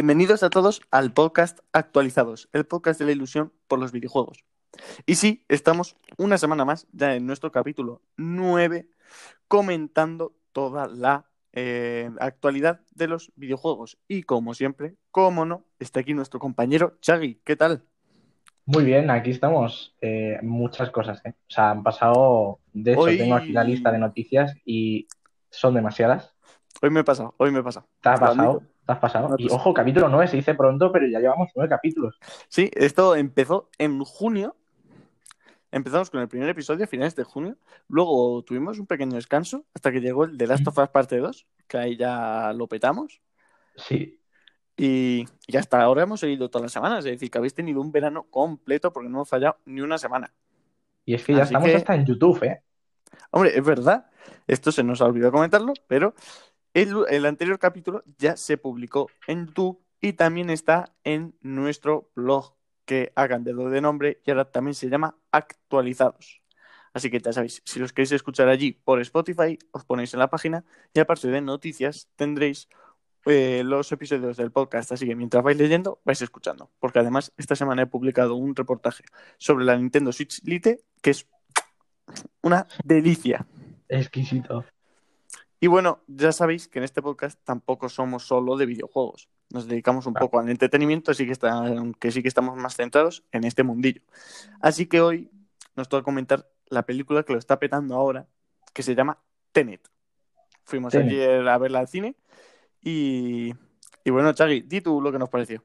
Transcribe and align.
Bienvenidos 0.00 0.42
a 0.42 0.48
todos 0.48 0.80
al 0.90 1.12
podcast 1.12 1.58
Actualizados, 1.74 2.48
el 2.54 2.64
podcast 2.64 2.98
de 2.98 3.04
la 3.04 3.12
ilusión 3.12 3.52
por 3.68 3.78
los 3.78 3.92
videojuegos. 3.92 4.46
Y 5.04 5.16
sí, 5.16 5.44
estamos 5.46 5.94
una 6.16 6.38
semana 6.38 6.64
más 6.64 6.86
ya 6.90 7.14
en 7.14 7.26
nuestro 7.26 7.52
capítulo 7.52 8.00
9 8.16 8.88
comentando 9.46 10.34
toda 10.52 10.86
la 10.88 11.26
eh, 11.52 12.08
actualidad 12.18 12.80
de 12.94 13.08
los 13.08 13.30
videojuegos. 13.36 13.98
Y 14.08 14.22
como 14.22 14.54
siempre, 14.54 14.94
como 15.10 15.44
no, 15.44 15.66
está 15.78 16.00
aquí 16.00 16.14
nuestro 16.14 16.40
compañero 16.40 16.96
Chagui. 17.02 17.42
¿Qué 17.44 17.56
tal? 17.56 17.84
Muy 18.64 18.84
bien, 18.84 19.10
aquí 19.10 19.32
estamos. 19.32 19.94
Eh, 20.00 20.38
muchas 20.40 20.88
cosas, 20.88 21.20
¿eh? 21.26 21.34
O 21.36 21.50
sea, 21.50 21.72
han 21.72 21.82
pasado. 21.82 22.60
De 22.72 22.92
hecho, 22.92 23.02
Hoy- 23.02 23.18
tengo 23.18 23.34
aquí 23.34 23.52
la 23.52 23.64
lista 23.64 23.92
de 23.92 23.98
noticias 23.98 24.56
y 24.64 25.08
son 25.50 25.74
demasiadas. 25.74 26.34
Hoy 26.80 26.88
me 26.88 27.00
he 27.00 27.04
pasado, 27.04 27.34
hoy 27.36 27.50
me 27.50 27.58
he 27.58 27.62
pasado. 27.62 27.86
¿Te 28.00 28.08
Lo 28.08 28.18
pasado? 28.18 28.62
¿Te 28.90 28.94
has 28.94 28.98
pasado? 29.00 29.28
Me 29.28 29.34
ha 29.34 29.36
Y 29.38 29.46
ojo, 29.48 29.72
capítulo 29.72 30.08
9 30.08 30.26
se 30.26 30.36
dice 30.36 30.54
pronto, 30.54 30.90
pero 30.90 31.06
ya 31.06 31.20
llevamos 31.20 31.48
nueve 31.54 31.68
capítulos. 31.68 32.18
Sí, 32.48 32.68
esto 32.74 33.14
empezó 33.14 33.70
en 33.78 34.02
junio. 34.04 34.56
Empezamos 35.70 36.10
con 36.10 36.20
el 36.20 36.26
primer 36.26 36.48
episodio 36.48 36.84
a 36.84 36.88
finales 36.88 37.14
de 37.14 37.22
junio. 37.22 37.56
Luego 37.86 38.42
tuvimos 38.42 38.80
un 38.80 38.86
pequeño 38.86 39.14
descanso 39.14 39.64
hasta 39.72 39.92
que 39.92 40.00
llegó 40.00 40.24
el 40.24 40.36
The 40.36 40.48
Last 40.48 40.66
of 40.66 40.76
Us 40.78 40.88
parte 40.88 41.18
2, 41.18 41.46
que 41.68 41.78
ahí 41.78 41.96
ya 41.96 42.52
lo 42.52 42.66
petamos. 42.66 43.20
Sí, 43.76 44.18
Y, 44.76 45.26
y 45.46 45.56
hasta 45.56 45.80
ahora 45.80 46.02
hemos 46.02 46.18
seguido 46.18 46.50
todas 46.50 46.64
las 46.64 46.72
semanas. 46.72 46.98
Es 47.04 47.12
decir, 47.12 47.30
que 47.30 47.38
habéis 47.38 47.54
tenido 47.54 47.80
un 47.80 47.92
verano 47.92 48.24
completo 48.24 48.92
porque 48.92 49.08
no 49.08 49.18
hemos 49.18 49.28
fallado 49.28 49.58
ni 49.66 49.80
una 49.82 49.98
semana. 49.98 50.32
y 51.04 51.14
es 51.14 51.24
que 51.24 51.32
ya 51.34 51.42
Así 51.42 51.54
estamos 51.54 51.68
que- 51.70 51.76
hasta 51.76 51.94
en 51.94 52.04
YouTube, 52.06 52.42
¿eh? 52.42 52.62
Hombre, 53.30 53.56
es 53.56 53.64
verdad. 53.64 54.10
Esto 54.48 54.72
se 54.72 54.82
nos 54.82 55.00
ha 55.00 55.04
olvidado 55.04 55.30
comentarlo, 55.32 55.72
pero 55.86 56.14
el, 56.74 57.26
anterior 57.26 57.58
capítulo 57.58 58.02
ya 58.18 58.36
se 58.36 58.56
publicó 58.56 59.10
en 59.26 59.46
YouTube 59.46 59.80
y 60.00 60.12
también 60.14 60.50
está 60.50 60.92
en 61.04 61.34
nuestro 61.40 62.10
blog 62.14 62.54
que 62.84 63.12
ha 63.14 63.28
cambiado 63.28 63.70
de 63.70 63.80
nombre 63.80 64.20
y 64.24 64.30
ahora 64.30 64.50
también 64.50 64.74
se 64.74 64.88
llama 64.88 65.16
Actualizados. 65.30 66.42
Así 66.92 67.10
que 67.10 67.20
ya 67.20 67.32
sabéis, 67.32 67.62
si 67.64 67.78
los 67.78 67.92
queréis 67.92 68.12
escuchar 68.12 68.48
allí 68.48 68.72
por 68.72 69.00
Spotify, 69.00 69.58
os 69.70 69.84
ponéis 69.84 70.12
en 70.14 70.20
la 70.20 70.30
página 70.30 70.64
y 70.92 71.00
aparte 71.00 71.28
de 71.28 71.40
noticias 71.40 72.08
tendréis 72.16 72.68
eh, 73.26 73.62
los 73.64 73.92
episodios 73.92 74.36
del 74.36 74.50
podcast. 74.50 74.90
Así 74.92 75.06
que 75.06 75.14
mientras 75.14 75.44
vais 75.44 75.56
leyendo, 75.56 76.00
vais 76.04 76.20
escuchando. 76.22 76.70
Porque 76.80 76.98
además 76.98 77.32
esta 77.36 77.54
semana 77.54 77.82
he 77.82 77.86
publicado 77.86 78.34
un 78.34 78.56
reportaje 78.56 79.04
sobre 79.38 79.64
la 79.64 79.76
Nintendo 79.76 80.12
Switch 80.12 80.42
Lite 80.44 80.82
que 81.00 81.10
es 81.10 81.28
una 82.42 82.66
delicia. 82.84 83.46
Exquisito. 83.88 84.64
Y 85.62 85.66
bueno, 85.66 86.00
ya 86.06 86.32
sabéis 86.32 86.68
que 86.68 86.78
en 86.78 86.84
este 86.84 87.02
podcast 87.02 87.38
tampoco 87.44 87.88
somos 87.90 88.22
solo 88.26 88.56
de 88.56 88.64
videojuegos. 88.66 89.28
Nos 89.50 89.68
dedicamos 89.68 90.06
un 90.06 90.14
Claro. 90.14 90.26
poco 90.26 90.40
al 90.40 90.48
entretenimiento, 90.48 91.10
así 91.10 91.26
que 91.26 91.32
está, 91.32 91.52
aunque 91.52 92.10
sí 92.10 92.22
que 92.22 92.28
estamos 92.28 92.56
más 92.56 92.76
centrados 92.76 93.24
en 93.30 93.44
este 93.44 93.62
mundillo. 93.62 94.00
Así 94.60 94.86
que 94.86 95.00
hoy 95.02 95.30
nos 95.76 95.88
toca 95.88 96.02
comentar 96.02 96.48
la 96.68 96.82
película 96.84 97.22
que 97.24 97.34
lo 97.34 97.38
está 97.38 97.58
petando 97.58 97.94
ahora, 97.94 98.26
que 98.72 98.82
se 98.82 98.94
llama 98.94 99.18
Tenet. 99.52 99.86
Fuimos 100.64 100.92
Tenet. 100.92 101.08
ayer 101.12 101.48
a 101.48 101.58
verla 101.58 101.80
al 101.80 101.88
cine 101.88 102.14
y, 102.80 103.52
y 104.04 104.10
bueno, 104.10 104.32
Chagui, 104.32 104.62
di 104.62 104.80
tú 104.80 105.00
lo 105.02 105.12
que 105.12 105.18
nos 105.18 105.28
pareció. 105.28 105.62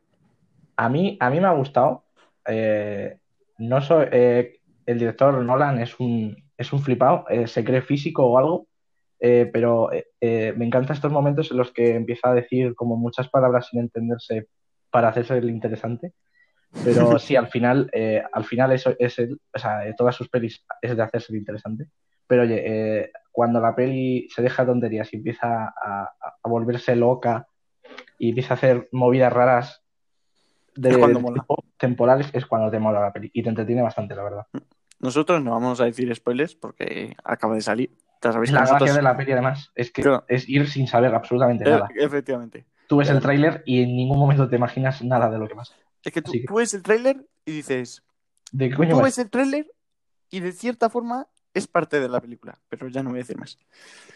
A 0.75 0.89
mí, 0.89 1.15
a 1.21 1.29
mí 1.29 1.39
me 1.39 1.47
ha 1.47 1.53
gustado. 1.53 2.03
Eh, 2.47 3.17
no 3.59 3.81
soy, 3.81 4.07
eh, 4.11 4.59
el 4.85 4.99
director 4.99 5.33
Nolan 5.41 5.79
es 5.79 5.97
un, 6.01 6.35
es 6.57 6.73
un 6.73 6.81
flipado, 6.81 7.23
eh, 7.29 7.47
se 7.47 7.63
cree 7.63 7.81
físico 7.81 8.25
o 8.25 8.37
algo, 8.37 8.67
eh, 9.19 9.49
pero 9.51 9.91
eh, 9.91 10.07
eh, 10.19 10.53
me 10.55 10.65
encantan 10.65 10.95
estos 10.95 11.11
momentos 11.11 11.51
en 11.51 11.57
los 11.57 11.71
que 11.71 11.95
empieza 11.95 12.29
a 12.29 12.33
decir 12.33 12.75
como 12.75 12.97
muchas 12.97 13.29
palabras 13.29 13.67
sin 13.69 13.79
entenderse 13.79 14.47
para 14.89 15.09
hacerse 15.09 15.37
el 15.37 15.49
interesante. 15.49 16.13
Pero 16.83 17.19
sí, 17.19 17.35
al 17.35 17.47
final, 17.47 17.89
eh, 17.93 18.23
al 18.31 18.43
final 18.43 18.71
eso 18.71 18.93
es 18.99 19.17
él, 19.19 19.39
o 19.53 19.59
sea, 19.59 19.81
todas 19.95 20.15
sus 20.15 20.29
pelis 20.29 20.65
es 20.81 20.95
de 20.95 21.03
hacerse 21.03 21.31
el 21.33 21.39
interesante. 21.39 21.87
Pero 22.27 22.41
oye, 22.41 23.11
cuando 23.31 23.59
la 23.59 23.75
peli 23.75 24.27
se 24.33 24.41
deja 24.41 24.65
tonterías 24.65 25.13
y 25.13 25.17
empieza 25.17 25.65
a, 25.65 26.09
a 26.43 26.49
volverse 26.49 26.95
loca 26.95 27.47
y 28.17 28.29
empieza 28.29 28.55
a 28.55 28.57
hacer 28.57 28.89
movidas 28.91 29.31
raras 29.31 29.85
de, 30.75 30.89
Es 30.89 30.97
cuando 30.97 31.19
mola. 31.19 31.45
temporales, 31.77 32.29
es 32.33 32.45
cuando 32.45 32.69
te 32.69 32.79
mola 32.79 32.99
la 32.99 33.13
peli 33.13 33.29
y 33.33 33.43
te 33.43 33.49
entretiene 33.49 33.81
bastante, 33.81 34.15
la 34.15 34.23
verdad. 34.23 34.47
Nosotros 34.99 35.43
no 35.43 35.51
vamos 35.51 35.79
a 35.81 35.85
decir 35.85 36.13
spoilers 36.15 36.55
porque 36.55 37.15
acaba 37.23 37.55
de 37.55 37.61
salir. 37.61 37.91
Es 38.21 38.51
la 38.51 38.61
nosotros... 38.61 38.79
gracia 38.81 38.93
de 38.95 39.01
la 39.01 39.15
peli, 39.17 39.31
además, 39.33 39.71
es 39.75 39.91
que 39.91 40.01
Claro. 40.01 40.25
es 40.27 40.47
ir 40.49 40.67
sin 40.69 40.87
saber 40.87 41.13
absolutamente 41.13 41.63
Eh, 41.67 41.71
nada. 41.71 41.87
efectivamente. 41.95 42.65
Tú 42.87 42.97
ves 42.97 43.07
el 43.09 43.15
claro. 43.15 43.23
tráiler 43.23 43.63
y 43.65 43.83
en 43.83 43.95
ningún 43.95 44.17
momento 44.19 44.47
te 44.49 44.55
imaginas 44.55 45.03
nada 45.03 45.29
de 45.29 45.37
lo 45.37 45.47
que 45.47 45.55
pasa. 45.55 45.73
Es 46.03 46.11
que 46.11 46.21
tú, 46.21 46.31
que- 46.31 46.43
tú 46.47 46.55
ves 46.55 46.73
el 46.73 46.83
tráiler 46.83 47.25
y 47.45 47.51
dices, 47.51 48.03
¿De 48.51 48.69
qué 48.69 48.75
coño 48.75 48.95
Tú 48.97 49.01
ves 49.03 49.17
el 49.17 49.29
tráiler 49.29 49.67
y 50.29 50.39
de 50.39 50.51
cierta 50.51 50.89
forma 50.89 51.27
es 51.53 51.67
parte 51.67 51.99
de 51.99 52.09
la 52.09 52.19
película, 52.21 52.59
pero 52.69 52.87
ya 52.89 53.01
no 53.03 53.09
voy 53.11 53.19
a 53.19 53.21
decir 53.23 53.37
más. 53.37 53.57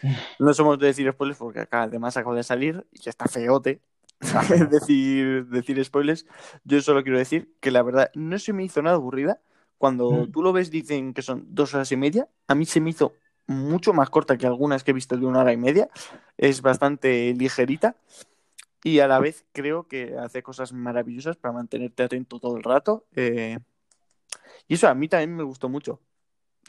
No 0.38 0.52
somos 0.54 0.78
de 0.78 0.86
decir 0.86 1.10
spoilers 1.12 1.38
porque 1.38 1.60
acá 1.60 1.82
además 1.82 2.16
acaba 2.16 2.34
de 2.36 2.42
salir 2.42 2.86
y 2.92 3.00
ya 3.00 3.10
está 3.10 3.26
feote 3.26 3.80
decir, 4.70 5.46
decir 5.46 5.82
spoilers. 5.84 6.26
Yo 6.64 6.80
solo 6.80 7.02
quiero 7.02 7.18
decir 7.18 7.54
que 7.60 7.70
la 7.70 7.82
verdad 7.82 8.10
no 8.14 8.38
se 8.38 8.52
me 8.52 8.64
hizo 8.64 8.82
nada 8.82 8.96
aburrida. 8.96 9.40
Cuando 9.78 10.10
Mm. 10.26 10.30
tú 10.32 10.42
lo 10.42 10.52
ves 10.52 10.70
dicen 10.70 11.14
que 11.14 11.22
son 11.22 11.44
dos 11.48 11.74
horas 11.74 11.90
y 11.92 11.96
media, 11.96 12.28
a 12.46 12.54
mí 12.54 12.66
se 12.66 12.80
me 12.80 12.90
hizo 12.90 13.14
mucho 13.46 13.92
más 13.92 14.10
corta 14.10 14.36
que 14.38 14.46
algunas 14.46 14.84
que 14.84 14.92
he 14.92 14.94
visto 14.94 15.16
de 15.16 15.26
una 15.26 15.40
hora 15.40 15.52
y 15.52 15.56
media. 15.56 15.88
Es 16.36 16.62
bastante 16.62 17.34
ligerita 17.34 17.96
y 18.82 19.00
a 19.00 19.08
la 19.08 19.18
vez 19.20 19.44
creo 19.52 19.86
que 19.88 20.16
hace 20.18 20.42
cosas 20.42 20.72
maravillosas 20.72 21.36
para 21.36 21.52
mantenerte 21.52 22.02
atento 22.02 22.38
todo 22.40 22.56
el 22.56 22.62
rato. 22.62 23.06
eh, 23.16 23.58
y 24.68 24.74
eso 24.74 24.88
a 24.88 24.94
mí 24.94 25.08
también 25.08 25.36
me 25.36 25.42
gustó 25.42 25.68
mucho. 25.68 26.00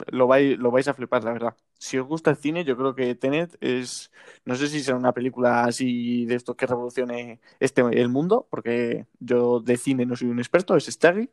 Lo 0.08 0.26
vais, 0.28 0.58
lo 0.58 0.72
vais 0.72 0.88
a 0.88 0.94
flipar, 0.94 1.24
la 1.24 1.34
verdad. 1.34 1.56
Si 1.78 1.98
os 1.98 2.08
gusta 2.08 2.32
el 2.32 2.38
cine, 2.38 2.64
yo 2.64 2.78
creo 2.78 2.96
que 2.96 3.14
Tenet 3.16 3.58
es. 3.62 4.12
No 4.46 4.56
sé 4.56 4.68
si 4.68 4.82
será 4.82 4.98
una 4.98 5.14
película 5.14 5.66
así 5.66 6.26
de 6.26 6.36
esto 6.36 6.56
que 6.56 6.66
revolucione 6.66 7.40
este, 7.60 7.82
el 7.82 8.10
mundo, 8.10 8.48
porque 8.50 9.06
yo 9.20 9.60
de 9.60 9.78
cine 9.78 10.06
no 10.06 10.16
soy 10.16 10.30
un 10.30 10.40
experto, 10.40 10.76
es 10.76 10.86
Staggy, 10.86 11.30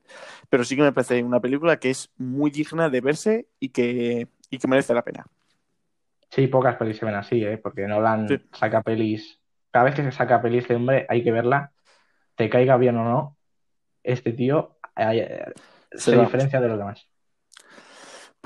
pero 0.51 0.65
sí 0.65 0.77
que 0.77 0.83
me 0.83 0.93
parece 0.93 1.23
una 1.23 1.41
película 1.41 1.79
que 1.79 1.91
es 1.91 2.11
muy 2.19 2.51
digna 2.51 2.91
de 2.91 3.01
verse 3.01 3.49
y 3.61 3.71
que, 3.71 4.29
y 4.51 4.59
que 4.59 4.69
merece 4.69 4.95
la 4.95 5.03
pena. 5.03 5.27
Sí, 6.31 6.47
pocas 6.47 6.77
pelis 6.77 6.99
se 6.99 7.07
ven 7.07 7.15
así, 7.15 7.45
¿eh? 7.45 7.59
Porque 7.59 7.87
Nolan 7.87 8.29
Sí. 8.29 8.37
saca 8.53 8.83
pelis. 8.83 9.41
Cada 9.71 9.87
vez 9.87 9.95
que 9.95 10.03
se 10.03 10.13
saca 10.13 10.43
pelis 10.43 10.69
de 10.69 10.77
hombre, 10.77 11.07
hay 11.09 11.23
que 11.23 11.33
verla. 11.33 11.73
Te 12.35 12.49
caiga 12.49 12.77
bien 12.77 12.97
o 12.97 13.05
no, 13.05 13.37
este 14.03 14.33
tío 14.33 14.79
eh, 14.97 15.45
se 15.91 16.17
diferencia 16.17 16.61
de 16.61 16.69
los 16.69 16.79
demás. 16.79 17.08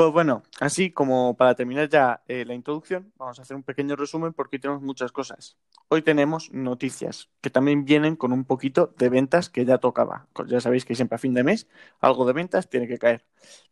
Pues 0.02 0.12
bueno, 0.12 0.42
así 0.58 0.90
como 0.90 1.36
para 1.36 1.54
terminar 1.54 1.88
ya 1.88 2.24
eh, 2.26 2.44
la 2.44 2.54
introducción, 2.54 3.12
vamos 3.16 3.38
a 3.38 3.42
hacer 3.42 3.56
un 3.56 3.62
pequeño 3.62 3.94
resumen 3.94 4.32
porque 4.32 4.58
tenemos 4.58 4.82
muchas 4.82 5.12
cosas. 5.12 5.56
Hoy 5.90 6.02
tenemos 6.02 6.52
noticias 6.52 7.28
que 7.40 7.50
también 7.50 7.84
vienen 7.84 8.16
con 8.16 8.32
un 8.32 8.44
poquito 8.44 8.92
de 8.98 9.08
ventas 9.08 9.48
que 9.48 9.64
ya 9.64 9.78
tocaba. 9.78 10.26
Pues 10.32 10.50
Ya 10.50 10.60
sabéis 10.60 10.84
que 10.84 10.96
siempre 10.96 11.14
a 11.14 11.18
fin 11.18 11.34
de 11.34 11.44
mes 11.44 11.68
algo 12.00 12.26
de 12.26 12.32
ventas 12.32 12.68
tiene 12.68 12.88
que 12.88 12.98
caer. 12.98 13.24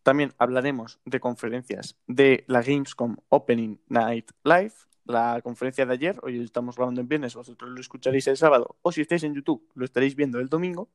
También 0.05 0.33
hablaremos 0.39 1.01
de 1.05 1.19
conferencias 1.19 1.97
de 2.07 2.45
la 2.47 2.62
Gamescom 2.62 3.17
Opening 3.29 3.81
Night 3.89 4.31
Live, 4.45 4.75
la 5.07 5.41
conferencia 5.43 5.85
de 5.85 5.95
ayer. 5.95 6.17
Hoy 6.23 6.41
estamos 6.45 6.77
grabando 6.77 7.01
en 7.01 7.09
viernes, 7.09 7.35
vosotros 7.35 7.73
lo 7.73 7.81
escucharéis 7.81 8.29
el 8.29 8.37
sábado 8.37 8.77
o 8.83 8.93
si 8.93 9.01
estáis 9.01 9.25
en 9.25 9.35
YouTube 9.35 9.69
lo 9.75 9.85
estaréis 9.85 10.15
viendo 10.15 10.38
el 10.38 10.49
domingo. 10.49 10.91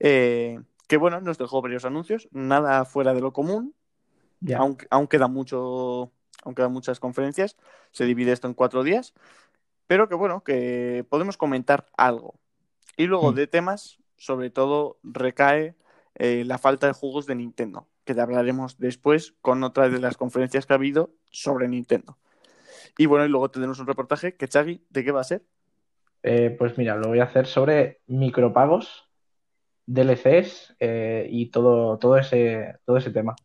Eh, 0.00 0.58
que 0.88 0.96
bueno, 0.96 1.20
nos 1.20 1.36
dejó 1.36 1.60
varios 1.60 1.84
anuncios, 1.84 2.26
nada 2.32 2.86
fuera 2.86 3.12
de 3.12 3.20
lo 3.20 3.34
común, 3.34 3.74
Ya. 4.40 4.58
aún, 4.58 4.76
aún 4.90 5.06
queda 5.06 5.28
mucho, 5.28 6.12
aún 6.42 6.54
quedan 6.54 6.72
muchas 6.72 7.00
conferencias, 7.00 7.56
se 7.90 8.04
divide 8.04 8.32
esto 8.32 8.46
en 8.46 8.54
cuatro 8.54 8.82
días, 8.84 9.14
pero 9.86 10.08
que 10.08 10.14
bueno, 10.14 10.42
que 10.42 11.04
podemos 11.08 11.36
comentar 11.36 11.86
algo. 11.96 12.34
Y 12.96 13.06
luego 13.06 13.32
Mm. 13.32 13.34
de 13.34 13.46
temas, 13.46 13.98
sobre 14.16 14.50
todo 14.50 14.98
recae 15.02 15.74
eh, 16.18 16.44
la 16.46 16.58
falta 16.58 16.86
de 16.86 16.94
juegos 16.94 17.26
de 17.26 17.34
Nintendo, 17.34 17.86
que 18.04 18.14
te 18.14 18.20
hablaremos 18.20 18.78
después 18.78 19.34
con 19.42 19.62
otra 19.62 19.88
de 19.88 19.98
las 20.00 20.16
conferencias 20.16 20.64
que 20.64 20.72
ha 20.72 20.76
habido 20.76 21.10
sobre 21.30 21.68
Nintendo. 21.68 22.16
Y 22.96 23.04
bueno, 23.06 23.26
y 23.26 23.28
luego 23.28 23.50
tendremos 23.50 23.78
un 23.80 23.86
reportaje 23.86 24.34
que 24.34 24.48
Chagui, 24.48 24.82
¿de 24.88 25.04
qué 25.04 25.12
va 25.12 25.20
a 25.20 25.24
ser? 25.24 25.42
Eh, 26.22 26.54
pues 26.58 26.78
mira, 26.78 26.96
lo 26.96 27.08
voy 27.08 27.20
a 27.20 27.24
hacer 27.24 27.46
sobre 27.46 28.00
micropagos, 28.06 29.04
DLCs 29.86 30.76
eh, 30.80 31.28
y 31.30 31.50
todo, 31.50 31.98
todo 31.98 32.16
ese, 32.16 32.76
todo 32.84 32.96
ese 32.96 33.10
tema. 33.10 33.36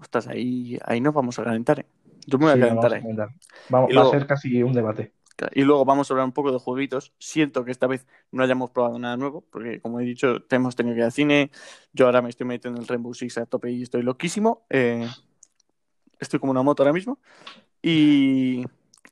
Ostras, 0.00 0.26
ahí, 0.28 0.78
ahí 0.84 1.00
nos 1.00 1.14
vamos 1.14 1.38
a 1.38 1.44
calentar, 1.44 1.80
¿eh? 1.80 1.86
Yo 2.26 2.38
me 2.38 2.46
voy 2.46 2.52
a 2.52 2.54
Sí, 2.54 2.60
calentar 2.60 2.76
vamos 2.76 2.92
a 2.92 2.96
ahí. 2.96 3.02
comentar. 3.02 3.28
Vamos- 3.68 3.90
Y 3.92 3.96
va 3.96 4.02
a 4.02 4.10
ser 4.10 4.26
casi 4.26 4.62
un 4.62 4.72
debate. 4.72 5.12
Y 5.52 5.62
luego 5.64 5.84
vamos 5.84 6.10
a 6.10 6.14
hablar 6.14 6.24
un 6.24 6.32
poco 6.32 6.50
de 6.50 6.58
jueguitos. 6.58 7.12
Siento 7.18 7.62
que 7.64 7.70
esta 7.70 7.86
vez 7.86 8.06
no 8.32 8.42
hayamos 8.42 8.70
probado 8.70 8.98
nada 8.98 9.18
nuevo, 9.18 9.42
porque 9.42 9.80
como 9.82 10.00
he 10.00 10.04
dicho, 10.04 10.38
hemos 10.48 10.74
tenido 10.76 10.94
que 10.94 11.00
ir 11.00 11.04
al 11.04 11.12
cine. 11.12 11.50
Yo 11.92 12.06
ahora 12.06 12.22
me 12.22 12.30
estoy 12.30 12.46
metiendo 12.46 12.78
en 12.78 12.82
el 12.82 12.88
Rainbow 12.88 13.12
Six 13.12 13.36
a 13.36 13.44
tope 13.44 13.70
y 13.70 13.82
estoy 13.82 14.02
loquísimo. 14.02 14.64
Eh, 14.70 15.06
estoy 16.18 16.40
como 16.40 16.52
una 16.52 16.62
moto 16.62 16.82
ahora 16.82 16.94
mismo. 16.94 17.18
Y, 17.82 18.64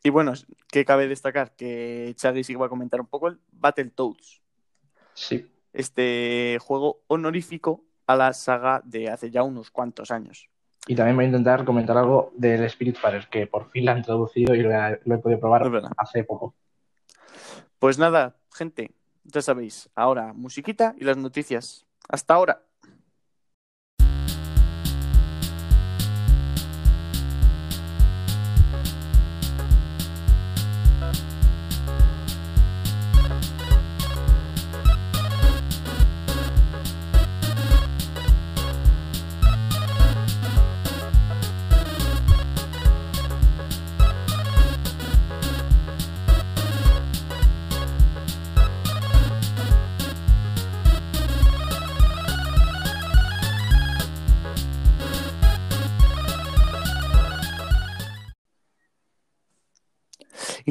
y 0.03 0.11
bueno, 0.11 0.33
que 0.69 0.87
cabe 0.87 1.09
destacar 1.09 1.55
que 1.57 2.15
Chaggy 2.17 2.43
sí 2.43 2.55
que 2.55 2.59
va 2.59 2.67
a 2.67 2.71
comentar 2.71 3.01
un 3.03 3.07
poco 3.07 3.29
el 3.29 3.39
Battletoads. 3.53 4.41
Sí. 5.13 5.47
Este 5.75 6.57
juego 6.63 7.03
honorífico 7.09 7.85
a 8.07 8.17
la 8.17 8.33
saga 8.33 8.81
de 8.85 9.11
hace 9.11 9.31
ya 9.31 9.43
unos 9.43 9.71
cuantos 9.71 10.11
años. 10.11 10.49
Y 10.87 10.95
también 10.95 11.17
voy 11.17 11.25
a 11.25 11.29
intentar 11.29 11.65
comentar 11.65 11.97
algo 11.97 12.33
del 12.37 12.65
Spirit 12.65 12.97
Farer, 12.97 13.29
que 13.29 13.47
por 13.47 13.71
fin 13.71 13.87
la 13.87 13.93
han 13.93 14.03
traducido 14.03 14.55
y 14.55 14.63
lo 14.63 14.71
he, 14.71 15.01
lo 15.05 15.15
he 15.15 15.19
podido 15.19 15.41
probar 15.41 15.63
hace 15.97 16.25
poco. 16.25 16.55
Pues 17.79 17.99
nada, 17.99 18.37
gente, 18.53 18.93
ya 19.25 19.41
sabéis, 19.41 19.89
ahora 19.95 20.33
musiquita 20.33 20.95
y 20.99 21.05
las 21.05 21.17
noticias. 21.17 21.87
Hasta 22.09 22.35
ahora. 22.35 22.63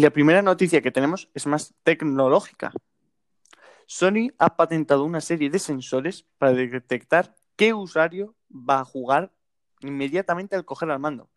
La 0.03 0.11
primera 0.11 0.41
noticia 0.41 0.81
que 0.81 0.91
tenemos 0.91 1.29
es 1.33 1.47
más 1.47 1.73
tecnológica. 1.83 2.71
Sony 3.85 4.31
ha 4.37 4.55
patentado 4.55 5.03
una 5.03 5.21
serie 5.21 5.49
de 5.49 5.59
sensores 5.59 6.25
para 6.37 6.53
detectar 6.53 7.35
qué 7.55 7.73
usuario 7.73 8.35
va 8.51 8.79
a 8.79 8.85
jugar 8.85 9.31
inmediatamente 9.81 10.55
al 10.55 10.65
coger 10.65 10.91
al 10.91 10.99
mando. 10.99 11.29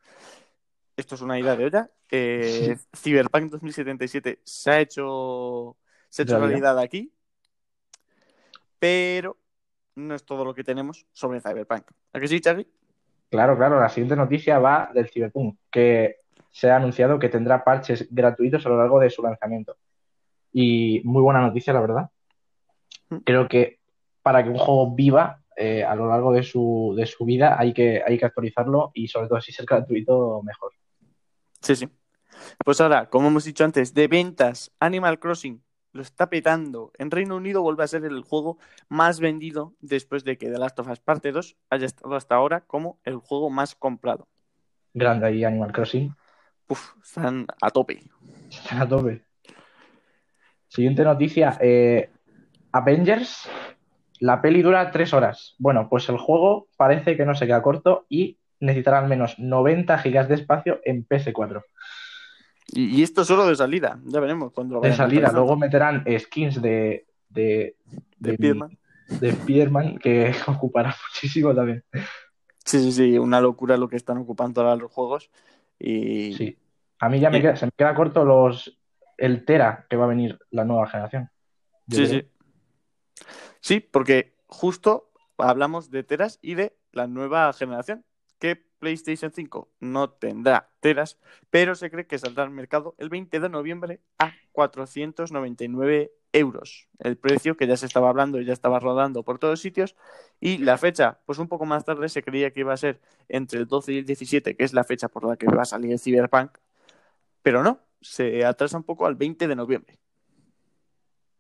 Esto 0.97 1.15
es 1.15 1.21
una 1.21 1.39
idea 1.39 1.57
de 1.57 1.65
olla. 1.67 1.91
Eh, 2.11 2.77
Cyberpunk 2.97 3.51
2077 3.51 4.41
se 4.45 4.71
ha 4.71 4.81
hecho, 4.81 5.77
se 6.09 6.23
ha 6.23 6.25
hecho 6.25 6.39
Realidad. 6.39 6.49
realidad 6.49 6.79
aquí, 6.79 7.12
pero 8.79 9.37
no 9.97 10.15
es 10.15 10.25
todo 10.25 10.45
lo 10.45 10.55
que 10.55 10.65
tenemos 10.65 11.07
sobre 11.12 11.41
Cyberpunk. 11.41 11.91
¿A 12.12 12.21
que 12.21 12.29
sí, 12.29 12.41
Charlie? 12.41 12.69
Claro, 13.29 13.57
claro, 13.57 13.81
la 13.81 13.89
siguiente 13.89 14.17
noticia 14.17 14.59
va 14.59 14.91
del 14.95 15.09
Cyberpunk, 15.09 15.59
que 15.71 16.25
se 16.50 16.71
ha 16.71 16.77
anunciado 16.77 17.19
que 17.19 17.29
tendrá 17.29 17.65
parches 17.65 18.09
gratuitos 18.11 18.65
a 18.65 18.69
lo 18.69 18.79
largo 18.79 18.99
de 18.99 19.11
su 19.11 19.23
lanzamiento. 19.23 19.77
Y 20.53 21.03
muy 21.05 21.23
buena 21.23 21.41
noticia, 21.41 21.73
la 21.73 21.81
verdad. 21.81 22.11
Mm. 23.11 23.17
Creo 23.19 23.49
que 23.49 23.79
para 24.23 24.43
que 24.43 24.50
un 24.50 24.59
juego 24.59 24.94
viva 24.94 25.41
eh, 25.56 25.85
a 25.85 25.94
lo 25.94 26.09
largo 26.09 26.33
de 26.33 26.43
su, 26.43 26.94
de 26.97 27.06
su 27.06 27.25
vida 27.25 27.56
hay 27.59 27.73
que, 27.73 28.03
hay 28.06 28.19
que 28.19 28.27
actualizarlo 28.27 28.91
y 28.94 29.09
sobre 29.09 29.29
todo 29.29 29.41
si 29.41 29.53
es 29.53 29.65
gratuito, 29.65 30.43
mejor. 30.43 30.73
Sí, 31.61 31.77
sí. 31.77 31.88
Pues 32.65 32.81
ahora, 32.81 33.09
como 33.09 33.29
hemos 33.29 33.44
dicho 33.44 33.65
antes, 33.65 33.94
de 33.94 34.09
ventas, 34.09 34.71
Animal 34.81 35.19
Crossing 35.19 35.62
lo 35.93 36.03
está 36.03 36.29
petando. 36.29 36.93
En 36.99 37.11
Reino 37.11 37.37
Unido 37.37 37.62
vuelve 37.62 37.83
a 37.83 37.88
ser 37.88 38.05
el 38.05 38.23
juego 38.23 38.59
más 38.88 39.19
vendido 39.19 39.75
después 39.81 40.25
de 40.25 40.37
que 40.38 40.50
The 40.50 40.59
Last 40.59 40.79
of 40.79 40.88
Us 40.88 41.00
Parte 41.00 41.33
2 41.33 41.56
haya 41.71 41.87
estado 41.87 42.15
hasta 42.15 42.35
ahora 42.35 42.61
como 42.61 43.00
el 43.05 43.17
juego 43.17 43.50
más 43.50 43.75
comprado. 43.75 44.29
Grande 44.94 45.27
ahí 45.27 45.44
Animal 45.44 45.73
Crossing. 45.73 46.15
Uf, 46.69 46.93
están 47.03 47.47
a 47.61 47.71
tope. 47.71 48.03
Están 48.51 48.83
a 48.83 48.89
tope. 48.89 49.23
Siguiente 50.69 51.05
noticia. 51.05 51.57
eh, 51.61 52.11
Avengers. 52.73 53.49
La 54.21 54.41
peli 54.41 54.63
dura 54.63 54.91
tres 54.91 55.13
horas. 55.13 55.55
Bueno, 55.59 55.89
pues 55.91 56.09
el 56.09 56.17
juego 56.17 56.69
parece 56.77 57.17
que 57.17 57.27
no 57.27 57.35
se 57.35 57.47
queda 57.47 57.63
corto 57.63 58.07
y 58.09 58.39
necesitará 58.61 58.99
al 58.99 59.09
menos 59.09 59.39
90 59.39 59.99
gigas 59.99 60.29
de 60.29 60.37
espacio 60.37 60.81
en 60.85 61.07
PS4. 61.07 61.63
Y, 62.69 62.99
y 62.99 63.03
esto 63.03 63.25
solo 63.25 63.47
de 63.47 63.55
salida, 63.55 64.01
ya 64.05 64.21
veremos 64.21 64.53
cuando 64.53 64.81
De 64.81 64.93
salida. 64.93 65.31
Luego 65.33 65.57
meterán 65.57 66.05
skins 66.19 66.61
de, 66.61 67.07
de, 67.29 67.77
de 68.19 68.37
de, 68.39 68.79
de 69.21 69.33
Spiderman 69.33 69.99
que 69.99 70.35
ocupará 70.47 70.97
muchísimo 71.09 71.55
también. 71.55 71.85
Sí, 72.65 72.81
sí, 72.81 72.93
sí, 72.93 73.19
una 73.19 73.41
locura 73.41 73.77
lo 73.77 73.89
que 73.89 73.97
están 73.97 74.19
ocupando 74.19 74.62
ahora 74.62 74.75
los 74.77 74.91
juegos. 74.91 75.31
Y 75.78 76.32
Sí. 76.34 76.58
A 76.99 77.08
mí 77.08 77.20
ya 77.20 77.31
me 77.31 77.38
Y- 77.38 77.43
queda, 77.43 77.56
se 77.56 77.67
me 77.67 77.73
queda 77.76 77.94
corto 77.94 78.25
los 78.25 78.78
el 79.19 79.44
Tera 79.44 79.87
que 79.88 79.96
va 79.96 80.05
a 80.05 80.08
venir 80.08 80.38
la 80.50 80.64
nueva 80.64 80.87
generación. 80.88 81.31
Sí, 81.88 82.06
sí. 82.06 82.28
Sí, 83.61 83.81
porque 83.81 84.37
justo 84.46 85.11
hablamos 85.38 85.90
de 85.90 86.02
teras 86.05 86.38
y 86.43 86.55
de 86.55 86.76
la 86.93 87.06
nueva 87.06 87.52
generación, 87.52 88.05
que 88.38 88.56
PlayStation 88.56 89.32
5 89.32 89.70
no 89.81 90.11
tendrá 90.11 90.70
teras, 90.81 91.19
pero 91.50 91.75
se 91.75 91.90
cree 91.90 92.06
que 92.06 92.19
saldrá 92.19 92.44
al 92.44 92.50
mercado 92.50 92.94
el 92.99 93.08
20 93.08 93.40
de 93.40 93.49
noviembre 93.49 94.00
a 94.19 94.32
499 94.52 96.12
euros. 96.38 96.88
El 96.99 97.17
precio 97.17 97.56
que 97.56 97.67
ya 97.67 97.77
se 97.77 97.87
estaba 97.87 98.09
hablando 98.09 98.41
y 98.41 98.44
ya 98.44 98.53
estaba 98.53 98.81
rodando 98.81 99.23
por 99.23 99.38
todos 99.38 99.61
sitios. 99.61 99.97
Y 100.41 100.59
la 100.59 100.79
fecha, 100.79 101.21
pues 101.27 101.38
un 101.38 101.49
poco 101.49 101.67
más 101.67 101.85
tarde 101.85 102.09
se 102.09 102.23
creía 102.23 102.50
que 102.53 102.61
iba 102.61 102.73
a 102.73 102.77
ser 102.77 103.00
entre 103.29 103.59
el 103.59 103.67
12 103.67 103.93
y 103.93 103.99
el 103.99 104.06
17, 104.06 104.56
que 104.56 104.65
es 104.65 104.73
la 104.73 104.85
fecha 104.85 105.09
por 105.09 105.25
la 105.25 105.37
que 105.37 105.47
va 105.47 105.62
a 105.62 105.67
salir 105.67 105.93
el 105.93 105.99
Cyberpunk, 105.99 106.59
pero 107.43 107.62
no, 107.62 107.81
se 108.00 108.44
atrasa 108.44 108.77
un 108.77 108.85
poco 108.85 109.06
al 109.06 109.15
20 109.15 109.49
de 109.49 109.56
noviembre. 109.56 109.99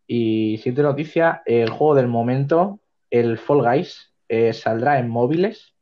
Y 0.06 0.58
siguiente 0.58 0.82
noticia, 0.82 1.42
el 1.46 1.70
juego 1.70 1.94
del 1.94 2.06
momento, 2.06 2.80
el 3.10 3.38
Fall 3.38 3.62
Guys, 3.62 4.12
eh, 4.28 4.52
saldrá 4.52 4.98
en 4.98 5.08
móviles, 5.08 5.74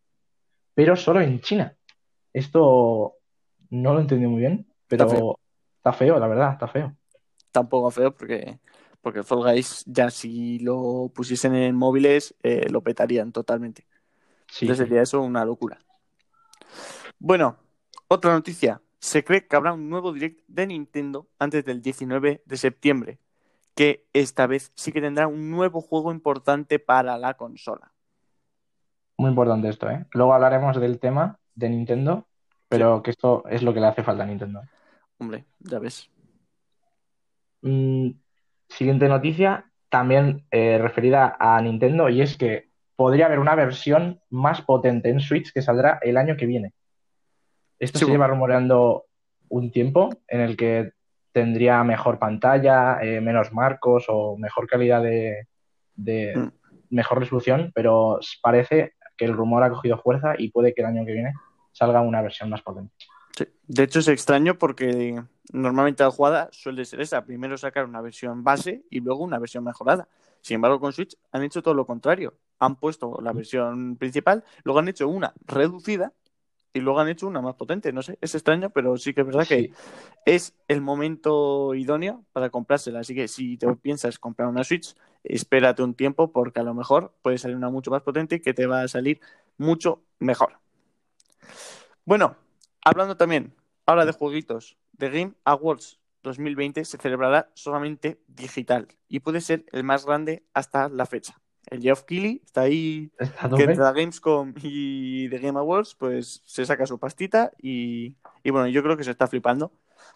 pero 0.74 0.96
solo 0.96 1.20
en 1.20 1.40
China. 1.40 1.76
Esto 2.32 3.16
no 3.70 3.94
lo 3.94 4.00
entendí 4.00 4.26
muy 4.26 4.40
bien, 4.40 4.66
pero 4.88 5.38
Está 5.84 5.92
feo, 5.92 6.18
la 6.18 6.26
verdad, 6.26 6.52
está 6.54 6.66
feo. 6.66 6.96
tampoco 7.52 7.90
feo 7.90 8.10
porque, 8.10 8.58
porque 9.04 9.22
Fall 9.22 9.42
Guys 9.42 9.84
ya 9.86 10.10
si 10.10 10.58
lo 10.60 11.12
pusiesen 11.14 11.54
en 11.54 11.76
móviles 11.76 12.34
eh, 12.42 12.66
lo 12.70 12.82
petarían 12.82 13.32
totalmente. 13.32 13.86
Sí, 14.48 14.64
Entonces 14.64 14.88
sería 14.88 15.02
eso 15.02 15.20
una 15.20 15.44
locura. 15.44 15.78
Bueno, 17.18 17.58
otra 18.08 18.32
noticia. 18.32 18.80
Se 18.98 19.22
cree 19.22 19.46
que 19.46 19.54
habrá 19.54 19.74
un 19.74 19.90
nuevo 19.90 20.14
direct 20.14 20.40
de 20.48 20.66
Nintendo 20.66 21.28
antes 21.38 21.62
del 21.66 21.82
19 21.82 22.42
de 22.46 22.56
septiembre, 22.56 23.18
que 23.74 24.06
esta 24.14 24.46
vez 24.46 24.72
sí 24.74 24.90
que 24.90 25.02
tendrá 25.02 25.26
un 25.26 25.50
nuevo 25.50 25.82
juego 25.82 26.10
importante 26.10 26.78
para 26.78 27.18
la 27.18 27.34
consola. 27.34 27.92
Muy 29.18 29.28
importante 29.28 29.68
esto, 29.68 29.90
¿eh? 29.90 30.06
Luego 30.12 30.32
hablaremos 30.32 30.80
del 30.80 30.98
tema 30.98 31.38
de 31.54 31.68
Nintendo, 31.68 32.26
pero 32.68 33.02
que 33.02 33.10
esto 33.10 33.44
es 33.50 33.62
lo 33.62 33.74
que 33.74 33.80
le 33.80 33.88
hace 33.88 34.02
falta 34.02 34.22
a 34.22 34.26
Nintendo. 34.26 34.62
Hombre, 35.18 35.44
ya 35.60 35.78
ves. 35.78 36.10
Mm, 37.60 38.10
siguiente 38.68 39.08
noticia, 39.08 39.66
también 39.88 40.44
eh, 40.50 40.78
referida 40.78 41.36
a 41.38 41.60
Nintendo, 41.60 42.08
y 42.08 42.20
es 42.22 42.36
que 42.36 42.68
podría 42.96 43.26
haber 43.26 43.38
una 43.38 43.54
versión 43.54 44.20
más 44.30 44.62
potente 44.62 45.08
en 45.10 45.20
Switch 45.20 45.52
que 45.52 45.62
saldrá 45.62 45.98
el 46.02 46.16
año 46.16 46.36
que 46.36 46.46
viene. 46.46 46.72
Esto 47.78 47.98
Sí, 47.98 48.04
se 48.04 48.10
lleva 48.12 48.26
rumoreando 48.28 49.04
un 49.48 49.70
tiempo 49.70 50.10
en 50.28 50.40
el 50.40 50.56
que 50.56 50.92
tendría 51.32 51.82
mejor 51.84 52.18
pantalla, 52.18 52.98
eh, 53.02 53.20
menos 53.20 53.52
marcos 53.52 54.06
o 54.08 54.36
mejor 54.36 54.66
calidad 54.68 55.02
de, 55.02 55.48
de- 55.96 56.36
Mm. 56.36 56.52
mejor 56.90 57.18
resolución, 57.18 57.72
pero 57.74 58.20
parece 58.42 58.92
que 59.16 59.24
el 59.24 59.32
rumor 59.32 59.62
ha 59.64 59.70
cogido 59.70 59.98
fuerza 59.98 60.34
y 60.38 60.50
puede 60.50 60.72
que 60.74 60.82
el 60.82 60.86
año 60.88 61.04
que 61.04 61.12
viene 61.12 61.32
salga 61.72 62.00
una 62.00 62.22
versión 62.22 62.50
más 62.50 62.62
potente. 62.62 62.92
Sí. 63.36 63.46
De 63.66 63.82
hecho, 63.82 63.98
es 63.98 64.08
extraño 64.08 64.58
porque 64.58 65.22
normalmente 65.52 66.04
la 66.04 66.10
jugada 66.10 66.48
suele 66.52 66.84
ser 66.84 67.00
esa: 67.00 67.24
primero 67.24 67.56
sacar 67.58 67.84
una 67.84 68.00
versión 68.00 68.44
base 68.44 68.84
y 68.90 69.00
luego 69.00 69.24
una 69.24 69.38
versión 69.38 69.64
mejorada. 69.64 70.08
Sin 70.40 70.56
embargo, 70.56 70.78
con 70.78 70.92
Switch 70.92 71.16
han 71.32 71.42
hecho 71.42 71.62
todo 71.62 71.74
lo 71.74 71.86
contrario. 71.86 72.34
Han 72.58 72.76
puesto 72.76 73.18
la 73.22 73.32
versión 73.32 73.96
principal, 73.96 74.44
luego 74.62 74.78
han 74.78 74.88
hecho 74.88 75.08
una 75.08 75.34
reducida 75.46 76.12
y 76.72 76.80
luego 76.80 77.00
han 77.00 77.08
hecho 77.08 77.26
una 77.26 77.40
más 77.40 77.54
potente. 77.54 77.92
No 77.92 78.02
sé, 78.02 78.18
es 78.20 78.34
extraño, 78.34 78.70
pero 78.70 78.96
sí 78.96 79.14
que 79.14 79.22
es 79.22 79.26
verdad 79.26 79.46
que 79.46 79.72
es 80.26 80.54
el 80.68 80.80
momento 80.80 81.74
idóneo 81.74 82.24
para 82.32 82.50
comprársela. 82.50 83.00
Así 83.00 83.14
que 83.14 83.26
si 83.26 83.56
te 83.56 83.74
piensas 83.76 84.18
comprar 84.18 84.48
una 84.48 84.64
Switch, 84.64 84.94
espérate 85.22 85.82
un 85.82 85.94
tiempo 85.94 86.30
porque 86.30 86.60
a 86.60 86.64
lo 86.64 86.74
mejor 86.74 87.12
puede 87.22 87.38
salir 87.38 87.56
una 87.56 87.70
mucho 87.70 87.90
más 87.90 88.02
potente 88.02 88.42
que 88.42 88.54
te 88.54 88.66
va 88.66 88.82
a 88.82 88.88
salir 88.88 89.20
mucho 89.56 90.02
mejor. 90.18 90.58
Bueno, 92.04 92.36
hablando 92.84 93.16
también 93.16 93.54
ahora 93.86 94.04
de 94.04 94.12
jueguitos, 94.12 94.76
The 94.96 95.10
Game 95.10 95.32
Awards 95.44 95.98
2020 96.22 96.84
se 96.84 96.98
celebrará 96.98 97.50
solamente 97.54 98.20
digital 98.28 98.88
y 99.08 99.20
puede 99.20 99.40
ser 99.40 99.64
el 99.72 99.84
más 99.84 100.06
grande 100.06 100.42
hasta 100.54 100.88
la 100.88 101.06
fecha. 101.06 101.40
El 101.66 101.80
Geoff 101.80 102.02
Keighley 102.02 102.42
está 102.44 102.62
ahí 102.62 103.10
Está 103.18 103.48
que 103.48 103.62
entre 103.62 103.76
la 103.76 103.92
Gamescom 103.92 104.52
y 104.62 105.28
The 105.30 105.38
Game 105.38 105.58
Awards, 105.58 105.94
pues 105.94 106.42
se 106.44 106.66
saca 106.66 106.86
su 106.86 106.98
pastita 106.98 107.52
y, 107.60 108.16
y 108.42 108.50
bueno, 108.50 108.68
yo 108.68 108.82
creo 108.82 108.96
que 108.96 109.04
se 109.04 109.10
está 109.10 109.26
flipando 109.26 109.72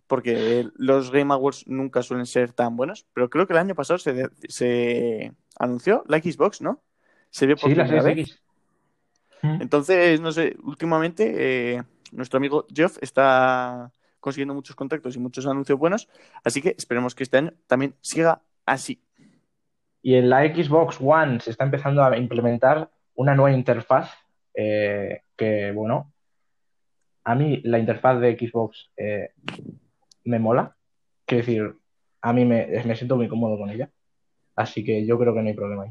porque 0.07 0.69
los 0.77 1.11
Game 1.11 1.33
Awards 1.33 1.67
nunca 1.67 2.03
suelen 2.03 2.27
ser 2.27 2.53
tan 2.53 2.77
buenos, 2.77 3.07
pero 3.15 3.31
creo 3.31 3.47
que 3.47 3.53
el 3.53 3.59
año 3.59 3.75
pasado 3.75 3.99
se, 3.99 4.29
se 4.49 5.33
anunció 5.59 6.05
la 6.07 6.19
Xbox, 6.19 6.61
¿no? 6.61 6.83
Se 7.31 7.47
vio 7.47 7.57
por 7.57 7.71
Sí, 7.71 7.77
la. 7.77 8.11
X. 8.13 8.43
Mm. 9.43 9.63
Entonces, 9.63 10.21
no 10.21 10.33
sé, 10.33 10.57
últimamente 10.63 11.77
eh, 11.77 11.83
nuestro 12.13 12.39
amigo 12.39 12.67
Geoff 12.75 12.99
está 13.01 13.93
consiguiendo 14.21 14.55
muchos 14.55 14.77
contactos 14.77 15.17
y 15.17 15.19
muchos 15.19 15.47
anuncios 15.47 15.79
buenos, 15.79 16.09
así 16.45 16.61
que 16.61 16.75
esperemos 16.77 17.15
que 17.15 17.23
este 17.23 17.39
año 17.39 17.53
también 17.67 17.95
siga 18.01 18.43
así. 18.67 19.03
Y 20.03 20.15
en 20.15 20.31
la 20.31 20.43
Xbox 20.43 20.99
One 21.01 21.41
se 21.41 21.51
está 21.51 21.65
empezando 21.65 22.03
a 22.03 22.17
implementar 22.17 22.91
una 23.15 23.35
nueva 23.35 23.57
interfaz 23.57 24.13
eh, 24.55 25.23
que, 25.37 25.73
bueno, 25.73 26.13
a 27.25 27.35
mí 27.35 27.61
la 27.65 27.79
interfaz 27.79 28.21
de 28.21 28.39
Xbox 28.39 28.91
eh, 28.97 29.33
me 30.25 30.39
mola. 30.39 30.77
Quiero 31.27 31.45
decir, 31.45 31.77
a 32.23 32.33
mí 32.33 32.45
me, 32.45 32.67
me 32.85 32.97
siento 32.97 33.17
muy 33.17 33.29
cómodo 33.29 33.59
con 33.59 33.71
ella. 33.71 33.91
Así 34.57 34.85
que 34.85 35.05
yo 35.05 35.19
creo 35.19 35.35
que 35.35 35.43
no 35.43 35.49
hay 35.49 35.55
problema 35.55 35.85
ahí. 35.85 35.91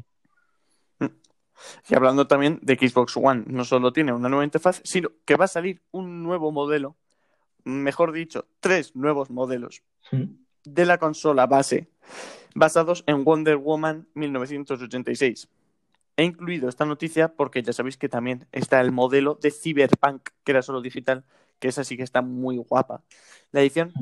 Y 1.88 1.94
hablando 1.94 2.26
también 2.26 2.58
de 2.62 2.76
Xbox 2.76 3.16
One, 3.16 3.44
no 3.46 3.64
solo 3.64 3.92
tiene 3.92 4.12
una 4.12 4.28
nueva 4.28 4.44
interfaz, 4.44 4.80
sino 4.84 5.10
que 5.24 5.36
va 5.36 5.46
a 5.46 5.48
salir 5.48 5.82
un 5.90 6.22
nuevo 6.22 6.52
modelo, 6.52 6.96
mejor 7.64 8.12
dicho, 8.12 8.46
tres 8.60 8.94
nuevos 8.96 9.30
modelos 9.30 9.82
Mm. 10.12 10.24
de 10.64 10.86
la 10.86 10.96
consola 10.98 11.46
base, 11.46 11.88
basados 12.54 13.04
en 13.06 13.24
Wonder 13.24 13.56
Woman 13.56 14.06
1986. 14.14 15.48
He 16.16 16.24
incluido 16.24 16.68
esta 16.68 16.84
noticia 16.84 17.28
porque 17.28 17.62
ya 17.62 17.72
sabéis 17.72 17.96
que 17.96 18.08
también 18.08 18.46
está 18.52 18.80
el 18.80 18.90
modelo 18.90 19.38
de 19.40 19.50
Cyberpunk, 19.50 20.30
que 20.44 20.52
era 20.52 20.62
solo 20.62 20.80
digital, 20.80 21.24
que 21.58 21.68
esa 21.68 21.84
sí 21.84 21.96
que 21.96 22.02
está 22.02 22.22
muy 22.22 22.56
guapa, 22.56 23.02
la 23.52 23.60
edición, 23.60 23.92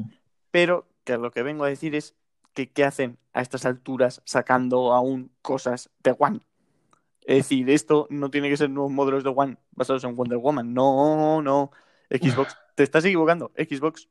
pero 0.51 0.87
que 1.05 1.19
lo 1.19 1.31
que 1.31 1.43
vengo 1.43 1.65
a 1.65 1.69
decir 1.69 1.95
es 1.95 2.15
que 2.55 2.71
qué 2.71 2.85
hacen 2.85 3.19
a 3.33 3.43
estas 3.43 3.67
alturas 3.67 4.23
sacando 4.25 4.93
aún 4.95 5.31
cosas 5.43 5.91
de 6.03 6.15
One. 6.19 6.41
Es 7.27 7.39
decir, 7.39 7.69
esto 7.71 8.07
no 8.09 8.31
tiene 8.31 8.49
que 8.49 8.57
ser 8.57 8.71
nuevos 8.71 8.93
modelos 8.93 9.25
de 9.25 9.31
One 9.35 9.57
basados 9.73 10.05
en 10.05 10.15
Wonder 10.15 10.39
Woman. 10.39 10.73
No, 10.73 11.43
no. 11.43 11.73
Xbox, 12.09 12.57
te 12.77 12.85
estás 12.85 13.05
equivocando. 13.05 13.51
Xbox. 13.57 14.09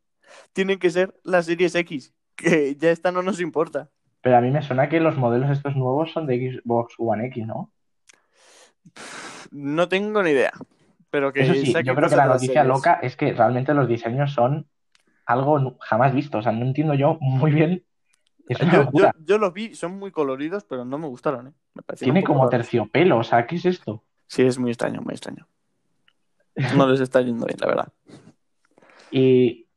Tienen 0.51 0.79
que 0.79 0.89
ser 0.89 1.15
las 1.23 1.45
series 1.45 1.75
X, 1.75 2.13
que 2.35 2.75
ya 2.75 2.91
esta 2.91 3.13
no 3.13 3.21
nos 3.23 3.39
importa. 3.39 3.89
Pero 4.21 4.37
a 4.37 4.41
mí 4.41 4.51
me 4.51 4.61
suena 4.61 4.89
que 4.89 4.99
los 4.99 5.15
modelos 5.17 5.49
estos 5.49 5.77
nuevos 5.77 6.11
son 6.11 6.27
de 6.27 6.59
Xbox 6.61 6.95
One 6.97 7.27
X, 7.27 7.47
¿no? 7.47 7.71
No 9.51 9.87
tengo 9.87 10.21
ni 10.21 10.31
idea. 10.31 10.51
Pero 11.09 11.31
que 11.31 11.41
Eso 11.41 11.53
sí, 11.53 11.73
yo 11.85 11.95
creo 11.95 12.09
que 12.09 12.17
la 12.17 12.25
noticia 12.25 12.63
series. 12.63 12.67
loca 12.67 12.99
es 13.01 13.15
que 13.15 13.31
realmente 13.31 13.73
los 13.73 13.87
diseños 13.87 14.33
son 14.33 14.67
algo 15.25 15.77
jamás 15.79 16.13
visto. 16.13 16.39
O 16.39 16.41
sea, 16.41 16.51
no 16.51 16.65
entiendo 16.65 16.95
yo 16.95 17.17
muy 17.21 17.51
bien. 17.51 17.85
Es 18.47 18.59
una 18.61 18.71
Yo, 18.73 18.79
yo, 18.79 18.83
locura. 18.85 19.15
yo 19.19 19.37
los 19.37 19.53
vi, 19.53 19.75
son 19.75 19.97
muy 19.97 20.11
coloridos, 20.11 20.63
pero 20.65 20.85
no 20.85 20.97
me 20.97 21.07
gustaron, 21.07 21.47
¿eh? 21.47 21.53
Me 21.73 21.95
Tiene 21.95 22.23
como 22.23 22.47
terciopelo. 22.49 23.17
O 23.17 23.23
sea, 23.23 23.45
¿qué 23.47 23.55
es 23.55 23.65
esto? 23.65 24.03
Sí, 24.27 24.43
es 24.43 24.57
muy 24.57 24.71
extraño, 24.71 25.01
muy 25.01 25.13
extraño. 25.13 25.47
No 26.75 26.87
les 26.87 26.99
está 27.01 27.21
yendo 27.21 27.45
bien, 27.45 27.57
la 27.59 27.67
verdad. 27.67 27.93
Y 29.11 29.67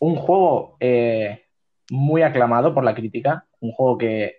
un 0.00 0.16
juego 0.16 0.76
eh, 0.80 1.44
muy 1.90 2.22
aclamado 2.22 2.74
por 2.74 2.82
la 2.82 2.94
crítica, 2.94 3.46
un 3.60 3.70
juego 3.70 3.96
que, 3.98 4.38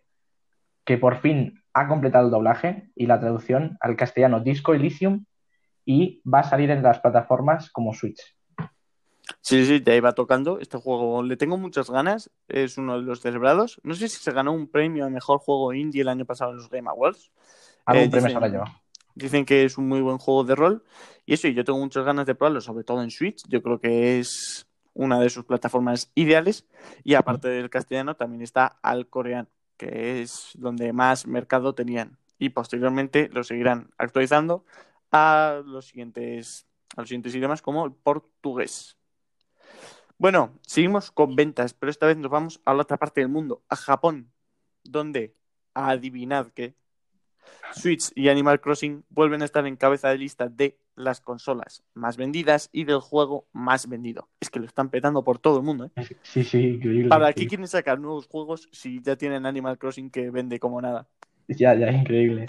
que 0.84 0.98
por 0.98 1.18
fin 1.18 1.64
ha 1.74 1.88
completado 1.88 2.26
el 2.26 2.32
doblaje 2.32 2.90
y 2.96 3.06
la 3.06 3.20
traducción 3.22 3.78
al 3.80 3.96
castellano 3.96 4.42
Disco 4.42 4.74
Elysium 4.74 5.26
y 5.86 6.22
va 6.28 6.40
a 6.40 6.44
salir 6.44 6.72
en 6.72 6.84
las 6.84 7.00
plataformas 7.00 7.72
como 7.72 7.94
Switch. 7.94 8.37
Sí, 9.42 9.66
sí, 9.66 9.82
ya 9.86 9.96
iba 9.96 10.14
tocando. 10.14 10.60
Este 10.60 10.78
juego 10.78 11.24
le 11.24 11.38
tengo 11.38 11.58
muchas 11.58 11.90
ganas. 11.90 12.30
Es 12.48 12.78
uno 12.78 12.98
de 12.98 13.04
los 13.04 13.22
celebrados. 13.22 13.80
No 13.84 13.94
sé 13.94 14.08
si 14.10 14.20
se 14.20 14.32
ganó 14.32 14.54
un 14.54 14.68
premio 14.68 15.06
a 15.06 15.10
mejor 15.10 15.40
juego 15.40 15.74
indie 15.74 16.02
el 16.02 16.10
año 16.10 16.26
pasado 16.26 16.52
en 16.52 16.58
los 16.58 16.70
Game 16.70 16.90
Awards. 16.90 17.32
Algún 17.86 18.06
Eh, 18.06 18.10
premio 18.10 18.30
se 18.30 18.36
habrá 18.36 18.50
llevado. 18.50 18.72
Dicen 19.16 19.46
que 19.46 19.66
es 19.66 19.78
un 19.78 19.88
muy 19.88 20.02
buen 20.02 20.18
juego 20.18 20.44
de 20.44 20.56
rol. 20.56 20.84
Y 21.26 21.34
eso, 21.34 21.48
y 21.48 21.54
yo 21.54 21.64
tengo 21.64 21.80
muchas 21.80 22.06
ganas 22.06 22.26
de 22.26 22.36
probarlo, 22.36 22.62
sobre 22.62 22.84
todo 22.84 23.02
en 23.02 23.12
Switch. 23.12 23.44
Yo 23.48 23.62
creo 23.62 23.80
que 23.80 24.20
es 24.20 24.68
una 24.94 25.20
de 25.20 25.30
sus 25.30 25.46
plataformas 25.46 26.12
ideales. 26.16 26.66
Y 27.04 27.16
aparte 27.16 27.48
del 27.48 27.70
castellano, 27.70 28.16
también 28.16 28.42
está 28.42 28.78
al 28.82 29.08
coreano, 29.08 29.48
que 29.78 30.22
es 30.22 30.52
donde 30.56 30.94
más 30.94 31.26
mercado 31.28 31.74
tenían. 31.74 32.18
Y 32.40 32.50
posteriormente 32.50 33.30
lo 33.34 33.44
seguirán 33.44 33.90
actualizando 33.98 34.64
a 35.12 35.62
los 35.66 35.88
siguientes, 35.88 36.68
a 36.96 37.02
los 37.02 37.10
siguientes 37.10 37.34
idiomas 37.34 37.62
como 37.62 37.86
el 37.86 37.94
portugués. 37.94 38.97
Bueno, 40.20 40.58
seguimos 40.62 41.12
con 41.12 41.36
ventas, 41.36 41.76
pero 41.76 41.92
esta 41.92 42.08
vez 42.08 42.18
nos 42.18 42.32
vamos 42.32 42.60
a 42.66 42.74
la 42.74 42.82
otra 42.82 42.98
parte 42.98 43.22
del 43.22 43.30
mundo, 43.30 43.62
a 43.70 43.76
Japón, 43.76 44.32
donde, 44.84 45.36
adivinad 45.76 46.48
que 46.48 46.74
Switch 47.74 48.12
y 48.16 48.30
Animal 48.30 48.60
Crossing 48.60 49.04
vuelven 49.10 49.44
a 49.44 49.46
estar 49.46 49.68
en 49.68 49.76
cabeza 49.76 50.10
de 50.10 50.18
lista 50.18 50.50
de 50.50 50.80
las 50.96 51.22
consolas 51.22 51.84
más 51.94 52.18
vendidas 52.18 52.70
y 52.72 52.86
del 52.86 53.00
juego 53.00 53.48
más 53.54 53.88
vendido. 53.88 54.28
Es 54.40 54.50
que 54.50 54.60
lo 54.60 54.66
están 54.66 54.90
petando 54.90 55.24
por 55.24 55.38
todo 55.38 55.58
el 55.58 55.64
mundo. 55.64 55.92
¿eh? 55.96 56.08
Sí, 56.24 56.44
sí, 56.44 56.68
increíble. 56.68 57.10
¿Para 57.10 57.32
qué 57.32 57.46
quieren 57.46 57.68
sacar 57.68 58.00
nuevos 58.00 58.26
juegos 58.26 58.68
si 58.72 59.00
ya 59.04 59.16
tienen 59.18 59.46
Animal 59.46 59.78
Crossing 59.78 60.10
que 60.10 60.32
vende 60.32 60.60
como 60.60 60.82
nada? 60.82 61.08
Ya, 61.48 61.76
ya, 61.76 61.92
increíble. 61.92 62.48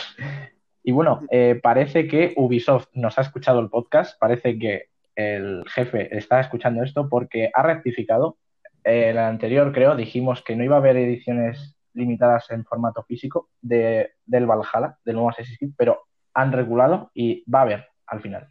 Y 0.83 0.93
bueno, 0.93 1.21
eh, 1.31 1.61
parece 1.63 2.09
que 2.09 2.33
Ubisoft 2.37 2.89
nos 2.95 3.19
ha 3.19 3.21
escuchado 3.21 3.61
el 3.61 3.69
podcast, 3.69 4.19
parece 4.19 4.59
que 4.59 4.88
el 5.19 5.65
jefe 5.69 6.17
está 6.17 6.41
escuchando 6.41 6.83
esto 6.85 7.09
porque 7.09 7.51
ha 7.53 7.63
rectificado. 7.63 8.39
Eh, 8.85 9.11
el 9.11 9.19
anterior, 9.19 9.73
creo, 9.73 9.97
dijimos 9.97 10.43
que 10.43 10.55
no 10.55 10.63
iba 10.63 10.77
a 10.77 10.79
haber 10.79 10.97
ediciones 10.97 11.77
limitadas 11.93 12.49
en 12.51 12.65
formato 12.65 13.03
físico 13.03 13.51
de, 13.61 14.13
del 14.25 14.47
Valhalla, 14.47 14.97
del 15.05 15.17
nuevo 15.17 15.31
Assassin's 15.31 15.59
Creed, 15.59 15.73
pero 15.77 16.03
han 16.35 16.53
regulado 16.53 17.11
y 17.15 17.43
va 17.51 17.59
a 17.61 17.63
haber 17.63 17.87
al 18.07 18.21
final 18.21 18.47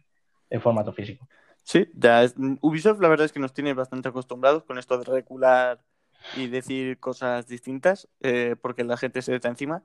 en 0.50 0.60
formato 0.60 0.92
físico. 0.92 1.26
Sí, 1.62 1.88
ya 1.94 2.22
es- 2.22 2.34
Ubisoft 2.60 3.00
la 3.00 3.08
verdad 3.08 3.24
es 3.24 3.32
que 3.32 3.40
nos 3.40 3.54
tiene 3.54 3.72
bastante 3.72 4.08
acostumbrados 4.10 4.64
con 4.64 4.78
esto 4.78 4.98
de 4.98 5.04
regular 5.04 5.80
y 6.36 6.48
decir 6.48 6.98
cosas 6.98 7.46
distintas, 7.48 8.08
eh, 8.20 8.56
porque 8.60 8.84
la 8.84 8.98
gente 8.98 9.22
se 9.22 9.34
está 9.34 9.48
encima. 9.48 9.82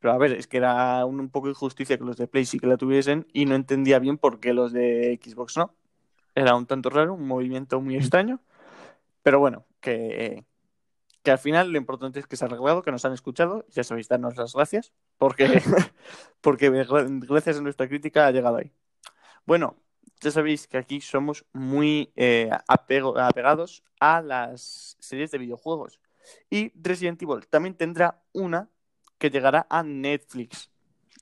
Pero 0.00 0.12
a 0.12 0.18
ver, 0.18 0.32
es 0.32 0.46
que 0.46 0.58
era 0.58 1.04
un, 1.06 1.18
un 1.20 1.30
poco 1.30 1.48
injusticia 1.48 1.98
que 1.98 2.04
los 2.04 2.16
de 2.18 2.28
Play 2.28 2.44
sí 2.44 2.58
que 2.58 2.66
la 2.66 2.76
tuviesen 2.76 3.26
y 3.32 3.46
no 3.46 3.54
entendía 3.54 3.98
bien 3.98 4.18
por 4.18 4.38
qué 4.40 4.52
los 4.52 4.72
de 4.72 5.18
Xbox 5.22 5.56
no. 5.56 5.74
Era 6.38 6.54
un 6.54 6.66
tanto 6.66 6.88
raro, 6.88 7.14
un 7.14 7.26
movimiento 7.26 7.80
muy 7.80 7.96
extraño. 7.96 8.38
Pero 9.24 9.40
bueno, 9.40 9.64
que, 9.80 10.44
que 11.24 11.32
al 11.32 11.38
final 11.38 11.72
lo 11.72 11.78
importante 11.78 12.20
es 12.20 12.28
que 12.28 12.36
se 12.36 12.44
ha 12.44 12.46
arreglado, 12.46 12.82
que 12.82 12.92
nos 12.92 13.04
han 13.04 13.12
escuchado. 13.12 13.66
Ya 13.70 13.82
sabéis, 13.82 14.06
darnos 14.06 14.36
las 14.36 14.54
gracias, 14.54 14.92
porque, 15.18 15.46
porque 16.40 16.70
gra- 16.70 17.26
gracias 17.28 17.58
a 17.58 17.60
nuestra 17.60 17.88
crítica 17.88 18.26
ha 18.26 18.30
llegado 18.30 18.58
ahí. 18.58 18.70
Bueno, 19.46 19.74
ya 20.20 20.30
sabéis 20.30 20.68
que 20.68 20.78
aquí 20.78 21.00
somos 21.00 21.44
muy 21.52 22.12
eh, 22.14 22.50
apego- 22.68 23.18
apegados 23.18 23.82
a 23.98 24.22
las 24.22 24.96
series 25.00 25.32
de 25.32 25.38
videojuegos. 25.38 25.98
Y 26.50 26.70
Resident 26.80 27.20
Evil 27.20 27.48
también 27.48 27.74
tendrá 27.74 28.22
una 28.32 28.68
que 29.18 29.30
llegará 29.30 29.66
a 29.68 29.82
Netflix. 29.82 30.70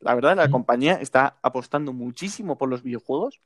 La 0.00 0.14
verdad, 0.14 0.36
la 0.36 0.50
compañía 0.50 1.00
está 1.00 1.38
apostando 1.40 1.94
muchísimo 1.94 2.58
por 2.58 2.68
los 2.68 2.82
videojuegos. 2.82 3.40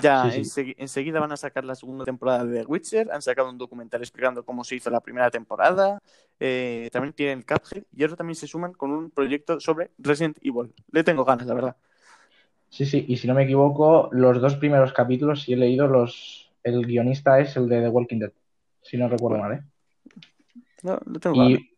Ya 0.00 0.30
Sí, 0.30 0.44
sí. 0.44 0.62
ensegui- 0.62 0.74
enseguida 0.78 1.18
van 1.20 1.32
a 1.32 1.36
sacar 1.36 1.64
la 1.64 1.74
segunda 1.74 2.04
temporada 2.04 2.44
de 2.44 2.60
The 2.60 2.66
Witcher. 2.66 3.10
Han 3.12 3.22
sacado 3.22 3.50
un 3.50 3.58
documental 3.58 4.00
explicando 4.02 4.44
cómo 4.44 4.62
se 4.62 4.76
hizo 4.76 4.88
la 4.90 5.00
primera 5.00 5.30
temporada. 5.30 6.00
Eh, 6.38 6.88
también 6.92 7.12
tienen 7.12 7.38
el 7.38 7.46
Cuphead. 7.46 7.84
Y 7.96 8.02
ahora 8.02 8.16
también 8.16 8.36
se 8.36 8.46
suman 8.46 8.72
con 8.72 8.92
un 8.92 9.10
proyecto 9.10 9.58
sobre 9.58 9.90
Resident 9.98 10.38
Evil. 10.42 10.72
Le 10.92 11.02
tengo 11.02 11.24
ganas, 11.24 11.46
la 11.46 11.54
verdad. 11.54 11.76
Sí, 12.68 12.86
sí, 12.86 13.04
y 13.08 13.16
si 13.16 13.26
no 13.26 13.34
me 13.34 13.42
equivoco, 13.42 14.08
los 14.12 14.40
dos 14.40 14.54
primeros 14.54 14.92
capítulos, 14.92 15.42
si 15.42 15.54
he 15.54 15.56
leído, 15.56 15.88
los 15.88 16.52
el 16.62 16.86
guionista 16.86 17.40
es 17.40 17.56
el 17.56 17.68
de 17.68 17.80
The 17.80 17.88
Walking 17.88 18.18
Dead, 18.20 18.32
si 18.82 18.96
no 18.96 19.08
recuerdo 19.08 19.38
mal, 19.38 19.54
¿eh? 19.54 19.62
No, 20.82 20.98
le 21.10 21.18
tengo 21.18 21.36
ganas. 21.36 21.60
Y 21.60 21.70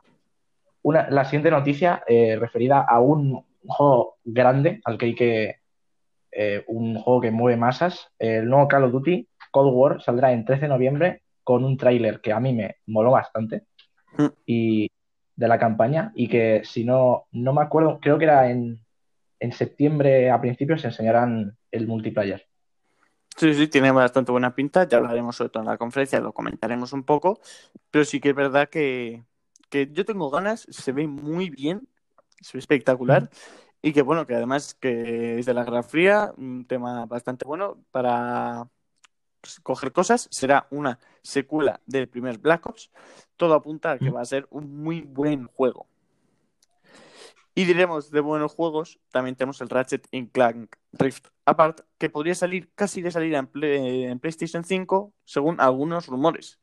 una, 0.83 1.09
la 1.09 1.25
siguiente 1.25 1.51
noticia 1.51 2.03
eh, 2.07 2.37
referida 2.39 2.85
a 2.87 3.01
un 3.01 3.43
juego 3.67 4.19
grande 4.25 4.81
al 4.85 4.99
que 4.99 5.07
hay 5.07 5.15
que. 5.15 5.62
Eh, 6.33 6.65
un 6.67 6.99
juego 6.99 7.21
que 7.21 7.31
mueve 7.31 7.57
masas. 7.57 8.09
El 8.19 8.49
nuevo 8.49 8.69
Call 8.69 8.85
of 8.85 8.93
Duty 8.93 9.29
Cold 9.51 9.75
War 9.75 10.03
saldrá 10.03 10.33
en 10.33 10.45
13 10.45 10.63
de 10.63 10.69
noviembre 10.69 11.23
con 11.45 11.65
un 11.65 11.77
tráiler 11.77 12.21
que 12.21 12.33
a 12.33 12.41
mí 12.41 12.53
me 12.53 12.77
moló 12.87 13.13
bastante 13.13 13.67
Mm. 14.17 14.27
y 14.47 14.91
de 15.35 15.49
la 15.49 15.59
campaña 15.59 16.13
y 16.15 16.29
que 16.29 16.63
si 16.65 16.85
no, 16.85 17.25
no 17.33 17.53
me 17.53 17.63
acuerdo, 17.63 17.99
creo 18.01 18.19
que 18.19 18.25
era 18.25 18.51
en, 18.51 18.81
en 19.41 19.53
septiembre 19.53 20.31
a 20.31 20.41
principios 20.41 20.83
se 20.83 20.89
enseñarán 20.89 21.57
el 21.71 21.87
multiplayer. 21.87 22.47
Sí, 23.37 23.55
sí, 23.55 23.67
tiene 23.69 23.91
bastante 23.91 24.31
buena 24.31 24.55
pinta. 24.55 24.87
Ya 24.87 24.99
hablaremos 24.99 25.37
sobre 25.37 25.51
todo 25.51 25.63
en 25.63 25.71
la 25.71 25.79
conferencia, 25.79 26.21
lo 26.21 26.33
comentaremos 26.33 26.93
un 26.93 27.03
poco. 27.03 27.41
Pero 27.91 28.05
sí 28.05 28.21
que 28.21 28.29
es 28.31 28.35
verdad 28.35 28.69
que, 28.69 29.25
que 29.71 29.89
yo 29.91 30.05
tengo 30.05 30.31
ganas, 30.31 30.67
se 30.69 30.93
ve 30.93 31.07
muy 31.07 31.49
bien, 31.49 31.89
se 32.41 32.53
ve 32.53 32.59
espectacular. 32.59 33.31
Y 33.83 33.93
que 33.93 34.03
bueno, 34.03 34.27
que 34.27 34.37
además 34.37 34.75
que 34.75 35.41
es 35.41 35.47
de 35.47 35.55
la 35.55 35.65
Guerra 35.65 35.83
Fría, 35.83 36.33
un 36.37 36.65
tema 36.67 37.05
bastante 37.07 37.45
bueno 37.45 37.85
para, 37.91 38.69
coger 39.63 39.93
cosas. 39.93 40.29
Será 40.31 40.67
una 40.71 40.99
secuela 41.23 41.81
del 41.87 42.09
primer 42.09 42.39
Black 42.39 42.67
Ops. 42.67 42.91
Todo 43.37 43.55
apunta 43.55 43.93
a 43.93 43.99
que 43.99 44.11
va 44.11 44.21
a 44.21 44.25
ser 44.25 44.47
un 44.51 44.83
muy 44.83 45.03
buen 45.03 45.47
juego. 45.47 45.87
Y 47.55 47.65
diremos 47.65 48.11
de 48.11 48.21
buenos 48.21 48.55
juegos, 48.55 48.99
también 49.11 49.37
tenemos 49.37 49.61
el 49.61 49.69
Ratchet 49.69 50.09
Clank 50.33 50.75
Rift 50.93 51.27
Apart, 51.45 51.81
que 51.99 52.09
podría 52.09 52.35
salir 52.35 52.71
casi 52.75 53.03
de 53.03 53.11
salida 53.11 53.47
en, 53.55 54.19
PlayStation 54.21 54.65
5, 54.65 55.13
según 55.25 55.61
algunos 55.61 56.07
rumores. 56.07 56.59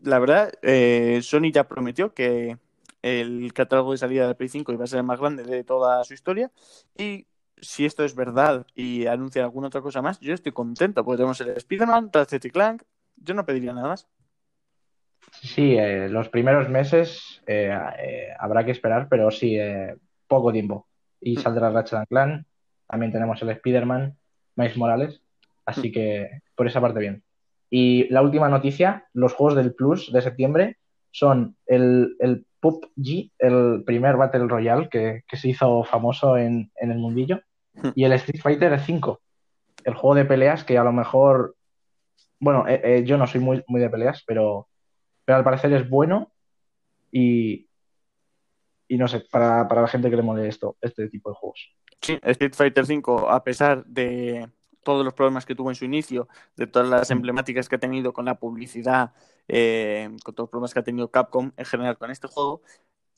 La 0.00 0.18
verdad, 0.18 0.52
eh, 0.62 1.20
Sony 1.22 1.52
ya 1.52 1.68
prometió 1.68 2.14
que 2.14 2.58
el 3.02 3.52
catálogo 3.52 3.92
de 3.92 3.98
salida 3.98 4.26
de 4.26 4.34
Play 4.34 4.48
5 4.48 4.72
iba 4.72 4.84
a 4.84 4.86
ser 4.86 4.98
el 4.98 5.04
más 5.04 5.20
grande 5.20 5.42
de 5.42 5.64
toda 5.64 6.02
su 6.04 6.14
historia. 6.14 6.50
Y 6.96 7.26
si 7.60 7.84
esto 7.84 8.04
es 8.04 8.14
verdad 8.14 8.66
y 8.74 9.06
anuncia 9.06 9.42
alguna 9.42 9.66
otra 9.66 9.82
cosa 9.82 10.02
más, 10.02 10.20
yo 10.20 10.34
estoy 10.34 10.52
contento, 10.52 11.04
porque 11.04 11.18
tenemos 11.18 11.40
el 11.40 11.50
Spider-Man, 11.50 12.10
Ratchet 12.12 12.50
Clank, 12.52 12.82
yo 13.16 13.34
no 13.34 13.44
pediría 13.44 13.72
nada 13.72 13.88
más. 13.88 14.08
Sí, 15.40 15.76
eh, 15.76 16.08
los 16.08 16.28
primeros 16.28 16.68
meses 16.68 17.42
eh, 17.46 17.76
eh, 17.98 18.28
habrá 18.38 18.64
que 18.64 18.72
esperar, 18.72 19.08
pero 19.08 19.30
sí, 19.30 19.56
poco 20.26 20.52
tiempo. 20.52 20.88
Y 21.20 21.36
mm. 21.36 21.40
saldrá 21.40 21.70
Ratchet 21.70 22.08
Clank. 22.08 22.46
También 22.86 23.12
tenemos 23.12 23.40
el 23.42 23.50
Spider-Man, 23.50 24.16
Miles 24.56 24.76
Morales. 24.76 25.22
Así 25.64 25.88
mm. 25.88 25.92
que 25.92 26.30
por 26.54 26.66
esa 26.66 26.80
parte 26.80 27.00
bien. 27.00 27.22
Y 27.70 28.08
la 28.12 28.22
última 28.22 28.48
noticia, 28.48 29.06
los 29.14 29.32
juegos 29.32 29.56
del 29.56 29.74
Plus 29.74 30.12
de 30.12 30.20
septiembre 30.20 30.76
son 31.12 31.56
el, 31.66 32.16
el 32.18 32.44
PUBG, 32.58 33.30
el 33.38 33.84
primer 33.86 34.16
Battle 34.16 34.48
Royale 34.48 34.88
que, 34.88 35.22
se 35.32 35.48
hizo 35.48 35.84
famoso 35.84 36.36
en, 36.36 36.72
el 36.76 36.98
mundillo, 36.98 37.40
mm. 37.74 37.90
y 37.94 38.04
el 38.04 38.12
Street 38.12 38.42
Fighter 38.42 38.80
5, 38.80 39.20
el 39.84 39.94
juego 39.94 40.16
de 40.16 40.24
peleas 40.24 40.64
que 40.64 40.76
a 40.76 40.84
lo 40.84 40.92
mejor, 40.92 41.54
bueno, 42.40 42.64
yo 43.04 43.16
no 43.16 43.26
soy 43.26 43.40
muy, 43.40 43.62
muy 43.68 43.80
de 43.80 43.90
peleas, 43.90 44.24
pero 44.26 44.68
pero 45.24 45.38
al 45.38 45.44
parecer 45.44 45.72
es 45.72 45.88
bueno 45.88 46.32
y, 47.10 47.68
y 48.88 48.96
no 48.96 49.08
sé, 49.08 49.20
para, 49.30 49.64
la 49.64 49.88
gente 49.88 50.10
que 50.10 50.16
le 50.16 50.22
mole 50.22 50.48
esto, 50.48 50.76
este 50.80 51.08
tipo 51.08 51.30
de 51.30 51.36
juegos. 51.36 51.74
Sí, 52.00 52.18
Street 52.22 52.54
Fighter 52.54 52.84
V, 52.84 53.26
a 53.28 53.44
pesar 53.44 53.84
de 53.84 54.48
todos 54.82 55.04
los 55.04 55.14
problemas 55.14 55.46
que 55.46 55.54
tuvo 55.54 55.70
en 55.70 55.74
su 55.74 55.84
inicio, 55.84 56.28
de 56.56 56.66
todas 56.66 56.88
las 56.88 57.10
emblemáticas 57.10 57.68
que 57.68 57.76
ha 57.76 57.80
tenido 57.80 58.12
con 58.12 58.24
la 58.24 58.38
publicidad, 58.38 59.12
eh, 59.48 60.08
con 60.24 60.34
todos 60.34 60.46
los 60.46 60.50
problemas 60.50 60.74
que 60.74 60.80
ha 60.80 60.84
tenido 60.84 61.10
Capcom 61.10 61.52
en 61.56 61.64
general 61.64 61.98
con 61.98 62.10
este 62.10 62.28
juego, 62.28 62.62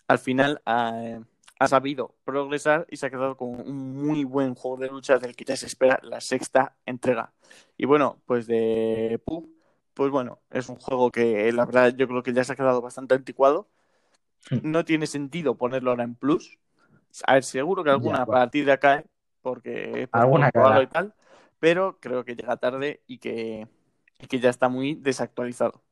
al 0.08 0.18
final 0.18 0.60
ha, 0.66 1.20
ha, 1.58 1.68
sabido 1.68 2.14
progresar 2.24 2.86
y 2.90 2.96
se 2.96 3.06
ha 3.06 3.10
quedado 3.10 3.36
con 3.36 3.48
un 3.48 4.06
muy 4.06 4.24
buen 4.24 4.54
juego 4.54 4.76
de 4.76 4.88
lucha 4.88 5.18
del 5.18 5.34
que 5.34 5.44
ya 5.44 5.56
se 5.56 5.66
espera 5.66 5.98
la 6.02 6.20
sexta 6.20 6.76
entrega. 6.84 7.32
Y 7.76 7.86
bueno, 7.86 8.20
pues 8.26 8.46
de 8.46 9.20
PUB 9.24 9.54
pues 9.94 10.10
bueno, 10.10 10.40
es 10.50 10.68
un 10.68 10.76
juego 10.76 11.10
que 11.10 11.50
la 11.52 11.64
verdad 11.64 11.94
yo 11.96 12.06
creo 12.08 12.22
que 12.22 12.32
ya 12.32 12.44
se 12.44 12.52
ha 12.52 12.56
quedado 12.56 12.82
bastante 12.82 13.14
anticuado. 13.14 13.68
Hmm. 14.50 14.58
No 14.62 14.84
tiene 14.84 15.06
sentido 15.06 15.56
ponerlo 15.56 15.90
ahora 15.90 16.04
en 16.04 16.16
plus. 16.16 16.58
A 17.26 17.34
ver, 17.34 17.44
seguro 17.44 17.84
que 17.84 17.90
alguna 17.90 18.26
partida 18.26 18.76
cae, 18.78 19.06
porque 19.40 20.08
pues, 20.10 20.22
alguna 20.22 20.48
y 20.82 20.86
tal, 20.88 21.14
pero 21.60 21.98
creo 22.00 22.24
que 22.24 22.36
llega 22.36 22.56
tarde 22.56 23.02
y 23.06 23.18
que, 23.18 23.68
que 24.28 24.40
ya 24.40 24.50
está 24.50 24.68
muy 24.68 24.94
desactualizado. 24.94 25.82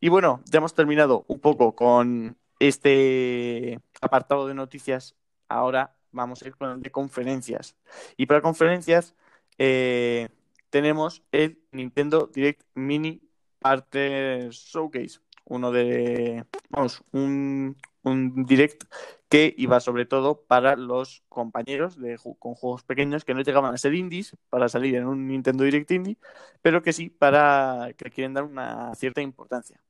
Y 0.00 0.08
bueno, 0.08 0.42
ya 0.46 0.58
hemos 0.58 0.74
terminado 0.74 1.24
un 1.28 1.40
poco 1.40 1.74
con 1.74 2.36
este 2.60 3.80
apartado 4.00 4.46
de 4.46 4.54
noticias. 4.54 5.16
Ahora 5.48 5.96
vamos 6.12 6.42
a 6.42 6.46
ir 6.46 6.56
con 6.56 6.70
el 6.70 6.82
de 6.82 6.90
conferencias. 6.90 7.76
Y 8.16 8.26
para 8.26 8.40
conferencias, 8.40 9.14
eh, 9.58 10.28
tenemos 10.70 11.22
el 11.32 11.60
Nintendo 11.72 12.30
Direct 12.32 12.62
Mini 12.74 13.22
Partner 13.58 14.50
Showcase. 14.50 15.20
Uno 15.46 15.70
de, 15.72 16.44
vamos, 16.70 17.02
un, 17.12 17.76
Direct 18.04 18.84
que 19.28 19.54
iba 19.56 19.80
sobre 19.80 20.06
todo 20.06 20.42
para 20.42 20.76
los 20.76 21.24
compañeros 21.28 21.98
de, 21.98 22.18
con 22.38 22.54
juegos 22.54 22.84
pequeños 22.84 23.24
que 23.24 23.34
no 23.34 23.40
llegaban 23.40 23.74
a 23.74 23.78
ser 23.78 23.94
indies 23.94 24.36
para 24.50 24.68
salir 24.68 24.94
en 24.94 25.06
un 25.06 25.26
Nintendo 25.26 25.64
Direct 25.64 25.90
Indie, 25.90 26.18
pero 26.62 26.82
que 26.82 26.92
sí 26.92 27.10
para 27.10 27.90
que 27.96 28.10
quieren 28.10 28.34
dar 28.34 28.44
una 28.44 28.94
cierta 28.94 29.20
importancia. 29.22 29.80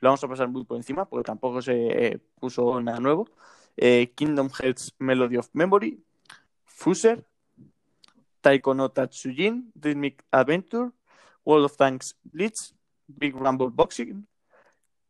Lo 0.00 0.08
vamos 0.08 0.24
a 0.24 0.28
pasar 0.28 0.48
muy 0.48 0.64
por 0.64 0.76
encima 0.76 1.04
porque 1.04 1.26
tampoco 1.26 1.60
se 1.60 2.20
puso 2.40 2.80
nada 2.80 3.00
nuevo. 3.00 3.28
Eh, 3.76 4.12
Kingdom 4.14 4.48
Hearts 4.50 4.94
Melody 4.98 5.36
of 5.36 5.48
Memory, 5.52 6.02
Fuser, 6.64 7.24
Taiko 8.40 8.74
no 8.74 8.90
Tatsujin, 8.90 9.72
Rhythmic 9.74 10.24
Adventure, 10.30 10.90
World 11.44 11.66
of 11.66 11.76
Tanks 11.76 12.16
Blitz, 12.24 12.74
Big 13.06 13.34
Rumble 13.34 13.70
Boxing, 13.70 14.26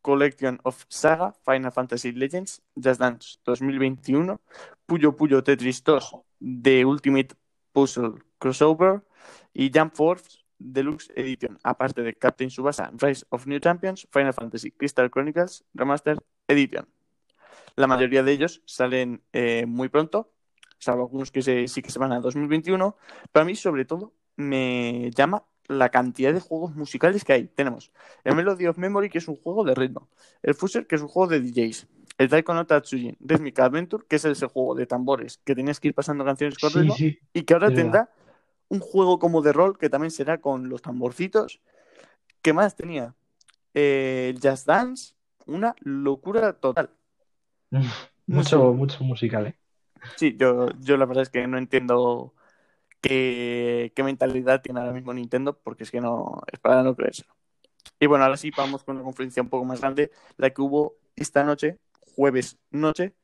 Collection 0.08 0.58
of 0.64 0.86
Saga, 0.88 1.34
Final 1.44 1.70
Fantasy 1.70 2.12
Legends, 2.12 2.62
Just 2.74 2.98
Dance 2.98 3.38
2021, 3.44 4.40
Puyo 4.86 5.14
Puyo 5.14 5.42
Tetris 5.42 5.84
2, 5.84 6.24
The 6.40 6.86
Ultimate 6.86 7.34
Puzzle 7.72 8.14
Crossover 8.38 9.02
y 9.52 9.70
Jump 9.70 9.94
Force 9.94 10.38
Deluxe 10.58 11.12
Edition, 11.14 11.58
aparte 11.62 12.00
de 12.00 12.14
Captain 12.14 12.48
Subasa, 12.48 12.90
Rise 12.98 13.26
of 13.28 13.46
New 13.46 13.60
Champions, 13.60 14.08
Final 14.10 14.32
Fantasy 14.32 14.70
Crystal 14.70 15.10
Chronicles 15.10 15.66
Remastered 15.74 16.20
Edition. 16.46 16.88
La 17.76 17.86
mayoría 17.86 18.22
de 18.22 18.32
ellos 18.32 18.62
salen 18.64 19.20
eh, 19.34 19.66
muy 19.66 19.90
pronto, 19.90 20.32
salvo 20.78 21.02
algunos 21.02 21.30
que 21.30 21.42
sí 21.68 21.82
que 21.82 21.90
se 21.90 21.98
van 21.98 22.12
a 22.12 22.20
2021, 22.20 22.96
pero 23.30 23.42
a 23.42 23.44
mí 23.44 23.54
sobre 23.54 23.84
todo 23.84 24.14
me 24.36 25.10
llama 25.14 25.44
la 25.68 25.90
cantidad 25.90 26.33
de 26.33 26.40
juegos 26.40 26.74
musicales 26.74 27.24
que 27.24 27.35
hay. 27.35 27.44
Tenemos 27.46 27.92
el 28.24 28.35
Melody 28.35 28.66
of 28.66 28.78
Memory, 28.78 29.11
que 29.11 29.18
es 29.18 29.28
un 29.28 29.37
juego 29.37 29.64
de 29.64 29.74
ritmo, 29.74 30.09
el 30.42 30.54
Fuser, 30.54 30.87
que 30.87 30.96
es 30.96 31.02
un 31.02 31.09
juego 31.09 31.31
de 31.31 31.40
DJs, 31.40 31.87
el 32.18 32.28
Taiko 32.28 32.52
no 32.52 32.66
Tatsujin, 32.66 33.16
Rhythmic 33.20 33.59
Adventure, 33.61 34.04
que 34.09 34.16
es 34.16 34.24
ese 34.24 34.46
juego 34.46 34.74
de 34.74 34.87
tambores, 34.87 35.38
que 35.44 35.54
tenías 35.54 35.78
que 35.78 35.88
ir 35.88 35.94
pasando 35.94 36.24
canciones 36.24 36.59
con 36.59 36.72
ritmo, 36.72 36.96
y 37.33 37.42
que 37.42 37.54
ahora 37.54 37.72
tendrá 37.72 38.11
un 38.68 38.81
juego 38.81 39.18
como 39.18 39.40
de 39.40 39.52
rol, 39.52 39.78
que 39.78 39.88
también 39.88 40.11
será 40.11 40.38
con 40.38 40.68
los 40.68 40.83
tamborcitos. 40.83 41.61
¿Qué 42.42 42.52
más 42.52 42.74
tenía? 42.74 43.14
Eh, 43.74 44.35
el 44.35 44.40
Just 44.42 44.66
Dance, 44.66 45.14
una 45.46 45.74
locura 45.81 46.54
total. 46.54 46.90
mucho, 48.26 48.72
mucho 48.74 49.04
musical, 49.04 49.46
¿eh? 49.46 49.59
Sí, 50.16 50.37
yo, 50.38 50.68
yo 50.81 50.96
la 50.96 51.07
verdad 51.07 51.22
es 51.22 51.31
que 51.31 51.46
no 51.46 51.59
entiendo 51.59 52.35
qué, 53.00 53.92
mentalidad 53.96 54.62
tiene 54.62 54.80
ahora 54.80 54.92
mismo 54.92 55.12
Nintendo, 55.12 55.58
porque 55.58 55.84
es 55.84 55.90
que 55.90 56.00
no, 56.00 56.42
es 56.52 56.58
para 56.58 56.82
no 56.82 56.94
creérselo. 56.94 57.34
Y 58.00 58.06
bueno, 58.06 58.24
ahora 58.24 58.37
sí 58.37 58.50
vamos 58.56 58.84
con 58.84 58.96
una 58.96 59.04
conferencia 59.04 59.42
un 59.42 59.48
poco 59.48 59.64
más 59.64 59.80
grande, 59.80 60.11
la 60.37 60.50
que 60.50 60.62
hubo 60.62 60.96
esta 61.16 61.44
noche, 61.44 61.78
jueves 62.14 62.58
noche, 62.70 63.14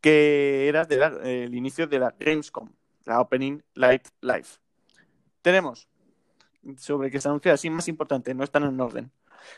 que 0.00 0.68
era 0.68 0.82
el 0.82 1.54
inicio 1.54 1.86
de 1.86 1.98
la 1.98 2.14
Gamescom, 2.18 2.70
la 3.04 3.20
Opening 3.20 3.62
Light 3.74 4.08
Live. 4.20 4.46
Tenemos 5.42 5.88
sobre 6.76 7.10
que 7.10 7.20
se 7.20 7.28
anunció 7.28 7.52
así 7.52 7.70
más 7.70 7.88
importante, 7.88 8.34
no 8.34 8.44
están 8.44 8.64
en 8.64 8.80
orden. 8.80 9.10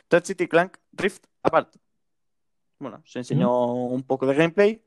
Touch 0.09 0.25
City 0.25 0.47
Clank 0.47 0.77
Rift 0.93 1.25
Apart. 1.43 1.75
Bueno, 2.79 3.03
se 3.05 3.19
enseñó 3.19 3.75
un 3.75 4.03
poco 4.03 4.27
de 4.27 4.35
gameplay 4.35 4.83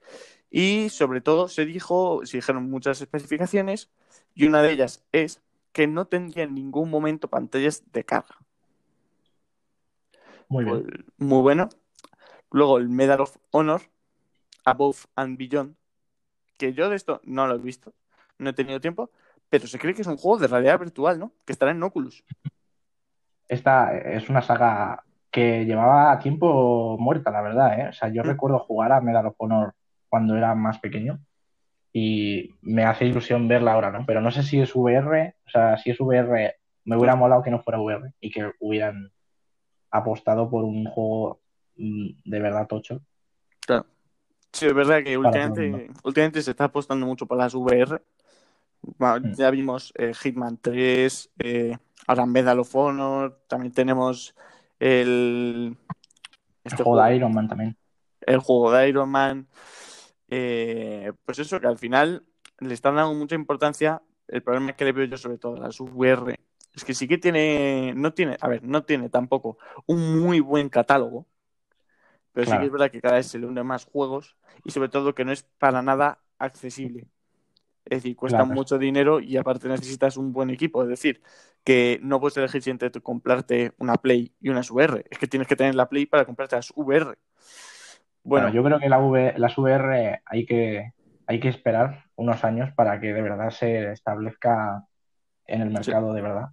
y 0.55 0.89
sobre 0.89 1.19
todo 1.19 1.47
se 1.47 1.65
dijo, 1.65 2.23
se 2.25 2.37
dijeron 2.37 2.69
muchas 2.69 3.01
especificaciones 3.01 3.89
y 4.35 4.45
una 4.45 4.61
de 4.61 4.71
ellas 4.71 5.03
es 5.11 5.41
que 5.71 5.87
no 5.87 6.05
tendría 6.05 6.43
en 6.43 6.53
ningún 6.53 6.91
momento 6.91 7.27
pantallas 7.27 7.91
de 7.91 8.05
carga. 8.05 8.37
Muy 10.49 10.63
bien. 10.63 10.83
Pues, 10.83 11.05
muy 11.17 11.41
bueno. 11.41 11.69
Luego 12.51 12.77
el 12.77 12.87
Medal 12.87 13.21
of 13.21 13.35
Honor, 13.49 13.81
Above 14.63 15.05
and 15.15 15.39
Beyond, 15.39 15.75
que 16.59 16.73
yo 16.73 16.87
de 16.87 16.97
esto 16.97 17.19
no 17.23 17.47
lo 17.47 17.55
he 17.55 17.57
visto, 17.57 17.91
no 18.37 18.51
he 18.51 18.53
tenido 18.53 18.79
tiempo, 18.79 19.09
pero 19.49 19.65
se 19.65 19.79
cree 19.79 19.95
que 19.95 20.03
es 20.03 20.07
un 20.07 20.17
juego 20.17 20.37
de 20.37 20.49
realidad 20.49 20.79
virtual, 20.79 21.17
¿no? 21.17 21.31
Que 21.45 21.53
estará 21.53 21.71
en 21.71 21.81
Oculus. 21.81 22.23
Esta 23.47 23.97
es 23.97 24.29
una 24.29 24.43
saga 24.43 25.03
que 25.31 25.65
llevaba 25.65 26.19
tiempo 26.19 26.95
muerta, 26.99 27.31
la 27.31 27.41
verdad, 27.41 27.79
¿eh? 27.79 27.87
O 27.89 27.93
sea, 27.93 28.09
yo 28.09 28.21
mm. 28.23 28.27
recuerdo 28.27 28.59
jugar 28.59 28.91
a 28.91 29.01
Medal 29.01 29.25
of 29.25 29.35
Honor 29.39 29.73
cuando 30.13 30.37
era 30.37 30.53
más 30.53 30.77
pequeño 30.77 31.19
y 31.91 32.53
me 32.61 32.83
hace 32.83 33.05
ilusión 33.05 33.47
verla 33.47 33.73
ahora, 33.73 33.89
¿no? 33.89 34.05
Pero 34.05 34.21
no 34.21 34.29
sé 34.29 34.43
si 34.43 34.59
es 34.61 34.75
VR, 34.75 35.33
o 35.43 35.49
sea, 35.49 35.75
si 35.79 35.89
es 35.89 35.99
VR, 35.99 36.55
me 36.85 36.95
hubiera 36.95 37.15
molado 37.15 37.41
que 37.41 37.49
no 37.49 37.63
fuera 37.63 37.79
VR 37.79 38.13
y 38.21 38.29
que 38.29 38.51
hubieran 38.59 39.11
apostado 39.89 40.51
por 40.51 40.65
un 40.65 40.85
juego 40.85 41.41
mm, 41.77 42.09
de 42.25 42.39
verdad 42.39 42.67
tocho. 42.67 43.01
Claro. 43.65 43.87
Sí, 44.51 44.67
es 44.67 44.73
verdad 44.75 45.03
que 45.03 45.17
últimamente, 45.17 46.43
se 46.43 46.51
está 46.51 46.65
apostando 46.65 47.07
mucho 47.07 47.25
por 47.25 47.39
las 47.39 47.55
VR. 47.55 47.99
Mm. 48.99 49.33
Ya 49.33 49.49
vimos 49.49 49.91
eh, 49.97 50.13
Hitman 50.13 50.59
3, 50.61 51.31
eh, 51.39 51.75
ahora 52.05 52.27
Medal 52.27 52.59
of 52.59 52.75
Honor, 52.75 53.41
también 53.47 53.73
tenemos 53.73 54.35
el... 54.79 55.75
Este 56.63 56.83
juego 56.83 57.01
de 57.01 57.15
Iron 57.15 57.33
Man 57.33 57.47
también. 57.47 57.75
El 58.21 58.37
juego 58.37 58.71
de 58.71 58.89
Iron 58.89 59.09
Man. 59.09 59.47
Eh, 60.29 61.11
pues 61.25 61.39
eso, 61.39 61.59
que 61.59 61.67
al 61.67 61.77
final 61.77 62.25
le 62.59 62.73
están 62.73 62.95
dando 62.95 63.13
mucha 63.13 63.35
importancia 63.35 64.01
el 64.27 64.41
problema 64.41 64.73
que 64.73 64.85
le 64.85 64.93
veo 64.93 65.05
yo 65.05 65.17
sobre 65.17 65.37
todo 65.37 65.57
a 65.57 65.59
las 65.59 65.79
VR 65.79 66.39
es 66.73 66.83
que 66.83 66.93
sí 66.93 67.07
que 67.07 67.17
tiene, 67.17 67.93
no 67.95 68.13
tiene, 68.13 68.37
a 68.41 68.47
ver, 68.47 68.63
no 68.63 68.83
tiene 68.83 69.09
tampoco 69.09 69.57
un 69.85 70.19
muy 70.19 70.39
buen 70.39 70.69
catálogo, 70.69 71.27
pero 72.31 72.49
sí 72.49 72.57
que 72.57 72.65
es 72.65 72.71
verdad 72.71 72.89
que 72.89 73.01
cada 73.01 73.15
vez 73.15 73.27
se 73.27 73.37
le 73.37 73.45
unen 73.45 73.65
más 73.65 73.85
juegos 73.85 74.35
y 74.63 74.71
sobre 74.71 74.89
todo 74.89 75.13
que 75.13 75.23
no 75.23 75.31
es 75.31 75.43
para 75.43 75.81
nada 75.83 76.19
accesible. 76.39 77.07
Es 77.85 78.01
decir, 78.01 78.15
cuesta 78.15 78.39
Claro. 78.39 78.55
mucho 78.55 78.77
dinero 78.79 79.19
y 79.19 79.37
aparte 79.37 79.67
necesitas 79.67 80.17
un 80.17 80.31
buen 80.31 80.49
equipo. 80.49 80.81
Es 80.83 80.89
decir, 80.89 81.21
que 81.63 81.99
no 82.01 82.19
puedes 82.19 82.37
elegir 82.37 82.63
si 82.63 82.69
entre 82.69 82.89
comprarte 82.89 83.73
una 83.77 83.95
Play 83.95 84.33
y 84.39 84.49
unas 84.49 84.71
VR. 84.71 85.05
Es 85.11 85.19
que 85.19 85.27
tienes 85.27 85.47
que 85.47 85.55
tener 85.55 85.75
la 85.75 85.89
Play 85.89 86.05
para 86.05 86.25
comprarte 86.25 86.55
las 86.55 86.71
VR. 86.75 87.15
Bueno, 88.23 88.45
Bueno, 88.47 88.55
yo 88.55 88.63
creo 88.63 88.79
que 88.79 88.89
la 88.89 88.99
V- 88.99 89.33
las 89.37 89.57
VR 89.57 90.21
hay 90.25 90.45
que, 90.45 90.93
hay 91.27 91.39
que 91.39 91.49
esperar 91.49 92.05
unos 92.15 92.43
años 92.43 92.69
para 92.75 92.99
que 92.99 93.13
de 93.13 93.21
verdad 93.21 93.49
se 93.49 93.91
establezca 93.91 94.85
en 95.45 95.61
el 95.61 95.69
mercado 95.71 96.13
de 96.13 96.21
verdad 96.21 96.49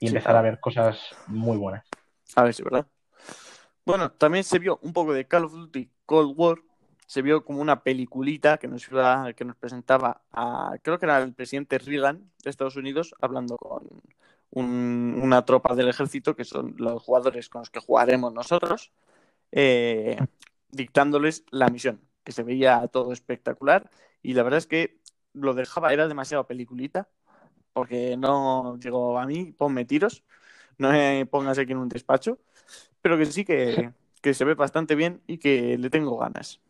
y 0.00 0.06
Sí, 0.08 0.14
empezar 0.14 0.32
claro. 0.32 0.38
a 0.38 0.42
ver 0.50 0.60
cosas 0.60 1.00
muy 1.28 1.56
buenas. 1.58 1.86
A 2.36 2.42
ver 2.42 2.54
si 2.54 2.62
es 2.62 2.64
verdad. 2.64 2.86
Bueno, 3.84 4.10
también 4.12 4.44
se 4.44 4.58
vio 4.58 4.78
un 4.82 4.92
poco 4.94 5.12
de 5.12 5.26
Call 5.26 5.44
of 5.44 5.52
Duty 5.52 5.90
Cold 6.06 6.34
War. 6.36 6.56
Se 7.06 7.20
vio 7.20 7.44
como 7.44 7.60
una 7.60 7.82
peliculita 7.82 8.56
que 8.56 8.66
nos 8.66 8.88
iba, 8.88 9.30
que 9.34 9.44
nos 9.44 9.56
presentaba 9.56 10.22
a, 10.32 10.72
creo 10.82 10.98
que 10.98 11.04
era 11.04 11.18
el 11.22 11.34
presidente 11.34 11.76
Reagan 11.78 12.30
de 12.42 12.48
Estados 12.50 12.76
Unidos, 12.76 13.14
hablando 13.20 13.58
con 13.58 13.82
un- 14.50 15.20
una 15.22 15.44
tropa 15.44 15.74
del 15.74 15.88
ejército, 15.90 16.34
que 16.34 16.44
son 16.44 16.74
los 16.78 17.02
jugadores 17.02 17.50
con 17.50 17.60
los 17.60 17.68
que 17.70 17.80
jugaremos 17.80 18.32
nosotros, 18.32 18.90
eh, 19.56 20.16
dictándoles 20.70 21.44
la 21.50 21.68
misión, 21.68 22.00
que 22.24 22.32
se 22.32 22.42
veía 22.42 22.86
todo 22.88 23.12
espectacular. 23.12 23.88
Y 24.20 24.34
la 24.34 24.42
verdad 24.42 24.58
es 24.58 24.66
que 24.66 24.98
lo 25.32 25.54
dejaba, 25.54 25.92
era 25.92 26.08
demasiado 26.08 26.46
peliculita, 26.46 27.08
porque 27.72 28.16
no, 28.16 28.76
digo, 28.78 29.18
a 29.18 29.26
mí 29.26 29.52
ponme 29.52 29.84
tiros, 29.84 30.24
no 30.76 30.90
me 30.90 31.24
pongas 31.26 31.58
aquí 31.58 31.72
en 31.72 31.78
un 31.78 31.88
despacho, 31.88 32.38
pero 33.00 33.16
que 33.16 33.26
sí 33.26 33.44
que, 33.44 33.92
que 34.20 34.34
se 34.34 34.44
ve 34.44 34.54
bastante 34.54 34.96
bien 34.96 35.22
y 35.26 35.38
que 35.38 35.78
le 35.78 35.88
tengo 35.88 36.18
ganas. 36.18 36.60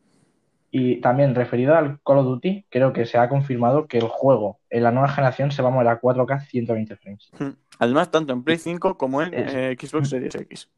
Y 0.70 1.00
también 1.00 1.34
referido 1.34 1.76
al 1.76 2.00
Call 2.02 2.18
of 2.18 2.26
Duty, 2.26 2.66
creo 2.68 2.92
que 2.92 3.06
se 3.06 3.16
ha 3.16 3.28
confirmado 3.28 3.86
que 3.86 3.98
el 3.98 4.08
juego 4.08 4.58
en 4.68 4.82
la 4.82 4.90
nueva 4.90 5.08
generación 5.08 5.52
se 5.52 5.62
va 5.62 5.68
a 5.68 5.72
mover 5.72 5.88
a 5.88 6.00
4K 6.00 6.46
120 6.48 6.96
frames, 6.96 7.30
Además, 7.78 8.10
tanto 8.10 8.32
en 8.32 8.42
Play 8.42 8.58
5 8.58 8.98
como 8.98 9.22
en 9.22 9.30
eh, 9.32 9.76
Xbox 9.80 10.10
Series 10.10 10.34
X. 10.34 10.68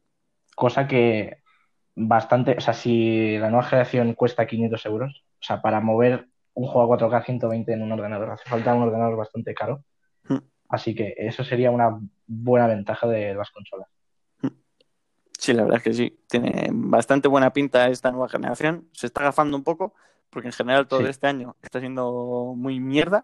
cosa 0.55 0.87
que 0.87 1.41
bastante, 1.99 2.55
o 2.57 2.61
sea, 2.61 2.73
si 2.73 3.37
la 3.39 3.49
nueva 3.49 3.63
generación 3.65 4.13
cuesta 4.13 4.45
500 4.45 4.85
euros, 4.85 5.23
o 5.41 5.43
sea, 5.43 5.61
para 5.61 5.79
mover 5.81 6.27
un 6.53 6.67
juego 6.67 6.93
a 6.93 6.97
4K 6.97 7.25
120 7.25 7.73
en 7.73 7.81
un 7.81 7.91
ordenador 7.91 8.29
hace 8.31 8.47
falta 8.47 8.73
un 8.75 8.83
ordenador 8.83 9.17
bastante 9.17 9.53
caro, 9.53 9.83
Hmm. 10.29 10.37
así 10.69 10.93
que 10.93 11.13
eso 11.17 11.43
sería 11.43 11.71
una 11.71 11.99
buena 12.27 12.67
ventaja 12.67 13.07
de 13.07 13.33
las 13.33 13.49
consolas. 13.51 13.87
Sí, 15.39 15.53
la 15.53 15.63
verdad 15.63 15.77
es 15.77 15.83
que 15.83 15.93
sí. 15.93 16.19
Tiene 16.27 16.69
bastante 16.73 17.27
buena 17.27 17.53
pinta 17.53 17.87
esta 17.87 18.11
nueva 18.11 18.27
generación. 18.27 18.89
Se 18.91 19.05
está 19.07 19.21
agafando 19.21 19.55
un 19.55 19.63
poco, 19.63 19.93
porque 20.31 20.47
en 20.49 20.53
general 20.53 20.87
todo 20.87 21.01
Sí. 21.03 21.09
este 21.09 21.27
año 21.27 21.55
está 21.61 21.79
siendo 21.79 22.53
muy 22.57 22.79
mierda. 22.79 23.23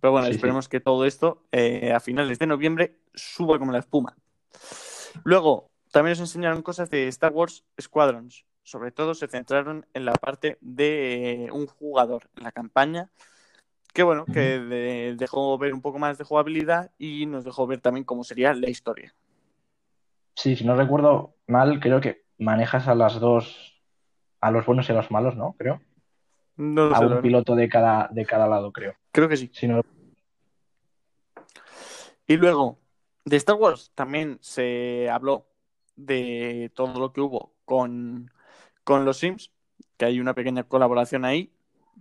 Pero 0.00 0.12
bueno, 0.12 0.26
Sí, 0.28 0.32
sí. 0.32 0.36
esperemos 0.36 0.68
que 0.68 0.80
todo 0.80 1.04
esto 1.04 1.42
eh, 1.52 1.92
a 1.92 1.98
finales 2.00 2.38
de 2.38 2.46
noviembre 2.46 2.96
suba 3.12 3.58
como 3.58 3.72
la 3.72 3.80
espuma. 3.80 4.16
Luego, 5.24 5.68
también 5.94 6.10
nos 6.14 6.20
enseñaron 6.20 6.60
cosas 6.60 6.90
de 6.90 7.06
Star 7.06 7.30
Wars 7.32 7.64
Squadrons. 7.80 8.44
Sobre 8.64 8.90
todo 8.90 9.14
se 9.14 9.28
centraron 9.28 9.86
en 9.94 10.04
la 10.04 10.12
parte 10.14 10.58
de 10.60 11.44
eh, 11.44 11.52
un 11.52 11.68
jugador 11.68 12.28
en 12.36 12.42
la 12.42 12.50
campaña. 12.50 13.10
Que 13.92 14.02
bueno, 14.02 14.26
que 14.26 14.58
de- 14.58 15.14
dejó 15.16 15.56
ver 15.56 15.72
un 15.72 15.80
poco 15.80 16.00
más 16.00 16.18
de 16.18 16.24
jugabilidad 16.24 16.90
y 16.98 17.26
nos 17.26 17.44
dejó 17.44 17.68
ver 17.68 17.80
también 17.80 18.02
cómo 18.02 18.24
sería 18.24 18.52
la 18.54 18.68
historia. 18.68 19.14
Sí, 20.34 20.56
si 20.56 20.64
no 20.64 20.74
recuerdo 20.74 21.36
mal, 21.46 21.78
creo 21.78 22.00
que 22.00 22.24
manejas 22.38 22.88
a 22.88 22.96
las 22.96 23.20
dos, 23.20 23.80
a 24.40 24.50
los 24.50 24.66
buenos 24.66 24.88
y 24.88 24.92
a 24.92 24.96
los 24.96 25.12
malos, 25.12 25.36
¿no? 25.36 25.54
Creo. 25.56 25.80
No 26.56 26.92
A 26.92 26.98
sé, 26.98 27.06
un 27.06 27.22
piloto 27.22 27.54
de 27.54 27.68
cada, 27.68 28.08
de 28.10 28.26
cada 28.26 28.48
lado, 28.48 28.72
creo. 28.72 28.94
Creo 29.12 29.28
que 29.28 29.36
sí. 29.36 29.48
Si 29.52 29.68
no, 29.68 29.80
Y 32.26 32.36
luego, 32.36 32.78
de 33.24 33.36
Star 33.36 33.54
Wars 33.56 33.92
también 33.94 34.38
se 34.40 35.08
habló 35.08 35.46
de 35.96 36.70
todo 36.74 36.98
lo 36.98 37.12
que 37.12 37.20
hubo 37.20 37.52
con, 37.64 38.30
con 38.84 39.04
los 39.04 39.18
Sims, 39.18 39.52
que 39.96 40.06
hay 40.06 40.20
una 40.20 40.34
pequeña 40.34 40.64
colaboración 40.64 41.24
ahí, 41.24 41.52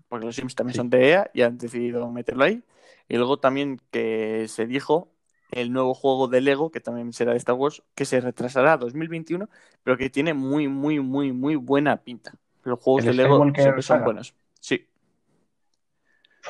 porque 0.10 0.26
los 0.26 0.36
Sims 0.36 0.56
también 0.56 0.74
Sí. 0.74 0.78
son 0.78 0.90
de 0.90 1.10
EA 1.10 1.32
y 1.34 1.42
han 1.42 1.58
decidido 1.58 2.10
meterlo 2.12 2.44
ahí. 2.44 2.64
Y 3.08 3.18
luego 3.18 3.38
también 3.38 3.80
que 3.92 4.48
se 4.48 4.66
dijo 4.66 5.10
el 5.52 5.72
nuevo 5.72 5.94
juego 5.94 6.28
de 6.28 6.42
Lego, 6.42 6.72
que 6.72 6.80
también 6.80 7.14
será 7.14 7.32
de 7.32 7.38
Star 7.38 7.56
Wars, 7.56 7.84
que 7.96 8.06
se 8.06 8.20
retrasará 8.22 8.74
a 8.74 8.78
2021, 8.78 9.50
pero 9.84 9.98
que 9.98 10.10
tiene 10.10 10.34
muy, 10.34 10.68
muy, 10.68 11.00
muy, 11.00 11.32
muy 11.32 11.56
buena 11.56 11.98
pinta. 11.98 12.34
Los 12.64 12.80
juegos 12.80 13.06
¿El 13.06 13.18
de 13.18 13.24
Lego 13.24 13.44
siempre 13.56 13.82
son 13.82 13.98
Saga? 13.98 14.06
buenos. 14.06 14.36
Sí, 14.60 14.88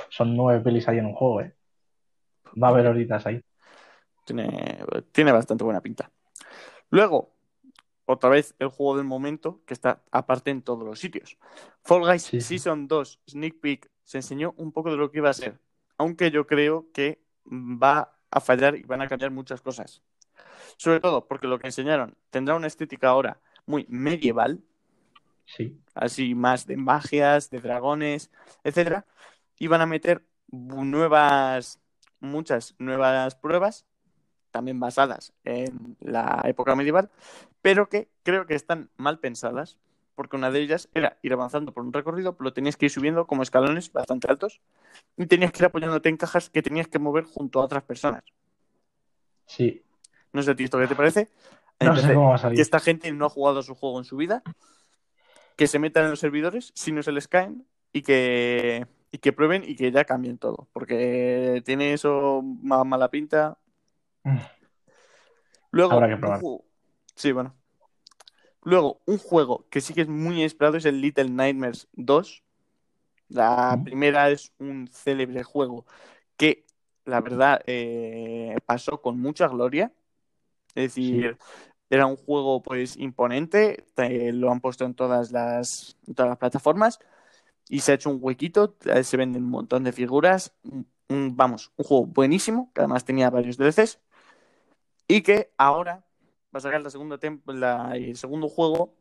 son 0.09 0.35
nueve 0.35 0.61
pelis 0.61 0.87
ahí 0.87 0.97
en 0.99 1.05
un 1.07 1.13
juego, 1.13 1.41
¿eh? 1.41 1.53
Va 2.61 2.67
a 2.67 2.71
haber 2.71 2.87
horitas 2.87 3.25
ahí. 3.25 3.41
Tiene, 4.25 4.79
tiene 5.11 5.31
bastante 5.31 5.63
buena 5.63 5.81
pinta. 5.81 6.09
Luego, 6.89 7.32
otra 8.05 8.29
vez 8.29 8.55
el 8.59 8.67
juego 8.67 8.97
del 8.97 9.05
momento 9.05 9.61
que 9.65 9.73
está 9.73 10.01
aparte 10.11 10.51
en 10.51 10.61
todos 10.61 10.83
los 10.83 10.99
sitios. 10.99 11.37
Fall 11.83 12.01
Guys 12.01 12.23
Sí. 12.23 12.41
Season 12.41 12.87
2 12.87 13.19
Sneak 13.29 13.59
Peek 13.59 13.89
se 14.03 14.17
enseñó 14.17 14.53
un 14.57 14.71
poco 14.71 14.91
de 14.91 14.97
lo 14.97 15.09
que 15.11 15.19
iba 15.19 15.29
a 15.29 15.33
ser, 15.33 15.59
aunque 15.97 16.31
yo 16.31 16.45
creo 16.45 16.87
que 16.93 17.21
va 17.45 18.17
a 18.31 18.39
fallar 18.39 18.75
y 18.75 18.83
van 18.83 19.01
a 19.01 19.07
cambiar 19.07 19.31
muchas 19.31 19.61
cosas. 19.61 20.01
Sobre 20.77 20.99
todo 20.99 21.27
porque 21.27 21.47
lo 21.47 21.59
que 21.59 21.67
enseñaron 21.67 22.15
tendrá 22.29 22.55
una 22.55 22.67
estética 22.67 23.09
ahora 23.09 23.39
muy 23.65 23.85
medieval, 23.89 24.61
Sí. 25.45 25.77
así 25.93 26.35
más 26.35 26.65
de 26.67 26.77
magias, 26.77 27.49
de 27.49 27.59
dragones, 27.59 28.31
etcétera, 28.63 29.05
y 29.59 29.67
van 29.67 29.81
a 29.81 29.85
meter 29.85 30.25
nuevas, 30.49 31.79
muchas 32.19 32.75
nuevas 32.79 33.35
pruebas, 33.35 33.85
también 34.51 34.79
basadas 34.79 35.33
en 35.43 35.97
la 35.99 36.41
época 36.45 36.75
medieval, 36.75 37.09
pero 37.63 37.89
que 37.89 38.09
creo 38.21 38.45
que 38.45 38.53
están 38.53 38.91
mal 38.97 39.17
pensadas, 39.17 39.79
porque 40.13 40.35
una 40.35 40.51
de 40.51 40.59
ellas 40.59 40.89
era 40.93 41.17
ir 41.23 41.33
avanzando 41.33 41.71
por 41.73 41.83
un 41.83 41.91
recorrido, 41.91 42.37
pero 42.37 42.53
tenías 42.53 42.77
que 42.77 42.85
ir 42.85 42.91
subiendo 42.91 43.25
como 43.25 43.41
escalones 43.41 43.91
bastante 43.91 44.29
altos, 44.29 44.61
y 45.17 45.25
tenías 45.25 45.51
que 45.51 45.63
ir 45.63 45.65
apoyándote 45.65 46.09
en 46.09 46.17
cajas 46.17 46.51
que 46.51 46.61
tenías 46.61 46.87
que 46.87 46.99
mover 46.99 47.23
junto 47.23 47.59
a 47.59 47.63
otras 47.63 47.81
personas. 47.83 48.21
Sí. 49.47 49.81
No 50.31 50.43
sé 50.43 50.51
a 50.51 50.55
ti 50.55 50.65
esto 50.65 50.77
qué 50.77 50.87
te 50.87 50.95
parece. 50.95 51.29
No 51.79 51.95
sé 51.97 52.13
cómo 52.13 52.29
va 52.29 52.35
a 52.35 52.37
salir. 52.37 52.55
que 52.57 52.61
esta 52.61 52.79
gente 52.79 53.11
no 53.11 53.25
ha 53.25 53.29
jugado 53.29 53.59
a 53.59 53.63
su 53.63 53.73
juego 53.75 53.97
en 53.97 54.05
su 54.05 54.15
vida, 54.17 54.43
que 55.55 55.67
se 55.67 55.79
metan 55.79 56.05
en 56.05 56.11
los 56.11 56.19
servidores 56.19 56.71
si 56.75 56.91
no 56.91 57.01
se 57.03 57.11
les 57.11 57.27
caen 57.27 57.65
y 57.91 58.01
que, 58.03 58.87
y 59.11 59.17
que 59.17 59.33
prueben 59.33 59.63
y 59.65 59.75
que 59.75 59.91
ya 59.91 60.05
cambien 60.05 60.37
todo, 60.37 60.67
porque 60.73 61.61
tiene 61.65 61.93
eso 61.93 62.41
ma- 62.43 62.83
mala 62.83 63.09
pinta. 63.09 63.57
Mm. 64.23 64.37
Luego, 65.71 65.93
Habrá 65.93 66.07
que 66.07 66.13
un 66.15 66.19
probar. 66.19 66.39
juego- 66.39 66.65
Sí, 67.15 67.31
bueno. 67.31 67.55
Luego, 68.63 69.01
un 69.05 69.17
juego 69.17 69.65
que 69.69 69.81
sí 69.81 69.93
que 69.93 70.01
es 70.01 70.07
muy 70.07 70.43
esperado 70.43 70.77
es 70.77 70.85
el 70.85 71.01
Little 71.01 71.29
Nightmares 71.29 71.87
2. 71.93 72.43
La 73.29 73.75
Mm. 73.77 73.83
primera 73.83 74.29
es 74.29 74.53
un 74.59 74.87
célebre 74.87 75.43
juego 75.43 75.85
que, 76.37 76.65
la 77.05 77.21
verdad, 77.21 77.61
eh, 77.67 78.55
pasó 78.65 79.01
con 79.01 79.19
mucha 79.19 79.47
gloria. 79.47 79.91
Es 80.75 80.95
decir, 80.95 81.37
era 81.89 82.07
un 82.07 82.15
juego 82.17 82.63
pues 82.63 82.97
imponente, 82.97 83.85
te- 83.95 84.33
lo 84.33 84.51
han 84.51 84.61
puesto 84.61 84.85
en 84.85 84.95
todas 84.95 85.31
las, 85.31 85.97
en 86.07 86.15
todas 86.15 86.29
las 86.31 86.37
plataformas 86.39 86.99
y 87.69 87.81
se 87.81 87.93
ha 87.93 87.95
hecho 87.95 88.09
un 88.11 88.19
huequito, 88.21 88.75
eh, 88.85 89.03
se 89.03 89.17
venden 89.17 89.43
un 89.45 89.51
montón 89.51 89.83
de 89.83 89.93
figuras, 89.93 90.53
un- 90.63 90.87
un- 91.09 91.35
vamos, 91.37 91.71
un 91.77 91.85
juego 91.85 92.05
buenísimo, 92.07 92.71
que 92.73 92.81
además 92.81 93.05
tenía 93.05 93.29
varios 93.29 93.57
DLCs 93.57 93.99
y 95.07 95.21
que 95.21 95.51
ahora 95.57 96.03
va 96.53 96.57
a 96.57 96.61
sacar 96.61 96.81
la 96.81 96.89
segunda 96.89 97.17
la- 97.47 97.95
el 97.95 98.15
segundo 98.15 98.47
juego, 98.49 98.93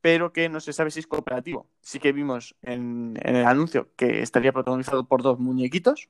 pero 0.00 0.32
que 0.32 0.48
no 0.48 0.60
se 0.60 0.72
sabe 0.72 0.90
si 0.90 1.00
es 1.00 1.06
cooperativo. 1.06 1.66
Sí 1.80 1.98
que 1.98 2.12
vimos 2.12 2.54
en, 2.62 3.18
en 3.22 3.36
el 3.36 3.46
anuncio 3.46 3.88
que 3.96 4.22
estaría 4.22 4.52
protagonizado 4.52 5.04
por 5.04 5.22
dos 5.22 5.38
muñequitos, 5.38 6.08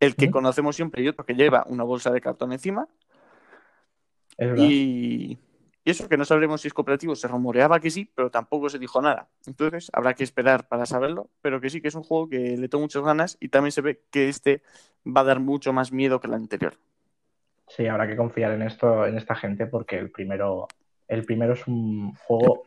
el 0.00 0.16
que 0.16 0.30
conocemos 0.30 0.76
siempre 0.76 1.02
y 1.02 1.08
otro 1.08 1.24
que 1.26 1.34
lleva 1.34 1.64
una 1.68 1.84
bolsa 1.84 2.10
de 2.10 2.20
cartón 2.20 2.52
encima. 2.52 2.88
Es. 4.36 4.58
Y, 4.58 5.38
y 5.84 5.90
eso 5.90 6.08
que 6.08 6.16
no 6.16 6.24
sabremos 6.24 6.60
si 6.60 6.68
es 6.68 6.74
cooperativo, 6.74 7.14
se 7.14 7.28
rumoreaba 7.28 7.80
que 7.80 7.90
sí, 7.90 8.10
pero 8.14 8.30
tampoco 8.30 8.68
se 8.68 8.78
dijo 8.78 9.02
nada. 9.02 9.28
Entonces 9.46 9.90
habrá 9.92 10.14
que 10.14 10.24
esperar 10.24 10.68
para 10.68 10.86
saberlo, 10.86 11.28
pero 11.40 11.60
que 11.60 11.70
sí 11.70 11.80
que 11.80 11.88
es 11.88 11.94
un 11.94 12.02
juego 12.02 12.28
que 12.28 12.56
le 12.56 12.68
tengo 12.68 12.82
muchas 12.82 13.02
ganas 13.02 13.36
y 13.40 13.48
también 13.48 13.72
se 13.72 13.80
ve 13.80 14.02
que 14.10 14.28
este 14.28 14.62
va 15.04 15.20
a 15.22 15.24
dar 15.24 15.40
mucho 15.40 15.72
más 15.72 15.92
miedo 15.92 16.20
que 16.20 16.28
el 16.28 16.34
anterior. 16.34 16.74
Sí, 17.76 17.86
habrá 17.86 18.06
que 18.06 18.16
confiar 18.16 18.52
en 18.52 18.62
esto, 18.62 19.06
en 19.06 19.16
esta 19.16 19.34
gente, 19.34 19.66
porque 19.66 19.98
el 19.98 20.10
primero, 20.10 20.68
el 21.08 21.24
primero 21.24 21.54
es 21.54 21.66
un 21.66 22.14
juego 22.14 22.64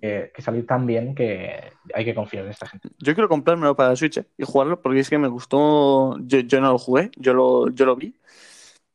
que, 0.00 0.32
salir 0.38 0.66
tan 0.66 0.84
bien 0.84 1.14
que 1.14 1.72
hay 1.94 2.04
que 2.04 2.14
confiar 2.14 2.44
en 2.44 2.50
esta 2.50 2.66
gente. 2.66 2.88
Yo 2.98 3.14
quiero 3.14 3.28
comprármelo 3.28 3.76
para 3.76 3.90
la 3.90 3.96
Switch 3.96 4.18
¿eh? 4.18 4.26
y 4.36 4.44
jugarlo 4.44 4.80
porque 4.80 5.00
es 5.00 5.08
que 5.08 5.18
me 5.18 5.28
gustó. 5.28 6.18
Yo, 6.20 6.40
yo 6.40 6.60
no 6.60 6.72
lo 6.72 6.78
jugué, 6.78 7.10
yo 7.16 7.34
lo, 7.34 7.70
yo 7.70 7.86
lo 7.86 7.94
vi. 7.94 8.16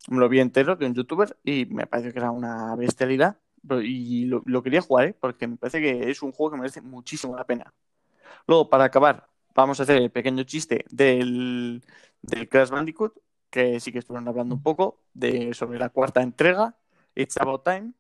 Me 0.10 0.18
lo 0.18 0.28
vi 0.28 0.42
entero 0.42 0.76
de 0.76 0.86
un 0.86 0.94
youtuber 0.94 1.38
y 1.46 1.66
me 1.68 1.88
pareció 1.88 2.12
que 2.12 2.20
era 2.20 2.32
una 2.32 2.76
bestialidad. 2.76 3.38
Y 3.82 4.26
lo, 4.26 4.42
lo 4.46 4.62
quería 4.62 4.82
jugar, 4.82 5.08
¿eh? 5.08 5.16
porque 5.18 5.48
me 5.48 5.56
parece 5.56 5.80
que 5.80 6.10
es 6.10 6.22
un 6.22 6.34
juego 6.34 6.52
que 6.52 6.58
merece 6.58 6.82
muchísimo 6.82 7.38
la 7.38 7.46
pena. 7.46 7.74
Luego, 8.48 8.70
para 8.70 8.84
acabar, 8.84 9.28
vamos 9.56 9.80
a 9.80 9.84
hacer 9.84 9.96
el 9.96 10.12
pequeño 10.12 10.44
chiste 10.44 10.84
del, 10.90 11.82
del 12.22 12.50
Crash 12.50 12.70
Bandicoot, 12.70 13.14
que 13.54 13.80
sí 13.80 13.92
que 13.92 14.00
estuvieron 14.00 14.28
hablando 14.28 14.56
un 14.56 14.64
poco 14.64 14.98
de, 15.14 15.54
sobre 15.54 15.78
la 15.78 15.90
cuarta 15.90 16.24
entrega, 16.24 16.76
It's 17.14 17.38
About 17.38 17.64
Time, 17.64 17.94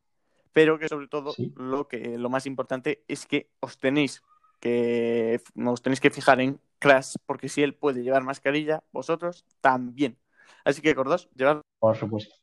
pero 0.52 0.80
que 0.80 0.88
sobre 0.88 1.08
todo 1.08 1.32
Sí. 1.32 1.54
lo, 1.56 1.88
que, 1.88 2.18
lo 2.18 2.28
más 2.32 2.48
importante 2.48 3.04
es 3.08 3.28
que 3.28 3.52
os 3.60 3.78
tenéis 3.78 4.24
que, 4.60 5.39
os 5.63 5.82
tenéis 5.84 6.00
que 6.02 6.10
fijar 6.10 6.42
en 6.42 6.60
Crash, 6.80 7.18
porque 7.28 7.50
si 7.50 7.62
él 7.62 7.76
puede 7.76 8.02
llevar 8.02 8.24
mascarilla, 8.24 8.82
vosotros 8.92 9.46
también. 9.62 10.18
Así 10.66 10.82
que, 10.82 10.96
gordos, 10.96 11.30
llevad 11.36 11.62
Por 11.80 11.96
supuesto. 11.96 12.34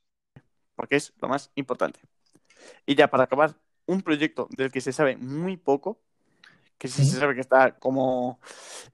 porque 0.77 0.95
es 0.95 1.13
lo 1.21 1.27
más 1.29 1.51
importante. 1.57 1.99
Y 2.87 2.95
ya 2.95 3.09
para 3.11 3.25
acabar, 3.25 3.57
un 3.87 4.03
proyecto 4.03 4.47
del 4.57 4.71
que 4.71 4.81
se 4.81 4.93
sabe 4.93 5.17
muy 5.17 5.57
poco, 5.57 5.99
que 6.79 6.87
sí 6.87 7.05
se 7.05 7.19
sabe 7.19 7.35
que 7.35 7.41
está 7.41 7.77
como 7.81 8.39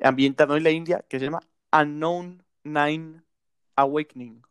ambientado 0.02 0.56
en 0.56 0.62
la 0.64 0.70
India, 0.70 1.04
que 1.06 1.18
se 1.18 1.26
llama 1.26 1.40
Unknown 1.70 2.42
Nine 2.64 3.25
Awakening. 3.76 4.42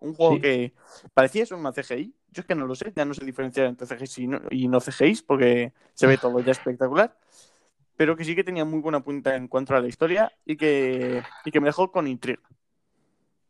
Un 0.00 0.14
juego 0.14 0.36
Sí. 0.36 0.40
que 0.40 0.72
parecía 1.14 1.44
ser 1.46 1.58
una 1.58 1.72
CGI. 1.72 2.14
Yo 2.32 2.40
es 2.42 2.46
que 2.46 2.54
no 2.54 2.66
lo 2.66 2.74
sé, 2.74 2.92
ya 2.94 3.04
no 3.04 3.12
sé 3.14 3.24
diferenciar 3.24 3.66
entre 3.66 3.86
CGI 3.86 4.22
y 4.22 4.26
no, 4.26 4.40
y 4.50 4.68
no 4.68 4.80
CGI, 4.80 5.22
porque 5.26 5.72
se 5.94 6.06
ve 6.06 6.16
todo 6.16 6.40
ya 6.40 6.52
espectacular. 6.52 7.16
Pero 7.96 8.16
que 8.16 8.24
sí 8.24 8.34
que 8.34 8.44
tenía 8.44 8.64
muy 8.64 8.80
buena 8.80 9.00
punta 9.00 9.36
en 9.36 9.46
cuanto 9.46 9.74
a 9.74 9.80
la 9.80 9.88
historia 9.88 10.32
y 10.46 10.56
que, 10.56 11.22
y 11.44 11.50
que 11.50 11.60
me 11.60 11.66
dejó 11.68 11.90
con 11.92 12.06
intriga. 12.06 12.40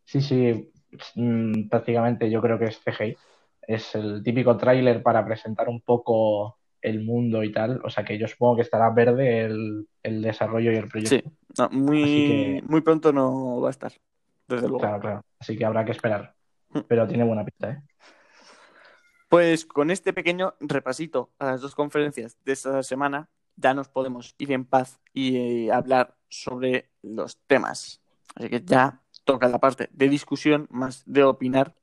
Sí, 0.04 0.20
sí, 0.20 0.72
mm, 1.14 1.68
prácticamente 1.68 2.28
yo 2.30 2.40
creo 2.42 2.58
que 2.58 2.64
es 2.66 2.80
CGI. 2.84 3.16
Es 3.62 3.94
el 3.94 4.22
típico 4.24 4.56
tráiler 4.56 5.02
para 5.04 5.24
presentar 5.24 5.68
un 5.68 5.80
poco 5.80 6.56
el 6.82 7.04
mundo 7.04 7.44
y 7.44 7.52
tal. 7.52 7.80
O 7.84 7.90
sea 7.90 8.04
que 8.04 8.18
yo 8.18 8.26
supongo 8.26 8.56
que 8.56 8.62
estará 8.62 8.90
verde 8.90 9.42
el, 9.42 9.86
el 10.02 10.22
desarrollo 10.22 10.72
y 10.72 10.76
el 10.76 10.88
proyecto. 10.88 11.30
Sí, 11.30 11.32
no, 11.58 11.68
muy, 11.70 12.02
que- 12.02 12.62
muy 12.66 12.80
pronto 12.80 13.12
no 13.12 13.60
va 13.60 13.68
a 13.68 13.70
estar, 13.70 13.92
desde 14.56 14.68
luego. 14.68 14.80
Claro, 14.80 15.00
claro. 15.00 15.24
Así 15.38 15.56
que 15.56 15.64
habrá 15.64 15.84
que 15.84 15.92
esperar. 15.92 16.34
Mm. 16.70 16.80
Pero 16.88 17.06
tiene 17.06 17.24
buena 17.24 17.44
pinta, 17.44 17.70
¿eh? 17.70 17.82
Pues 19.28 19.64
con 19.64 19.90
este 19.90 20.12
pequeño 20.12 20.54
repasito 20.58 21.30
a 21.38 21.46
las 21.46 21.60
dos 21.60 21.76
conferencias 21.76 22.36
de 22.44 22.52
esta 22.52 22.82
semana, 22.82 23.28
ya 23.54 23.74
nos 23.74 23.88
podemos 23.88 24.34
ir 24.38 24.50
en 24.50 24.64
paz 24.64 25.00
y 25.12 25.36
eh, 25.36 25.72
hablar 25.72 26.16
sobre 26.28 26.90
los 27.02 27.38
temas. 27.46 28.00
Así 28.34 28.48
que 28.48 28.60
ya 28.64 29.02
toca 29.24 29.46
la 29.48 29.58
parte 29.58 29.88
de 29.92 30.08
discusión 30.08 30.66
más 30.70 31.04
de 31.06 31.22
opinar. 31.22 31.76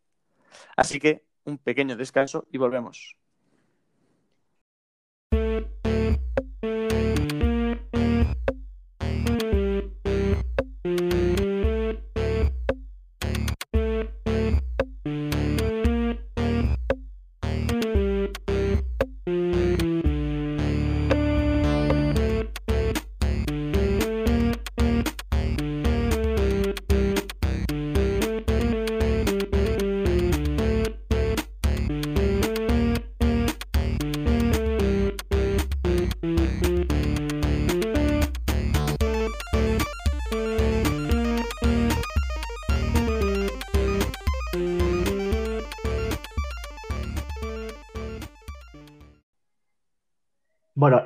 Así 0.75 0.99
que 0.99 1.25
un 1.45 1.57
pequeño 1.57 1.95
descanso 1.95 2.45
y 2.51 2.57
volvemos. 2.57 3.15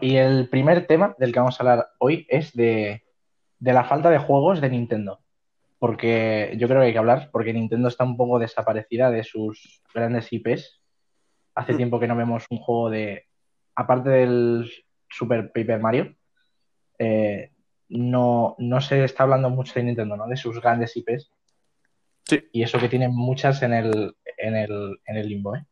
Y 0.02 0.18
el 0.18 0.50
primer 0.50 0.88
tema 0.88 1.16
del 1.18 1.32
que 1.32 1.40
vamos 1.40 1.60
a 1.60 1.64
hablar 1.64 1.90
hoy 2.00 2.26
es 2.30 2.54
de, 2.54 3.04
de 3.60 3.74
la 3.74 3.84
falta 3.84 4.10
de 4.10 4.18
juegos 4.18 4.60
de 4.62 4.70
Nintendo. 4.70 5.20
Porque 5.80 6.56
yo 6.58 6.68
creo 6.68 6.82
que 6.82 6.88
hay 6.88 6.94
que 6.94 7.00
hablar, 7.00 7.30
porque 7.32 7.54
Nintendo 7.54 7.88
está 7.88 8.04
un 8.04 8.18
poco 8.18 8.38
desaparecida 8.38 9.10
de 9.10 9.24
sus 9.24 9.82
grandes 9.94 10.32
IPs. 10.32 10.82
Hace 11.56 11.74
Mm. 11.74 11.78
tiempo 11.78 12.00
que 12.00 12.08
no 12.08 12.16
vemos 12.16 12.46
un 12.50 12.60
juego 12.60 12.90
de, 12.90 13.26
aparte 13.76 14.10
del 14.10 14.72
Super 15.10 15.52
Paper 15.52 15.80
Mario, 15.80 16.16
eh, 17.00 17.52
no, 17.90 18.56
no 18.60 18.80
se 18.82 19.04
está 19.04 19.24
hablando 19.24 19.50
mucho 19.50 19.74
de 19.74 19.84
Nintendo, 19.84 20.16
¿no? 20.16 20.28
De 20.28 20.38
sus 20.38 20.62
grandes 20.62 20.96
IPs. 20.96 21.32
Sí. 22.26 22.44
Y 22.52 22.64
eso 22.64 22.80
que 22.80 22.88
tienen 22.88 23.14
muchas 23.14 23.62
en 23.64 23.74
el, 23.74 24.16
en 24.38 24.56
el, 24.56 25.00
en 25.06 25.18
el 25.18 25.28
limbo, 25.28 25.56
¿eh? 25.56 25.66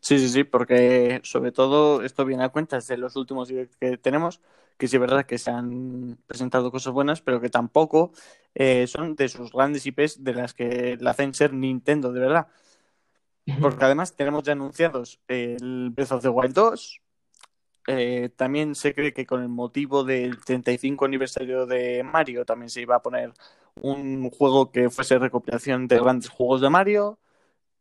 Sí, 0.00 0.18
sí, 0.18 0.28
sí, 0.28 0.44
porque 0.44 1.20
sobre 1.24 1.52
todo 1.52 2.02
esto 2.02 2.24
viene 2.24 2.44
a 2.44 2.48
cuentas 2.50 2.86
de 2.86 2.96
los 2.96 3.16
últimos 3.16 3.48
direct 3.48 3.74
que 3.74 3.98
tenemos, 3.98 4.40
que 4.78 4.86
sí 4.88 4.96
es 4.96 5.00
verdad 5.00 5.26
que 5.26 5.38
se 5.38 5.50
han 5.50 6.18
presentado 6.26 6.70
cosas 6.70 6.92
buenas, 6.92 7.20
pero 7.20 7.40
que 7.40 7.50
tampoco 7.50 8.12
eh, 8.54 8.86
son 8.86 9.16
de 9.16 9.28
sus 9.28 9.52
grandes 9.52 9.84
IPs 9.86 10.22
de 10.24 10.34
las 10.34 10.54
que 10.54 10.96
la 11.00 11.10
hacen 11.10 11.34
ser 11.34 11.52
Nintendo, 11.52 12.12
de 12.12 12.20
verdad. 12.20 12.48
Porque 13.60 13.84
además 13.84 14.14
tenemos 14.14 14.44
ya 14.44 14.52
anunciados 14.52 15.20
el 15.28 15.90
Breath 15.90 16.12
of 16.12 16.22
the 16.22 16.28
Wild 16.28 16.54
2. 16.54 17.02
eh, 17.88 18.30
también 18.36 18.74
se 18.74 18.94
cree 18.94 19.14
que 19.14 19.26
con 19.26 19.42
el 19.42 19.48
motivo 19.48 20.04
del 20.04 20.44
35 20.44 21.04
aniversario 21.06 21.66
de 21.66 22.02
Mario 22.04 22.44
también 22.44 22.70
se 22.70 22.82
iba 22.82 22.96
a 22.96 23.02
poner 23.02 23.32
un 23.76 24.30
juego 24.30 24.70
que 24.72 24.90
fuese 24.90 25.18
recopilación 25.18 25.88
de 25.88 25.98
grandes 26.00 26.28
juegos 26.30 26.60
de 26.60 26.70
Mario. 26.70 27.18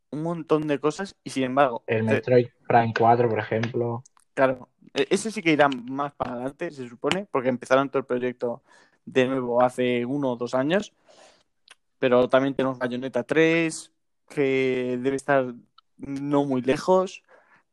Un 0.10 0.24
montón 0.24 0.67
de 0.67 0.80
cosas 0.80 1.15
y 1.24 1.32
sin 1.32 1.43
embargo, 1.43 1.84
El 1.86 2.00
eh, 2.00 2.04
Metroid 2.04 2.48
Prime 2.67 2.93
4, 2.98 3.30
por 3.30 3.39
ejemplo. 3.39 4.04
Claro, 4.34 4.70
e- 4.93 5.08
ese 5.10 5.32
sí 5.32 5.41
que 5.41 5.52
irá 5.52 5.67
más 5.70 6.13
para 6.13 6.34
adelante, 6.34 6.72
se 6.72 6.88
supone, 6.88 7.28
porque 7.30 7.50
empezaron 7.50 7.89
todo 7.89 8.00
el 8.00 8.06
proyecto 8.06 8.63
de 9.06 9.28
nuevo 9.28 9.62
hace 9.62 10.06
uno 10.06 10.32
o 10.32 10.36
dos 10.36 10.54
años. 10.54 10.93
Pero 12.00 12.30
también 12.30 12.54
tenemos 12.54 12.78
Bayonetta 12.78 13.24
3, 13.24 13.91
que 14.30 15.00
debe 15.02 15.15
estar 15.15 15.54
no 15.98 16.46
muy 16.46 16.62
lejos. 16.62 17.24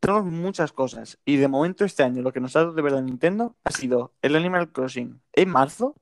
Tenemos 0.00 0.24
muchas 0.24 0.72
cosas. 0.72 1.18
Y 1.24 1.36
de 1.36 1.48
momento 1.48 1.84
este 1.84 2.02
año 2.02 2.22
lo 2.22 2.32
que 2.32 2.40
nos 2.40 2.56
ha 2.56 2.60
dado 2.60 2.72
de 2.72 2.82
verdad 2.82 3.02
Nintendo 3.02 3.56
ha 3.64 3.70
sido 3.70 4.12
el 4.22 4.36
Animal 4.36 4.70
Crossing 4.70 5.20
en 5.32 5.48
marzo, 5.50 5.94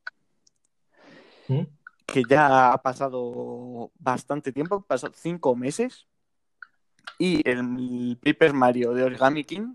¿Mm? 1.48 1.62
que 2.06 2.22
ya 2.28 2.72
ha 2.72 2.82
pasado 2.82 3.90
bastante 3.98 4.52
tiempo, 4.52 4.82
pasado 4.82 5.12
cinco 5.16 5.54
meses. 5.56 6.06
Y 7.18 7.48
el 7.48 8.18
Paper 8.22 8.52
Mario 8.52 8.92
de 8.92 9.04
Origami 9.04 9.44
King, 9.44 9.74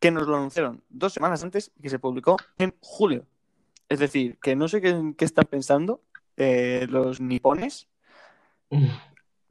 que 0.00 0.10
nos 0.10 0.26
lo 0.26 0.36
anunciaron 0.36 0.82
dos 0.88 1.12
semanas 1.12 1.42
antes 1.42 1.72
y 1.78 1.82
que 1.82 1.90
se 1.90 1.98
publicó 1.98 2.36
en 2.58 2.74
julio. 2.80 3.26
Es 3.88 3.98
decir, 3.98 4.38
que 4.42 4.56
no 4.56 4.68
sé 4.68 4.80
qué, 4.80 5.14
qué 5.16 5.24
están 5.24 5.44
pensando 5.44 6.02
eh, 6.36 6.86
los 6.88 7.20
nipones, 7.20 7.88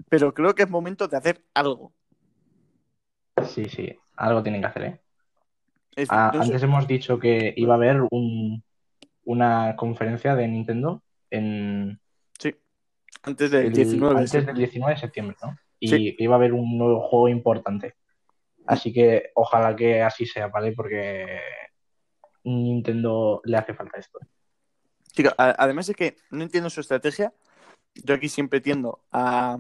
pero 0.10 0.34
creo 0.34 0.54
que 0.56 0.64
es 0.64 0.70
momento 0.70 1.08
de 1.08 1.18
hacer 1.18 1.44
algo. 1.54 1.94
Sí, 3.48 3.66
sí, 3.70 3.96
algo 4.16 4.42
tienen 4.44 4.62
que 4.62 4.68
hacer, 4.68 4.84
¿eh? 4.84 5.02
Es 5.96 6.10
Ah, 6.12 6.32
antes 6.34 6.62
hemos 6.64 6.88
dicho 6.88 7.20
que 7.20 7.54
iba 7.56 7.74
a 7.74 7.78
haber 7.78 8.02
un, 8.12 8.64
una 9.24 9.76
conferencia 9.76 10.36
de 10.36 10.48
Nintendo 10.48 11.04
en 11.30 12.00
sí, 12.38 12.56
antes 13.24 13.52
del 13.52 13.68
el- 13.68 13.74
19. 13.74 14.20
antes 14.20 14.46
del 14.46 14.56
19 14.56 14.94
de 14.96 15.00
septiembre, 15.00 15.38
¿no? 15.42 15.58
Y 15.86 15.90
Sí. 15.90 16.16
iba 16.20 16.36
a 16.36 16.38
haber 16.38 16.54
un 16.54 16.78
nuevo 16.78 17.02
juego 17.02 17.30
importante. 17.30 17.96
Así 18.66 18.92
que 18.92 19.30
ojalá 19.36 19.76
que 19.76 20.02
así 20.02 20.26
sea, 20.26 20.48
¿vale? 20.48 20.72
Porque 20.72 21.40
Nintendo 22.44 23.42
le 23.44 23.58
hace 23.58 23.74
falta 23.74 24.00
esto. 24.00 24.20
Chico, 25.12 25.30
además 25.38 25.88
es 25.90 25.96
que 25.96 26.16
no 26.32 26.44
entiendo 26.44 26.70
su 26.70 26.82
estrategia. 26.82 27.34
Yo 27.94 28.16
aquí 28.16 28.28
siempre 28.28 28.60
tiendo 28.62 29.06
a, 29.12 29.58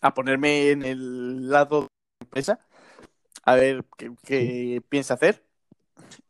a 0.00 0.14
ponerme 0.14 0.70
en 0.70 0.82
el 0.82 1.48
lado 1.50 1.82
de 1.82 1.86
la 2.20 2.24
empresa, 2.26 2.60
a 3.44 3.54
ver 3.54 3.84
qué, 3.96 4.10
qué 4.24 4.82
piensa 4.88 5.14
hacer. 5.14 5.44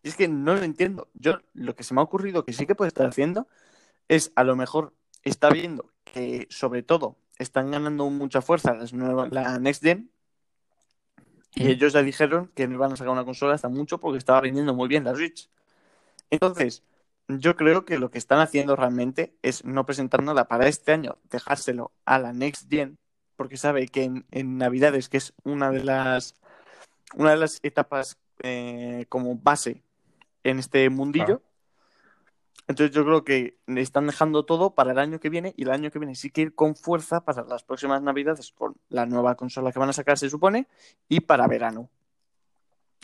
Y 0.02 0.08
es 0.08 0.16
que 0.16 0.28
no 0.28 0.54
lo 0.54 0.62
entiendo. 0.62 1.08
Yo 1.14 1.38
lo 1.54 1.74
que 1.74 1.84
se 1.84 1.94
me 1.94 2.00
ha 2.00 2.04
ocurrido 2.04 2.44
que 2.44 2.52
sí 2.52 2.66
que 2.66 2.74
puede 2.74 2.88
estar 2.88 3.06
haciendo 3.06 3.46
es 4.08 4.32
a 4.36 4.44
lo 4.44 4.56
mejor 4.56 4.94
está 5.22 5.48
viendo 5.50 5.90
que 6.04 6.46
sobre 6.50 6.82
todo 6.82 7.16
están 7.38 7.70
ganando 7.70 8.08
mucha 8.10 8.42
fuerza 8.42 8.74
las 8.74 8.92
nuevas, 8.92 9.30
la 9.32 9.58
Next 9.58 9.82
Gen. 9.82 10.10
Y 11.54 11.68
ellos 11.68 11.92
ya 11.92 12.02
dijeron 12.02 12.50
que 12.54 12.68
no 12.68 12.74
iban 12.74 12.92
a 12.92 12.96
sacar 12.96 13.12
una 13.12 13.24
consola 13.24 13.54
hasta 13.54 13.68
mucho 13.68 13.98
porque 13.98 14.18
estaba 14.18 14.40
vendiendo 14.40 14.74
muy 14.74 14.88
bien 14.88 15.04
la 15.04 15.14
Switch. 15.14 15.48
Entonces, 16.30 16.84
yo 17.26 17.56
creo 17.56 17.84
que 17.84 17.98
lo 17.98 18.10
que 18.10 18.18
están 18.18 18.40
haciendo 18.40 18.76
realmente 18.76 19.34
es 19.42 19.64
no 19.64 19.84
presentándola 19.86 20.46
para 20.46 20.68
este 20.68 20.92
año, 20.92 21.18
dejárselo 21.30 21.92
a 22.04 22.18
la 22.18 22.32
Next 22.32 22.70
Gen, 22.70 22.98
porque 23.36 23.56
sabe 23.56 23.88
que 23.88 24.04
en, 24.30 24.58
Navidades, 24.58 25.08
que 25.08 25.16
es 25.16 25.32
una 25.44 25.70
de 25.70 25.84
las, 25.84 26.34
una 27.14 27.30
de 27.30 27.36
las 27.36 27.60
etapas 27.62 28.18
eh, 28.42 29.06
como 29.08 29.36
base 29.36 29.82
en 30.44 30.58
este 30.58 30.88
mundillo, 30.90 31.42
entonces 32.66 32.94
yo 32.94 33.04
creo 33.04 33.24
que 33.24 33.56
están 33.66 34.06
dejando 34.06 34.44
todo 34.44 34.74
para 34.74 34.92
el 34.92 34.98
año 34.98 35.20
que 35.20 35.30
viene 35.30 35.54
y 35.56 35.62
el 35.62 35.70
año 35.70 35.90
que 35.90 35.98
viene 35.98 36.14
sí 36.14 36.30
que 36.30 36.42
ir 36.42 36.54
con 36.54 36.76
fuerza 36.76 37.24
para 37.24 37.44
las 37.44 37.62
próximas 37.62 38.02
navidades 38.02 38.52
con 38.52 38.76
la 38.90 39.06
nueva 39.06 39.36
consola 39.36 39.72
que 39.72 39.78
van 39.78 39.88
a 39.88 39.94
sacar, 39.94 40.18
se 40.18 40.28
supone, 40.28 40.68
y 41.08 41.20
para 41.20 41.46
verano. 41.46 41.88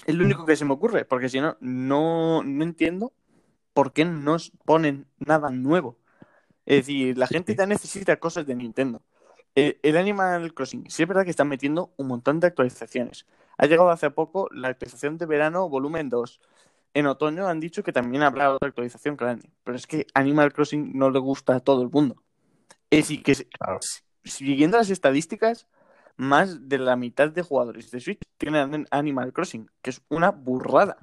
Es 0.07 0.15
lo 0.15 0.25
único 0.25 0.45
que 0.45 0.57
se 0.57 0.67
me 0.67 0.75
ocurre, 0.75 1.05
porque 1.07 1.31
si 1.31 1.41
no, 1.41 1.57
no, 1.61 2.43
entiendo 2.43 3.13
por 3.73 3.93
qué 3.93 4.05
no 4.05 4.37
ponen 4.67 5.07
nada 5.19 5.51
nuevo. 5.51 5.97
Es 6.67 6.87
decir, 6.87 7.17
la 7.17 7.27
gente 7.27 7.55
ya 7.55 7.67
necesita 7.67 8.17
cosas 8.17 8.47
de 8.47 8.55
Nintendo. 8.55 9.03
El, 9.55 9.79
el, 9.83 9.97
Animal 9.97 10.53
Crossing, 10.53 10.91
sí 10.91 11.03
es 11.03 11.09
verdad 11.09 11.25
que 11.25 11.31
están 11.31 11.49
metiendo 11.49 11.93
un 11.97 12.09
montón 12.09 12.41
de 12.41 12.49
actualizaciones. 12.49 13.25
Ha 13.57 13.67
llegado 13.67 13.91
hace 13.91 14.11
poco 14.11 14.49
la 14.51 14.69
actualización 14.69 15.17
de 15.17 15.27
verano 15.27 15.69
volumen 15.69 16.11
2 16.11 16.41
en 16.95 17.07
otoño 17.07 17.49
han 17.49 17.61
dicho 17.61 17.83
que 17.83 17.93
también 17.93 18.23
habrá 18.23 18.55
otra 18.55 18.69
actualización 18.69 19.17
cada 19.17 19.33
año. 19.33 19.51
Pero 19.65 19.77
es 19.77 19.87
que 19.87 20.07
Animal 20.15 20.53
Crossing 20.53 20.97
no 20.97 21.11
le 21.11 21.19
gusta 21.19 21.57
a 21.57 21.61
todo 21.61 21.83
el 21.83 21.91
mundo. 21.91 22.23
Es 22.89 23.09
decir, 23.09 23.23
que 23.23 23.37
siguiendo 24.23 24.79
las 24.79 24.91
estadísticas, 24.91 25.67
más 26.17 26.69
de 26.69 26.79
la 26.79 26.95
mitad 26.95 27.31
de 27.31 27.43
jugadores 27.43 27.91
de 27.91 28.01
Switch 28.01 28.21
tienen 28.39 28.87
Animal 28.91 29.33
Crossing, 29.33 29.69
que 29.83 29.91
es 29.91 30.03
una 30.09 30.31
burrada. 30.31 30.99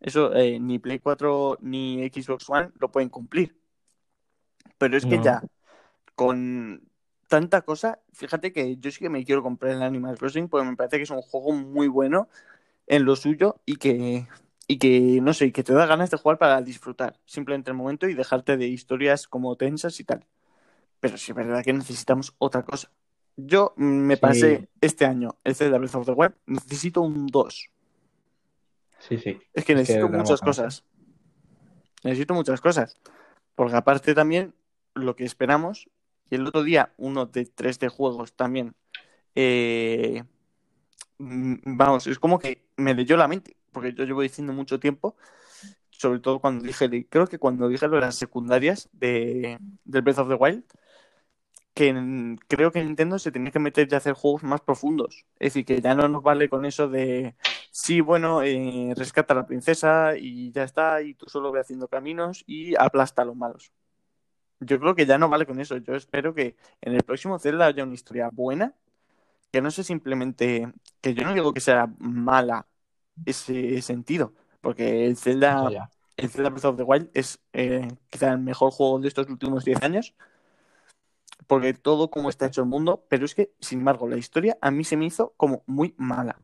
Eso 0.00 0.34
eh, 0.34 0.58
ni 0.58 0.78
Play 0.78 1.00
4 1.00 1.58
ni 1.60 2.08
Xbox 2.08 2.48
One 2.48 2.70
lo 2.78 2.90
pueden 2.90 3.08
cumplir. 3.08 3.56
Pero 4.78 4.96
es 4.96 5.04
que 5.04 5.22
ya, 5.22 5.42
con 6.14 6.82
tanta 7.28 7.62
cosa, 7.62 8.00
fíjate 8.12 8.52
que 8.52 8.76
yo 8.76 8.90
sí 8.90 8.98
que 8.98 9.10
me 9.10 9.24
quiero 9.24 9.42
comprar 9.42 9.72
el 9.72 9.82
Animal 9.82 10.18
Crossing 10.18 10.48
porque 10.48 10.68
me 10.68 10.76
parece 10.76 10.96
que 10.96 11.02
es 11.02 11.10
un 11.10 11.22
juego 11.22 11.52
muy 11.52 11.88
bueno 11.88 12.28
en 12.86 13.04
lo 13.04 13.16
suyo 13.16 13.60
y 13.66 13.76
que 13.76 14.26
y 14.70 14.78
que, 14.78 15.20
no 15.20 15.34
sé, 15.34 15.50
que 15.50 15.64
te 15.64 15.72
da 15.72 15.84
ganas 15.84 16.12
de 16.12 16.16
jugar 16.16 16.38
para 16.38 16.62
disfrutar 16.62 17.18
simplemente 17.24 17.72
el 17.72 17.76
momento 17.76 18.08
y 18.08 18.14
dejarte 18.14 18.56
de 18.56 18.68
historias 18.68 19.26
como 19.26 19.56
tensas 19.56 19.98
y 19.98 20.04
tal. 20.04 20.24
Pero 21.00 21.18
sí 21.18 21.32
es 21.32 21.36
verdad 21.36 21.64
que 21.64 21.72
necesitamos 21.72 22.36
otra 22.38 22.62
cosa. 22.62 22.88
Yo 23.36 23.74
me 23.74 24.16
pasé 24.16 24.68
este 24.80 25.06
año 25.06 25.34
el 25.42 25.56
Zelda 25.56 25.76
Breath 25.76 25.96
of 25.96 26.06
the 26.06 26.12
Wild, 26.12 26.34
necesito 26.46 27.00
un 27.00 27.26
2. 27.26 27.68
Sí, 29.00 29.18
sí. 29.18 29.40
Es 29.52 29.64
que 29.64 29.74
necesito 29.74 30.08
muchas 30.08 30.40
cosas. 30.40 30.84
Necesito 32.04 32.34
muchas 32.34 32.60
cosas. 32.60 32.96
Porque 33.56 33.74
aparte 33.74 34.14
también 34.14 34.54
lo 34.94 35.16
que 35.16 35.24
esperamos, 35.24 35.90
y 36.30 36.36
el 36.36 36.46
otro 36.46 36.62
día 36.62 36.92
uno 36.96 37.26
de 37.26 37.44
tres 37.44 37.80
de 37.80 37.88
juegos 37.88 38.34
también, 38.34 38.76
eh, 39.34 40.22
mm, 41.18 41.54
vamos, 41.76 42.06
es 42.06 42.20
como 42.20 42.38
que 42.38 42.68
me 42.76 42.94
leyó 42.94 43.16
la 43.16 43.26
mente 43.26 43.56
porque 43.72 43.92
yo 43.92 44.04
llevo 44.04 44.22
diciendo 44.22 44.52
mucho 44.52 44.80
tiempo, 44.80 45.16
sobre 45.90 46.20
todo 46.20 46.40
cuando 46.40 46.64
dije, 46.64 47.06
creo 47.08 47.26
que 47.26 47.38
cuando 47.38 47.68
dije 47.68 47.88
lo 47.88 47.96
de 47.96 48.02
las 48.02 48.16
secundarias 48.16 48.88
de, 48.92 49.58
del 49.84 50.02
Breath 50.02 50.18
of 50.18 50.28
the 50.28 50.34
Wild, 50.34 50.64
que 51.74 52.36
creo 52.48 52.72
que 52.72 52.82
Nintendo 52.82 53.18
se 53.18 53.32
tenía 53.32 53.52
que 53.52 53.58
meter 53.58 53.92
a 53.94 53.98
hacer 53.98 54.14
juegos 54.14 54.42
más 54.42 54.60
profundos. 54.60 55.24
Es 55.38 55.54
decir, 55.54 55.64
que 55.64 55.80
ya 55.80 55.94
no 55.94 56.08
nos 56.08 56.22
vale 56.22 56.48
con 56.48 56.64
eso 56.64 56.88
de, 56.88 57.34
sí, 57.70 58.00
bueno, 58.00 58.42
eh, 58.42 58.92
rescata 58.96 59.34
a 59.34 59.36
la 59.36 59.46
princesa 59.46 60.16
y 60.16 60.50
ya 60.52 60.64
está, 60.64 61.02
y 61.02 61.14
tú 61.14 61.26
solo 61.28 61.52
ve 61.52 61.60
haciendo 61.60 61.88
caminos 61.88 62.44
y 62.46 62.74
aplasta 62.76 63.22
a 63.22 63.24
los 63.24 63.36
malos. 63.36 63.72
Yo 64.60 64.78
creo 64.78 64.94
que 64.94 65.06
ya 65.06 65.18
no 65.18 65.28
vale 65.28 65.46
con 65.46 65.60
eso. 65.60 65.76
Yo 65.78 65.94
espero 65.94 66.34
que 66.34 66.56
en 66.82 66.94
el 66.94 67.02
próximo 67.02 67.38
Zelda 67.38 67.66
haya 67.66 67.84
una 67.84 67.94
historia 67.94 68.28
buena, 68.30 68.74
que 69.52 69.62
no 69.62 69.70
sea 69.70 69.84
simplemente, 69.84 70.72
que 71.00 71.14
yo 71.14 71.24
no 71.24 71.34
digo 71.34 71.52
que 71.52 71.60
sea 71.60 71.88
mala 71.98 72.66
ese 73.26 73.80
sentido. 73.82 74.32
Porque 74.60 75.06
el 75.06 75.16
Zelda, 75.16 75.90
el 76.16 76.28
Zelda 76.28 76.50
Breath 76.50 76.64
of 76.64 76.76
the 76.76 76.82
Wild 76.82 77.10
es 77.14 77.40
eh, 77.52 77.88
quizá 78.10 78.32
el 78.32 78.38
mejor 78.38 78.72
juego 78.72 78.98
de 78.98 79.08
estos 79.08 79.28
últimos 79.28 79.64
10 79.64 79.82
años. 79.82 80.14
Porque 81.46 81.72
todo 81.74 82.10
como 82.10 82.28
está 82.28 82.46
hecho 82.46 82.60
el 82.60 82.68
mundo, 82.68 83.04
pero 83.08 83.24
es 83.24 83.34
que, 83.34 83.52
sin 83.60 83.80
embargo, 83.80 84.06
la 84.06 84.16
historia 84.16 84.56
a 84.60 84.70
mí 84.70 84.84
se 84.84 84.96
me 84.96 85.06
hizo 85.06 85.32
como 85.36 85.62
muy 85.66 85.94
mala. 85.96 86.38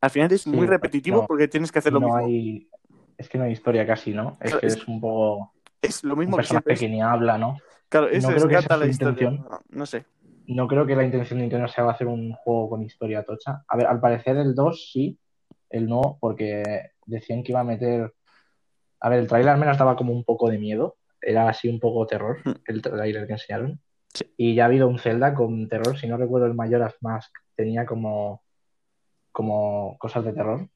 Al 0.00 0.10
final 0.10 0.32
es 0.32 0.46
muy 0.46 0.66
repetitivo 0.66 1.26
porque 1.26 1.48
tienes 1.48 1.70
que 1.70 1.78
hacer 1.78 1.92
lo 1.92 2.00
no 2.00 2.06
mismo. 2.06 2.26
Hay... 2.26 2.68
Es 3.16 3.28
que 3.28 3.36
no 3.36 3.44
hay 3.44 3.52
historia 3.52 3.86
casi, 3.86 4.14
¿no? 4.14 4.38
Es 4.40 4.54
que 4.56 4.66
es, 4.66 4.88
un 4.88 4.98
poco. 4.98 5.52
Es 5.82 6.02
lo 6.04 6.16
mismo 6.16 6.38
que 6.38 6.44
siempre. 6.44 6.74
que 6.74 6.88
ni 6.88 7.02
habla, 7.02 7.36
¿no? 7.36 7.58
Claro, 7.90 8.08
eso 8.08 8.30
no 8.30 8.36
creo 8.36 8.62
que 8.62 8.76
la 8.76 8.86
historia. 8.86 9.30
No, 9.68 9.84
sé. 9.84 10.06
No 10.46 10.66
creo 10.66 10.86
que 10.86 10.96
la 10.96 11.04
intención 11.04 11.38
de 11.38 11.42
Nintendo 11.42 11.68
sea 11.68 11.88
hacer 11.90 12.06
un 12.06 12.32
juego 12.32 12.70
con 12.70 12.82
historia 12.82 13.22
tocha. 13.24 13.62
A 13.68 13.76
ver, 13.76 13.86
al 13.86 14.00
parecer 14.00 14.38
el 14.38 14.54
2 14.54 14.90
sí, 14.92 15.18
el 15.70 15.88
no, 15.88 16.18
porque 16.20 16.90
decían 17.06 17.42
que 17.42 17.52
iba 17.52 17.60
a 17.60 17.64
meter. 17.64 18.12
A 19.00 19.08
ver, 19.08 19.20
el 19.20 19.28
trailer 19.28 19.50
al 19.50 19.60
menos 19.60 19.78
daba 19.78 19.96
como 19.96 20.12
un 20.12 20.24
poco 20.24 20.50
de 20.50 20.58
miedo. 20.58 20.96
Era 21.22 21.48
así 21.48 21.68
un 21.68 21.80
poco 21.80 22.06
terror, 22.06 22.38
hmm. 22.44 22.52
el 22.66 22.82
trailer 22.82 23.26
que 23.26 23.34
enseñaron. 23.34 23.80
Y 24.36 24.54
ya 24.54 24.64
ha 24.64 24.66
habido 24.66 24.88
un 24.88 24.98
Zelda 24.98 25.34
con 25.34 25.68
terror. 25.68 25.96
Si 25.96 26.08
no 26.08 26.16
recuerdo, 26.16 26.46
el 26.46 26.54
Majora's 26.54 26.96
Mask 27.00 27.32
tenía 27.54 27.86
como, 27.86 28.42
como 29.30 29.96
cosas 29.98 30.24
de 30.24 30.32
terror. 30.32 30.68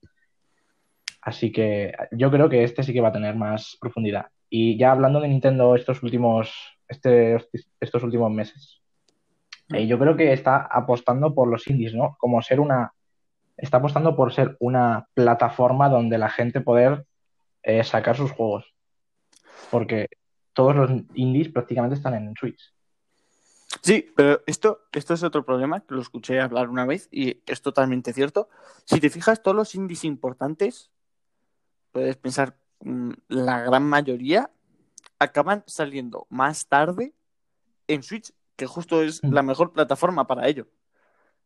Así 1.21 1.51
que 1.51 1.93
yo 2.13 2.31
creo 2.31 2.49
que 2.49 2.65
este 2.65 2.83
sí 2.83 2.93
que 2.93 3.01
va 3.01 3.09
a 3.09 3.13
tener 3.13 3.35
más 3.35 3.77
profundidad. 3.81 4.27
Y 4.49 4.79
ya 4.79 4.93
hablando 4.93 5.21
de 5.21 5.29
Nintendo 5.29 5.75
estos 5.75 6.03
últimos, 6.03 6.55
este, 6.87 7.39
estos 7.81 8.03
últimos 8.05 8.31
meses, 8.31 8.83
hmm. 9.71 9.75
eh, 9.75 9.87
yo 9.87 9.99
creo 9.99 10.17
que 10.17 10.33
está 10.33 10.59
apostando 10.59 11.35
por 11.35 11.49
los 11.49 11.67
indies, 11.67 11.95
¿no? 11.95 12.15
Como 12.19 12.41
ser 12.43 12.61
una 12.61 12.93
está 13.57 13.79
apostando 13.79 14.17
por 14.17 14.33
ser 14.33 14.57
una 14.61 15.09
plataforma 15.15 15.89
donde 15.89 16.19
la 16.19 16.29
gente 16.29 16.61
poder 16.61 17.07
eh, 17.63 17.85
sacar 17.85 18.17
sus 18.17 18.33
juegos. 18.33 18.75
Porque 19.71 20.09
todos 20.53 20.75
los 20.75 20.91
indies 21.15 21.51
prácticamente 21.51 21.97
están 21.97 22.15
en 22.15 22.35
Switch. 22.37 22.73
Sí, 23.83 24.13
pero 24.15 24.41
esto, 24.47 24.83
esto 24.93 25.15
es 25.15 25.23
otro 25.23 25.45
problema 25.45 25.81
que 25.81 25.95
lo 25.95 26.01
escuché 26.01 26.41
hablar 26.41 26.69
una 26.69 26.87
vez 26.87 27.09
y 27.11 27.43
es 27.47 27.61
totalmente 27.61 28.13
cierto. 28.13 28.49
Si 28.85 29.01
te 29.01 29.11
fijas, 29.11 29.43
todos 29.43 29.57
los 29.57 29.75
indies 29.75 30.05
importantes, 30.05 30.91
puedes 31.91 32.17
pensar, 32.17 32.57
mm, 32.81 33.11
la 33.29 33.63
gran 33.63 33.85
mayoría 33.85 34.51
acaban 35.19 35.65
saliendo 35.67 36.27
más 36.31 36.67
tarde 36.67 37.15
en 37.89 38.03
Switch, 38.03 38.33
que 38.57 38.67
justo 38.67 39.03
es 39.03 39.23
mm. 39.23 39.33
la 39.33 39.43
mejor 39.43 39.73
plataforma 39.73 40.27
para 40.27 40.49
ello 40.49 40.69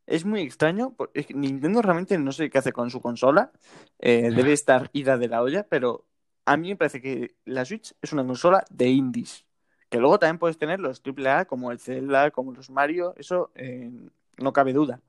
es 0.09 0.25
muy 0.25 0.41
extraño. 0.41 0.95
Porque 0.97 1.27
Nintendo 1.35 1.83
realmente 1.83 2.19
no 2.19 2.33
sé 2.33 2.51
qué 2.51 2.59
hace 2.59 2.73
con 2.73 2.91
su 2.91 3.01
consola. 3.01 3.53
Eh, 3.99 4.31
debe 4.35 4.53
estar 4.53 4.91
ida 4.93 5.17
de 5.17 5.29
la 5.29 5.43
olla, 5.43 5.67
pero 5.69 6.07
a 6.45 6.57
mí 6.57 6.71
me 6.71 6.77
parece 6.77 7.01
que 7.01 7.37
la 7.45 7.65
Switch 7.65 7.95
es 8.01 8.13
una 8.13 8.27
consola 8.27 8.65
de 8.71 8.89
indies. 8.89 9.45
Que 9.89 9.99
luego 9.99 10.19
también 10.19 10.39
puedes 10.39 10.59
tener 10.59 10.81
los 10.81 11.03
AAA 11.05 11.45
como 11.45 11.73
el 11.73 11.79
Zelda, 11.79 12.31
como 12.31 12.53
los 12.53 12.71
Mario, 12.71 13.15
eso 13.17 13.51
eh, 13.55 13.91
no 14.39 14.53
cabe 14.53 14.73
duda. 14.73 15.01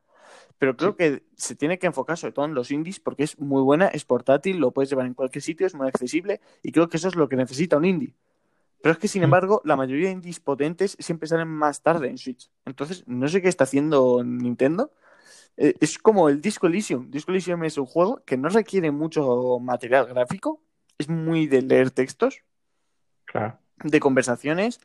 Pero 0.57 0.75
creo 0.75 0.95
que 0.95 1.23
se 1.35 1.55
tiene 1.55 1.79
que 1.79 1.87
enfocar 1.87 2.17
sobre 2.17 2.33
todo 2.33 2.45
en 2.45 2.53
los 2.53 2.71
indies 2.71 2.99
porque 2.99 3.23
es 3.23 3.39
muy 3.39 3.61
buena, 3.61 3.87
es 3.87 4.03
portátil, 4.03 4.57
lo 4.57 4.71
puedes 4.71 4.89
llevar 4.89 5.05
en 5.05 5.13
cualquier 5.13 5.41
sitio, 5.41 5.65
es 5.65 5.73
muy 5.73 5.87
accesible 5.87 6.41
y 6.61 6.73
creo 6.73 6.89
que 6.89 6.97
eso 6.97 7.07
es 7.07 7.15
lo 7.15 7.29
que 7.29 7.37
necesita 7.37 7.77
un 7.77 7.85
indie. 7.85 8.13
Pero 8.81 8.93
es 8.93 8.99
que, 8.99 9.07
sin 9.07 9.21
mm. 9.21 9.25
embargo, 9.25 9.61
la 9.65 9.75
mayoría 9.75 10.07
de 10.07 10.13
indies 10.13 10.39
potentes 10.39 10.95
siempre 10.99 11.27
salen 11.27 11.47
más 11.47 11.81
tarde 11.81 12.09
en 12.09 12.17
Switch. 12.17 12.49
Entonces, 12.65 13.03
no 13.07 13.27
sé 13.27 13.41
qué 13.41 13.49
está 13.49 13.65
haciendo 13.65 14.23
Nintendo. 14.23 14.91
Eh, 15.57 15.75
es 15.81 15.97
como 15.97 16.29
el 16.29 16.41
Disco 16.41 16.67
Elysium. 16.67 17.11
Disco 17.11 17.31
Elysium 17.31 17.63
es 17.65 17.77
un 17.77 17.85
juego 17.85 18.23
que 18.25 18.37
no 18.37 18.49
requiere 18.49 18.91
mucho 18.91 19.59
material 19.59 20.07
gráfico. 20.07 20.61
Es 20.97 21.09
muy 21.09 21.47
de 21.47 21.61
leer 21.61 21.91
textos. 21.91 22.43
Claro. 23.25 23.59
De 23.83 23.99
conversaciones. 23.99 24.79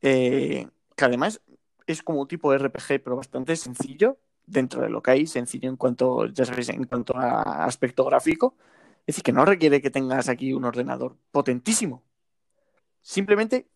Eh, 0.00 0.68
que 0.96 1.04
además 1.04 1.42
es 1.86 2.02
como 2.02 2.22
un 2.22 2.28
tipo 2.28 2.50
de 2.50 2.58
RPG, 2.58 3.02
pero 3.02 3.16
bastante 3.16 3.56
sencillo 3.56 4.18
dentro 4.46 4.82
de 4.82 4.88
lo 4.88 5.02
que 5.02 5.10
hay. 5.10 5.26
Sencillo 5.26 5.68
en 5.68 5.76
cuanto, 5.76 6.26
ya 6.26 6.46
sabéis, 6.46 6.70
en 6.70 6.84
cuanto 6.84 7.14
a 7.16 7.66
aspecto 7.66 8.06
gráfico. 8.06 8.56
Es 9.06 9.16
decir, 9.16 9.24
que 9.24 9.32
no 9.32 9.44
requiere 9.44 9.82
que 9.82 9.90
tengas 9.90 10.30
aquí 10.30 10.54
un 10.54 10.64
ordenador 10.64 11.18
potentísimo 11.30 12.02
Simplemente 13.04 13.68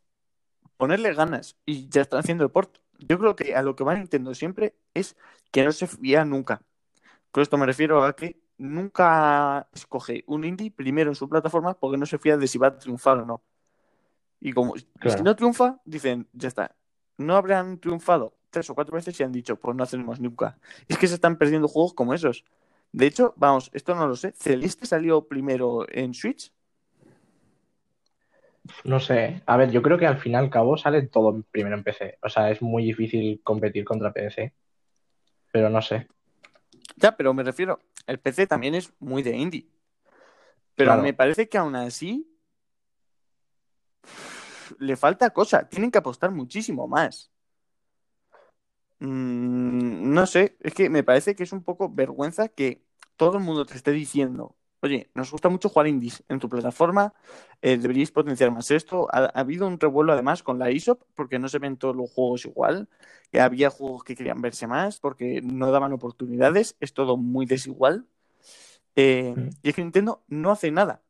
ponerle 0.79 1.13
ganas 1.13 1.59
y 1.67 1.87
ya 1.91 2.01
están 2.01 2.21
haciendo 2.21 2.45
el 2.45 2.51
port. 2.51 2.79
Yo 2.99 3.19
creo 3.19 3.37
que 3.37 3.55
a 3.55 3.63
lo 3.63 3.77
que 3.77 3.85
va 3.85 3.95
Nintendo 3.95 4.35
siempre 4.35 4.75
es 4.95 5.17
que 5.53 5.63
no 5.65 5.71
se 5.71 5.87
fía 5.87 6.25
nunca. 6.25 6.63
Con 7.31 7.43
esto 7.43 7.59
me 7.59 7.67
refiero 7.67 8.03
a 8.05 8.17
que 8.17 8.41
nunca 8.57 9.69
escoge 9.75 10.25
un 10.27 10.45
indie 10.45 10.71
primero 10.71 11.11
en 11.11 11.15
su 11.15 11.29
plataforma 11.29 11.75
porque 11.75 11.99
no 11.99 12.07
se 12.07 12.19
fía 12.19 12.39
de 12.39 12.49
si 12.49 12.57
va 12.57 12.69
a 12.69 12.79
triunfar 12.79 13.19
o 13.19 13.27
no. 13.27 13.43
Y 14.41 14.53
como 14.55 14.75
si 14.77 14.87
no 15.23 15.37
triunfa, 15.37 15.79
dicen, 15.85 16.27
ya 16.33 16.49
está. 16.49 16.75
No 17.19 17.37
habrán 17.37 17.79
triunfado 17.79 18.39
tres 18.49 18.71
o 18.71 18.75
cuatro 18.75 18.95
veces 18.95 19.21
y 19.21 19.23
han 19.25 19.33
dicho, 19.33 19.57
pues 19.57 19.77
no 19.77 19.83
hacemos 19.83 20.21
nunca. 20.21 20.59
Es 20.89 20.97
que 20.97 21.07
se 21.07 21.17
están 21.17 21.37
perdiendo 21.37 21.69
juegos 21.69 21.93
como 21.93 22.15
esos. 22.15 22.47
De 22.93 23.07
hecho, 23.07 23.35
vamos, 23.37 23.71
esto 23.75 23.95
no 23.95 24.07
lo 24.09 24.17
sé. 24.17 24.33
¿Celeste 24.33 24.87
salió 24.87 25.29
primero 25.29 25.85
en 25.91 26.15
Switch? 26.15 26.51
No 28.85 29.01
sé. 29.01 29.43
A 29.47 29.57
ver, 29.57 29.71
yo 29.71 29.83
creo 29.83 29.99
que 29.99 30.07
al 30.07 30.19
fin 30.19 30.33
y 30.33 30.37
al 30.37 30.51
cabo 30.51 30.77
sale 30.77 31.03
todo 31.03 31.43
primero 31.51 31.77
en 31.77 31.85
PC. 31.85 32.19
O 32.23 32.29
sea, 32.29 32.51
es 32.51 32.63
muy 32.63 32.85
difícil 32.85 33.41
competir 33.43 33.85
contra 33.85 34.13
PC. 34.13 34.55
Pero 35.53 35.71
no 35.71 35.81
sé. 35.83 36.09
Ya, 36.97 37.17
pero 37.17 37.33
me 37.35 37.43
refiero, 37.43 37.81
el 38.07 38.19
PC 38.19 38.47
también 38.47 38.75
es 38.75 38.93
muy 38.99 39.23
de 39.23 39.37
indie. 39.37 39.69
Pero 40.75 40.91
Claro. 40.91 41.03
me 41.03 41.15
parece 41.15 41.49
que 41.49 41.59
aún 41.59 41.75
así 41.77 42.29
le 44.79 44.97
falta 44.97 45.31
cosa. 45.31 45.69
Tienen 45.69 45.91
que 45.91 45.99
apostar 45.99 46.31
muchísimo 46.31 46.87
más. 46.87 47.31
Mm, 49.01 50.13
no 50.13 50.27
sé, 50.27 50.57
es 50.61 50.75
que 50.75 50.91
me 50.91 51.05
parece 51.05 51.35
que 51.35 51.45
es 51.45 51.53
un 51.53 51.63
poco 51.63 51.89
vergüenza 51.89 52.49
que 52.49 52.83
todo 53.17 53.39
el 53.39 53.45
mundo 53.45 53.65
te 53.65 53.75
esté 53.75 53.93
diciendo, 53.93 54.57
oye, 54.81 55.11
nos 55.15 55.31
gusta 55.31 55.49
mucho 55.49 55.69
jugar 55.69 55.87
indies 55.87 56.23
en 56.29 56.39
tu 56.39 56.49
plataforma, 56.49 57.13
eh, 57.63 57.77
deberíais 57.77 58.11
potenciar 58.11 58.51
más 58.51 58.71
esto. 58.71 59.09
Ha, 59.13 59.25
ha 59.25 59.41
habido 59.41 59.67
un 59.67 59.79
revuelo 59.79 60.13
además 60.13 60.43
con 60.43 60.59
la 60.59 60.71
eShop 60.71 61.03
porque 61.15 61.39
no 61.39 61.49
se 61.49 61.59
ven 61.59 61.77
todos 61.77 61.97
los 61.97 62.11
juegos 62.11 62.45
igual, 62.45 62.89
que 63.31 63.41
había 63.41 63.71
juegos 63.71 64.05
que 64.05 64.15
querían 64.17 64.41
verse 64.41 64.67
más 64.67 65.01
porque 65.01 65.41
no 65.43 65.71
daban 65.71 65.93
oportunidades, 65.93 66.77
es 66.81 66.93
todo 66.93 67.17
muy 67.17 67.47
desigual. 67.47 68.07
Eh, 68.97 69.35
Mm. 69.37 69.49
y 69.63 69.69
es 69.69 69.75
que 69.75 69.83
Nintendo 69.83 70.23
no 70.29 70.51
hace 70.51 70.71
nada. 70.71 71.03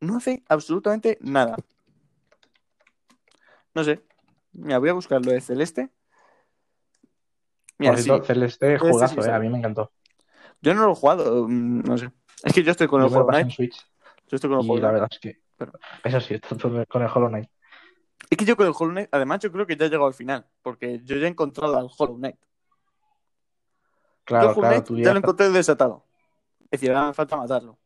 No 0.00 0.16
hace 0.16 0.42
absolutamente 0.48 1.18
nada. 1.20 1.56
No 3.74 3.84
sé. 3.84 4.02
Mira, 4.52 4.78
voy 4.78 4.90
a 4.90 4.92
buscar 4.92 5.24
lo 5.24 5.32
de 5.32 5.40
Celeste. 5.40 5.90
Mira, 7.78 7.92
Por 7.92 7.98
sí. 7.98 8.04
cierto, 8.04 8.24
Celeste, 8.24 8.78
sí 8.78 8.78
juegazo, 8.78 9.24
eh, 9.24 9.30
a 9.32 9.38
mí 9.38 9.48
me 9.48 9.58
encantó. 9.58 9.90
Yo 10.60 10.74
no 10.74 10.86
lo 10.86 10.92
he 10.92 10.94
jugado, 10.94 11.48
mm, 11.48 11.82
no 11.82 11.98
sé. 11.98 12.10
Es 12.44 12.52
que 12.52 12.62
yo 12.62 12.70
estoy 12.72 12.86
con 12.88 13.00
el 13.02 13.08
Hollow 13.08 13.26
Knight. 13.28 13.50
Switch 13.50 13.76
Yo 14.28 14.36
estoy 14.36 14.50
con 14.50 14.60
el 14.60 14.66
y 14.66 14.70
Hollow 14.70 14.82
la 14.82 14.88
Knight. 14.88 14.92
verdad 15.00 15.08
es 15.12 15.18
que. 15.18 15.42
Pero- 15.56 15.72
Eso 16.04 16.20
sí, 16.20 16.34
estoy 16.34 16.58
con 16.86 17.02
el 17.02 17.08
Hollow 17.14 17.28
Knight. 17.28 17.48
Es 18.30 18.38
que 18.38 18.44
yo 18.44 18.56
con 18.56 18.66
el 18.66 18.72
Hollow 18.76 18.92
Knight, 18.92 19.08
además, 19.12 19.40
yo 19.40 19.52
creo 19.52 19.66
que 19.66 19.76
ya 19.76 19.86
he 19.86 19.88
llegado 19.88 20.06
al 20.06 20.14
final. 20.14 20.46
Porque 20.62 21.00
yo 21.04 21.16
ya 21.16 21.26
he 21.26 21.30
encontrado 21.30 21.76
al 21.76 21.88
Hollow 21.96 22.16
Knight. 22.16 22.36
Claro, 24.24 24.54
claro, 24.54 24.68
Knight 24.68 24.84
tú 24.86 24.96
ya 24.96 25.04
ya. 25.04 25.12
lo 25.12 25.18
encontré 25.18 25.50
desatado. 25.50 26.04
Es 26.70 26.80
decir, 26.80 26.90
ahora 26.92 27.08
me 27.08 27.14
falta 27.14 27.36
matarlo. 27.36 27.78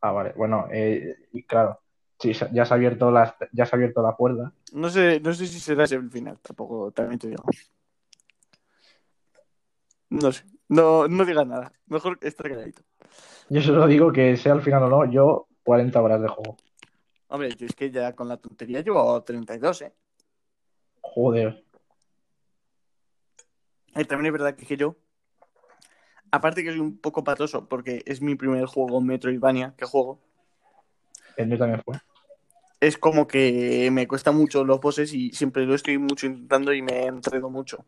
Ah, 0.00 0.12
vale. 0.12 0.32
Bueno, 0.36 0.66
eh, 0.72 1.26
y 1.32 1.42
claro. 1.42 1.80
Sí, 2.18 2.32
ya 2.52 2.64
se 2.66 2.74
ha 2.74 2.76
abierto 2.76 3.10
la, 3.10 3.34
ya 3.52 3.64
se 3.66 3.74
ha 3.74 3.76
abierto 3.76 4.02
la 4.02 4.14
puerta. 4.16 4.52
No 4.72 4.90
sé, 4.90 5.20
no 5.20 5.32
sé 5.32 5.46
si 5.46 5.58
será 5.58 5.84
ese 5.84 5.94
el 5.96 6.10
final, 6.10 6.38
tampoco, 6.40 6.90
también 6.92 7.18
te 7.18 7.28
digo. 7.28 7.42
No 10.10 10.32
sé. 10.32 10.44
No, 10.70 11.08
no 11.08 11.24
digas 11.24 11.46
nada. 11.48 11.72
Mejor 11.86 12.16
estar 12.22 12.48
calladito. 12.48 12.82
Yo 13.48 13.60
solo 13.60 13.88
digo 13.88 14.12
que 14.12 14.36
sea 14.36 14.52
al 14.52 14.62
final 14.62 14.84
o 14.84 14.88
no, 14.88 15.10
yo 15.10 15.48
40 15.64 16.00
horas 16.00 16.22
de 16.22 16.28
juego. 16.28 16.56
Hombre, 17.26 17.50
yo 17.56 17.66
es 17.66 17.74
que 17.74 17.90
ya 17.90 18.14
con 18.14 18.28
la 18.28 18.36
tontería 18.36 18.80
llevo 18.80 19.20
32, 19.20 19.82
¿eh? 19.82 19.92
Joder. 21.00 21.64
Y 23.96 24.04
también 24.04 24.26
es 24.26 24.32
verdad 24.40 24.54
que, 24.54 24.76
yo, 24.76 24.94
aparte 26.30 26.62
que 26.62 26.70
soy 26.70 26.78
un 26.78 26.98
poco 26.98 27.24
patoso, 27.24 27.68
porque 27.68 28.04
es 28.06 28.22
mi 28.22 28.36
primer 28.36 28.64
juego 28.66 29.00
Metroidvania 29.00 29.74
que 29.76 29.86
juego, 29.86 30.20
El 31.36 31.48
mío 31.48 31.58
también 31.58 31.82
fue. 31.84 31.98
es 32.78 32.96
como 32.96 33.26
que 33.26 33.90
me 33.90 34.06
cuesta 34.06 34.30
mucho 34.30 34.64
los 34.64 34.80
bosses 34.80 35.12
y 35.12 35.32
siempre 35.32 35.66
lo 35.66 35.74
estoy 35.74 35.98
mucho 35.98 36.26
intentando 36.26 36.72
y 36.72 36.80
me 36.80 37.06
enredo 37.06 37.50
mucho. 37.50 37.84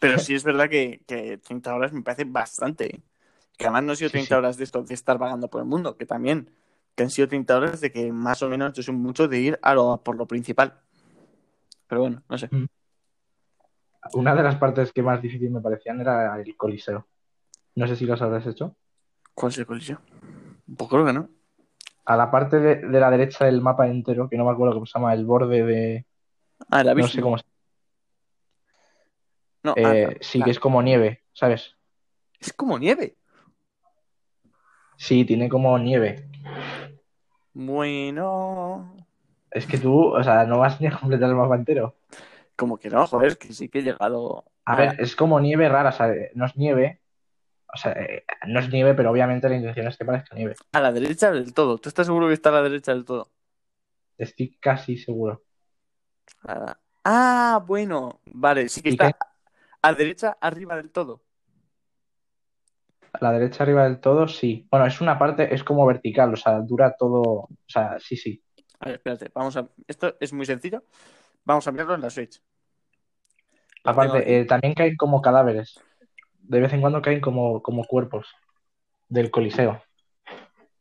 Pero 0.00 0.18
sí 0.18 0.34
es 0.34 0.44
verdad 0.44 0.68
que, 0.68 1.00
que 1.06 1.38
30 1.38 1.74
horas 1.74 1.92
me 1.92 2.02
parece 2.02 2.24
bastante. 2.24 2.96
¿eh? 2.96 3.00
Que 3.56 3.64
además 3.64 3.84
no 3.84 3.90
han 3.92 3.96
sido 3.96 4.10
Sí, 4.10 4.12
30 4.12 4.34
sí. 4.34 4.38
horas 4.38 4.56
de 4.56 4.64
esto, 4.64 4.82
de 4.82 4.94
estar 4.94 5.18
vagando 5.18 5.48
por 5.48 5.60
el 5.60 5.66
mundo, 5.66 5.96
que 5.96 6.06
también, 6.06 6.50
que 6.94 7.02
han 7.04 7.10
sido 7.10 7.28
30 7.28 7.56
horas 7.56 7.80
de 7.80 7.90
que 7.92 8.12
más 8.12 8.42
o 8.42 8.48
menos 8.48 8.72
yo 8.74 8.82
soy 8.82 8.94
mucho 8.94 9.28
de 9.28 9.38
ir 9.38 9.58
a 9.62 9.74
lo, 9.74 10.02
por 10.02 10.16
lo 10.16 10.26
principal. 10.26 10.80
Pero 11.88 12.00
bueno, 12.02 12.22
no 12.28 12.36
sé. 12.38 12.50
Una 14.14 14.34
de 14.34 14.42
las 14.42 14.56
partes 14.56 14.92
que 14.92 15.02
más 15.02 15.20
difícil 15.20 15.50
me 15.50 15.60
parecían 15.60 16.00
era 16.00 16.40
el 16.40 16.56
coliseo. 16.56 17.06
No 17.74 17.86
sé 17.86 17.96
si 17.96 18.06
los 18.06 18.20
habrás 18.22 18.46
hecho. 18.46 18.76
¿Cuál 19.34 19.52
es 19.52 19.58
el 19.58 19.66
coliseo? 19.66 20.00
Pues 20.76 20.90
creo 20.90 21.04
que 21.04 21.12
no. 21.12 21.28
A 22.04 22.16
la 22.16 22.30
parte 22.30 22.58
de, 22.60 22.76
de 22.76 23.00
la 23.00 23.10
derecha 23.10 23.44
del 23.44 23.60
mapa 23.60 23.88
entero, 23.88 24.28
que 24.28 24.36
no 24.36 24.44
me 24.44 24.52
acuerdo 24.52 24.74
cómo 24.74 24.86
se 24.86 24.98
llama, 24.98 25.12
el 25.12 25.24
borde 25.26 25.64
de... 25.64 26.06
Ah, 26.70 26.84
la 26.84 26.92
No 26.92 26.96
viste. 26.96 27.12
sé 27.16 27.22
cómo 27.22 27.36
se 27.38 27.44
No, 29.66 29.72
ah, 29.72 29.94
eh, 29.94 30.06
la- 30.08 30.16
sí, 30.20 30.42
que 30.42 30.50
es 30.50 30.60
como 30.60 30.82
nieve, 30.82 31.22
¿sabes? 31.32 31.76
es 32.40 32.52
como 32.52 32.78
nieve. 32.78 33.16
Sí, 34.98 35.24
tiene 35.24 35.48
como 35.48 35.78
nieve. 35.78 36.28
Bueno, 37.54 38.94
Es 39.50 39.66
que 39.66 39.78
tú, 39.78 40.14
o 40.14 40.22
sea, 40.22 40.44
no 40.44 40.58
vas 40.58 40.80
ni 40.80 40.86
a 40.86 40.96
completar 40.98 41.28
el 41.30 41.36
mapa 41.36 41.56
entero. 41.56 41.96
como 42.56 42.78
que 42.78 42.90
no, 42.90 43.06
joder, 43.06 43.38
que 43.38 43.52
sí 43.52 43.68
que 43.68 43.80
he 43.80 43.82
llegado 43.82 44.44
A 44.64 44.76
ver, 44.76 45.00
es 45.00 45.14
como 45.16 45.40
nieve 45.40 45.68
rara, 45.68 45.90
o 45.90 45.92
sea, 45.92 46.12
no 46.34 46.46
es 46.46 46.56
nieve. 46.56 47.00
O 47.72 47.76
sea, 47.76 47.92
eh, 47.92 48.24
no 48.48 48.60
es 48.60 48.70
nieve, 48.70 48.94
pero 48.94 49.10
obviamente 49.10 49.48
la 49.48 49.56
intención 49.56 49.86
es 49.88 49.96
que 49.96 50.04
parezca 50.04 50.34
nieve. 50.36 50.54
a 50.72 50.80
la 50.80 50.92
derecha 50.92 51.30
del 51.30 51.52
todo. 51.52 51.78
¿Tú 51.78 51.88
estás 51.88 52.06
seguro 52.06 52.28
que 52.28 52.34
está 52.34 52.50
a 52.50 52.52
la 52.52 52.62
derecha 52.62 52.92
del 52.94 53.04
todo? 53.04 53.30
Estoy 54.18 54.58
casi 54.60 54.98
seguro. 54.98 55.42
Ah, 57.04 57.62
bueno, 57.66 58.20
vale, 58.26 58.68
sí 58.68 58.82
que 58.82 58.88
¿Y 58.88 58.92
está? 58.92 59.16
A 59.86 59.92
la 59.92 59.96
derecha 59.96 60.36
arriba 60.40 60.76
del 60.76 60.90
todo. 60.90 61.22
A 63.12 63.18
la 63.20 63.32
derecha 63.32 63.62
arriba 63.62 63.84
del 63.84 64.00
todo, 64.00 64.26
sí. 64.26 64.66
Bueno, 64.70 64.86
es 64.86 65.00
una 65.00 65.18
parte, 65.18 65.54
es 65.54 65.62
como 65.62 65.86
vertical, 65.86 66.32
o 66.32 66.36
sea, 66.36 66.60
dura 66.60 66.96
todo. 66.98 67.22
O 67.22 67.48
sea, 67.66 67.98
sí, 68.00 68.16
sí. 68.16 68.42
A 68.80 68.86
ver, 68.86 68.96
espérate, 68.96 69.30
vamos 69.32 69.56
a. 69.56 69.68
Esto 69.86 70.16
es 70.20 70.32
muy 70.32 70.44
sencillo. 70.44 70.84
Vamos 71.44 71.66
a 71.66 71.72
mirarlo 71.72 71.94
en 71.94 72.00
la 72.00 72.10
Switch. 72.10 72.42
Lo. 73.84 73.92
Aparte, 73.92 74.40
eh, 74.40 74.44
también 74.44 74.74
caen 74.74 74.96
como 74.96 75.22
cadáveres. 75.22 75.80
De 76.40 76.60
vez 76.60 76.72
en 76.72 76.80
cuando 76.80 77.00
caen 77.00 77.20
como, 77.20 77.62
como 77.62 77.84
cuerpos 77.84 78.28
del 79.08 79.30
Coliseo. 79.30 79.80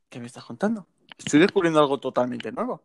¿Qué 0.09 0.19
me 0.19 0.25
estás 0.25 0.45
contando? 0.45 0.87
Estoy 1.17 1.39
descubriendo 1.39 1.79
algo 1.79 1.99
totalmente 1.99 2.51
nuevo. 2.51 2.83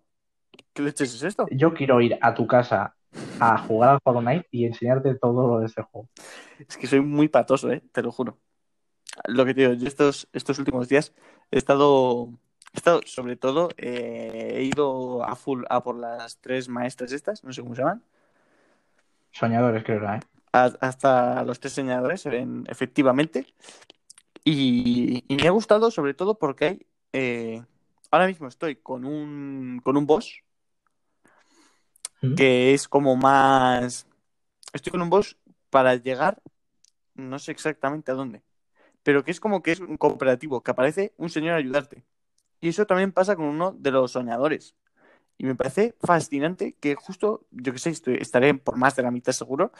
¿Qué 0.73 0.83
leches 0.83 1.15
es 1.15 1.23
esto? 1.23 1.47
Yo 1.51 1.75
quiero 1.75 2.01
ir 2.01 2.19
a 2.21 2.35
tu 2.35 2.47
casa 2.47 2.95
a 3.41 3.59
jugar 3.59 3.91
al 3.91 3.99
Hollow 4.05 4.21
Knight 4.23 4.47
y 4.51 4.67
enseñarte 4.67 5.15
todo 5.15 5.47
lo 5.49 5.61
de 5.61 5.67
este 5.67 5.83
juego. 5.83 6.09
Es 6.59 6.77
que 6.77 6.87
soy 6.87 7.01
muy 7.01 7.29
patoso, 7.29 7.71
¿eh? 7.73 7.83
Te 7.93 8.03
lo 8.03 8.13
juro. 8.13 8.39
Lo 9.27 9.45
que 9.45 9.55
te 9.55 9.63
digo, 9.63 9.73
yo 9.75 9.87
estos, 9.89 10.29
estos 10.33 10.59
últimos 10.59 10.89
días 10.89 11.13
he 11.51 11.59
estado, 11.59 12.29
he 12.73 12.77
estado 12.77 13.01
sobre 13.07 13.37
todo, 13.37 13.71
eh, 13.77 14.53
he 14.57 14.63
ido 14.65 15.25
a 15.25 15.35
full 15.37 15.65
a 15.69 15.83
por 15.83 15.97
las 15.99 16.39
tres 16.39 16.69
maestras 16.69 17.13
estas, 17.13 17.43
no 17.45 17.53
sé 17.53 17.63
cómo 17.63 17.75
se 17.75 17.83
llaman, 17.83 18.03
Soñadores, 19.33 19.85
creo 19.85 20.03
¿eh? 20.13 20.21
a- 20.53 20.73
hasta 20.81 21.45
los 21.45 21.61
tres 21.61 21.73
señadores, 21.73 22.27
en- 22.27 22.65
efectivamente. 22.69 23.47
Y, 24.45 25.25
y 25.29 25.37
me 25.37 25.47
ha 25.47 25.51
gustado 25.51 25.91
sobre 25.91 26.15
todo 26.15 26.35
porque 26.39 26.65
hay, 26.65 26.87
eh, 27.13 27.63
ahora 28.11 28.27
mismo 28.27 28.49
estoy 28.49 28.77
con 28.77 29.05
un, 29.05 29.81
con 29.85 29.97
un 29.97 30.07
boss 30.07 30.43
¿Mm? 32.23 32.35
que 32.35 32.75
es 32.75 32.89
como 32.89 33.17
más... 33.17 34.07
Estoy 34.73 34.93
con 34.93 35.03
un 35.03 35.11
boss 35.11 35.37
para 35.71 35.97
llegar, 35.97 36.43
no 37.15 37.39
sé 37.39 37.53
exactamente 37.53 38.13
a 38.13 38.15
dónde, 38.15 38.43
pero 39.03 39.25
que 39.25 39.31
es 39.33 39.41
como 39.41 39.63
que 39.63 39.73
es 39.73 39.81
un 39.81 39.97
cooperativo, 39.99 40.63
que 40.63 40.73
aparece 40.73 41.15
un 41.19 41.31
señor 41.31 41.55
a 41.55 41.57
ayudarte. 41.59 42.05
Y 42.61 42.71
eso 42.71 42.87
también 42.87 43.13
pasa 43.13 43.37
con 43.37 43.47
uno 43.47 43.73
de 43.79 43.91
los 43.93 44.13
soñadores. 44.13 44.75
Y 45.39 45.45
me 45.47 45.57
parece 45.57 45.97
fascinante 46.03 46.75
que 46.81 46.95
justo, 46.97 47.47
yo 47.53 47.73
que 47.73 47.79
sé, 47.81 47.91
estoy- 47.91 48.19
estaré 48.21 48.55
por 48.55 48.77
más 48.77 48.97
de 48.97 49.03
la 49.05 49.11
mitad 49.13 49.33
seguro, 49.33 49.73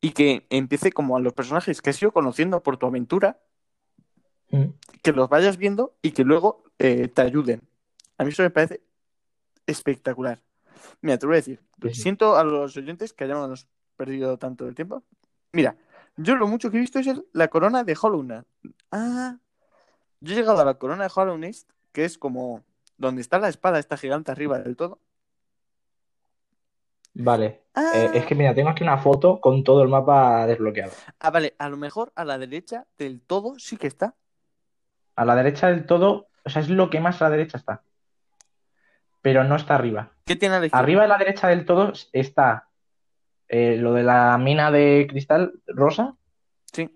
y 0.00 0.12
que 0.12 0.46
empiece 0.50 0.92
como 0.92 1.16
a 1.16 1.20
los 1.20 1.34
personajes 1.34 1.82
que 1.82 1.90
has 1.90 2.02
ido 2.02 2.12
conociendo 2.12 2.62
por 2.62 2.78
tu 2.78 2.86
aventura, 2.86 3.40
¿Mm? 4.50 4.72
que 5.02 5.12
los 5.12 5.28
vayas 5.28 5.56
viendo 5.56 5.96
y 6.02 6.12
que 6.12 6.24
luego 6.24 6.64
eh, 6.78 7.08
te 7.08 7.22
ayuden. 7.22 7.62
A 8.18 8.24
mí 8.24 8.30
eso 8.30 8.42
me 8.42 8.50
parece 8.50 8.82
espectacular. 9.66 10.42
Mira, 11.00 11.18
te 11.18 11.26
voy 11.26 11.34
a 11.34 11.36
decir, 11.36 11.60
Sí, 11.82 11.94
sí. 11.94 12.02
siento 12.02 12.36
a 12.36 12.44
los 12.44 12.76
oyentes 12.76 13.12
que 13.12 13.24
hayamos 13.24 13.66
perdido 13.96 14.38
tanto 14.38 14.66
el 14.68 14.74
tiempo. 14.74 15.02
Mira, 15.52 15.76
yo 16.16 16.36
lo 16.36 16.46
mucho 16.46 16.70
que 16.70 16.76
he 16.76 16.80
visto 16.80 16.98
es 16.98 17.06
el- 17.06 17.26
la 17.32 17.48
corona 17.48 17.84
de 17.84 17.96
Hollow 18.00 18.22
Knight. 18.22 18.46
Ah, 18.90 19.38
yo 20.20 20.32
he 20.32 20.36
llegado 20.36 20.60
a 20.60 20.64
la 20.64 20.74
corona 20.74 21.04
de 21.04 21.12
Hollow 21.14 21.36
Knight, 21.36 21.56
que 21.92 22.04
es 22.04 22.18
como 22.18 22.64
donde 22.96 23.20
está 23.22 23.38
la 23.38 23.48
espada 23.48 23.78
esta 23.78 23.96
gigante 23.96 24.32
arriba 24.32 24.58
del 24.58 24.76
todo. 24.76 25.00
Vale. 27.14 27.62
Ah, 27.74 27.90
Eh, 27.94 28.10
es 28.14 28.26
que 28.26 28.34
mira, 28.34 28.54
tengo 28.54 28.68
aquí 28.70 28.82
una 28.82 28.98
foto 28.98 29.40
con 29.40 29.64
todo 29.64 29.82
el 29.82 29.88
mapa 29.88 30.46
desbloqueado. 30.46 30.92
ah, 31.20 31.30
vale, 31.30 31.54
a 31.58 31.68
lo 31.68 31.76
mejor 31.76 32.12
a 32.14 32.24
la 32.24 32.38
derecha 32.38 32.86
del 32.96 33.20
todo 33.20 33.58
sí 33.58 33.76
que 33.76 33.86
está. 33.86 34.14
A 35.16 35.24
la 35.24 35.34
derecha 35.34 35.68
del 35.68 35.86
todo, 35.86 36.28
o 36.44 36.50
sea, 36.50 36.62
es 36.62 36.68
lo 36.68 36.90
que 36.90 37.00
más 37.00 37.20
a 37.20 37.24
la 37.24 37.30
derecha 37.30 37.56
está. 37.58 37.82
Pero 39.20 39.42
no 39.42 39.56
está 39.56 39.74
arriba. 39.74 40.12
¿Qué 40.28 40.36
tiene 40.36 40.54
a 40.56 40.60
la 40.60 40.66
izquierda? 40.66 40.82
Arriba 40.82 41.02
de 41.02 41.08
la 41.08 41.18
derecha 41.18 41.48
del 41.48 41.64
todo 41.64 41.92
está 42.12 42.68
eh, 43.48 43.76
lo 43.78 43.94
de 43.94 44.02
la 44.04 44.36
mina 44.38 44.70
de 44.70 45.06
cristal 45.10 45.54
rosa. 45.66 46.14
Sí. 46.72 46.88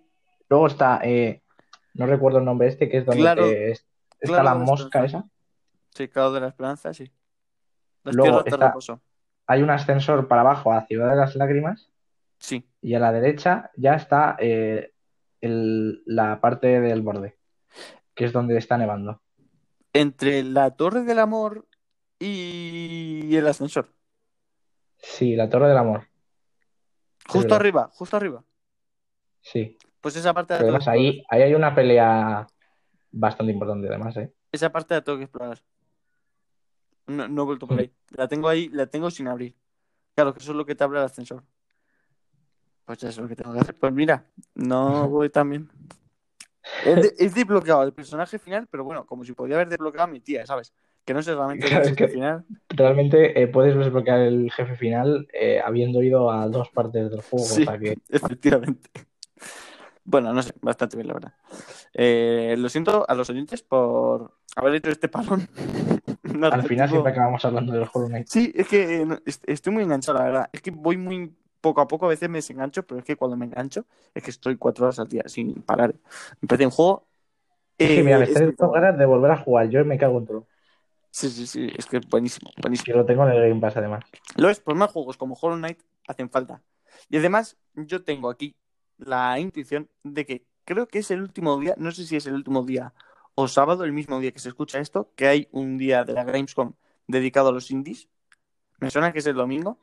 Luego 0.49 0.67
está, 0.67 1.01
eh, 1.03 1.43
no 1.95 2.07
recuerdo 2.07 2.39
el 2.39 2.45
nombre 2.45 2.69
este, 2.69 2.89
que 2.89 2.99
es 2.99 3.07
donde 3.07 3.23
Claro, 3.23 3.45
te- 3.49 3.71
es- 3.73 3.87
está 4.21 4.41
claro 4.43 4.59
la 4.59 4.65
mosca 4.65 5.05
esa. 5.05 5.25
Sí, 5.91 6.09
Claro 6.09 6.33
de 6.33 6.41
la 6.41 6.49
Esperanza, 6.49 6.93
sí. 6.95 7.11
Las 8.05 8.15
Luego 8.15 8.45
está-. 8.45 8.75
Hay 9.47 9.63
un 9.63 9.71
ascensor 9.71 10.29
para 10.29 10.43
abajo 10.43 10.73
a 10.73 10.87
Ciudad 10.87 11.11
de 11.11 11.17
las 11.17 11.35
Lágrimas 11.37 11.91
Sí. 12.39 12.67
y 12.81 12.95
a 12.95 12.99
la 13.01 13.13
derecha 13.13 13.71
ya 13.77 13.95
está 13.95 14.37
eh, 14.39 14.93
el- 15.41 16.03
la 16.07 16.41
parte 16.41 16.81
del 16.81 17.03
borde, 17.03 17.37
que 18.15 18.25
es 18.27 18.33
donde 18.33 18.57
está 18.59 18.77
nevando. 18.79 19.21
Entre 19.93 20.43
la 20.43 20.71
Torre 20.73 21.03
del 21.03 21.19
Amor 21.19 21.67
y 22.27 23.37
el 23.37 23.47
ascensor. 23.47 23.89
Sí, 24.99 25.35
la 25.37 25.49
Torre 25.49 25.69
del 25.69 25.77
Amor. 25.79 26.07
Justo 27.29 27.55
arriba, 27.55 27.91
justo 27.93 28.17
arriba. 28.17 28.45
Sí. 29.41 29.77
Pues 30.01 30.17
esa 30.17 30.33
parte 30.35 30.55
la 30.55 30.59
Pero 30.61 30.71
además 30.71 30.89
ahí, 30.89 31.25
ahí 31.29 31.43
hay 31.43 31.55
una 31.55 31.75
pelea 31.75 32.47
bastante 33.11 33.53
importante, 33.53 33.89
además, 33.89 34.17
¿eh? 34.17 34.33
Esa 34.51 34.71
parte 34.71 34.95
la 34.95 35.03
tengo 35.03 35.19
que 35.19 35.25
explorar. 35.25 35.59
No, 37.07 37.27
no 37.29 37.43
he 37.43 37.45
vuelto 37.45 37.67
por 37.67 37.77
Mm. 37.77 37.81
ahí. 37.81 37.93
La 38.11 38.29
tengo 38.29 38.49
ahí, 38.49 38.69
la 38.69 38.87
tengo 38.87 39.11
sin 39.11 39.29
abrir. 39.29 39.57
Claro, 40.15 40.33
que 40.33 40.41
eso 40.41 40.53
es 40.53 40.57
lo 40.57 40.67
que 40.67 40.75
te 40.75 40.85
abre 40.85 40.99
el 40.99 41.05
ascensor. 41.05 41.43
Pues 42.85 42.99
ya 42.99 43.09
es 43.09 43.17
lo 43.19 43.29
que 43.29 43.37
tengo 43.37 43.53
que 43.55 43.61
hacer. 43.61 43.75
Pues 43.75 43.93
mira, 43.93 44.27
no 44.55 45.09
voy 45.09 45.31
tan 45.31 45.51
bien. 45.51 45.71
De- 46.85 47.15
he 47.19 47.29
desbloqueado 47.29 47.83
el 47.85 47.93
personaje 47.93 48.39
final, 48.39 48.67
pero 48.69 48.85
bueno, 48.85 49.05
como 49.07 49.25
si 49.25 49.33
podía 49.33 49.57
haber 49.57 49.69
desbloqueado 49.69 50.05
a 50.05 50.13
mi 50.13 50.21
tía, 50.21 50.47
¿sabes? 50.47 50.73
Que 51.05 51.15
no 51.15 51.23
sé 51.23 51.35
realmente 51.35 51.67
Claro, 51.69 51.85
es 51.85 51.91
es 51.91 51.97
que- 51.97 52.05
el 52.05 52.11
final. 52.11 52.45
Realmente 52.69 53.43
eh, 53.43 53.49
puedes 53.49 53.77
desbloquear 53.77 54.21
el 54.21 54.51
jefe 54.53 54.77
final 54.77 55.27
eh, 55.33 55.61
habiendo 55.65 56.03
ido 56.03 56.31
a 56.31 56.49
dos 56.49 56.71
partes 56.71 57.11
del 57.11 57.21
juego, 57.23 57.45
Sí. 57.45 57.63
o 57.63 57.65
sea 57.67 57.79
que 57.79 57.99
Efectivamente. 58.09 58.91
Bueno, 60.05 60.33
no 60.33 60.43
sé, 60.43 60.53
bastante 60.61 60.97
bien, 60.97 61.09
la 61.09 61.15
verdad. 61.15 61.33
Eh, 61.95 62.57
lo 62.59 62.69
siento 62.69 63.05
a 63.09 63.15
los 63.15 63.31
oyentes 63.31 63.63
por 63.63 64.33
haber 64.57 64.75
hecho 64.75 64.91
este 64.91 65.09
parón. 65.09 65.49
al 66.51 66.63
final 66.65 66.89
siempre 66.89 67.13
acabamos 67.13 67.45
hablando 67.45 67.73
del 67.73 67.87
Hollow 67.93 68.09
Knight. 68.09 68.27
Sí, 68.29 68.53
es 68.55 68.67
que 68.69 69.03
eh, 69.03 69.07
no, 69.07 69.19
est- 69.25 69.45
estoy 69.49 69.73
muy 69.73 69.85
enganchado, 69.85 70.19
la 70.19 70.25
verdad. 70.25 70.51
Es 70.53 70.61
que 70.63 70.71
voy 70.73 70.97
muy 70.97 71.33
poco 71.61 71.81
a 71.81 71.87
poco, 71.87 72.07
a 72.07 72.09
veces 72.09 72.29
me 72.29 72.39
desengancho, 72.39 72.85
pero 72.85 72.99
es 72.99 73.05
que 73.05 73.15
cuando 73.17 73.37
me 73.37 73.47
engancho 73.47 73.87
es 74.15 74.23
que 74.25 74.31
estoy 74.31 74.57
cuatro 74.57 74.87
horas 74.87 74.99
al 74.99 75.09
día 75.09 75.23
sin 75.27 75.63
parar. 75.63 75.95
Empecé 76.41 76.65
un 76.65 76.73
juego. 76.73 77.07
Es 77.79 77.89
que 77.89 78.01
eh, 78.01 78.03
mira, 78.03 78.19
me 78.19 78.25
está 78.25 78.41
dando 78.41 78.71
ganas 78.71 78.99
de 78.99 79.07
volver 79.07 79.31
a 79.31 79.37
jugar, 79.37 79.69
yo 79.69 79.85
me 79.85 79.99
cago 79.99 80.19
en 80.19 80.27
todo. 80.27 80.47
Sí, 81.13 81.29
sí, 81.29 81.47
sí, 81.47 81.71
es 81.77 81.85
que 81.85 81.99
es 81.99 82.09
buenísimo, 82.09 82.51
buenísimo. 82.61 82.87
Que 82.87 82.99
lo 82.99 83.05
tengo 83.05 83.25
en 83.25 83.33
el 83.33 83.49
Game 83.51 83.61
Pass 83.61 83.77
además. 83.77 84.03
Lo 84.35 84.49
es, 84.49 84.61
pues 84.61 84.77
más 84.79 84.91
juegos 84.91 85.19
como 85.19 85.37
Hollow 85.39 85.59
Knight 85.59 85.79
hacen 86.09 86.31
falta. 86.31 86.63
Y 87.11 87.19
además, 87.19 87.59
yo 87.75 88.03
tengo 88.03 88.31
aquí 88.31 88.57
la 88.97 89.39
intuición 89.39 89.91
de 90.03 90.25
que 90.25 90.47
creo 90.65 90.89
que 90.89 91.01
es 91.01 91.11
el 91.11 91.21
último 91.21 91.59
día, 91.59 91.75
no 91.77 91.93
sé 91.93 92.07
si 92.07 92.17
es 92.17 92.27
el 92.27 92.33
último 92.33 92.63
día 92.63 92.95
o 93.35 93.47
sábado, 93.47 93.85
el 93.85 93.93
mismo 93.93 94.21
día 94.21 94.33
que 94.33 94.39
se 94.39 94.49
escucha 94.49 94.79
esto, 94.79 95.11
que 95.15 95.29
hay 95.29 95.49
un 95.53 95.77
día 95.77 96.03
de 96.05 96.15
la 96.15 96.25
Gamescom 96.25 96.73
dedicado 97.07 97.51
a 97.51 97.53
los 97.53 97.71
indies. 97.71 98.09
Me 98.79 98.91
suena 98.91 99.13
que 99.13 99.19
es 99.19 99.27
el 99.27 99.35
domingo, 99.35 99.79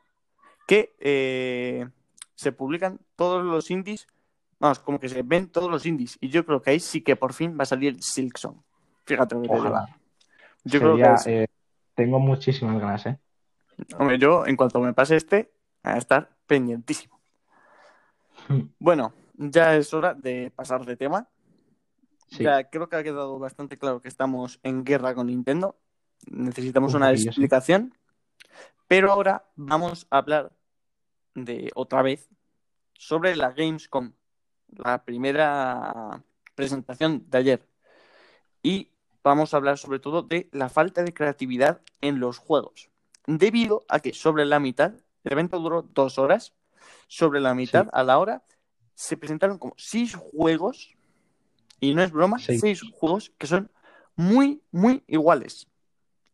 que 0.65 0.95
eh, 0.99 1.88
se 2.34 2.51
publican 2.51 2.99
todos 3.15 3.45
los 3.45 3.69
indies, 3.69 4.07
vamos, 4.59 4.80
como 4.80 4.99
que 4.99 5.09
se 5.09 5.21
ven 5.21 5.47
todos 5.47 5.69
los 5.69 5.86
indies. 5.86 6.17
Y 6.21 6.30
yo 6.30 6.43
creo 6.43 6.59
que 6.59 6.71
ahí 6.71 6.80
sí 6.80 7.01
que 7.01 7.15
por 7.15 7.34
fin 7.34 7.55
va 7.55 7.63
a 7.63 7.67
salir 7.67 8.01
Silksong. 8.01 8.61
Fíjate 9.05 9.36
lo 9.36 9.41
que 9.43 9.49
te 9.49 9.99
Yo 10.64 10.80
creo 10.80 10.95
que 10.97 11.03
es- 11.14 11.28
eh, 11.28 11.47
tengo 11.95 12.20
muchísimas 12.20 12.80
ganas, 12.80 13.05
¿eh? 13.05 13.20
Hombre, 13.97 14.18
yo 14.18 14.45
en 14.45 14.55
cuanto 14.55 14.80
me 14.82 14.93
pase 14.93 15.16
este, 15.16 15.51
a 15.84 15.97
estar 15.97 16.30
pendientísimo. 16.47 17.20
Bueno, 18.80 19.14
ya 19.36 19.76
es 19.76 19.93
hora 19.93 20.14
de 20.14 20.51
pasar 20.55 20.86
de 20.86 20.95
tema. 20.97 21.28
Sí. 22.28 22.43
Ya 22.43 22.70
creo 22.70 22.89
que 22.89 22.95
ha 22.95 23.03
quedado 23.03 23.39
bastante 23.39 23.78
claro 23.78 24.01
que 24.01 24.07
estamos 24.07 24.60
en 24.64 24.84
guerra 24.84 25.14
con 25.16 25.28
Nintendo. 25.28 25.78
Necesitamos 26.30 26.93
Un 26.93 27.03
una 27.03 27.16
sí. 27.16 27.28
explicación. 27.28 27.93
Pero 28.88 29.12
ahora 29.12 29.45
vamos 29.55 30.07
a 30.10 30.18
hablar 30.18 30.51
de 31.36 31.72
otra 31.76 32.01
vez 32.01 32.28
sobre 32.93 33.36
la 33.36 33.51
Gamescom, 33.51 34.14
la 34.70 35.03
primera 35.03 36.22
presentación 36.55 37.24
de 37.30 37.38
ayer. 37.38 37.68
Y 38.64 38.89
vamos 39.24 39.53
a 39.53 39.57
hablar 39.57 39.78
sobre 39.78 39.99
todo 39.99 40.22
de 40.24 40.49
la 40.51 40.70
falta 40.70 41.03
de 41.03 41.13
creatividad 41.13 41.82
en 42.01 42.20
los 42.20 42.38
juegos. 42.38 42.89
Debido 43.28 43.86
a 43.89 43.99
que 43.99 44.13
sobre 44.13 44.45
la 44.45 44.59
mitad, 44.59 44.93
el 45.24 45.32
evento 45.34 45.59
duró 45.59 45.82
dos 45.84 46.17
horas, 46.17 46.53
sobre 47.07 47.39
la 47.39 47.53
mitad 47.53 47.84
Sí. 47.86 47.89
a 47.93 48.03
la 48.03 48.17
hora 48.20 48.43
se 48.95 49.17
presentaron 49.17 49.57
como 49.57 49.74
seis 49.78 50.15
juegos, 50.15 50.95
y 51.80 51.93
no 51.93 52.03
es 52.03 52.11
broma, 52.11 52.39
Seis. 52.39 52.59
seis 52.61 52.82
juegos 52.93 53.32
que 53.38 53.47
son 53.47 53.72
muy, 54.15 54.61
muy 54.72 55.03
iguales. 55.07 55.67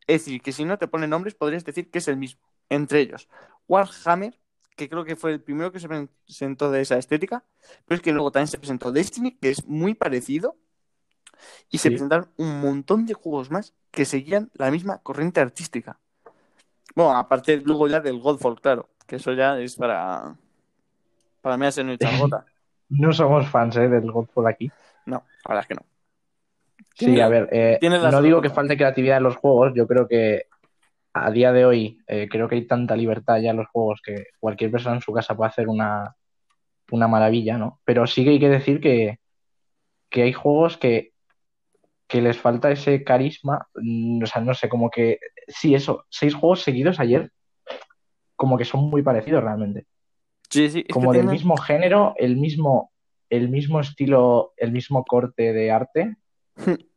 Es 0.07 0.25
decir, 0.25 0.41
que 0.41 0.51
si 0.51 0.65
no 0.65 0.77
te 0.77 0.87
ponen 0.87 1.09
nombres, 1.11 1.35
podrías 1.35 1.63
decir 1.65 1.89
que 1.91 1.99
es 1.99 2.07
el 2.07 2.17
mismo. 2.17 2.41
Entre 2.69 3.01
ellos, 3.01 3.27
Warhammer, 3.67 4.39
que 4.75 4.89
creo 4.89 5.05
que 5.05 5.15
fue 5.15 5.31
el 5.33 5.41
primero 5.41 5.71
que 5.71 5.79
se 5.79 5.87
presentó 5.87 6.71
de 6.71 6.81
esa 6.81 6.97
estética, 6.97 7.43
pero 7.85 7.97
es 7.97 8.01
que 8.01 8.11
luego 8.11 8.31
también 8.31 8.47
se 8.47 8.57
presentó 8.57 8.91
Destiny, 8.91 9.31
que 9.37 9.49
es 9.51 9.65
muy 9.67 9.93
parecido, 9.93 10.57
y 11.69 11.77
se 11.77 11.89
presentaron 11.89 12.29
un 12.37 12.61
montón 12.61 13.05
de 13.05 13.13
juegos 13.13 13.51
más 13.51 13.73
que 13.91 14.05
seguían 14.05 14.49
la 14.53 14.71
misma 14.71 14.99
corriente 14.99 15.39
artística. 15.39 15.99
Bueno, 16.95 17.17
aparte 17.17 17.57
luego 17.57 17.87
ya 17.87 17.99
del 17.99 18.19
Godfall, 18.19 18.59
claro, 18.61 18.89
que 19.05 19.17
eso 19.17 19.33
ya 19.33 19.59
es 19.59 19.75
para 19.75 20.35
para 21.41 21.57
mí 21.57 21.65
hacer 21.65 21.85
una 21.85 21.97
gota. 22.19 22.45
No 22.89 23.13
somos 23.13 23.47
fans, 23.47 23.77
¿eh? 23.77 23.87
Del 23.87 24.11
Godfall 24.11 24.47
aquí. 24.47 24.71
No, 25.05 25.23
la 25.45 25.49
verdad 25.49 25.61
es 25.63 25.67
que 25.67 25.75
no. 25.75 25.81
Sí, 26.95 27.19
a 27.19 27.27
ver, 27.27 27.49
eh, 27.51 27.79
no 27.81 28.21
digo 28.21 28.41
que 28.41 28.49
falte 28.49 28.77
creatividad 28.77 29.17
en 29.17 29.23
los 29.23 29.35
juegos, 29.35 29.73
yo 29.75 29.85
creo 29.85 30.07
que 30.07 30.47
a 31.13 31.29
día 31.31 31.51
de 31.51 31.65
hoy 31.65 31.99
eh, 32.07 32.27
creo 32.29 32.47
que 32.47 32.55
hay 32.55 32.67
tanta 32.67 32.95
libertad 32.95 33.39
ya 33.39 33.51
en 33.51 33.57
los 33.57 33.67
juegos 33.67 34.01
que 34.01 34.27
cualquier 34.39 34.71
persona 34.71 34.95
en 34.95 35.01
su 35.01 35.13
casa 35.13 35.35
puede 35.35 35.49
hacer 35.49 35.67
una, 35.67 36.15
una 36.91 37.07
maravilla, 37.07 37.57
¿no? 37.57 37.79
Pero 37.83 38.07
sí 38.07 38.23
que 38.23 38.31
hay 38.31 38.39
que 38.39 38.49
decir 38.49 38.79
que, 38.79 39.19
que 40.09 40.23
hay 40.23 40.33
juegos 40.33 40.77
que, 40.77 41.13
que 42.07 42.21
les 42.21 42.37
falta 42.37 42.71
ese 42.71 43.03
carisma, 43.03 43.67
mm, 43.75 44.23
o 44.23 44.25
sea, 44.25 44.41
no 44.41 44.53
sé, 44.53 44.69
como 44.69 44.89
que, 44.89 45.19
sí, 45.47 45.73
eso, 45.75 46.05
seis 46.09 46.33
juegos 46.35 46.61
seguidos 46.61 46.99
ayer, 46.99 47.31
como 48.35 48.57
que 48.57 48.65
son 48.65 48.89
muy 48.89 49.01
parecidos 49.01 49.43
realmente, 49.43 49.87
Sí, 50.49 50.69
sí, 50.69 50.83
como 50.85 51.11
del 51.11 51.21
tiene- 51.21 51.33
mismo 51.33 51.57
género, 51.57 52.13
el 52.17 52.37
mismo, 52.37 52.91
el 53.29 53.49
mismo 53.49 53.79
estilo, 53.79 54.53
el 54.57 54.71
mismo 54.71 55.03
corte 55.03 55.51
de 55.53 55.71
arte. 55.71 56.15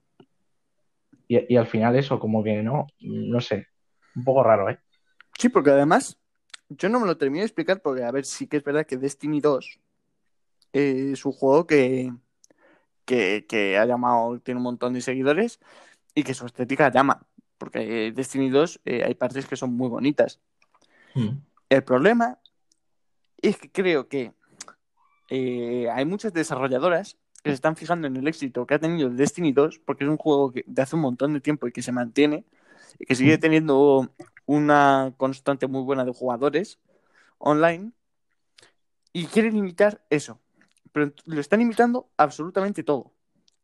Y, 1.30 1.52
y 1.54 1.56
al 1.58 1.66
final 1.66 1.94
eso, 1.96 2.18
como 2.18 2.42
que 2.42 2.62
no, 2.62 2.86
no 3.00 3.40
sé, 3.42 3.66
un 4.16 4.24
poco 4.24 4.42
raro, 4.42 4.70
¿eh? 4.70 4.78
Sí, 5.38 5.50
porque 5.50 5.70
además, 5.70 6.18
yo 6.70 6.88
no 6.88 6.98
me 7.00 7.06
lo 7.06 7.18
termino 7.18 7.40
de 7.42 7.46
explicar 7.46 7.82
porque, 7.82 8.02
a 8.02 8.10
ver, 8.10 8.24
sí 8.24 8.46
que 8.46 8.56
es 8.56 8.64
verdad 8.64 8.86
que 8.86 8.96
Destiny 8.96 9.40
2 9.40 9.78
eh, 10.72 11.10
es 11.12 11.26
un 11.26 11.32
juego 11.32 11.66
que, 11.66 12.10
que, 13.08 13.46
que 13.48 13.78
ha 13.78 13.86
llamado, 13.86 14.38
tiene 14.40 14.58
un 14.58 14.64
montón 14.64 14.92
de 14.92 15.00
seguidores 15.00 15.60
y 16.14 16.24
que 16.24 16.34
su 16.34 16.44
estética 16.44 16.92
llama. 16.92 17.26
Porque 17.56 18.12
Destiny 18.14 18.50
2 18.50 18.80
eh, 18.84 19.02
hay 19.02 19.14
partes 19.14 19.46
que 19.46 19.56
son 19.56 19.74
muy 19.74 19.88
bonitas. 19.88 20.40
El 21.70 21.84
problema 21.84 22.38
es 23.40 23.56
que 23.56 23.72
creo 23.72 24.08
que 24.08 24.34
eh, 25.30 25.88
hay 25.90 26.04
muchas 26.04 26.34
desarrolladoras 26.34 27.16
que 27.42 27.50
se 27.50 27.54
están 27.54 27.76
fijando 27.76 28.06
en 28.06 28.16
el 28.16 28.28
éxito 28.28 28.66
que 28.66 28.74
ha 28.74 28.78
tenido 28.78 29.08
Destiny 29.08 29.52
2, 29.52 29.80
porque 29.84 30.04
es 30.04 30.10
un 30.10 30.18
juego 30.18 30.52
que, 30.52 30.64
de 30.66 30.82
hace 30.82 30.94
un 30.94 31.02
montón 31.02 31.32
de 31.32 31.40
tiempo 31.40 31.66
y 31.66 31.72
que 31.72 31.82
se 31.82 31.92
mantiene, 31.92 32.44
y 32.98 33.06
que 33.06 33.14
sigue 33.14 33.38
Mm. 33.38 33.40
teniendo 33.40 34.10
una 34.44 35.14
constante 35.16 35.66
muy 35.66 35.82
buena 35.82 36.04
de 36.04 36.12
jugadores 36.12 36.78
online, 37.38 37.92
y 39.12 39.24
quieren 39.26 39.56
imitar 39.56 40.04
eso. 40.10 40.38
Pero 40.98 41.12
lo 41.26 41.40
están 41.40 41.60
imitando 41.60 42.10
absolutamente 42.16 42.82
todo. 42.82 43.12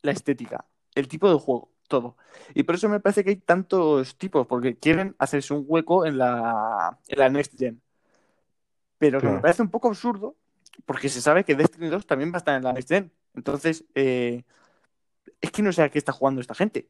La 0.03 0.13
estética, 0.13 0.67
el 0.95 1.09
tipo 1.09 1.29
de 1.29 1.39
juego, 1.39 1.73
todo. 1.89 2.17
Y 2.55 2.63
por 2.63 2.77
eso 2.77 2.89
me 2.89 3.01
parece 3.01 3.25
que 3.25 3.31
hay 3.31 3.37
tantos 3.37 4.17
tipos, 4.17 4.47
porque 4.47 4.77
quieren 4.79 5.17
hacerse 5.19 5.53
un 5.55 5.65
hueco 5.67 6.07
en 6.07 6.19
la, 6.19 6.99
en 7.09 7.19
la 7.19 7.29
Next 7.31 7.59
Gen. 7.59 7.81
Pero 8.99 9.21
que 9.21 9.27
me 9.29 9.41
parece 9.41 9.63
un 9.63 9.71
poco 9.71 9.89
absurdo, 9.89 10.37
porque 10.87 11.09
se 11.09 11.21
sabe 11.21 11.45
que 11.45 11.55
Destiny 11.55 11.89
2 11.89 12.07
también 12.07 12.31
va 12.33 12.37
a 12.37 12.39
estar 12.39 12.57
en 12.57 12.63
la 12.65 12.73
Next 12.73 12.89
Gen. 12.89 13.13
Entonces, 13.35 13.85
eh, 13.95 14.45
es 15.41 15.51
que 15.51 15.63
no 15.63 15.73
sé 15.73 15.83
a 15.83 15.89
qué 15.91 15.99
está 15.99 16.13
jugando 16.13 16.41
esta 16.41 16.55
gente. 16.55 16.89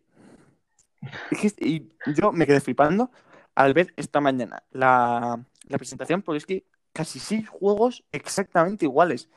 Es 1.30 1.54
que- 1.54 1.64
y 1.66 1.90
yo 2.14 2.32
me 2.32 2.46
quedé 2.46 2.60
flipando 2.60 3.10
al 3.54 3.72
ver 3.74 3.94
esta 3.96 4.20
mañana 4.20 4.62
la, 4.72 5.42
la 5.68 5.78
presentación, 5.78 6.22
porque 6.22 6.38
es 6.38 6.46
que 6.46 6.66
casi 6.92 7.18
seis 7.18 7.48
juegos 7.48 8.04
exactamente 8.12 8.84
iguales. 8.84 9.28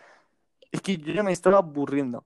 Es 0.71 0.81
que 0.81 0.97
yo 0.97 1.13
ya 1.13 1.23
me 1.23 1.31
estaba 1.31 1.57
aburriendo. 1.59 2.25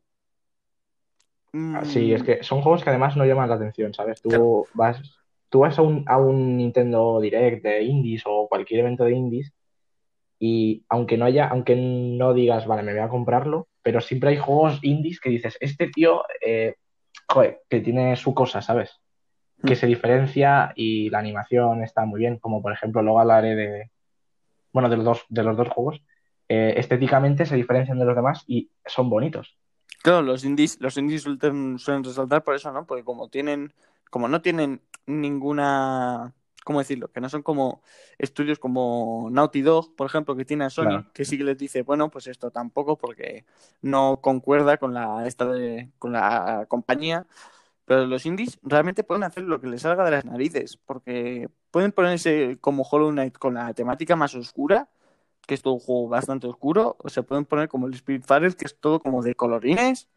Mm, 1.53 1.83
Sí, 1.85 2.13
es 2.13 2.23
que 2.23 2.43
son 2.43 2.61
juegos 2.61 2.83
que 2.83 2.89
además 2.89 3.17
no 3.17 3.25
llaman 3.25 3.49
la 3.49 3.55
atención, 3.55 3.93
¿sabes? 3.93 4.21
Tú 4.21 4.29
Claro. 4.29 4.67
vas, 4.73 5.01
tú 5.49 5.59
vas 5.59 5.77
a 5.77 5.81
un, 5.81 6.03
a 6.07 6.17
un 6.17 6.57
Nintendo 6.57 7.19
Direct 7.19 7.63
de 7.63 7.83
indies 7.83 8.23
o 8.25 8.47
cualquier 8.47 8.81
evento 8.81 9.03
de 9.05 9.13
indies 9.13 9.53
Y 10.39 10.85
aunque 10.89 11.17
no 11.17 11.25
haya, 11.25 11.47
aunque 11.47 11.75
no 11.75 12.33
digas, 12.33 12.67
vale, 12.67 12.83
me 12.83 12.93
voy 12.93 13.01
a 13.01 13.09
comprarlo, 13.09 13.67
pero 13.83 14.01
siempre 14.01 14.31
hay 14.31 14.37
juegos 14.37 14.79
indies 14.83 15.19
que 15.19 15.29
dices, 15.29 15.57
este 15.61 15.87
tío, 15.89 16.23
eh, 16.45 16.75
joder, 17.29 17.61
que 17.69 17.81
tiene 17.81 18.15
su 18.17 18.33
cosa, 18.33 18.61
¿sabes? 18.61 18.99
Que 19.65 19.73
Mm. 19.73 19.77
se 19.77 19.87
diferencia 19.87 20.73
y 20.75 21.09
la 21.11 21.19
animación 21.19 21.83
está 21.83 22.05
muy 22.05 22.19
bien, 22.21 22.39
como 22.39 22.61
por 22.61 22.73
ejemplo, 22.73 23.01
luego 23.03 23.19
hablaré 23.19 23.55
de, 23.55 23.91
bueno, 24.73 24.89
de 24.89 24.97
los 24.97 25.05
dos, 25.05 25.25
de 25.29 25.43
los 25.43 25.57
dos 25.57 25.69
juegos. 25.69 26.01
Eh, 26.53 26.77
estéticamente 26.77 27.45
se 27.45 27.55
diferencian 27.55 27.97
de 27.97 28.03
los 28.03 28.13
demás 28.13 28.43
y 28.45 28.69
son 28.85 29.09
bonitos. 29.09 29.55
Claro, 30.03 30.21
los 30.21 30.43
indies, 30.43 30.81
los 30.81 30.97
indies 30.97 31.21
suelen, 31.21 31.79
suelen 31.79 32.03
resaltar 32.03 32.43
por 32.43 32.55
eso, 32.55 32.73
¿no? 32.73 32.85
Porque 32.85 33.05
como 33.05 33.29
tienen, 33.29 33.73
como 34.09 34.27
no 34.27 34.41
tienen 34.41 34.81
ninguna, 35.05 36.33
¿cómo 36.65 36.79
decirlo? 36.79 37.07
Que 37.09 37.21
no 37.21 37.29
son 37.29 37.41
como 37.41 37.81
estudios 38.17 38.59
como 38.59 39.29
Naughty 39.31 39.61
Dog, 39.61 39.95
por 39.95 40.07
ejemplo, 40.07 40.35
que 40.35 40.43
tiene 40.43 40.65
a 40.65 40.69
Sony, 40.69 40.87
Claro. 40.87 41.05
que 41.13 41.23
sí 41.23 41.37
que 41.37 41.45
les 41.45 41.57
dice, 41.57 41.83
bueno, 41.83 42.09
pues 42.09 42.27
esto 42.27 42.51
tampoco, 42.51 42.97
porque 42.97 43.45
no 43.81 44.19
concuerda 44.21 44.75
con 44.75 44.93
la 44.93 45.25
esta 45.25 45.45
de, 45.45 45.89
con 45.99 46.11
la 46.11 46.65
compañía. 46.67 47.27
Pero 47.85 48.05
los 48.07 48.25
indies 48.25 48.59
realmente 48.61 49.05
pueden 49.05 49.23
hacer 49.23 49.43
lo 49.43 49.61
que 49.61 49.67
les 49.67 49.83
salga 49.83 50.03
de 50.03 50.11
las 50.11 50.25
narices, 50.25 50.75
porque 50.75 51.47
pueden 51.71 51.93
ponerse 51.93 52.57
como 52.59 52.83
Hollow 52.83 53.11
Knight 53.11 53.37
con 53.37 53.53
la 53.53 53.73
temática 53.73 54.17
más 54.17 54.35
oscura, 54.35 54.89
que 55.45 55.53
es 55.55 55.61
todo 55.61 55.73
un 55.75 55.79
juego 55.79 56.07
bastante 56.07 56.47
oscuro, 56.47 56.95
o 56.99 57.09
se 57.09 57.23
pueden 57.23 57.45
poner 57.45 57.67
como 57.69 57.87
el 57.87 57.95
Spiritfarer, 57.95 58.55
que 58.55 58.65
es 58.65 58.77
todo 58.79 58.99
como 58.99 59.21
de 59.21 59.35
colorines, 59.35 60.07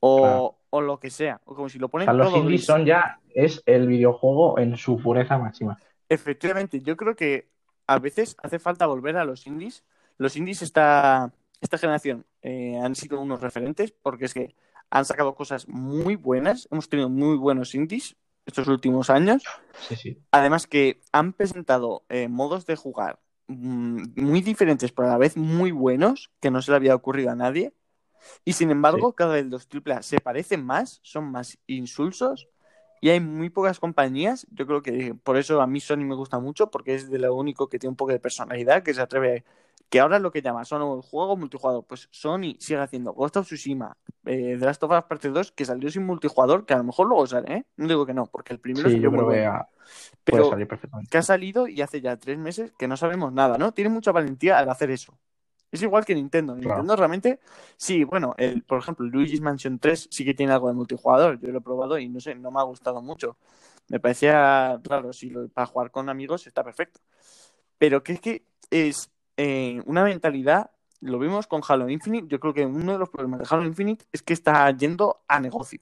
o, 0.00 0.18
Claro. 0.20 0.54
o 0.70 0.80
lo 0.80 0.98
que 0.98 1.10
sea, 1.10 1.40
o 1.44 1.54
como 1.54 1.68
si 1.68 1.78
lo 1.78 1.86
O 1.86 1.88
ponen 1.90 2.06
sea, 2.06 2.12
los 2.14 2.28
todo 2.28 2.38
indies 2.38 2.60
gris. 2.60 2.66
son 2.66 2.84
ya, 2.86 3.20
es 3.34 3.62
el 3.66 3.86
videojuego 3.86 4.58
en 4.58 4.76
su 4.76 4.96
pureza 4.98 5.38
máxima. 5.38 5.76
Efectivamente, 6.08 6.80
yo 6.80 6.96
creo 6.96 7.14
que 7.16 7.48
a 7.86 7.98
veces 7.98 8.36
hace 8.42 8.58
falta 8.58 8.86
volver 8.86 9.16
a 9.16 9.24
los 9.24 9.46
indies. 9.46 9.84
Los 10.18 10.36
indies 10.36 10.62
esta, 10.62 11.32
esta 11.60 11.78
generación 11.78 12.24
eh, 12.42 12.78
han 12.82 12.94
sido 12.94 13.20
unos 13.20 13.40
referentes 13.40 13.92
porque 13.92 14.26
es 14.26 14.34
que 14.34 14.54
han 14.90 15.04
sacado 15.04 15.34
cosas 15.34 15.68
muy 15.68 16.16
buenas, 16.16 16.68
hemos 16.70 16.88
tenido 16.88 17.08
muy 17.08 17.36
buenos 17.36 17.74
indies 17.74 18.16
estos 18.44 18.68
últimos 18.68 19.08
años. 19.08 19.42
Sí, 19.88 19.96
sí. 19.96 20.18
Además 20.32 20.66
que 20.66 21.00
han 21.12 21.32
presentado 21.32 22.02
eh, 22.08 22.28
modos 22.28 22.66
de 22.66 22.76
jugar 22.76 23.20
muy 23.46 24.40
diferentes, 24.40 24.92
pero 24.92 25.08
a 25.08 25.12
la 25.12 25.18
vez 25.18 25.36
muy 25.36 25.72
buenos, 25.72 26.30
que 26.40 26.50
no 26.50 26.62
se 26.62 26.70
le 26.70 26.76
había 26.76 26.94
ocurrido 26.94 27.30
a 27.30 27.36
nadie. 27.36 27.72
Y 28.44 28.52
sin 28.52 28.70
embargo, 28.70 29.14
cada 29.14 29.34
vez 29.34 29.46
los 29.46 29.66
AAA 29.66 30.02
se 30.02 30.20
parecen 30.20 30.64
más, 30.64 31.00
son 31.02 31.30
más 31.30 31.58
insulsos 31.66 32.48
y 33.00 33.10
hay 33.10 33.20
muy 33.20 33.50
pocas 33.50 33.80
compañías. 33.80 34.46
Yo 34.50 34.66
creo 34.66 34.80
que 34.80 35.14
por 35.14 35.36
eso 35.36 35.60
a 35.60 35.66
mí 35.66 35.80
Sony 35.80 36.04
me 36.04 36.14
gusta 36.14 36.38
mucho, 36.38 36.70
porque 36.70 36.94
es 36.94 37.10
de 37.10 37.18
lo 37.18 37.34
único 37.34 37.68
que 37.68 37.80
tiene 37.80 37.90
un 37.90 37.96
poco 37.96 38.12
de 38.12 38.20
personalidad, 38.20 38.84
que 38.84 38.94
se 38.94 39.02
atreve. 39.02 39.44
Que 39.92 40.00
ahora 40.00 40.18
lo 40.18 40.32
que 40.32 40.40
llama 40.40 40.64
son 40.64 40.80
el 40.96 41.02
juego 41.02 41.36
multijugador. 41.36 41.84
Pues 41.84 42.08
Sony 42.10 42.56
sigue 42.58 42.80
haciendo 42.80 43.12
Ghost 43.12 43.36
of 43.36 43.46
Tsushima, 43.46 43.94
eh, 44.24 44.56
The 44.58 44.64
Last 44.64 44.82
of 44.84 44.90
Us 44.90 45.04
Parte 45.04 45.28
2, 45.28 45.52
que 45.52 45.66
salió 45.66 45.90
sin 45.90 46.06
multijugador, 46.06 46.64
que 46.64 46.72
a 46.72 46.78
lo 46.78 46.84
mejor 46.84 47.08
luego 47.08 47.26
sale, 47.26 47.54
¿eh? 47.54 47.66
No 47.76 47.86
digo 47.86 48.06
que 48.06 48.14
no, 48.14 48.24
porque 48.24 48.54
el 48.54 48.58
primero 48.58 48.88
Sí, 48.88 48.98
yo 48.98 49.10
creo 49.10 49.28
que 49.28 49.46
Pero 50.24 50.48
salir 50.48 50.66
perfectamente. 50.66 51.10
que 51.10 51.18
ha 51.18 51.22
salido 51.22 51.68
y 51.68 51.82
hace 51.82 52.00
ya 52.00 52.16
tres 52.16 52.38
meses 52.38 52.72
que 52.78 52.88
no 52.88 52.96
sabemos 52.96 53.34
nada, 53.34 53.58
¿no? 53.58 53.72
Tiene 53.72 53.90
mucha 53.90 54.12
valentía 54.12 54.58
al 54.58 54.70
hacer 54.70 54.90
eso. 54.90 55.18
Es 55.70 55.82
igual 55.82 56.06
que 56.06 56.14
Nintendo. 56.14 56.54
Claro. 56.54 56.68
Nintendo 56.76 56.96
realmente, 56.96 57.40
sí, 57.76 58.04
bueno, 58.04 58.34
el, 58.38 58.62
por 58.62 58.78
ejemplo, 58.78 59.04
Luigi's 59.04 59.42
Mansion 59.42 59.78
3 59.78 60.08
sí 60.10 60.24
que 60.24 60.32
tiene 60.32 60.54
algo 60.54 60.68
de 60.68 60.74
multijugador. 60.74 61.38
Yo 61.38 61.52
lo 61.52 61.58
he 61.58 61.62
probado 61.62 61.98
y 61.98 62.08
no 62.08 62.18
sé, 62.18 62.34
no 62.34 62.50
me 62.50 62.60
ha 62.60 62.64
gustado 62.64 63.02
mucho. 63.02 63.36
Me 63.88 64.00
parecía 64.00 64.80
raro, 64.84 65.12
si 65.12 65.28
lo, 65.28 65.48
para 65.48 65.66
jugar 65.66 65.90
con 65.90 66.08
amigos 66.08 66.46
está 66.46 66.64
perfecto. 66.64 67.00
Pero 67.76 68.02
que 68.02 68.12
es 68.14 68.20
que 68.20 68.46
es 68.70 69.10
eh, 69.36 69.82
una 69.86 70.04
mentalidad, 70.04 70.70
lo 71.00 71.18
vimos 71.18 71.46
con 71.46 71.62
Halo 71.66 71.88
Infinite, 71.88 72.28
yo 72.28 72.38
creo 72.38 72.54
que 72.54 72.64
uno 72.64 72.92
de 72.92 72.98
los 72.98 73.10
problemas 73.10 73.40
de 73.40 73.46
Halo 73.50 73.64
Infinite 73.64 74.04
es 74.12 74.22
que 74.22 74.32
está 74.32 74.70
yendo 74.70 75.22
a 75.26 75.40
negocio. 75.40 75.80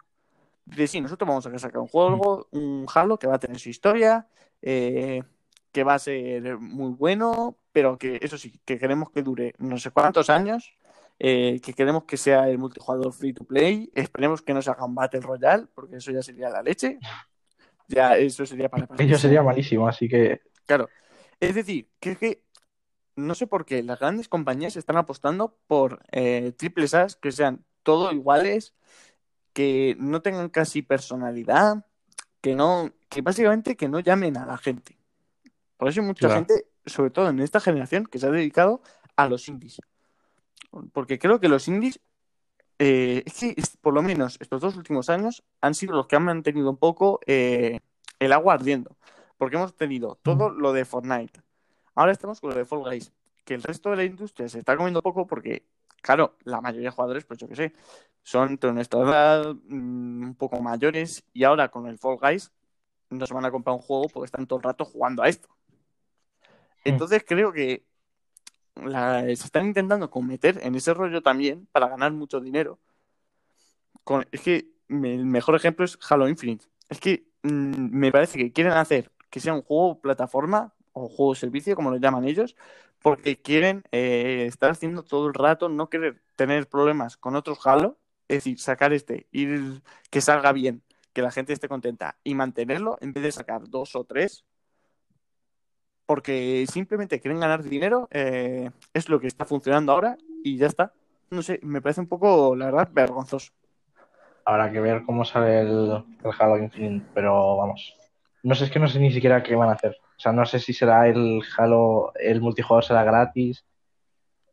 Dice, 0.65 0.87
sí, 0.87 1.01
nosotros 1.01 1.29
vamos 1.29 1.47
a 1.47 1.59
sacar 1.59 1.81
un 1.81 1.89
juego, 1.89 2.47
un 2.53 2.87
Halo 2.93 3.19
que 3.19 3.27
va 3.27 3.37
a 3.37 3.39
tener 3.39 3.59
su 3.59 3.69
historia, 3.69 4.27
eh, 4.63 5.23
que 5.73 5.85
va 5.85 5.95
a 5.95 5.99
ser 5.99 6.59
muy 6.59 6.93
bueno, 6.93 7.57
pero 7.73 7.99
que 7.99 8.19
eso 8.23 8.39
sí, 8.39 8.61
que 8.65 8.79
queremos 8.79 9.11
que 9.11 9.23
dure 9.23 9.55
no 9.59 9.79
sé 9.79 9.91
cuántos 9.91 10.31
años, 10.31 10.75
eh, 11.19 11.61
que 11.63 11.75
queremos 11.75 12.05
que 12.05 12.17
sea 12.17 12.49
el 12.49 12.59
multijugador 12.59 13.13
free 13.13 13.33
to 13.33 13.45
play, 13.45 13.91
esperemos 13.95 14.43
que 14.43 14.55
no 14.55 14.63
se 14.63 14.71
haga 14.71 14.85
un 14.85 14.95
Battle 14.95 15.21
Royale, 15.21 15.67
porque 15.75 15.97
eso 15.97 16.13
ya 16.13 16.23
sería 16.23 16.49
la 16.49 16.63
leche. 16.63 16.99
Ya, 17.89 18.17
eso 18.17 18.47
sería 18.47 18.69
para 18.69 18.87
Ello 18.99 19.19
sería 19.19 19.43
malísimo, 19.43 19.89
así 19.89 20.09
que 20.09 20.43
Claro. 20.71 20.89
Es 21.41 21.57
decir, 21.57 21.89
que 21.99 22.13
es 22.13 22.19
que 22.19 22.43
no 23.27 23.35
sé 23.35 23.47
por 23.47 23.65
qué 23.65 23.83
las 23.83 23.99
grandes 24.01 24.29
compañías 24.29 24.77
están 24.77 24.97
apostando 24.97 25.57
por 25.67 26.03
eh, 26.13 26.53
triples 26.57 26.95
A's 26.95 27.17
que 27.17 27.33
sean 27.33 27.65
todo 27.83 28.13
iguales, 28.13 28.75
que 29.53 29.97
no 29.99 30.23
tengan 30.23 30.49
casi 30.49 30.83
personalidad, 30.83 31.87
que 32.41 32.55
no, 32.55 32.91
que 33.09 33.23
básicamente 33.23 33.77
que 33.77 33.89
no 33.89 34.01
llamen 34.01 34.37
a 34.37 34.47
la 34.47 34.57
gente. 34.59 34.97
Por 35.77 35.89
eso 35.89 36.01
hay 36.01 36.07
mucha 36.07 36.27
Claro. 36.29 36.35
gente, 36.35 36.67
sobre 36.87 37.11
todo 37.11 37.29
en 37.31 37.41
esta 37.41 37.61
generación, 37.61 38.07
que 38.07 38.19
se 38.19 38.27
ha 38.27 38.31
dedicado 38.31 38.83
a 39.17 39.29
los 39.29 39.49
indies. 39.49 39.81
Porque 40.93 41.19
creo 41.19 41.41
que 41.41 41.49
los 41.49 41.67
indies, 41.69 42.01
eh, 42.79 43.23
es 43.27 43.35
que 43.41 43.55
es- 43.57 43.77
por 43.77 43.93
lo 43.95 44.03
menos 44.03 44.37
estos 44.41 44.61
dos 44.61 44.77
últimos 44.77 45.11
años 45.11 45.43
han 45.61 45.75
sido 45.75 45.95
los 45.95 46.07
que 46.07 46.17
han 46.17 46.25
mantenido 46.25 46.71
un 46.71 46.77
poco 46.77 47.21
eh, 47.27 47.81
el 48.19 48.33
agua 48.33 48.55
ardiendo. 48.55 48.97
Porque 49.37 49.57
hemos 49.57 49.75
tenido 49.75 50.19
todo 50.23 50.51
lo 50.51 50.73
de 50.73 50.85
Fortnite. 50.85 51.41
Ahora 52.01 52.13
estamos 52.13 52.41
con 52.41 52.49
lo 52.49 52.57
de 52.57 52.65
Fall 52.65 52.79
Guys. 52.83 53.13
Que 53.45 53.53
el 53.53 53.63
resto 53.63 53.91
de 53.91 53.97
la 53.97 54.05
industria 54.05 54.49
se 54.49 54.59
está 54.59 54.75
comiendo 54.75 55.03
poco 55.03 55.27
porque, 55.27 55.67
claro, 56.01 56.39
la 56.45 56.63
mayoría 56.63 56.89
de 56.89 56.95
jugadores, 56.95 57.27
pues 57.27 57.39
yo 57.39 57.47
qué 57.47 57.57
sé, 57.57 57.75
son 58.23 58.57
de 58.57 58.73
nuestra 58.73 59.01
edad, 59.01 59.55
mm, 59.69 60.23
un 60.29 60.35
poco 60.35 60.63
mayores. 60.63 61.23
Y 61.35 61.45
ahora 61.45 61.69
con 61.69 61.87
el 61.89 61.99
Fall 61.99 62.17
Guys 62.17 62.53
no 63.11 63.27
se 63.27 63.35
van 63.35 63.45
a 63.45 63.51
comprar 63.51 63.77
un 63.77 63.83
juego 63.83 64.09
porque 64.09 64.25
están 64.25 64.47
todo 64.47 64.59
el 64.61 64.63
rato 64.63 64.87
jugando 64.87 65.23
a 65.23 65.29
esto. 65.29 65.51
Entonces 66.85 67.23
creo 67.27 67.53
que 67.53 67.85
la- 68.77 69.21
se 69.25 69.33
están 69.33 69.67
intentando 69.67 70.09
cometer 70.11 70.59
en 70.63 70.75
ese 70.77 70.95
rollo 70.95 71.21
también 71.21 71.69
para 71.71 71.89
ganar 71.89 72.13
mucho 72.13 72.41
dinero. 72.41 72.79
Con- 74.05 74.27
es 74.33 74.41
que 74.41 74.71
me- 74.89 75.15
el 75.17 75.27
mejor 75.27 75.55
ejemplo 75.55 75.85
es 75.85 75.99
Halo 76.09 76.31
Infinite. 76.31 76.65
Es 76.89 76.99
que 76.99 77.29
mm, 77.43 77.91
me 77.95 78.11
parece 78.11 78.39
que 78.39 78.53
quieren 78.53 78.73
hacer 78.73 79.13
que 79.29 79.39
sea 79.39 79.53
un 79.53 79.61
juego 79.61 80.01
plataforma 80.01 80.73
o 81.01 81.09
juego 81.09 81.35
servicio, 81.35 81.77
como 81.77 81.91
lo 81.91 81.97
llaman 81.99 82.25
ellos, 82.25 82.57
porque 83.03 83.41
quieren 83.41 83.85
eh, 83.93 84.47
estar 84.47 84.71
haciendo 84.71 85.03
todo 85.03 85.29
el 85.29 85.35
rato, 85.35 85.69
no 85.69 85.89
querer 85.89 86.21
tener 86.37 86.69
problemas 86.69 87.17
con 87.17 87.37
otros 87.37 87.67
Halo, 87.67 87.99
es 88.29 88.39
decir, 88.39 88.59
sacar 88.61 88.93
este, 88.93 89.27
ir 89.33 89.83
que 90.11 90.21
salga 90.21 90.53
bien, 90.53 90.83
que 91.13 91.23
la 91.23 91.31
gente 91.31 91.53
esté 91.53 91.69
contenta 91.69 92.17
y 92.25 92.35
mantenerlo 92.35 92.99
en 93.01 93.13
vez 93.13 93.25
de 93.25 93.33
sacar 93.33 93.69
dos 93.69 93.97
o 93.97 94.05
tres 94.05 94.45
porque 96.11 96.67
simplemente 96.67 97.21
quieren 97.21 97.39
ganar 97.39 97.63
dinero, 97.63 98.09
eh, 98.11 98.69
es 98.93 99.09
lo 99.09 99.21
que 99.21 99.29
está 99.29 99.45
funcionando 99.45 99.93
ahora 99.93 100.17
y 100.43 100.57
ya 100.57 100.67
está. 100.67 100.93
No 101.31 101.41
sé, 101.41 101.61
me 101.63 101.81
parece 101.81 102.01
un 102.01 102.09
poco, 102.09 102.57
la 102.57 102.65
verdad, 102.65 102.89
vergonzoso. 102.93 103.53
habrá 104.45 104.73
que 104.73 104.81
ver 104.81 105.05
cómo 105.05 105.25
sale 105.25 105.61
el, 105.61 106.03
el 106.25 106.33
Halo 106.37 106.59
Infinite, 106.59 107.07
pero 107.15 107.57
vamos. 107.59 107.97
No 108.43 108.57
sé, 108.57 108.65
es 108.65 108.73
que 108.73 108.81
no 108.81 108.89
sé 108.89 108.99
ni 108.99 109.13
siquiera 109.13 109.41
qué 109.45 109.55
van 109.55 109.69
a 109.69 109.75
hacer. 109.75 109.97
O 110.21 110.23
sea, 110.23 110.33
no 110.33 110.45
sé 110.45 110.59
si 110.59 110.75
será 110.75 111.09
el 111.09 111.41
Halo, 111.57 112.13
el 112.17 112.43
multijugador 112.43 112.85
será 112.85 113.03
gratis 113.05 113.65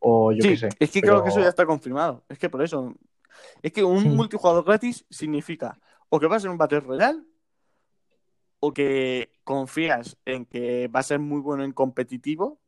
o 0.00 0.32
yo 0.32 0.40
sí, 0.40 0.48
qué 0.48 0.56
sé. 0.56 0.68
es 0.78 0.90
que 0.90 1.02
pero- 1.02 1.12
creo 1.16 1.24
que 1.24 1.28
eso 1.28 1.40
ya 1.40 1.50
está 1.50 1.66
confirmado. 1.66 2.24
Es 2.30 2.38
que 2.38 2.48
por 2.48 2.62
eso. 2.62 2.94
Es 3.60 3.70
que 3.70 3.84
un 3.84 4.02
Hmm. 4.02 4.16
multijugador 4.16 4.64
gratis 4.64 5.04
significa 5.10 5.78
o 6.08 6.18
que 6.18 6.26
va 6.26 6.36
a 6.36 6.40
ser 6.40 6.48
un 6.48 6.56
Battle 6.56 6.80
Royale 6.80 7.22
o 8.60 8.72
que 8.72 9.30
confías 9.44 10.16
en 10.24 10.46
que 10.46 10.88
va 10.88 11.00
a 11.00 11.02
ser 11.02 11.18
muy 11.18 11.40
bueno 11.42 11.62
en 11.64 11.72
competitivo, 11.72 12.58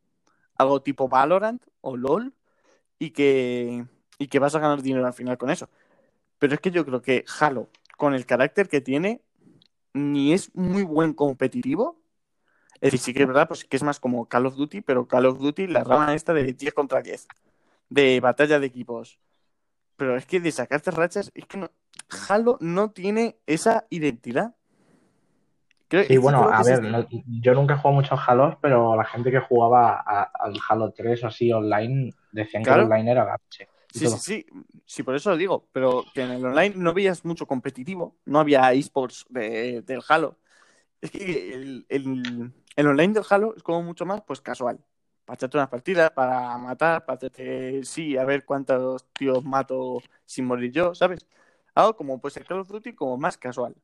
algo 0.58 0.82
tipo 0.82 1.08
Valorant 1.08 1.62
o 1.80 1.96
LOL, 1.96 2.34
y 2.98 3.12
que, 3.12 3.86
y 4.18 4.26
que 4.28 4.38
vas 4.38 4.54
a 4.54 4.58
ganar 4.60 4.82
dinero 4.82 5.06
al 5.06 5.14
final 5.14 5.38
con 5.38 5.48
eso. 5.48 5.70
Pero 6.38 6.52
es 6.52 6.60
que 6.60 6.70
yo 6.70 6.84
creo 6.84 7.00
que 7.00 7.24
Halo, 7.40 7.70
con 7.96 8.12
el 8.12 8.26
carácter 8.26 8.68
que 8.68 8.82
tiene, 8.82 9.22
ni 9.94 10.34
es 10.34 10.54
muy 10.54 10.82
buen 10.82 11.14
competitivo. 11.14 11.96
Es 12.80 12.92
decir, 12.92 13.00
sí 13.00 13.14
que 13.14 13.22
es 13.22 13.28
verdad 13.28 13.46
pues, 13.48 13.64
que 13.64 13.76
es 13.76 13.82
más 13.82 14.00
como 14.00 14.26
Call 14.26 14.46
of 14.46 14.56
Duty, 14.56 14.80
pero 14.80 15.06
Call 15.06 15.26
of 15.26 15.38
Duty, 15.38 15.66
la 15.66 15.84
rama 15.84 16.14
esta 16.14 16.32
de 16.32 16.52
10 16.52 16.72
contra 16.72 17.02
10, 17.02 17.26
de 17.90 18.20
batalla 18.20 18.58
de 18.58 18.66
equipos. 18.66 19.18
Pero 19.96 20.16
es 20.16 20.24
que 20.24 20.40
de 20.40 20.50
sacarte 20.50 20.90
rachas, 20.90 21.30
es 21.34 21.44
que 21.44 21.58
no, 21.58 21.70
Halo 22.28 22.56
no 22.60 22.90
tiene 22.90 23.36
esa 23.46 23.86
identidad. 23.90 24.54
Creo- 25.88 26.04
Sí, 26.04 26.16
bueno, 26.18 26.48
a 26.50 26.62
ver, 26.62 26.82
no- 26.82 27.06
yo 27.26 27.52
nunca 27.52 27.74
he 27.74 27.76
jugado 27.76 27.96
mucho 27.96 28.14
a 28.14 28.24
Halo, 28.24 28.58
pero 28.62 28.96
la 28.96 29.04
gente 29.04 29.30
que 29.30 29.40
jugaba 29.40 29.98
al 30.00 30.54
Halo 30.68 30.92
3 30.92 31.22
o 31.24 31.26
así 31.26 31.52
online 31.52 32.12
decían 32.32 32.62
Claro. 32.62 32.82
que 32.82 32.86
el 32.86 32.92
online 32.92 33.10
era 33.10 33.24
gache. 33.24 33.68
Sí, 33.92 34.04
todo. 34.04 34.16
sí, 34.18 34.46
sí, 34.46 34.46
sí, 34.86 35.02
por 35.02 35.16
eso 35.16 35.30
lo 35.30 35.36
digo, 35.36 35.66
pero 35.72 36.04
que 36.14 36.22
en 36.22 36.30
el 36.30 36.46
online 36.46 36.74
no 36.76 36.94
veías 36.94 37.24
mucho 37.24 37.44
competitivo, 37.46 38.14
no 38.24 38.38
había 38.38 38.72
esports 38.72 39.26
de, 39.28 39.82
del 39.82 40.00
Halo. 40.08 40.38
Es 41.00 41.10
que 41.10 41.54
el, 41.54 41.86
el- 41.88 42.52
el 42.76 42.86
online 42.86 43.14
del 43.14 43.24
Halo 43.28 43.54
es 43.56 43.62
como 43.62 43.82
mucho 43.82 44.06
más 44.06 44.22
pues 44.22 44.40
casual, 44.40 44.78
para 45.24 45.34
echarte 45.36 45.56
unas 45.56 45.68
partidas, 45.68 46.10
para 46.10 46.56
matar, 46.58 47.04
para 47.04 47.16
hacerte, 47.16 47.84
sí, 47.84 48.16
a 48.16 48.24
ver 48.24 48.44
cuántos 48.44 49.04
tíos 49.12 49.44
mato 49.44 50.00
sin 50.24 50.46
morir 50.46 50.72
yo, 50.72 50.94
¿sabes? 50.94 51.26
Algo 51.74 51.96
como 51.96 52.20
pues 52.20 52.36
el 52.36 52.46
Call 52.46 52.60
of 52.60 52.68
Duty 52.68 52.94
como 52.94 53.16
más 53.16 53.36
casual. 53.38 53.74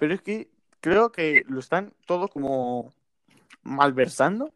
Pero 0.00 0.14
es 0.14 0.22
que 0.22 0.50
creo 0.80 1.12
que 1.12 1.44
lo 1.48 1.60
están 1.60 1.92
todos 2.06 2.30
como 2.30 2.92
malversando 3.62 4.52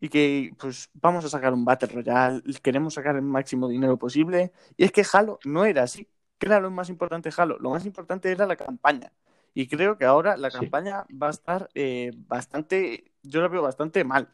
y 0.00 0.08
que 0.08 0.52
pues 0.58 0.88
vamos 0.94 1.24
a 1.24 1.28
sacar 1.28 1.52
un 1.52 1.64
Battle 1.64 1.88
Royale, 1.88 2.42
queremos 2.62 2.94
sacar 2.94 3.16
el 3.16 3.22
máximo 3.22 3.68
dinero 3.68 3.98
posible. 3.98 4.52
Y 4.76 4.84
es 4.84 4.92
que 4.92 5.04
Halo 5.12 5.38
no 5.44 5.64
era 5.64 5.82
así. 5.82 6.08
¿Qué 6.38 6.46
era 6.46 6.58
lo 6.58 6.70
más 6.70 6.88
importante 6.88 7.30
Halo? 7.36 7.58
Lo 7.58 7.70
más 7.70 7.84
importante 7.84 8.32
era 8.32 8.46
la 8.46 8.56
campaña. 8.56 9.12
Y 9.54 9.66
creo 9.66 9.98
que 9.98 10.04
ahora 10.04 10.36
la 10.36 10.50
campaña 10.50 11.04
va 11.10 11.28
a 11.28 11.30
estar 11.30 11.68
eh, 11.74 12.12
bastante, 12.28 13.12
yo 13.22 13.40
la 13.40 13.48
veo 13.48 13.62
bastante 13.62 14.04
mal. 14.04 14.28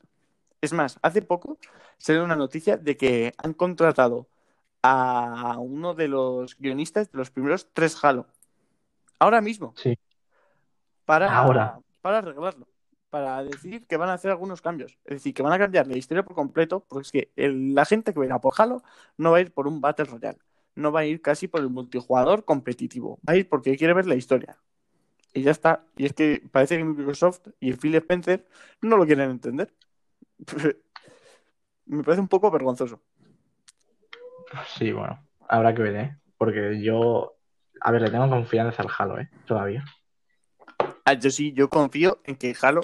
Es 0.60 0.72
más, 0.72 0.98
hace 1.02 1.22
poco 1.22 1.58
salió 1.98 2.24
una 2.24 2.36
noticia 2.36 2.76
de 2.76 2.96
que 2.96 3.32
han 3.38 3.54
contratado 3.54 4.28
a 4.82 5.56
uno 5.58 5.94
de 5.94 6.08
los 6.08 6.56
guionistas 6.58 7.10
de 7.10 7.18
los 7.18 7.30
primeros 7.30 7.68
tres 7.72 8.02
Halo. 8.02 8.26
Ahora 9.18 9.40
mismo. 9.40 9.72
Sí. 9.76 9.98
Para, 11.04 11.36
Ahora. 11.36 11.78
para 12.02 12.18
arreglarlo. 12.18 12.68
Para 13.10 13.42
decir 13.44 13.86
que 13.86 13.96
van 13.96 14.10
a 14.10 14.14
hacer 14.14 14.30
algunos 14.30 14.60
cambios. 14.60 14.98
Es 15.04 15.16
decir, 15.16 15.32
que 15.32 15.42
van 15.42 15.52
a 15.52 15.58
cambiar 15.58 15.86
la 15.86 15.96
historia 15.96 16.24
por 16.24 16.34
completo. 16.34 16.84
Porque 16.86 17.02
es 17.06 17.12
que 17.12 17.32
el- 17.36 17.74
la 17.74 17.84
gente 17.84 18.12
que 18.12 18.20
verá 18.20 18.40
por 18.40 18.52
Halo 18.58 18.82
no 19.16 19.30
va 19.30 19.38
a 19.38 19.40
ir 19.40 19.52
por 19.52 19.66
un 19.66 19.80
Battle 19.80 20.06
Royale. 20.06 20.38
No 20.74 20.92
va 20.92 21.00
a 21.00 21.06
ir 21.06 21.22
casi 21.22 21.48
por 21.48 21.60
el 21.60 21.70
multijugador 21.70 22.44
competitivo. 22.44 23.18
Va 23.26 23.32
a 23.32 23.36
ir 23.36 23.48
porque 23.48 23.76
quiere 23.76 23.94
ver 23.94 24.06
la 24.06 24.16
historia. 24.16 24.58
Y 25.36 25.42
ya 25.42 25.50
está. 25.50 25.84
Y 25.96 26.06
es 26.06 26.12
que 26.12 26.42
parece 26.50 26.78
que 26.78 26.84
Microsoft 26.84 27.48
y 27.60 27.72
Phil 27.74 27.94
Spencer 27.96 28.46
no 28.80 28.96
lo 28.96 29.04
quieren 29.06 29.30
entender. 29.30 29.72
Me 31.86 32.02
parece 32.02 32.20
un 32.20 32.28
poco 32.28 32.50
vergonzoso. 32.50 33.00
Sí, 34.76 34.92
bueno, 34.92 35.22
habrá 35.48 35.74
que 35.74 35.82
ver, 35.82 35.96
¿eh? 35.96 36.16
Porque 36.38 36.80
yo, 36.82 37.36
a 37.80 37.90
ver, 37.90 38.02
le 38.02 38.10
tengo 38.10 38.28
confianza 38.28 38.82
al 38.82 38.88
Halo, 38.96 39.20
¿eh? 39.20 39.30
Todavía. 39.46 39.84
Ah, 41.04 41.12
yo 41.14 41.30
sí, 41.30 41.52
yo 41.52 41.68
confío 41.68 42.20
en 42.24 42.36
que 42.36 42.54
Halo, 42.60 42.80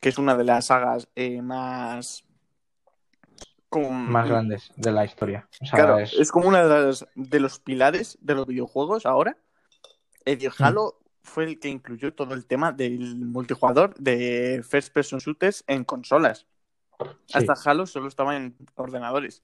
que 0.00 0.08
es 0.10 0.18
una 0.18 0.36
de 0.36 0.44
las 0.44 0.66
sagas 0.66 1.08
eh, 1.14 1.42
más. 1.42 2.24
Más 3.72 4.28
grandes 4.28 4.72
de 4.76 4.90
la 4.90 5.04
historia. 5.04 5.48
O 5.60 5.66
sea, 5.66 5.76
Claro, 5.78 5.98
es- 5.98 6.12
es 6.14 6.32
como 6.32 6.48
uno 6.48 6.66
de 6.66 6.82
los, 6.86 7.06
de 7.14 7.40
los 7.40 7.60
pilares 7.60 8.18
de 8.20 8.34
los 8.34 8.46
videojuegos 8.46 9.06
ahora. 9.06 9.36
Decir, 10.24 10.50
Mm. 10.50 10.52
Fue 11.22 11.44
el 11.44 11.58
que 11.60 11.68
incluyó 11.68 12.14
todo 12.14 12.34
el 12.34 12.46
tema 12.46 12.72
del 12.72 13.16
multijugador 13.16 13.94
de 13.96 14.62
First 14.68 14.92
Person 14.92 15.18
Shooters 15.20 15.64
en 15.66 15.84
consolas. 15.84 16.46
sí, 17.26 17.34
Hasta 17.34 17.54
Halo 17.70 17.86
solo 17.86 18.08
estaba 18.08 18.36
en 18.36 18.56
ordenadores, 18.76 19.42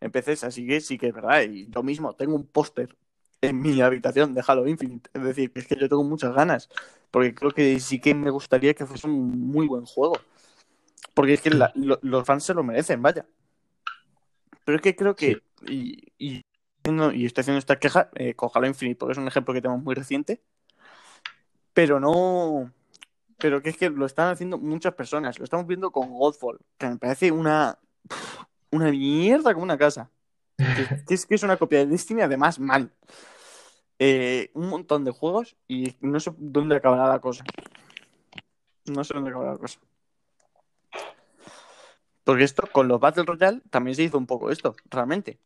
en 0.00 0.10
PCs, 0.10 0.44
así 0.44 0.66
que 0.66 0.80
sí 0.80 0.98
que 0.98 1.08
es 1.08 1.14
verdad. 1.14 1.42
Y 1.42 1.68
yo 1.70 1.82
mismo 1.82 2.14
tengo 2.14 2.34
un 2.36 2.46
póster 2.46 2.96
en 3.40 3.60
mi 3.60 3.80
habitación 3.80 4.34
de 4.34 4.42
Halo 4.46 4.66
Infinite. 4.66 5.10
Es 5.14 5.22
decir, 5.22 5.52
que 5.52 5.60
es 5.60 5.66
que 5.66 5.76
yo 5.76 5.88
tengo 5.88 6.04
muchas 6.04 6.34
ganas, 6.34 6.68
porque 7.10 7.34
creo 7.34 7.52
que 7.52 7.78
sí 7.80 8.00
que 8.00 8.14
me 8.14 8.30
gustaría 8.30 8.74
que 8.74 8.86
fuese 8.86 9.06
un 9.06 9.30
muy 9.48 9.66
buen 9.68 9.86
juego. 9.86 10.14
Porque 11.14 11.34
es 11.34 11.42
que 11.42 11.50
la- 11.50 11.72
lo- 11.74 11.98
los 12.02 12.24
fans 12.26 12.44
se 12.44 12.54
lo 12.54 12.62
merecen, 12.64 13.02
vaya. 13.02 13.26
Pero 14.64 14.76
es 14.76 14.82
que 14.82 14.96
creo 14.96 15.16
que, 15.16 15.42
y, 15.66 16.12
y 16.18 16.42
estoy 17.26 17.42
haciendo 17.42 17.58
esta 17.58 17.78
queja 17.78 18.10
eh, 18.14 18.34
con 18.34 18.50
Halo 18.54 18.66
Infinite, 18.66 18.96
porque 18.98 19.12
es 19.12 19.18
un 19.18 19.28
ejemplo 19.28 19.54
que 19.54 19.60
tenemos 19.62 19.82
muy 19.82 19.94
reciente, 19.94 20.42
pero 21.78 22.00
no, 22.00 22.72
pero 23.38 23.62
que 23.62 23.68
es 23.68 23.76
que 23.76 23.88
lo 23.88 24.04
están 24.04 24.30
haciendo 24.32 24.58
muchas 24.58 24.94
personas. 24.94 25.38
Lo 25.38 25.44
estamos 25.44 25.64
viendo 25.64 25.92
con 25.92 26.10
Godfall, 26.10 26.58
que 26.76 26.88
me 26.88 26.96
parece 26.96 27.30
una, 27.30 27.78
una 28.72 28.90
mierda 28.90 29.52
como 29.54 29.62
una 29.62 29.78
casa. 29.78 30.10
Que, 30.56 30.64
que 31.06 31.14
es 31.14 31.24
que 31.24 31.36
es 31.36 31.44
una 31.44 31.56
copia 31.56 31.78
de 31.78 31.86
Destiny, 31.86 32.22
además 32.22 32.58
mal. 32.58 32.90
Eh, 34.00 34.50
un 34.54 34.68
montón 34.68 35.04
de 35.04 35.12
juegos 35.12 35.54
y 35.68 35.94
no 36.00 36.18
sé 36.18 36.32
dónde 36.36 36.74
acabará 36.74 37.06
la 37.06 37.20
cosa. 37.20 37.44
No 38.86 39.04
sé 39.04 39.14
dónde 39.14 39.30
acabará 39.30 39.52
la 39.52 39.58
cosa. 39.58 39.78
Porque 42.24 42.42
esto, 42.42 42.68
con 42.72 42.88
los 42.88 42.98
Battle 42.98 43.22
Royale, 43.22 43.62
también 43.70 43.94
se 43.94 44.02
hizo 44.02 44.18
un 44.18 44.26
poco 44.26 44.50
esto, 44.50 44.74
realmente. 44.90 45.38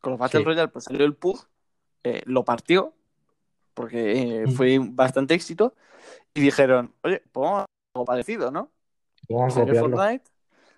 Con 0.00 0.12
los 0.12 0.20
Battle 0.20 0.38
Sí. 0.38 0.44
Royale, 0.44 0.68
pues 0.68 0.84
salió 0.84 1.04
el 1.04 1.16
PUG, 1.16 1.48
eh, 2.04 2.22
lo 2.26 2.44
partió, 2.44 2.94
porque 3.74 4.42
eh, 4.42 4.46
Mm. 4.46 4.50
fue 4.52 4.78
bastante 4.80 5.34
éxito, 5.34 5.74
y 6.32 6.40
dijeron, 6.40 6.94
oye, 7.02 7.22
hacer 7.24 7.66
algo 7.94 8.04
parecido, 8.06 8.50
¿no? 8.50 8.70
vamos 9.28 9.54
Salió 9.54 9.74
copiarlo. 9.74 9.96
Fortnite, 9.96 10.24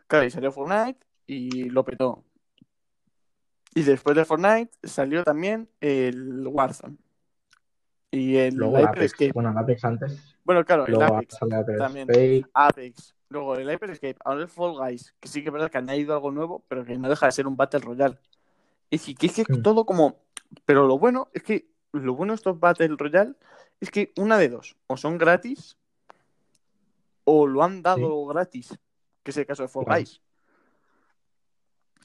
claro, 0.06 0.24
y 0.26 0.30
salió 0.30 0.52
Fortnite 0.52 1.00
y 1.26 1.70
lo 1.70 1.84
petó. 1.84 2.24
Y 3.74 3.82
después 3.82 4.16
de 4.16 4.24
Fortnite 4.24 4.70
salió 4.84 5.22
también 5.24 5.68
el 5.80 6.46
Warzone. 6.46 6.96
Y 8.10 8.36
el 8.36 8.54
Luego 8.54 8.78
Hyper 8.78 8.88
Apex. 8.88 9.04
Escape. 9.04 9.32
Bueno, 9.32 9.50
el 9.50 9.58
Apex 9.58 9.84
antes. 9.84 10.36
Bueno, 10.44 10.64
claro, 10.64 10.86
el 10.86 11.02
Apex. 11.02 11.38
también. 11.76 12.06
Fake. 12.06 12.48
Apex. 12.54 13.14
Luego 13.28 13.56
el 13.56 13.70
Hyper 13.70 13.90
Escape. 13.90 14.16
Ahora 14.24 14.42
el 14.42 14.48
Fall 14.48 14.76
Guys, 14.78 15.14
que 15.20 15.28
sí 15.28 15.42
que 15.42 15.48
es 15.48 15.52
verdad 15.52 15.70
que 15.70 15.76
han 15.78 15.84
añadido 15.90 16.14
algo 16.14 16.30
nuevo, 16.30 16.64
pero 16.68 16.84
que 16.84 16.96
no 16.96 17.08
deja 17.08 17.26
de 17.26 17.32
ser 17.32 17.46
un 17.46 17.56
Battle 17.56 17.80
Royale. 17.80 18.18
Es 18.90 19.02
que 19.14 19.26
es 19.26 19.34
que 19.34 19.44
Mm. 19.52 19.62
todo 19.62 19.84
como. 19.84 20.22
Pero 20.64 20.86
lo 20.86 20.98
bueno 20.98 21.28
es 21.34 21.42
que 21.42 21.68
lo 22.02 22.14
bueno 22.14 22.32
de 22.32 22.36
estos 22.36 22.58
Battle 22.58 22.96
Royale 22.96 23.34
es 23.80 23.90
que 23.90 24.12
una 24.16 24.38
de 24.38 24.48
dos, 24.48 24.76
o 24.86 24.96
son 24.96 25.18
gratis, 25.18 25.76
o 27.24 27.46
lo 27.46 27.62
han 27.62 27.82
dado 27.82 28.24
gratis, 28.26 28.78
que 29.22 29.30
es 29.30 29.36
el 29.36 29.46
caso 29.46 29.62
de 29.62 29.68
Fall 29.68 29.84
Claro. 29.84 30.00
Guys. 30.00 30.20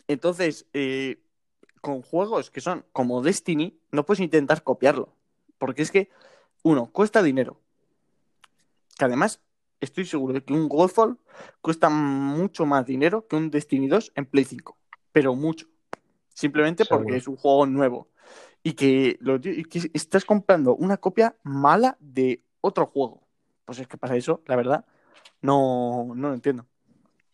Entonces, 0.08 0.66
eh, 0.74 1.22
con 1.80 2.02
juegos 2.02 2.52
que 2.52 2.62
son 2.62 2.86
como 2.92 3.22
Destiny, 3.22 3.80
no 3.92 4.06
puedes 4.06 4.20
intentar 4.20 4.64
copiarlo. 4.64 5.14
Porque 5.58 5.82
es 5.82 5.92
que, 5.92 6.10
uno, 6.64 6.92
cuesta 6.92 7.24
dinero. 7.24 7.60
Que 8.98 9.06
además, 9.06 9.42
estoy 9.80 10.06
seguro 10.06 10.34
de 10.34 10.44
que 10.44 10.54
un 10.54 10.68
Godfall 10.68 11.18
cuesta 11.62 11.90
mucho 11.90 12.66
más 12.66 12.86
dinero 12.86 13.28
que 13.28 13.36
un 13.36 13.50
Destiny 13.50 13.88
2 13.88 14.14
en 14.16 14.26
Play 14.26 14.46
5. 14.46 14.78
Pero 15.12 15.36
mucho. 15.36 15.68
Simplemente 16.34 16.86
porque 16.86 17.18
es 17.18 17.28
un 17.28 17.36
juego 17.36 17.66
nuevo. 17.66 18.08
Y 18.64 18.74
que, 18.74 19.18
lo- 19.22 19.38
y 19.38 19.64
que 19.66 19.90
estás 19.94 20.26
comprando 20.26 20.76
una 20.76 20.98
copia 20.98 21.36
mala 21.44 21.98
de 22.00 22.44
otro 22.62 22.86
juego. 22.88 23.28
Pues 23.66 23.80
es 23.80 23.88
que 23.88 23.98
para 23.98 24.16
eso, 24.18 24.44
la 24.46 24.56
verdad, 24.56 24.86
no, 25.42 26.14
no 26.16 26.30
lo 26.30 26.34
entiendo. 26.36 26.68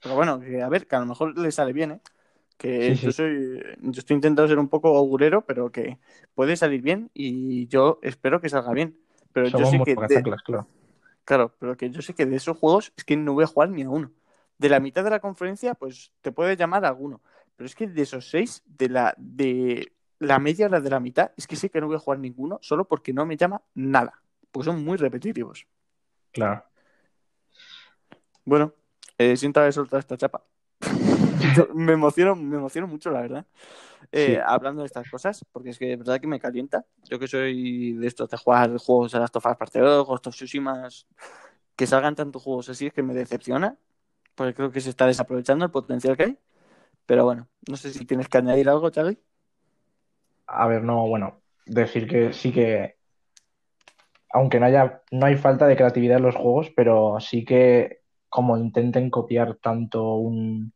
Pero 0.02 0.16
bueno, 0.16 0.40
que 0.40 0.62
a 0.62 0.70
ver, 0.70 0.88
que 0.88 0.96
a 0.96 1.00
lo 1.00 1.06
mejor 1.08 1.38
le 1.38 1.52
sale 1.52 1.74
bien, 1.74 1.92
¿eh? 1.94 2.02
Que 2.58 2.96
Sí, 2.96 2.96
yo 2.98 3.12
sí. 3.12 3.14
soy, 3.14 3.62
yo 3.82 4.00
estoy 4.00 4.16
intentando 4.16 4.48
ser 4.50 4.60
un 4.60 4.70
poco 4.70 4.98
augurero, 4.98 5.46
pero 5.46 5.72
que 5.72 6.00
puede 6.36 6.58
salir 6.58 6.82
bien 6.82 7.12
y 7.14 7.68
yo 7.68 8.00
espero 8.04 8.42
que 8.42 8.50
salga 8.50 8.74
bien. 8.74 9.00
Pero 9.34 9.50
Somos 9.50 9.58
yo 9.58 9.66
sé 9.66 9.82
que 9.82 9.98
de- 9.98 10.30
claro. 10.44 10.68
Claro, 11.26 11.56
pero 11.60 11.76
que 11.78 11.90
yo 11.90 12.02
sé 12.02 12.14
que 12.14 12.26
de 12.26 12.38
esos 12.38 12.58
juegos 12.58 12.94
es 12.96 13.04
que 13.04 13.18
no 13.18 13.34
voy 13.34 13.44
a 13.44 13.48
jugar 13.48 13.70
ni 13.70 13.84
a 13.84 13.90
uno. 13.90 14.12
De 14.58 14.70
la 14.70 14.80
mitad 14.80 15.04
de 15.04 15.10
la 15.10 15.20
conferencia, 15.20 15.74
pues 15.76 16.14
te 16.22 16.32
puede 16.32 16.56
llamar 16.56 16.86
a 16.86 16.90
alguno. 16.90 17.22
Pero 17.56 17.66
es 17.68 17.76
que 17.76 17.88
de 17.88 18.02
esos 18.04 18.30
seis, 18.30 18.64
de 18.66 18.90
la, 18.90 19.14
de 19.18 19.94
la 20.20 20.40
media 20.40 20.66
a 20.68 20.70
la 20.70 20.82
de 20.82 20.90
la 20.90 21.00
mitad, 21.00 21.32
es 21.38 21.48
que 21.48 21.56
sé 21.56 21.70
que 21.70 21.80
no 21.80 21.88
voy 21.88 21.96
a 21.96 22.00
jugar 22.00 22.20
ninguno 22.20 22.60
solo 22.62 22.88
porque 22.88 23.14
no 23.14 23.26
me 23.26 23.38
llama 23.38 23.62
nada. 23.76 24.22
Porque 24.52 24.66
son 24.66 24.84
muy 24.84 24.98
repetitivos. 24.98 25.68
Claro. 26.32 26.64
Bueno, 28.46 28.74
eh, 29.18 29.36
siento 29.36 29.60
haber 29.60 29.74
soltado 29.74 30.00
esta 30.00 30.18
chapa. 30.18 30.44
me 31.76 31.94
emociono, 31.94 32.36
me 32.36 32.58
emociono 32.58 32.88
mucho, 32.88 33.12
la 33.12 33.22
verdad. 33.22 33.46
Eh, 34.12 34.36
Sí. 34.36 34.38
Hablando 34.46 34.82
de 34.82 34.86
estas 34.88 35.10
cosas, 35.10 35.46
porque 35.52 35.72
es 35.72 35.80
que 35.80 35.88
de 35.88 35.96
verdad 35.98 36.20
que 36.20 36.28
me 36.28 36.40
calienta. 36.40 36.86
Yo 37.10 37.20
que 37.20 37.28
soy 37.28 37.94
de 37.94 38.08
estos 38.08 38.30
de 38.30 38.38
jugar 38.38 38.78
juegos 38.78 39.12
de 39.12 39.20
las 39.20 39.32
Tofas 39.32 39.58
Parte 39.58 39.80
2, 39.80 40.08
Ghost 40.08 40.28
of 40.28 40.36
Tsushima, 40.36 40.88
que 41.76 41.88
salgan 41.88 42.16
tantos 42.16 42.42
juegos 42.42 42.70
así 42.70 42.88
es 42.88 42.94
que 42.94 43.04
me 43.04 43.14
decepciona, 43.14 43.78
porque 44.36 44.54
creo 44.54 44.72
que 44.72 44.82
se 44.82 44.90
está 44.90 45.06
desaprovechando 45.08 45.66
el 45.66 45.72
potencial 45.72 46.16
que 46.16 46.24
hay. 46.24 46.40
Pero 47.06 47.26
bueno, 47.26 47.48
no 47.70 47.78
sé 47.78 47.92
si 47.92 48.06
tienes 48.06 48.30
que 48.30 48.38
añadir 48.38 48.70
algo, 48.70 48.90
Charlie. 48.90 49.20
A 50.48 50.68
ver, 50.68 50.84
no, 50.84 51.08
bueno, 51.08 51.42
decir 51.66 52.08
que 52.08 52.34
sí 52.34 52.52
que, 52.52 52.96
aunque 54.32 54.60
no 54.60 54.66
haya, 54.66 55.02
no 55.12 55.26
hay 55.26 55.36
falta 55.36 55.68
de 55.68 55.76
creatividad 55.76 56.18
en 56.18 56.24
los 56.24 56.36
juegos, 56.36 56.72
pero 56.76 57.20
sí 57.20 57.44
que 57.46 58.00
como 58.30 58.58
intenten 58.58 59.10
copiar 59.10 59.56
tanto 59.56 60.16
un, 60.16 60.74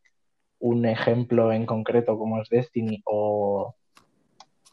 un 0.59 0.85
ejemplo 0.85 1.51
en 1.51 1.65
concreto 1.65 2.17
como 2.17 2.41
es 2.41 2.49
Destiny 2.49 3.01
o, 3.05 3.75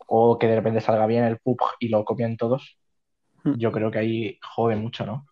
o 0.07 0.39
que 0.39 0.47
de 0.47 0.57
repente 0.57 0.81
salga 0.81 1.07
bien 1.07 1.25
el 1.25 1.39
PUBG 1.39 1.77
y 1.81 1.89
lo 1.89 2.05
copian 2.05 2.37
todos, 2.37 2.77
Hmm. 3.45 3.55
yo 3.57 3.71
creo 3.71 3.91
que 3.93 3.99
ahí 4.01 4.39
jode 4.43 4.75
mucho, 4.75 5.07
¿no? 5.07 5.27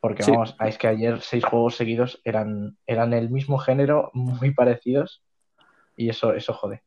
Porque 0.00 0.24
Sí. 0.24 0.32
vamos, 0.32 0.56
es 0.66 0.76
que 0.76 0.88
ayer 0.88 1.20
seis 1.20 1.44
juegos 1.44 1.76
seguidos 1.76 2.20
eran, 2.24 2.76
eran 2.84 3.12
el 3.12 3.30
mismo 3.30 3.58
género, 3.58 4.10
muy 4.14 4.52
parecidos, 4.52 5.22
y 5.96 6.08
eso, 6.08 6.34
eso 6.34 6.52
jode. 6.52 6.82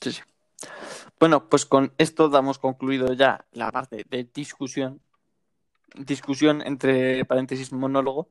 Sí, 0.00 0.10
sí. 0.12 0.22
Bueno, 1.22 1.48
pues 1.48 1.66
con 1.66 1.92
esto 1.98 2.28
damos 2.28 2.58
concluido 2.58 3.12
ya 3.12 3.46
la 3.52 3.70
parte 3.70 4.04
de 4.10 4.28
discusión. 4.34 5.00
Discusión 5.94 6.62
entre 6.66 7.24
paréntesis 7.26 7.72
monólogo. 7.72 8.28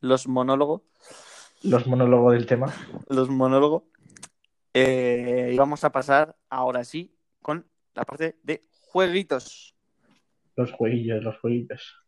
Los 0.00 0.26
monólogos. 0.26 0.80
los 1.62 1.86
monólogos 1.86 2.32
del 2.32 2.46
tema. 2.46 2.72
Los 3.10 3.28
monólogos. 3.28 3.82
Eh, 4.72 5.50
y 5.52 5.58
vamos 5.58 5.84
a 5.84 5.92
pasar 5.92 6.34
ahora 6.48 6.84
sí 6.84 7.14
con 7.42 7.66
la 7.94 8.06
parte 8.06 8.38
de 8.42 8.64
jueguitos. 8.80 9.76
Los 10.56 10.72
jueguillos, 10.72 11.22
los 11.22 11.38
jueguitos. 11.40 12.05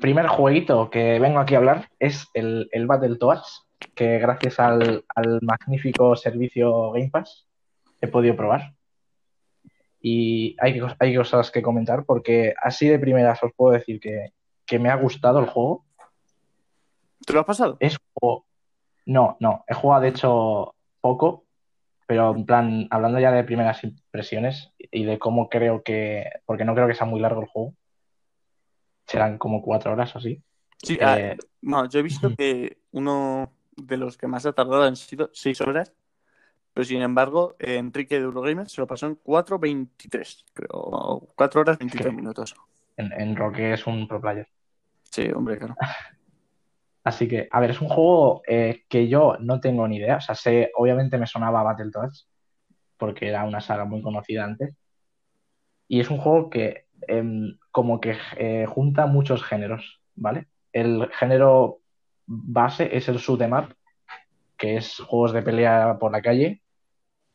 Primer 0.00 0.26
jueguito 0.26 0.90
que 0.90 1.18
vengo 1.18 1.38
aquí 1.38 1.54
a 1.54 1.58
hablar 1.58 1.88
es 1.98 2.28
el, 2.34 2.68
el 2.72 2.86
Battletoads, 2.86 3.66
que 3.94 4.18
gracias 4.18 4.58
al, 4.58 5.04
al, 5.14 5.38
magnífico 5.42 6.16
servicio 6.16 6.90
Game 6.92 7.10
Pass 7.10 7.46
he 8.00 8.08
podido 8.08 8.36
probar. 8.36 8.74
Y 10.00 10.56
hay, 10.60 10.80
hay 10.98 11.14
cosas 11.14 11.50
que 11.50 11.62
comentar 11.62 12.04
porque 12.04 12.54
así 12.60 12.88
de 12.88 12.98
primeras 12.98 13.42
os 13.42 13.52
puedo 13.54 13.72
decir 13.72 14.00
que, 14.00 14.32
que 14.66 14.78
me 14.78 14.88
ha 14.88 14.96
gustado 14.96 15.38
el 15.38 15.46
juego. 15.46 15.84
¿Te 17.24 17.32
lo 17.34 17.40
has 17.40 17.46
pasado? 17.46 17.76
Es 17.80 17.98
No, 19.06 19.36
no. 19.40 19.64
He 19.68 19.74
jugado 19.74 20.02
de 20.02 20.08
hecho 20.08 20.74
poco, 21.02 21.44
pero 22.06 22.34
en 22.34 22.46
plan, 22.46 22.88
hablando 22.90 23.20
ya 23.20 23.30
de 23.30 23.44
primeras 23.44 23.84
impresiones 23.84 24.72
y 24.78 25.04
de 25.04 25.18
cómo 25.18 25.50
creo 25.50 25.82
que. 25.82 26.30
Porque 26.46 26.64
no 26.64 26.74
creo 26.74 26.88
que 26.88 26.94
sea 26.94 27.06
muy 27.06 27.20
largo 27.20 27.42
el 27.42 27.48
juego 27.48 27.74
serán 29.10 29.38
como 29.38 29.60
cuatro 29.60 29.92
horas 29.92 30.14
o 30.14 30.18
así. 30.18 30.40
Sí, 30.76 30.96
eh, 31.00 31.36
no, 31.62 31.88
yo 31.88 31.98
he 31.98 32.02
visto 32.02 32.34
que 32.36 32.78
uno 32.92 33.52
de 33.76 33.96
los 33.96 34.16
que 34.16 34.28
más 34.28 34.46
ha 34.46 34.52
tardado 34.52 34.84
han 34.84 34.94
sido 34.94 35.30
seis 35.32 35.60
horas, 35.60 35.92
pero 36.72 36.84
sin 36.84 37.02
embargo, 37.02 37.56
Enrique 37.58 38.14
de 38.14 38.22
Eurogamer 38.22 38.68
se 38.68 38.80
lo 38.80 38.86
pasó 38.86 39.06
en 39.06 39.18
4.23, 39.20 40.44
creo, 40.54 41.28
4 41.34 41.60
horas 41.60 41.78
23 41.78 42.14
minutos. 42.14 42.54
En, 42.96 43.12
en 43.12 43.34
Roque 43.34 43.72
es 43.72 43.84
un 43.86 44.06
pro 44.06 44.20
player. 44.20 44.48
Sí, 45.02 45.28
hombre, 45.34 45.58
claro. 45.58 45.74
Así 47.02 47.26
que, 47.26 47.48
a 47.50 47.58
ver, 47.58 47.70
es 47.70 47.80
un 47.80 47.88
juego 47.88 48.42
eh, 48.46 48.84
que 48.88 49.08
yo 49.08 49.36
no 49.40 49.58
tengo 49.58 49.88
ni 49.88 49.96
idea. 49.96 50.18
O 50.18 50.20
sea, 50.20 50.36
sé, 50.36 50.70
obviamente 50.76 51.18
me 51.18 51.26
sonaba 51.26 51.64
Battletoads, 51.64 52.28
porque 52.96 53.28
era 53.28 53.42
una 53.44 53.60
saga 53.60 53.84
muy 53.84 54.02
conocida 54.02 54.44
antes. 54.44 54.76
Y 55.88 55.98
es 55.98 56.10
un 56.10 56.18
juego 56.18 56.50
que 56.50 56.86
Em, 57.08 57.56
como 57.70 58.00
que 58.00 58.16
eh, 58.36 58.66
junta 58.66 59.06
muchos 59.06 59.42
géneros, 59.42 60.00
¿vale? 60.14 60.48
El 60.72 61.08
género 61.12 61.80
base 62.26 62.96
es 62.96 63.08
el 63.08 63.16
shoot 63.16 63.40
em 63.40 63.52
up, 63.52 63.74
que 64.56 64.76
es 64.76 64.98
juegos 64.98 65.32
de 65.32 65.42
pelea 65.42 65.96
por 65.98 66.12
la 66.12 66.22
calle, 66.22 66.62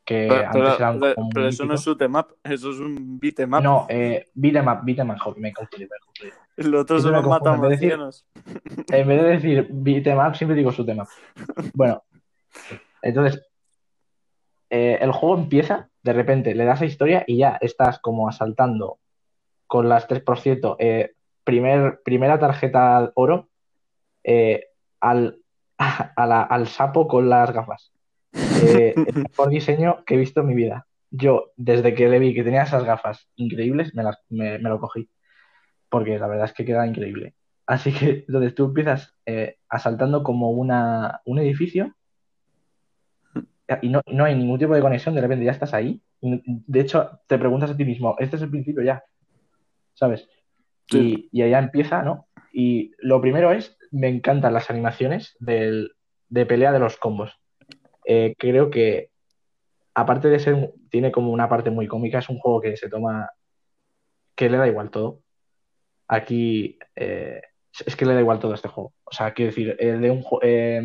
que 0.05 0.27
pero, 0.29 0.47
antes 0.47 0.79
eran 0.79 0.99
pero, 0.99 1.15
pero 1.33 1.47
eso 1.47 1.65
no 1.65 1.73
es 1.73 1.81
shoot 1.81 2.01
em 2.01 2.15
up, 2.15 2.35
eso 2.43 2.69
es 2.71 2.79
un 2.79 3.19
beat 3.19 3.39
em 3.39 3.53
up. 3.53 3.61
No, 3.61 3.85
eh, 3.89 4.25
beat 4.33 4.55
em 4.55 4.67
up, 4.67 4.79
beat 4.83 4.99
em 4.99 5.09
up, 5.09 5.37
me 5.37 5.49
he 5.49 5.53
confundido, 5.53 5.89
me 5.89 5.97
he 5.97 6.05
confundido. 6.05 6.37
Los 6.57 6.81
otros 6.81 7.03
son 7.03 7.11
los 7.13 7.25
matamarcianos. 7.25 8.25
En 8.91 9.07
vez 9.07 9.21
de 9.21 9.27
decir 9.27 9.67
beat 9.71 10.07
em 10.07 10.19
up, 10.19 10.35
siempre 10.35 10.55
digo 10.55 10.71
shoot 10.71 10.89
em 10.89 10.99
up. 10.99 11.07
Bueno, 11.73 12.03
entonces, 13.01 13.41
eh, 14.69 14.97
el 15.01 15.11
juego 15.11 15.37
empieza, 15.37 15.89
de 16.03 16.13
repente 16.13 16.55
le 16.55 16.65
das 16.65 16.81
a 16.81 16.85
historia 16.85 17.23
y 17.27 17.37
ya 17.37 17.57
estás 17.59 17.99
como 17.99 18.29
asaltando 18.29 18.99
con 19.67 19.89
las 19.89 20.07
3%, 20.07 20.75
eh, 20.79 21.13
primer, 21.43 22.01
primera 22.03 22.39
tarjeta 22.39 23.11
oro 23.15 23.49
eh, 24.23 24.67
al, 24.99 25.39
al 26.15 26.67
sapo 26.67 27.07
con 27.07 27.29
las 27.29 27.51
gafas. 27.51 27.91
Eh, 28.33 28.93
el 28.95 29.23
mejor 29.23 29.49
diseño 29.49 30.03
que 30.05 30.15
he 30.15 30.17
visto 30.17 30.41
en 30.41 30.47
mi 30.47 30.55
vida. 30.55 30.87
Yo, 31.11 31.51
desde 31.55 31.93
que 31.93 32.09
le 32.09 32.19
vi 32.19 32.33
que 32.33 32.43
tenía 32.43 32.63
esas 32.63 32.83
gafas 32.83 33.29
increíbles, 33.35 33.93
me, 33.95 34.03
las, 34.03 34.17
me, 34.29 34.57
lo 34.59 34.79
cogí. 34.79 35.09
Porque 35.89 36.19
la 36.19 36.27
verdad 36.27 36.45
es 36.45 36.53
que 36.53 36.65
queda 36.65 36.85
increíble. 36.85 37.35
Así 37.65 37.93
que 37.93 38.25
entonces 38.27 38.55
tú 38.55 38.65
empiezas 38.65 39.15
eh, 39.25 39.57
asaltando 39.69 40.23
como 40.23 40.51
una, 40.51 41.21
un 41.25 41.39
edificio 41.39 41.95
y 43.81 43.89
no, 43.89 44.01
no, 44.05 44.25
hay 44.25 44.35
ningún 44.35 44.59
tipo 44.59 44.75
de 44.75 44.81
conexión, 44.81 45.15
de 45.15 45.21
repente 45.21 45.45
ya 45.45 45.51
estás 45.51 45.73
ahí. 45.73 45.99
De 46.21 46.79
hecho, 46.79 47.19
te 47.27 47.37
preguntas 47.37 47.71
a 47.71 47.77
ti 47.77 47.83
mismo, 47.83 48.15
este 48.19 48.35
es 48.35 48.41
el 48.41 48.49
principio 48.49 48.83
ya. 48.83 49.03
¿Sabes? 49.95 50.29
Y, 50.91 51.29
y, 51.31 51.41
allá 51.41 51.57
empieza, 51.57 52.03
¿no? 52.03 52.27
Y 52.53 52.91
lo 52.99 53.19
primero 53.19 53.51
es, 53.51 53.75
me 53.91 54.07
encantan 54.07 54.53
las 54.53 54.69
animaciones 54.69 55.35
del, 55.39 55.95
de 56.29 56.45
pelea 56.45 56.71
de 56.71 56.79
los 56.79 56.97
combos. 56.97 57.39
Eh, 58.05 58.35
creo 58.37 58.69
que, 58.69 59.09
aparte 59.93 60.29
de 60.29 60.39
ser, 60.39 60.73
tiene 60.89 61.11
como 61.11 61.31
una 61.31 61.49
parte 61.49 61.71
muy 61.71 61.87
cómica, 61.87 62.19
es 62.19 62.29
un 62.29 62.37
juego 62.37 62.61
que 62.61 62.77
se 62.77 62.89
toma, 62.89 63.29
que 64.35 64.49
le 64.49 64.57
da 64.57 64.67
igual 64.67 64.91
todo. 64.91 65.21
Aquí 66.07 66.77
eh, 66.95 67.41
es 67.85 67.95
que 67.95 68.05
le 68.05 68.13
da 68.13 68.19
igual 68.19 68.39
todo 68.39 68.53
este 68.53 68.67
juego. 68.67 68.93
O 69.03 69.11
sea, 69.11 69.33
quiero 69.33 69.49
decir, 69.51 69.75
el 69.79 70.01
de 70.01 70.11
un 70.11 70.23
eh, 70.41 70.81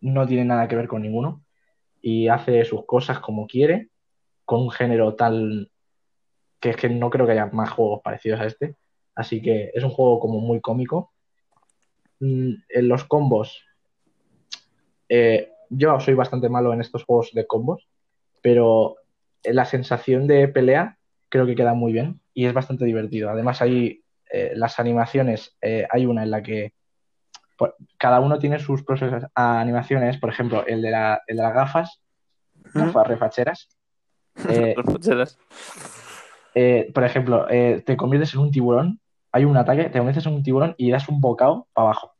no 0.00 0.26
tiene 0.26 0.44
nada 0.44 0.68
que 0.68 0.76
ver 0.76 0.88
con 0.88 1.02
ninguno 1.02 1.44
y 2.00 2.28
hace 2.28 2.64
sus 2.64 2.86
cosas 2.86 3.18
como 3.18 3.46
quiere, 3.46 3.90
con 4.44 4.62
un 4.62 4.70
género 4.70 5.14
tal 5.16 5.70
que 6.60 6.70
es 6.70 6.76
que 6.76 6.88
no 6.88 7.10
creo 7.10 7.26
que 7.26 7.32
haya 7.32 7.46
más 7.46 7.70
juegos 7.70 8.00
parecidos 8.02 8.40
a 8.40 8.46
este. 8.46 8.76
Así 9.14 9.40
que 9.40 9.70
es 9.74 9.82
un 9.82 9.90
juego 9.90 10.18
como 10.20 10.40
muy 10.40 10.60
cómico. 10.60 11.12
Mm, 12.20 12.52
en 12.68 12.88
los 12.88 13.04
combos, 13.04 13.62
eh, 15.08 15.50
yo 15.70 15.98
soy 16.00 16.14
bastante 16.14 16.48
malo 16.48 16.72
en 16.72 16.80
estos 16.80 17.04
juegos 17.04 17.32
de 17.32 17.46
combos, 17.46 17.88
pero 18.42 18.96
la 19.44 19.64
sensación 19.64 20.26
de 20.26 20.48
pelea 20.48 20.98
creo 21.28 21.46
que 21.46 21.54
queda 21.54 21.74
muy 21.74 21.92
bien 21.92 22.20
y 22.34 22.46
es 22.46 22.54
bastante 22.54 22.84
divertido. 22.84 23.30
Además, 23.30 23.62
hay 23.62 24.02
eh, 24.30 24.52
las 24.54 24.78
animaciones, 24.78 25.56
eh, 25.60 25.86
hay 25.90 26.06
una 26.06 26.22
en 26.22 26.30
la 26.30 26.42
que 26.42 26.72
cada 27.96 28.20
uno 28.20 28.38
tiene 28.38 28.58
sus 28.58 28.82
propias 28.82 29.24
animaciones, 29.34 30.18
por 30.18 30.28
ejemplo, 30.28 30.66
el 30.66 30.82
de, 30.82 30.90
la, 30.90 31.22
el 31.26 31.36
de 31.36 31.42
las 31.42 31.54
gafas, 31.54 32.02
gafas 32.74 33.06
refacheras. 33.06 33.68
refacheras. 34.36 35.38
Eh, 36.58 36.90
por 36.94 37.04
ejemplo, 37.04 37.46
eh, 37.50 37.82
te 37.84 37.98
conviertes 37.98 38.32
en 38.32 38.40
un 38.40 38.50
tiburón, 38.50 38.98
hay 39.30 39.44
un 39.44 39.58
ataque, 39.58 39.90
te 39.90 39.98
conviertes 39.98 40.24
en 40.24 40.32
un 40.32 40.42
tiburón 40.42 40.74
y 40.78 40.90
das 40.90 41.06
un 41.10 41.20
bocado 41.20 41.68
para 41.74 41.88
abajo. 41.88 42.14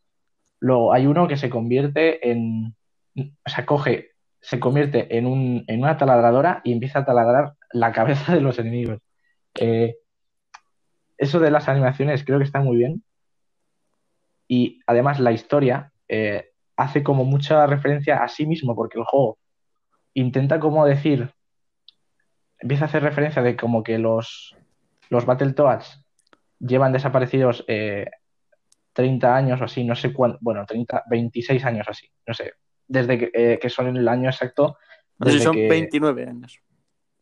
Luego 0.61 0.93
hay 0.93 1.07
uno 1.07 1.27
que 1.27 1.39
se 1.39 1.49
convierte 1.49 2.31
en, 2.31 2.77
o 3.17 3.49
sea, 3.49 3.65
coge, 3.65 4.11
se 4.43 4.61
convierte 4.61 5.17
en, 5.17 5.27
un, 5.27 5.65
en 5.69 5.81
una 5.83 5.97
taladradora 5.97 6.61
y 6.65 6.73
empieza 6.73 6.99
a 6.99 7.05
taladrar 7.07 7.55
la 7.73 7.93
cabeza 7.93 8.35
de 8.35 8.43
los 8.43 8.59
enemigos. 8.59 9.01
Eh, 9.55 9.97
eso 11.17 11.41
de 11.41 11.51
las 11.51 11.67
animaciones 11.71 12.23
creo 12.23 12.37
que 12.37 12.45
está 12.45 12.61
muy 12.61 12.77
bien. 12.77 13.03
Y 14.49 14.81
además 14.87 15.19
la 15.19 15.33
historia 15.33 15.93
hace 16.77 17.03
como 17.03 17.25
mucha 17.25 17.67
referencia 17.67 18.23
a 18.23 18.29
sí 18.29 18.47
mismo, 18.47 18.77
porque 18.77 18.99
el 18.99 19.05
juego 19.07 19.39
intenta 20.13 20.61
como 20.61 20.85
decir, 20.85 21.31
empieza 22.59 22.85
a 22.85 22.89
hacer 22.89 23.03
referencia 23.03 23.43
de 23.43 23.57
como 23.57 23.83
que 23.83 23.99
los, 23.99 24.57
los 25.11 25.27
Battletoads 25.27 26.05
llevan 26.59 26.93
desaparecidos 26.93 27.65
30 27.67 27.67
eh, 27.67 29.31
años 29.31 29.61
o 29.61 29.65
así, 29.65 29.85
no 29.85 29.95
sé 29.95 30.13
cuánto, 30.13 30.39
bueno, 30.41 30.65
30, 30.67 31.05
26 31.09 31.65
años 31.65 31.87
así, 31.89 32.11
no 32.27 32.35
sé, 32.35 32.55
desde 32.89 33.19
que, 33.19 33.31
eh, 33.33 33.59
que 33.61 33.69
son 33.69 33.97
el 33.97 34.09
año 34.09 34.29
exacto. 34.29 34.79
Desde 35.19 35.41
son 35.41 35.57
29 35.57 36.27
años. 36.27 36.61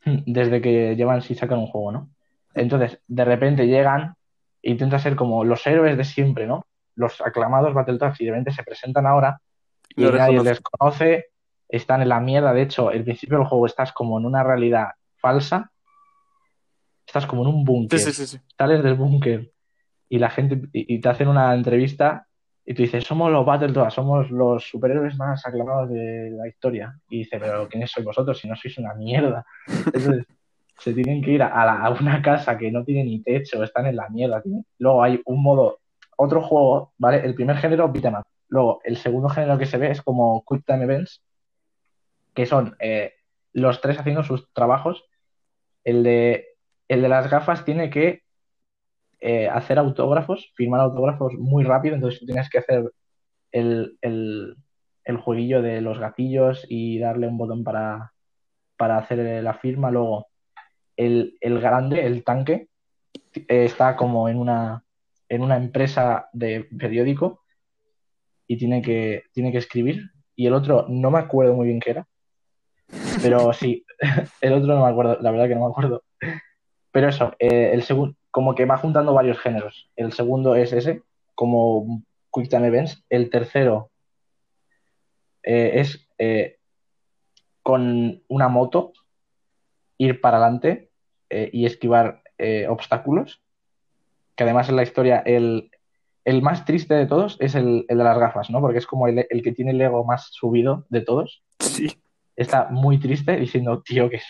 Desde 0.04 0.60
que 0.60 0.96
llevan 0.96 1.22
si 1.22 1.34
sacan 1.34 1.58
un 1.58 1.66
juego, 1.66 1.92
¿no? 1.92 2.10
Entonces, 2.54 3.00
de 3.06 3.24
repente 3.24 3.66
llegan 3.66 4.14
e 4.62 4.70
intentan 4.70 5.00
ser 5.00 5.16
como 5.16 5.44
los 5.44 5.66
héroes 5.66 5.96
de 5.96 6.04
siempre, 6.04 6.46
¿no? 6.46 6.66
Los 6.94 7.20
aclamados 7.20 7.74
Battletoads 7.74 8.20
y 8.20 8.26
de 8.26 8.30
repente 8.30 8.52
se 8.52 8.62
presentan 8.62 9.06
ahora 9.06 9.40
y 9.96 10.04
nadie 10.04 10.42
les 10.42 10.60
conoce, 10.60 11.26
están 11.68 12.02
en 12.02 12.08
la 12.08 12.20
mierda. 12.20 12.52
De 12.52 12.62
hecho, 12.62 12.90
el 12.90 13.04
principio 13.04 13.38
del 13.38 13.46
juego 13.46 13.66
estás 13.66 13.92
como 13.92 14.18
en 14.18 14.26
una 14.26 14.42
realidad 14.42 14.88
falsa 15.24 15.70
estás 17.06 17.26
como 17.26 17.42
en 17.42 17.48
un 17.48 17.64
búnker, 17.64 17.98
Sí, 17.98 18.12
sí, 18.12 18.26
sí, 18.26 18.38
sales 18.58 18.82
del 18.82 18.94
búnker 18.94 19.50
y 20.08 20.18
la 20.18 20.28
gente 20.30 20.60
y, 20.72 20.94
y 20.94 21.00
te 21.00 21.08
hacen 21.08 21.28
una 21.28 21.54
entrevista 21.54 22.26
y 22.66 22.74
tú 22.74 22.82
dices, 22.82 23.04
somos 23.04 23.30
los 23.30 23.44
Battletoads, 23.46 23.94
somos 23.94 24.30
los 24.30 24.68
superhéroes 24.68 25.16
más 25.16 25.46
aclamados 25.46 25.90
de 25.90 26.30
la 26.30 26.48
historia. 26.48 26.98
Y 27.10 27.18
dice, 27.18 27.38
pero 27.38 27.68
¿quiénes 27.68 27.90
sois 27.90 28.04
vosotros 28.06 28.38
si 28.38 28.48
no 28.48 28.56
sois 28.56 28.78
una 28.78 28.94
mierda? 28.94 29.44
Entonces, 29.86 30.24
se 30.78 30.92
tienen 30.94 31.22
que 31.22 31.32
ir 31.32 31.42
a, 31.42 31.64
la- 31.66 31.82
a 31.84 31.90
una 31.90 32.20
casa 32.22 32.56
que 32.58 32.70
no 32.72 32.82
tiene 32.84 33.04
ni 33.04 33.22
techo, 33.22 33.62
están 33.62 33.86
en 33.86 33.96
la 33.96 34.08
mierda. 34.08 34.42
Luego 34.78 35.02
hay 35.02 35.20
un 35.26 35.42
modo, 35.42 35.78
otro 36.16 36.40
juego, 36.42 36.92
¿vale? 36.98 37.18
El 37.24 37.34
primer 37.34 37.56
género, 37.58 37.90
beat'em 37.92 38.14
up. 38.14 38.24
Luego, 38.48 38.80
el 38.84 38.96
segundo 38.96 39.28
género 39.28 39.58
que 39.58 39.66
se 39.66 39.76
ve 39.78 39.90
es 39.90 40.00
como 40.02 40.42
Quick 40.48 40.64
Time 40.66 40.84
Events, 40.84 41.22
que 42.34 42.46
son 42.46 42.76
eh, 42.80 43.12
los 43.52 43.80
tres 43.80 43.98
haciendo 43.98 44.22
sus 44.24 44.50
trabajos. 44.52 45.04
El 45.84 46.02
de, 46.02 46.46
el 46.88 47.02
de 47.02 47.08
las 47.08 47.30
gafas 47.30 47.64
tiene 47.64 47.90
que 47.90 48.22
eh, 49.20 49.48
hacer 49.48 49.78
autógrafos, 49.78 50.52
firmar 50.54 50.80
autógrafos 50.80 51.34
muy 51.34 51.64
rápido, 51.64 51.94
entonces 51.94 52.24
tienes 52.26 52.48
que 52.50 52.58
hacer 52.58 52.90
el, 53.52 53.96
el, 54.00 54.56
el 55.04 55.16
jueguillo 55.18 55.62
de 55.62 55.80
los 55.80 55.98
gatillos 55.98 56.66
y 56.68 56.98
darle 56.98 57.28
un 57.28 57.38
botón 57.38 57.64
para, 57.64 58.12
para 58.76 58.98
hacer 58.98 59.42
la 59.42 59.54
firma. 59.54 59.90
Luego, 59.90 60.26
el, 60.96 61.36
el 61.40 61.60
grande, 61.60 62.04
el 62.06 62.24
tanque, 62.24 62.68
eh, 63.34 63.64
está 63.64 63.96
como 63.96 64.28
en 64.28 64.38
una, 64.38 64.84
en 65.28 65.42
una 65.42 65.56
empresa 65.56 66.28
de 66.32 66.68
periódico 66.78 67.42
y 68.46 68.56
tiene 68.56 68.82
que, 68.82 69.24
tiene 69.32 69.52
que 69.52 69.58
escribir. 69.58 70.10
Y 70.36 70.46
el 70.46 70.54
otro, 70.54 70.86
no 70.88 71.10
me 71.10 71.20
acuerdo 71.20 71.54
muy 71.54 71.68
bien 71.68 71.80
qué 71.80 71.90
era, 71.90 72.06
pero 73.22 73.52
sí, 73.52 73.84
el 74.40 74.52
otro 74.52 74.74
no 74.74 74.84
me 74.84 74.90
acuerdo, 74.90 75.18
la 75.20 75.30
verdad 75.30 75.48
que 75.48 75.54
no 75.54 75.66
me 75.66 75.70
acuerdo. 75.70 76.02
Pero 76.92 77.08
eso, 77.08 77.34
eh, 77.38 77.70
el 77.72 77.82
segundo, 77.82 78.16
como 78.30 78.54
que 78.54 78.66
va 78.66 78.78
juntando 78.78 79.14
varios 79.14 79.38
géneros. 79.38 79.90
El 79.96 80.12
segundo 80.12 80.54
es 80.54 80.72
ese, 80.72 81.02
como 81.34 82.02
Quick 82.32 82.48
Time 82.48 82.68
Events. 82.68 83.04
El 83.08 83.30
tercero 83.30 83.90
eh, 85.42 85.72
es 85.74 86.08
eh, 86.18 86.58
con 87.62 88.22
una 88.28 88.48
moto 88.48 88.92
ir 89.98 90.20
para 90.20 90.38
adelante 90.38 90.90
y 91.30 91.66
esquivar 91.66 92.22
obstáculos. 92.68 93.42
Que 94.36 94.44
además 94.44 94.68
en 94.68 94.76
la 94.76 94.82
historia 94.84 95.20
el, 95.26 95.70
el 96.24 96.42
más 96.42 96.64
triste 96.64 96.94
de 96.94 97.06
todos 97.06 97.36
es 97.40 97.56
el, 97.56 97.86
el 97.88 97.98
de 97.98 98.04
las 98.04 98.18
gafas, 98.18 98.50
¿no? 98.50 98.60
Porque 98.60 98.78
es 98.78 98.86
como 98.86 99.08
el, 99.08 99.26
el 99.28 99.42
que 99.42 99.52
tiene 99.52 99.72
el 99.72 99.80
ego 99.80 100.04
más 100.04 100.28
subido 100.30 100.86
de 100.90 101.00
todos. 101.00 101.42
Sí. 101.58 101.88
Está 102.36 102.68
muy 102.70 102.98
triste 102.98 103.36
diciendo, 103.36 103.82
tío, 103.82 104.10
que, 104.10 104.20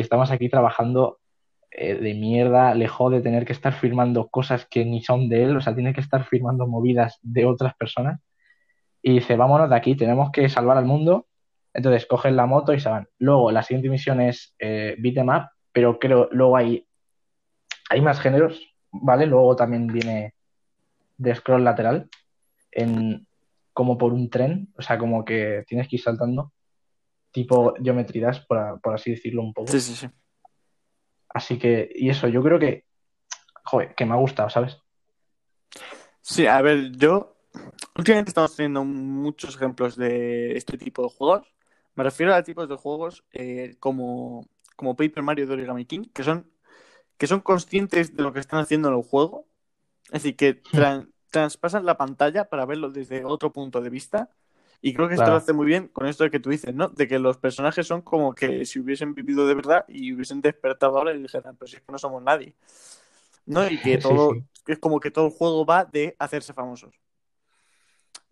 estamos 0.00 0.30
aquí 0.30 0.48
trabajando 0.48 1.18
eh, 1.70 1.94
de 1.94 2.14
mierda, 2.14 2.74
le 2.74 2.88
jode 2.88 3.20
tener 3.20 3.44
que 3.44 3.52
estar 3.52 3.72
firmando 3.72 4.28
cosas 4.28 4.66
que 4.66 4.84
ni 4.84 5.02
son 5.02 5.28
de 5.28 5.44
él, 5.44 5.56
o 5.56 5.60
sea, 5.60 5.74
tiene 5.74 5.94
que 5.94 6.00
estar 6.00 6.24
firmando 6.24 6.66
movidas 6.66 7.18
de 7.22 7.46
otras 7.46 7.74
personas. 7.76 8.20
Y 9.02 9.14
dice, 9.14 9.36
vámonos 9.36 9.70
de 9.70 9.76
aquí, 9.76 9.96
tenemos 9.96 10.30
que 10.30 10.48
salvar 10.48 10.76
al 10.76 10.84
mundo. 10.84 11.26
Entonces 11.72 12.06
cogen 12.06 12.36
la 12.36 12.46
moto 12.46 12.74
y 12.74 12.80
se 12.80 12.88
van. 12.88 13.06
Luego, 13.18 13.50
la 13.52 13.62
siguiente 13.62 13.88
misión 13.88 14.20
es 14.20 14.54
eh, 14.58 14.96
beat 14.98 15.16
'em 15.18 15.28
up, 15.28 15.48
pero 15.72 15.98
creo, 15.98 16.28
luego 16.32 16.56
hay, 16.56 16.84
hay 17.88 18.00
más 18.00 18.20
géneros, 18.20 18.60
¿vale? 18.90 19.26
Luego 19.26 19.54
también 19.54 19.86
viene 19.86 20.34
de 21.16 21.34
scroll 21.34 21.64
lateral, 21.64 22.08
en, 22.72 23.26
como 23.72 23.98
por 23.98 24.12
un 24.12 24.30
tren, 24.30 24.68
o 24.76 24.82
sea, 24.82 24.98
como 24.98 25.24
que 25.24 25.64
tienes 25.66 25.86
que 25.88 25.96
ir 25.96 26.02
saltando, 26.02 26.52
tipo 27.30 27.74
Geometry 27.82 28.20
Dash, 28.20 28.46
por, 28.46 28.80
por 28.80 28.94
así 28.94 29.10
decirlo 29.10 29.42
un 29.42 29.52
poco. 29.52 29.70
Sí, 29.70 29.80
sí, 29.80 29.94
sí. 29.94 30.08
Así 31.28 31.58
que, 31.58 31.90
y 31.94 32.10
eso, 32.10 32.26
yo 32.28 32.42
creo 32.42 32.58
que, 32.58 32.86
joder, 33.64 33.94
que 33.94 34.04
me 34.04 34.14
ha 34.14 34.16
gustado, 34.16 34.50
¿sabes? 34.50 34.78
Sí, 36.20 36.46
a 36.46 36.60
ver, 36.60 36.90
yo 36.92 37.36
últimamente 37.96 38.30
estamos 38.30 38.54
teniendo 38.56 38.84
muchos 38.84 39.54
ejemplos 39.56 39.96
de 39.96 40.56
este 40.56 40.76
tipo 40.76 41.02
de 41.02 41.08
juegos. 41.08 41.54
Me 41.94 42.04
refiero 42.04 42.34
a 42.34 42.42
tipos 42.42 42.68
de 42.68 42.76
juegos 42.76 43.24
eh, 43.32 43.76
como, 43.80 44.46
como 44.76 44.96
Paper 44.96 45.22
Mario 45.22 45.46
de 45.46 45.54
Origami 45.54 45.84
King, 45.84 46.04
que 46.12 46.22
son, 46.22 46.50
que 47.16 47.26
son 47.26 47.40
conscientes 47.40 48.16
de 48.16 48.22
lo 48.22 48.32
que 48.32 48.40
están 48.40 48.60
haciendo 48.60 48.88
en 48.88 48.94
el 48.96 49.02
juego. 49.02 49.46
Es 50.06 50.22
decir, 50.22 50.36
que 50.36 50.62
tra- 50.62 51.08
traspasan 51.30 51.86
la 51.86 51.96
pantalla 51.96 52.48
para 52.48 52.66
verlo 52.66 52.90
desde 52.90 53.24
otro 53.24 53.52
punto 53.52 53.80
de 53.80 53.90
vista. 53.90 54.30
Y 54.82 54.94
creo 54.94 55.08
que 55.08 55.14
esto 55.14 55.26
lo 55.26 55.36
hace 55.36 55.52
muy 55.52 55.66
bien 55.66 55.88
con 55.88 56.06
esto 56.06 56.24
de 56.24 56.30
que 56.30 56.40
tú 56.40 56.48
dices, 56.48 56.74
¿no? 56.74 56.88
De 56.88 57.06
que 57.06 57.18
los 57.18 57.36
personajes 57.36 57.86
son 57.86 58.00
como 58.00 58.34
que 58.34 58.64
si 58.64 58.78
hubiesen 58.78 59.14
vivido 59.14 59.46
de 59.46 59.54
verdad 59.54 59.84
y 59.88 60.12
hubiesen 60.12 60.40
despertado 60.40 60.96
ahora 60.96 61.12
y 61.12 61.20
dijeran, 61.20 61.56
pero 61.56 61.68
si 61.68 61.76
es 61.76 61.82
que 61.82 61.92
no 61.92 61.98
somos 61.98 62.22
nadie. 62.22 62.54
¿No? 63.44 63.68
Y 63.68 63.78
que 63.78 63.98
todo, 63.98 64.32
sí. 64.34 64.44
es 64.66 64.78
como 64.78 64.98
que 65.00 65.10
todo 65.10 65.26
el 65.26 65.32
juego 65.32 65.66
va 65.66 65.84
de 65.84 66.16
hacerse 66.18 66.54
famosos. 66.54 66.94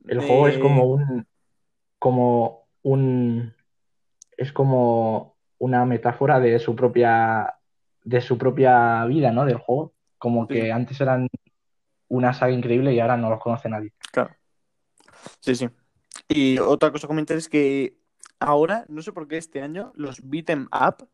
El 0.07 0.21
juego 0.21 0.49
es 0.49 0.59
como 0.59 0.85
un, 0.85 1.27
como 1.99 2.67
un, 2.83 3.53
es 4.37 4.53
como 4.53 5.37
una 5.59 5.85
metáfora 5.85 6.41
de 6.41 6.59
su 6.59 6.75
propia, 6.75 7.55
de 8.05 8.21
su 8.23 8.39
propia 8.39 9.05
vida, 9.05 9.33
¿no? 9.33 9.45
Del 9.45 9.59
juego. 9.59 9.93
Como 10.17 10.47
Sí. 10.47 10.55
que 10.55 10.73
antes 10.73 10.99
eran 11.01 11.29
una 12.09 12.33
saga 12.33 12.53
increíble 12.53 12.95
y 12.95 13.01
ahora 13.01 13.19
no 13.19 13.29
los 13.29 13.41
conoce 13.41 13.69
nadie. 13.69 13.93
Claro. 14.11 14.35
Sí, 15.41 15.55
sí. 15.55 15.69
Y 16.29 16.59
otra 16.59 16.93
cosa 16.93 17.07
a 17.07 17.09
comentar 17.09 17.37
es 17.37 17.49
que 17.49 17.97
ahora, 18.39 18.85
no 18.89 19.03
sé 19.03 19.13
por 19.13 19.27
qué 19.27 19.39
este 19.39 19.63
año, 19.63 19.93
los 19.95 20.21
beat'em 20.29 20.69
up 20.73 21.09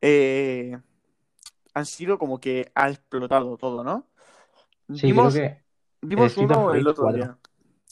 eh, 0.00 0.76
han 1.74 1.86
sido 1.86 2.18
como 2.18 2.40
que 2.40 2.70
ha 2.74 2.90
explotado 2.90 3.56
todo, 3.56 3.84
¿no? 3.84 4.06
Sí, 4.92 5.06
Vimos, 5.06 5.34
creo 5.34 5.48
que 5.48 5.62
vimos 6.02 6.36
uno 6.36 6.74
el 6.74 6.86
otro 6.86 7.04
4. 7.04 7.16
día. 7.16 7.38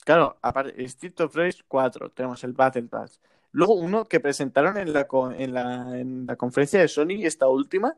Claro, 0.05 0.37
aparte, 0.43 0.83
Street 0.85 1.21
of 1.21 1.37
Rage 1.37 1.63
4, 1.69 2.11
tenemos 2.11 2.43
el 2.43 2.55
Battle 2.55 2.83
Pass. 2.85 3.21
Luego 3.53 3.75
uno 3.75 4.05
que 4.07 4.21
presentaron 4.21 4.77
en 4.79 4.93
la, 4.93 5.07
en 5.37 5.55
la, 5.55 5.99
en 5.99 6.27
la 6.27 6.37
conferencia 6.37 6.81
de 6.81 6.89
Sony, 6.89 7.23
esta 7.25 7.47
última, 7.47 7.97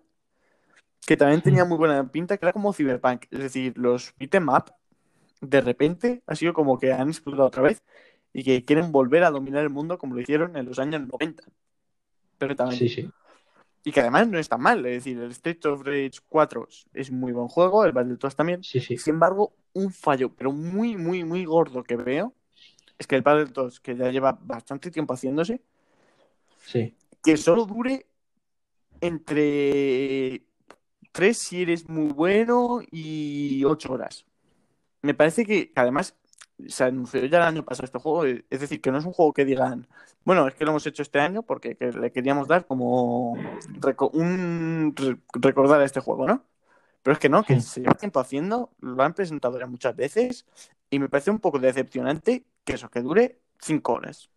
que 1.07 1.17
también 1.17 1.41
tenía 1.41 1.65
muy 1.65 1.79
buena 1.79 2.11
pinta, 2.11 2.37
que 2.37 2.45
era 2.45 2.53
como 2.53 2.73
Cyberpunk. 2.73 3.25
Es 3.31 3.39
decir, 3.39 3.79
los 3.79 4.15
beat'em 4.19 4.49
up, 4.49 4.73
de 5.41 5.61
repente, 5.61 6.23
ha 6.27 6.35
sido 6.35 6.53
como 6.53 6.79
que 6.79 6.93
han 6.93 7.09
explotado 7.09 7.47
otra 7.47 7.63
vez 7.63 7.83
y 8.33 8.45
que 8.45 8.65
quieren 8.65 8.93
volver 8.93 9.25
a 9.25 9.31
dominar 9.31 9.63
el 9.63 9.71
mundo 9.71 9.99
como 9.99 10.15
lo 10.15 10.21
hicieron 10.21 10.57
en 10.57 10.67
los 10.67 10.79
años 10.79 11.07
90. 11.07 11.45
Perfectamente. 12.39 12.89
Sí, 12.89 12.89
sí. 12.89 13.11
Y 13.85 13.93
que 13.93 14.01
además 14.01 14.29
no 14.29 14.39
está 14.39 14.59
mal. 14.59 14.85
Es 14.87 15.05
decir, 15.05 15.19
el 15.19 15.31
Street 15.31 15.65
of 15.67 15.83
Rage 15.85 16.21
4 16.29 16.69
es 16.93 17.11
muy 17.11 17.33
buen 17.33 17.49
juego, 17.49 17.85
el 17.85 17.93
Battletoads 17.93 18.37
también. 18.37 18.63
Sí, 18.63 18.81
sí. 18.81 18.97
Sin 18.97 19.15
embargo, 19.15 19.55
un 19.73 19.93
fallo, 19.93 20.35
pero 20.35 20.53
muy, 20.53 20.97
muy, 20.97 21.25
muy 21.25 21.45
gordo 21.45 21.83
que 21.83 21.97
veo, 21.97 22.35
es 22.99 23.07
que 23.07 23.17
el 23.17 23.23
Battletoads, 23.23 23.81
que 23.81 23.97
ya 23.97 24.11
lleva 24.11 24.39
bastante 24.43 24.91
tiempo 24.91 25.15
haciéndose, 25.15 25.63
Sí. 26.67 26.95
que 27.23 27.37
solo 27.39 27.65
dure 27.65 28.07
entre 29.01 30.45
3 31.13 31.39
si 31.39 31.63
eres 31.63 31.89
muy 31.89 32.13
bueno 32.13 32.81
y 32.91 33.65
8 33.65 33.93
horas. 33.95 34.27
Me 35.03 35.15
parece 35.15 35.47
que 35.47 35.73
además 35.75 36.15
se 36.69 36.85
anunció 36.85 37.25
ya 37.27 37.39
el 37.39 37.45
año 37.45 37.65
pasado 37.65 37.85
este 37.87 37.99
juego, 37.99 38.25
es 38.25 38.61
decir, 38.61 38.81
que 38.81 38.91
no 38.91 38.99
es 38.99 39.05
un 39.05 39.13
juego 39.13 39.33
que 39.33 39.45
digan, 39.45 39.87
bueno, 40.25 40.47
es 40.47 40.55
que 40.55 40.65
lo 40.65 40.71
hemos 40.71 40.87
hecho 40.87 41.03
este 41.03 41.21
año 41.21 41.43
porque 41.43 41.77
que 41.77 41.93
le 41.93 42.13
queríamos 42.13 42.49
dar 42.49 42.67
como 42.67 43.33
un 44.13 44.93
re- 44.97 45.17
recordar 45.35 45.81
a 45.81 45.85
este 45.85 46.01
juego, 46.01 46.27
¿no? 46.27 46.45
Pero 47.03 47.13
es 47.15 47.19
que 47.19 47.29
no, 47.29 47.43
que 47.43 47.61
se 47.61 47.81
lleva 47.81 47.95
tiempo 47.95 48.21
haciendo, 48.21 48.71
lo 48.81 49.03
han 49.03 49.15
presentado 49.15 49.59
ya 49.59 49.67
muchas 49.67 49.97
veces 49.97 50.47
y 50.91 50.99
me 50.99 51.09
parece 51.09 51.31
un 51.31 51.39
poco 51.39 51.59
decepcionante 51.59 52.45
que 52.65 52.75
eso, 52.75 52.91
que 52.91 53.01
dure 53.01 53.39
5 53.59 53.95
horas. 53.95 54.29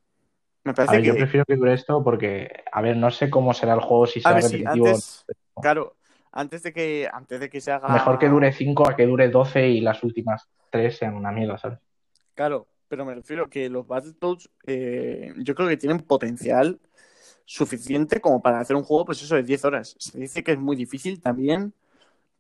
Me 0.64 0.72
A 0.72 0.76
parece 0.76 0.96
ver, 0.96 1.04
yo 1.04 1.14
que, 1.14 1.20
prefiero 1.20 1.46
que 1.46 1.56
dure 1.58 1.74
esto 1.74 2.02
porque, 2.04 2.64
a 2.72 2.82
ver, 2.82 2.96
no 2.96 3.12
sé 3.12 3.30
cómo 3.30 3.54
será 3.54 3.74
el 3.74 3.82
juego, 3.82 4.06
si 4.08 4.22
a 4.22 4.24
será 4.24 4.42
sí, 4.42 4.64
antes, 4.66 5.26
claro, 5.62 5.98
antes 6.32 6.64
de 6.64 6.72
que, 6.72 7.10
antes 7.12 7.40
de 7.42 7.50
que 7.50 7.60
se 7.60 7.72
haga... 7.72 7.90
Mejor 7.90 8.18
que 8.18 8.30
dure 8.30 8.54
5 8.54 8.88
a 8.88 8.96
que 8.96 9.06
dure 9.06 9.30
12 9.30 9.68
y 9.68 9.82
las 9.82 10.02
últimas 10.04 10.48
3 10.70 10.98
sean 10.98 11.16
una 11.16 11.32
mierda, 11.32 11.58
¿sabes? 11.58 11.80
Claro, 12.36 12.68
pero 12.88 13.06
me 13.06 13.16
refiero 13.16 13.50
que 13.50 13.70
los 13.70 13.88
Battletoads 13.88 14.50
eh, 14.66 15.34
yo 15.38 15.56
creo 15.56 15.68
que 15.68 15.78
tienen 15.78 16.00
potencial 16.00 16.80
suficiente 17.46 18.22
como 18.22 18.42
para 18.42 18.60
hacer 18.60 18.76
un 18.76 18.84
juego, 18.84 19.06
pues 19.06 19.22
eso, 19.22 19.36
de 19.36 19.44
10 19.44 19.66
horas. 19.66 19.96
Se 20.00 20.18
dice 20.20 20.44
que 20.44 20.54
es 20.54 20.60
muy 20.60 20.76
difícil 20.76 21.22
también, 21.22 21.74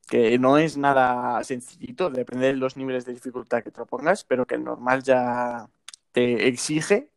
que 0.07 0.37
no 0.39 0.57
es 0.57 0.77
nada 0.77 1.43
sencillito, 1.43 2.09
depende 2.09 2.47
de 2.47 2.53
los 2.53 2.77
niveles 2.77 3.05
de 3.05 3.13
dificultad 3.13 3.63
que 3.63 3.71
te 3.71 3.85
pongas, 3.85 4.23
pero 4.23 4.45
que 4.45 4.55
el 4.55 4.63
normal 4.63 5.03
ya 5.03 5.69
te 6.11 6.47
exige. 6.47 7.09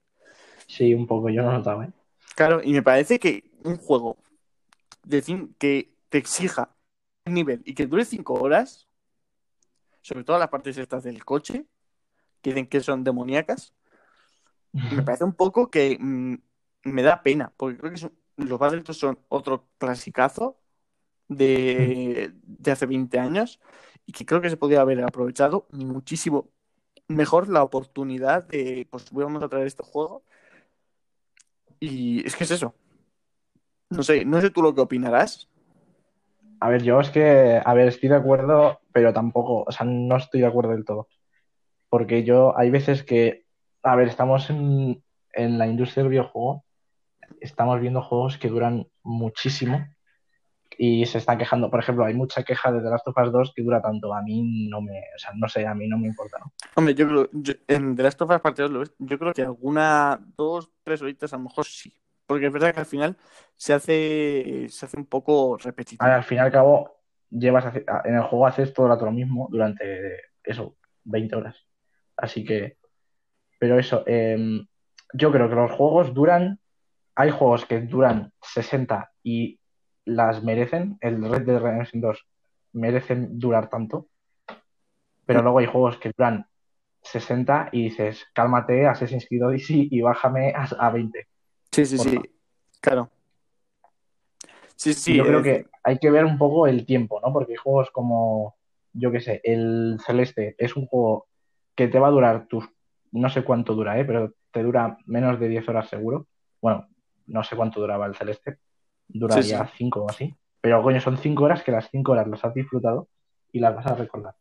Sí, 0.67 0.95
un 0.95 1.07
poco, 1.07 1.29
yo 1.31 1.43
no 1.43 1.51
he 1.51 1.55
notado, 1.55 1.83
¿eh? 1.83 1.91
Claro, 2.35 2.61
y 2.63 2.73
me 2.73 2.83
parece 2.83 3.19
que 3.19 3.51
un 3.65 3.77
juego 3.77 4.19
de 5.05 5.23
que 5.59 5.95
te 6.09 6.19
exija 6.19 6.75
un 7.25 7.35
nivel 7.35 7.63
y 7.65 7.75
que 7.75 7.87
dure 7.87 8.05
5 8.05 8.35
horas, 8.35 8.89
sobre 10.03 10.25
todo 10.25 10.39
las 10.39 10.49
partes 10.49 10.77
estas 10.77 11.05
del 11.05 11.25
coche, 11.25 11.67
que 12.47 12.51
dicen 12.51 12.69
que 12.69 12.81
son 12.81 13.05
demoníacas, 13.05 13.75
me 14.89 15.03
parece 15.03 15.25
un 15.25 15.35
poco 15.35 15.71
que 15.71 15.99
mm, 16.01 16.35
me 16.85 17.03
da 17.03 17.23
pena, 17.23 17.53
porque 17.57 17.79
creo 17.79 17.93
que 17.93 17.99
son- 17.99 18.19
los 18.37 18.59
Battletoads 18.59 18.99
son 18.99 19.19
otro 19.29 19.69
clasicazo, 19.79 20.59
de, 21.29 22.33
de 22.43 22.73
hace 22.73 22.87
20 22.87 23.19
años 23.19 23.61
y 24.07 24.13
que 24.13 24.27
creo 24.27 24.41
que 24.43 24.51
se 24.51 24.59
podía 24.59 24.83
haber 24.83 25.03
aprovechado 25.05 25.67
muchísimo 25.73 26.51
mejor 27.09 27.49
la 27.51 27.63
oportunidad 27.65 28.45
de, 28.49 28.89
pues 28.91 29.11
vamos 29.13 29.43
a 29.43 29.49
traer 29.49 29.67
este 29.69 29.83
juego. 29.85 30.25
Y 31.81 32.27
es 32.27 32.37
que 32.37 32.45
es 32.45 32.51
eso. 32.51 32.75
No 33.97 34.05
sé, 34.09 34.25
no 34.25 34.41
sé 34.41 34.51
tú 34.51 34.63
lo 34.63 34.73
que 34.77 34.81
opinarás. 34.83 35.49
A 36.61 36.69
ver, 36.71 36.83
yo 36.83 37.01
es 37.01 37.11
que, 37.11 37.61
a 37.65 37.75
ver, 37.75 37.89
estoy 37.89 38.09
de 38.11 38.17
acuerdo, 38.17 38.81
pero 38.93 39.13
tampoco, 39.13 39.65
o 39.67 39.73
sea, 39.73 39.87
no 39.87 40.17
estoy 40.17 40.41
de 40.41 40.47
acuerdo 40.47 40.73
del 40.73 40.85
todo. 40.85 41.09
Porque 41.97 42.25
yo, 42.25 42.53
hay 42.59 42.69
veces 42.69 43.03
que, 43.05 43.47
a 43.83 43.97
ver, 43.97 44.09
estamos 44.09 44.51
en, 44.51 45.03
en 45.33 45.57
la 45.57 45.67
industria 45.67 46.03
del 46.03 46.11
videojuego, 46.11 46.63
estamos 47.41 47.81
viendo 47.81 48.03
juegos 48.03 48.37
que 48.37 48.51
duran 48.51 48.87
muchísimo 49.03 49.83
y 50.77 51.07
se 51.07 51.17
están 51.17 51.39
quejando. 51.39 51.71
Por 51.71 51.81
ejemplo, 51.81 52.05
hay 52.05 52.13
mucha 52.13 52.43
queja 52.43 52.71
de 52.71 52.83
The 52.83 52.91
Last 52.91 53.09
of 53.09 53.17
Us 53.17 53.33
2 53.33 53.53
que 53.57 53.63
dura 53.63 53.81
tanto. 53.81 54.13
A 54.13 54.21
mí 54.21 54.69
no 54.69 54.83
me, 54.83 54.99
o 54.99 55.19
sea, 55.19 55.31
no 55.37 55.49
sé, 55.49 55.67
a 55.67 55.75
mí 55.75 55.89
no 55.89 55.97
me 55.97 56.09
importa, 56.09 56.39
¿no? 56.39 56.53
Hombre, 56.75 56.95
yo 56.95 57.09
creo, 57.09 57.31
yo, 57.33 57.55
en 57.67 57.97
The 57.97 58.03
Last 58.03 58.21
of 58.21 58.29
Us 58.29 58.41
Parte 58.43 58.61
2 58.61 58.71
lo 58.71 58.81
ves, 58.81 58.93
yo 58.99 59.19
creo 59.19 59.33
que 59.33 59.41
alguna, 59.41 60.21
dos, 60.37 60.71
tres 60.83 61.01
horitas 61.01 61.33
a 61.33 61.39
lo 61.39 61.45
mejor 61.45 61.65
sí. 61.65 61.95
Porque 62.27 62.49
es 62.49 62.53
verdad 62.53 62.75
que 62.75 62.81
al 62.81 62.85
final 62.85 63.17
se 63.57 63.73
hace, 63.73 64.67
se 64.69 64.85
hace 64.85 64.99
un 64.99 65.07
poco 65.07 65.57
repetitivo. 65.57 66.05
Al 66.05 66.25
fin 66.25 66.37
y 66.37 66.41
al 66.43 66.53
cabo, 66.53 67.01
llevas 67.31 67.75
en 68.05 68.15
el 68.17 68.23
juego 68.25 68.47
haces 68.47 68.75
todo 68.75 68.85
el 68.85 68.93
rato 68.93 69.07
lo 69.07 69.13
mismo 69.13 69.49
durante 69.51 70.21
eso, 70.45 70.77
20 71.05 71.37
horas. 71.37 71.66
Así 72.17 72.45
que, 72.45 72.77
pero 73.59 73.79
eso, 73.79 74.05
em, 74.07 74.67
yo 75.13 75.31
creo 75.33 75.49
que 75.49 75.55
los 75.55 75.73
juegos 75.73 76.15
duran, 76.15 76.59
hay 77.15 77.31
juegos 77.31 77.65
que 77.67 77.81
duran 77.81 78.33
60 78.43 79.13
y 79.23 79.59
las 80.05 80.43
merecen, 80.43 80.99
el 81.01 81.23
Red 81.29 81.43
Dead 81.43 81.61
Redemption 81.61 82.01
2 82.01 82.27
merecen 82.73 83.39
durar 83.39 83.69
tanto, 83.69 84.09
pero 85.25 85.43
luego 85.43 85.59
hay 85.59 85.67
juegos 85.67 85.99
que 85.99 86.13
duran 86.17 86.47
60 87.03 87.71
y 87.73 87.85
dices, 87.85 88.27
cálmate, 88.33 88.87
Assassin's 88.87 89.27
Creed 89.29 89.45
Odyssey 89.45 89.89
y 89.91 90.01
bájame 90.01 90.53
a, 90.55 90.65
a 90.79 90.91
20. 90.91 91.27
Sí, 91.73 91.87
sí, 91.87 91.99
sí. 91.99 92.21
Claro. 92.81 93.11
Sí, 94.77 94.93
sí. 94.93 95.17
yo 95.17 95.25
creo 95.25 95.39
es 95.39 95.45
que 95.45 95.67
hay 95.83 95.99
que 95.99 96.11
ver 96.11 96.25
un 96.25 96.37
poco 96.39 96.67
el 96.67 96.85
tiempo, 96.85 97.21
¿no? 97.21 97.33
Porque 97.33 97.53
hay 97.53 97.57
juegos 97.57 97.91
como, 97.91 98.57
yo 98.93 99.11
qué 99.11 99.21
sé, 99.21 99.41
el 99.43 99.99
Celeste 100.05 100.55
es 100.59 100.77
un 100.77 100.87
juego 100.87 101.27
que 101.77 101.87
te 101.87 102.01
va 102.01 102.09
a 102.09 102.11
durar 102.11 102.47
tus, 102.49 102.69
no 103.13 103.29
sé 103.29 103.45
cuánto 103.45 103.75
dura, 103.75 104.01
¿eh? 104.01 104.05
Pero 104.05 104.33
te 104.51 104.63
dura 104.63 104.99
menos 105.07 105.39
de 105.39 105.49
10 105.49 105.69
horas 105.69 105.89
seguro. 105.89 106.27
Bueno, 106.61 106.89
no 107.27 107.45
sé 107.45 107.55
cuánto 107.55 107.81
duraba 107.81 108.07
el 108.07 108.17
Celeste, 108.17 108.59
duraría 109.07 109.71
5 109.77 110.03
o 110.03 110.11
así. 110.11 110.35
Pero 110.61 110.83
coño, 110.83 111.01
son 111.01 111.19
5 111.19 111.45
horas 111.45 111.63
que 111.63 111.71
las 111.71 111.89
5 111.91 112.11
horas 112.11 112.27
las 112.27 112.45
has 112.45 112.55
disfrutado 112.55 113.09
y 113.53 113.61
las 113.61 113.77
vas 113.77 113.87
a 113.87 113.95
recordar. 113.95 114.35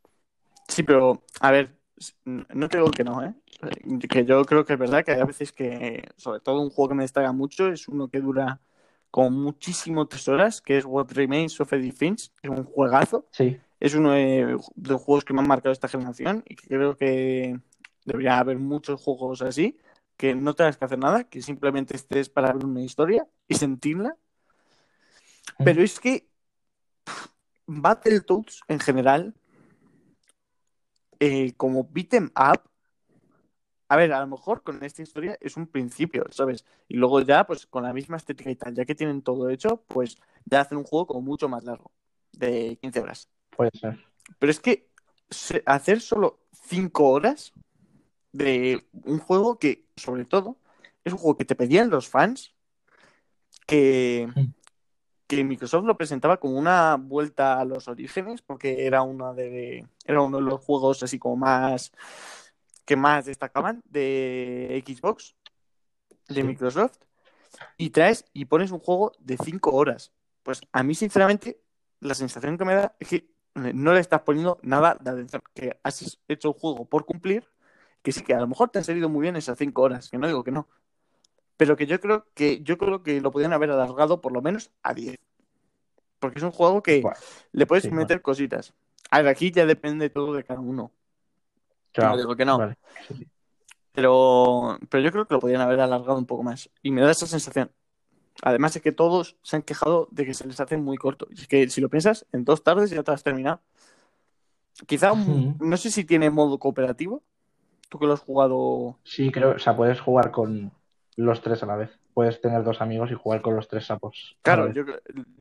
Sí, 0.67 0.81
pero 0.81 1.21
a 1.41 1.51
ver, 1.51 1.75
no 2.15 2.69
te 2.69 2.77
digo 2.77 2.89
que 2.89 3.03
no, 3.03 3.23
¿eh? 3.23 3.33
Que 4.09 4.25
yo 4.25 4.43
creo 4.45 4.65
que 4.65 4.73
es 4.73 4.79
verdad 4.79 5.03
que 5.03 5.11
hay 5.11 5.23
veces 5.23 5.51
que, 5.51 6.03
sobre 6.15 6.39
todo 6.39 6.61
un 6.61 6.69
juego 6.69 6.89
que 6.89 6.95
me 6.95 7.03
destaca 7.03 7.31
mucho, 7.31 7.67
es 7.67 7.87
uno 7.87 8.07
que 8.07 8.21
dura 8.21 8.59
como 9.11 9.29
muchísimo 9.29 10.07
tres 10.07 10.27
horas, 10.27 10.61
que 10.61 10.77
es 10.77 10.85
What 10.85 11.11
Remains 11.11 11.59
of 11.61 11.71
Edith 11.71 11.95
Finch, 11.95 12.31
es 12.41 12.49
un 12.49 12.63
juegazo. 12.63 13.27
Sí, 13.31 13.57
Es 13.85 13.93
uno 13.93 14.13
de, 14.13 14.57
de 14.75 14.89
los 14.89 14.99
juegos 14.99 15.23
que 15.23 15.33
me 15.33 15.41
han 15.41 15.47
marcado 15.47 15.71
esta 15.71 15.87
generación 15.87 16.43
y 16.47 16.55
que 16.55 16.67
creo 16.67 16.97
que 16.97 17.59
debería 18.03 18.39
haber 18.39 18.57
muchos 18.57 18.99
juegos 18.99 19.43
así, 19.43 19.77
que 20.17 20.33
no 20.33 20.55
tengas 20.55 20.77
que 20.77 20.85
hacer 20.85 20.97
nada, 20.97 21.25
que 21.25 21.43
simplemente 21.43 21.95
estés 21.95 22.27
para 22.27 22.51
ver 22.51 22.65
una 22.65 22.81
historia 22.81 23.27
y 23.47 23.53
sentirla. 23.53 24.17
Pero 25.63 25.83
es 25.83 25.99
que 25.99 26.27
pff, 27.03 27.27
Battletoads 27.67 28.61
en 28.67 28.79
general, 28.79 29.35
eh, 31.19 31.53
como 31.55 31.87
beat'em 31.87 32.31
up, 32.35 32.63
a 33.87 33.95
ver, 33.97 34.13
a 34.13 34.19
lo 34.19 34.25
mejor 34.25 34.63
con 34.63 34.83
esta 34.83 35.03
historia 35.03 35.37
es 35.41 35.57
un 35.57 35.67
principio, 35.67 36.25
¿sabes? 36.31 36.65
Y 36.87 36.95
luego 36.95 37.21
ya, 37.21 37.45
pues 37.45 37.67
con 37.67 37.83
la 37.83 37.93
misma 37.93 38.17
estética 38.17 38.49
y 38.49 38.55
tal, 38.55 38.73
ya 38.73 38.83
que 38.83 38.95
tienen 38.95 39.21
todo 39.21 39.51
hecho, 39.51 39.83
pues 39.87 40.17
ya 40.45 40.61
hacen 40.61 40.79
un 40.79 40.85
juego 40.85 41.05
como 41.05 41.21
mucho 41.21 41.47
más 41.47 41.63
largo, 41.65 41.91
de 42.31 42.79
15 42.81 42.99
horas. 42.99 43.34
Puede 43.55 43.71
ser. 43.71 44.03
Pero 44.39 44.51
es 44.51 44.59
que 44.59 44.89
hacer 45.65 46.01
solo 46.01 46.39
5 46.67 47.09
horas 47.09 47.53
de 48.31 48.85
un 48.91 49.19
juego 49.19 49.59
que, 49.59 49.85
sobre 49.95 50.25
todo, 50.25 50.57
es 51.03 51.13
un 51.13 51.19
juego 51.19 51.37
que 51.37 51.45
te 51.45 51.55
pedían 51.55 51.89
los 51.89 52.09
fans, 52.09 52.53
que, 53.65 54.27
Mm. 54.35 54.53
que 55.27 55.43
Microsoft 55.43 55.85
lo 55.85 55.97
presentaba 55.97 56.37
como 56.37 56.57
una 56.57 56.97
vuelta 56.97 57.59
a 57.59 57.65
los 57.65 57.87
orígenes, 57.87 58.41
porque 58.41 58.85
era 58.85 59.01
una 59.01 59.33
de 59.33 59.87
era 60.05 60.21
uno 60.21 60.37
de 60.37 60.43
los 60.43 60.63
juegos 60.63 61.01
así 61.03 61.17
como 61.17 61.37
más 61.37 61.91
que 62.85 62.95
más 62.95 63.25
destacaban 63.25 63.81
de 63.85 64.83
Xbox, 64.85 65.35
de. 66.27 66.43
Microsoft, 66.43 66.97
y 67.77 67.89
traes 67.89 68.25
y 68.33 68.45
pones 68.45 68.71
un 68.71 68.79
juego 68.79 69.11
de 69.19 69.37
5 69.37 69.71
horas. 69.71 70.11
Pues 70.43 70.61
a 70.71 70.83
mí, 70.83 70.93
sinceramente, 70.93 71.61
la 71.99 72.13
sensación 72.13 72.57
que 72.57 72.65
me 72.65 72.75
da 72.75 72.95
es 72.99 73.07
que 73.07 73.34
no 73.55 73.93
le 73.93 73.99
estás 74.01 74.21
poniendo 74.21 74.59
nada 74.63 74.97
de 75.01 75.11
atención, 75.11 75.41
que 75.53 75.79
has 75.83 76.19
hecho 76.27 76.49
un 76.49 76.55
juego 76.55 76.85
por 76.85 77.05
cumplir, 77.05 77.47
que 78.03 78.11
sí 78.11 78.23
que 78.23 78.33
a 78.35 78.39
lo 78.41 78.47
mejor 78.47 78.69
te 78.69 78.79
han 78.79 78.85
salido 78.85 79.09
muy 79.09 79.21
bien 79.23 79.35
esas 79.35 79.57
5 79.57 79.81
horas, 79.83 80.09
que 80.09 80.17
no 80.17 80.27
digo 80.27 80.43
que 80.43 80.51
no, 80.51 80.67
pero 81.57 81.75
que 81.77 81.87
yo 81.87 81.99
creo 82.01 82.27
que 82.35 82.61
yo 82.63 82.77
creo 82.77 83.03
que 83.03 83.21
lo 83.21 83.31
podrían 83.31 83.53
haber 83.53 83.71
alargado 83.71 84.21
por 84.21 84.33
lo 84.33 84.41
menos 84.41 84.71
a 84.83 84.93
10. 84.93 85.17
Porque 86.19 86.39
es 86.39 86.43
un 86.43 86.51
juego 86.51 86.83
que 86.83 87.01
Bueno, 87.01 87.17
le 87.51 87.65
puedes 87.67 87.83
sí, 87.83 87.91
meter 87.91 88.21
cositas. 88.21 88.73
A 89.11 89.19
ver, 89.21 89.29
aquí 89.29 89.51
ya 89.51 89.65
depende 89.65 90.09
todo 90.09 90.33
de 90.33 90.43
cada 90.43 90.59
uno. 90.61 90.91
claro, 91.91 92.11
No 92.11 92.17
digo 92.17 92.35
que 92.35 92.45
no. 92.45 92.57
vale. 92.57 92.75
Pero, 93.93 94.77
pero 94.89 95.03
yo 95.03 95.11
creo 95.11 95.25
que 95.27 95.33
lo 95.35 95.39
podrían 95.39 95.61
haber 95.61 95.79
alargado 95.79 96.17
un 96.17 96.25
poco 96.25 96.43
más. 96.43 96.69
Y 96.81 96.91
me 96.91 97.01
da 97.01 97.11
esa 97.11 97.27
sensación. 97.27 97.71
Además 98.43 98.75
es 98.75 98.81
que 98.81 98.91
todos 98.91 99.37
se 99.43 99.55
han 99.55 99.61
quejado 99.63 100.07
de 100.11 100.25
que 100.25 100.33
se 100.33 100.47
les 100.47 100.59
hace 100.59 100.77
muy 100.77 100.97
corto. 100.97 101.27
Y 101.31 101.41
es 101.41 101.47
que 101.47 101.69
si 101.69 101.81
lo 101.81 101.89
piensas, 101.89 102.25
en 102.31 102.43
dos 102.45 102.63
tardes 102.63 102.89
ya 102.91 103.03
te 103.03 103.11
has 103.11 103.23
terminado. 103.23 103.61
Quizá, 104.87 105.13
un- 105.13 105.55
no 105.59 105.77
sé 105.77 105.89
si 105.89 106.03
tiene 106.03 106.29
modo 106.29 106.59
cooperativo. 106.59 107.23
Tú 107.89 107.99
que 107.99 108.07
lo 108.07 108.13
has 108.13 108.19
jugado. 108.19 108.97
Sí, 109.03 109.31
creo, 109.31 109.51
o 109.55 109.59
sea, 109.59 109.75
puedes 109.75 110.01
jugar 110.01 110.31
con 110.31 110.71
los 111.15 111.41
tres 111.41 111.63
a 111.63 111.65
la 111.65 111.75
vez. 111.75 111.91
Puedes 112.13 112.41
tener 112.41 112.63
dos 112.63 112.81
amigos 112.81 113.11
y 113.11 113.13
jugar 113.13 113.41
con 113.41 113.55
los 113.55 113.67
tres 113.67 113.85
sapos. 113.85 114.37
Claro, 114.41 114.71
yo, 114.71 114.83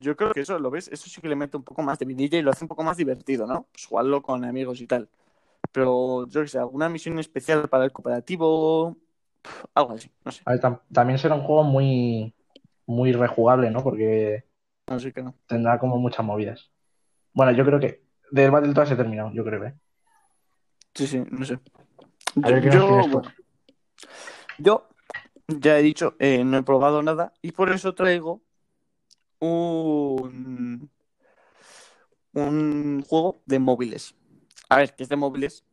yo 0.00 0.16
creo 0.16 0.32
que 0.32 0.40
eso, 0.40 0.58
¿lo 0.58 0.70
ves? 0.70 0.88
Eso 0.88 1.08
sí 1.08 1.20
que 1.20 1.28
le 1.28 1.36
mete 1.36 1.56
un 1.56 1.62
poco 1.64 1.82
más 1.82 1.98
de 1.98 2.06
vidilla 2.06 2.38
y 2.38 2.42
lo 2.42 2.50
hace 2.50 2.64
un 2.64 2.68
poco 2.68 2.82
más 2.82 2.96
divertido, 2.96 3.46
¿no? 3.46 3.66
Pues 3.72 3.86
jugarlo 3.86 4.22
con 4.22 4.44
amigos 4.44 4.80
y 4.80 4.86
tal. 4.86 5.08
Pero 5.72 6.26
yo 6.28 6.42
que 6.42 6.48
sé, 6.48 6.58
alguna 6.58 6.88
misión 6.88 7.18
especial 7.18 7.68
para 7.68 7.84
el 7.84 7.92
cooperativo. 7.92 8.96
algo 9.74 9.92
así, 9.94 10.10
no 10.24 10.32
sé. 10.32 10.42
A 10.44 10.52
ver, 10.52 10.60
tam- 10.60 10.80
también 10.92 11.18
será 11.18 11.34
un 11.34 11.42
juego 11.42 11.64
muy, 11.64 12.34
muy 12.86 13.12
rejugable, 13.12 13.70
¿no? 13.70 13.82
Porque 13.82 14.44
que 14.86 15.22
no. 15.22 15.34
tendrá 15.46 15.78
como 15.78 15.98
muchas 15.98 16.24
movidas. 16.24 16.70
Bueno, 17.32 17.52
yo 17.52 17.64
creo 17.64 17.80
que 17.80 18.04
del 18.30 18.50
Battletoads 18.50 18.92
he 18.92 18.96
terminado, 18.96 19.32
yo 19.32 19.44
creo, 19.44 19.64
¿eh? 19.64 19.74
Sí, 20.94 21.06
sí, 21.06 21.22
no 21.30 21.44
sé. 21.44 21.58
A 22.42 22.50
ver, 22.50 22.62
¿qué 22.62 22.70
Yo, 22.70 22.86
bueno, 23.08 23.32
yo 24.58 24.88
ya 25.48 25.78
he 25.78 25.82
dicho, 25.82 26.16
eh, 26.18 26.44
no 26.44 26.58
he 26.58 26.62
probado 26.62 27.02
nada 27.02 27.32
y 27.42 27.52
por 27.52 27.70
eso 27.70 27.94
traigo 27.94 28.42
un, 29.40 30.90
un 32.32 33.02
juego 33.02 33.42
de 33.46 33.58
móviles. 33.58 34.14
A 34.68 34.78
ver, 34.78 34.94
que 34.94 35.02
es 35.02 35.08
de 35.08 35.16
móviles, 35.16 35.64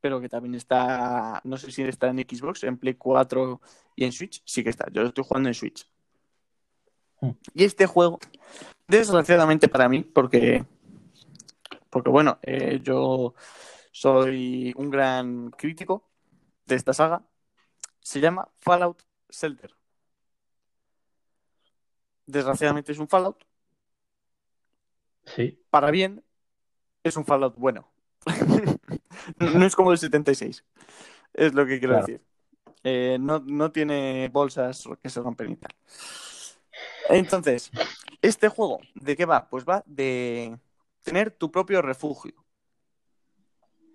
pero 0.00 0.20
que 0.20 0.28
también 0.28 0.54
está, 0.54 1.40
no 1.44 1.56
sé 1.56 1.70
si 1.70 1.82
está 1.82 2.08
en 2.08 2.18
Xbox, 2.18 2.64
en 2.64 2.78
Play 2.78 2.94
4 2.94 3.60
y 3.96 4.04
en 4.04 4.12
Switch. 4.12 4.42
Sí 4.44 4.62
que 4.62 4.70
está, 4.70 4.86
yo 4.92 5.02
lo 5.02 5.08
estoy 5.08 5.24
jugando 5.24 5.48
en 5.48 5.54
Switch. 5.54 5.88
Y 7.54 7.64
este 7.64 7.86
juego, 7.86 8.18
desgraciadamente 8.88 9.68
para 9.68 9.88
mí, 9.88 10.02
porque, 10.02 10.64
porque 11.90 12.10
bueno, 12.10 12.38
eh, 12.42 12.80
yo 12.82 13.34
soy 13.92 14.72
un 14.76 14.90
gran 14.90 15.50
crítico 15.50 16.08
de 16.66 16.74
esta 16.74 16.92
saga, 16.92 17.22
se 18.00 18.20
llama 18.20 18.48
Fallout 18.58 19.02
Shelter. 19.30 19.74
Desgraciadamente 22.26 22.92
es 22.92 22.98
un 22.98 23.08
Fallout, 23.08 23.44
Sí. 25.34 25.60
para 25.70 25.90
bien, 25.90 26.22
es 27.02 27.16
un 27.16 27.24
Fallout 27.24 27.56
bueno. 27.56 27.90
no 29.38 29.66
es 29.66 29.74
como 29.74 29.92
el 29.92 29.98
76, 29.98 30.64
es 31.34 31.54
lo 31.54 31.66
que 31.66 31.78
quiero 31.78 31.94
Claro. 31.94 32.06
decir. 32.06 32.24
Eh, 32.84 33.16
no, 33.20 33.40
no 33.40 33.72
tiene 33.72 34.28
bolsas 34.32 34.84
que 35.02 35.08
se 35.08 35.20
rompen 35.20 35.52
y 35.52 35.56
tal. 35.56 35.74
Entonces, 37.08 37.70
este 38.22 38.48
juego, 38.48 38.80
¿de 38.94 39.16
qué 39.16 39.24
va? 39.24 39.48
Pues 39.48 39.64
va 39.64 39.82
de 39.86 40.58
tener 41.02 41.30
tu 41.30 41.50
propio 41.50 41.82
refugio. 41.82 42.34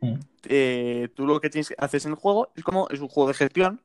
Mm. 0.01 0.19
Eh, 0.45 1.09
tú 1.15 1.27
lo 1.27 1.39
que 1.39 1.49
tienes 1.49 1.69
que 1.69 1.75
haces 1.77 2.05
en 2.05 2.11
el 2.11 2.17
juego 2.17 2.51
es 2.55 2.63
como 2.63 2.89
es 2.89 2.99
un 2.99 3.07
juego 3.07 3.27
de 3.29 3.35
gestión, 3.35 3.81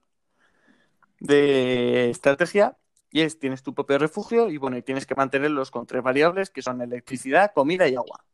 de 1.20 2.10
estrategia, 2.10 2.77
Y 3.10 3.23
es, 3.23 3.39
tienes 3.39 3.62
tu 3.62 3.73
propio 3.74 3.98
refugio 3.98 4.51
y 4.51 4.59
bueno, 4.59 4.77
y 4.77 4.82
tienes 4.82 5.06
que 5.06 5.14
mantenerlos 5.14 5.70
con 5.70 5.86
tres 5.86 6.02
variables 6.02 6.51
que 6.51 6.62
son 6.62 6.82
electricidad, 6.82 7.52
comida 7.55 7.89
y 7.89 7.94
agua. 7.94 8.24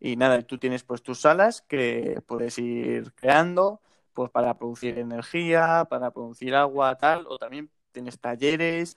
Y 0.00 0.16
nada, 0.16 0.42
tú 0.42 0.58
tienes 0.58 0.82
pues 0.84 1.02
tus 1.02 1.20
salas 1.20 1.62
que 1.62 2.20
puedes 2.26 2.58
ir 2.58 3.12
creando 3.14 3.80
pues 4.12 4.30
para 4.30 4.56
producir 4.58 4.98
energía, 4.98 5.86
para 5.90 6.10
producir 6.10 6.54
agua, 6.54 6.96
tal, 6.96 7.26
o 7.28 7.38
también 7.38 7.70
tienes 7.92 8.18
talleres, 8.18 8.96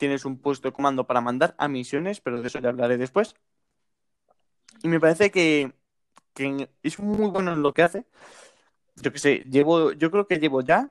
tienes 0.00 0.24
un 0.24 0.38
puesto 0.38 0.66
de 0.66 0.72
comando 0.72 1.06
para 1.06 1.20
mandar 1.20 1.54
a 1.58 1.68
misiones, 1.68 2.20
pero 2.20 2.40
de 2.40 2.48
eso 2.48 2.58
ya 2.58 2.70
hablaré 2.70 2.96
después. 2.96 3.36
Y 4.82 4.88
me 4.88 4.98
parece 4.98 5.30
que, 5.30 5.74
que 6.32 6.70
es 6.82 6.98
muy 6.98 7.28
bueno 7.28 7.52
en 7.52 7.62
lo 7.62 7.74
que 7.74 7.82
hace. 7.82 8.06
Yo 8.96 9.12
que 9.12 9.18
sé, 9.18 9.44
llevo, 9.50 9.92
yo 9.92 10.10
creo 10.10 10.26
que 10.26 10.38
llevo 10.38 10.62
ya 10.62 10.90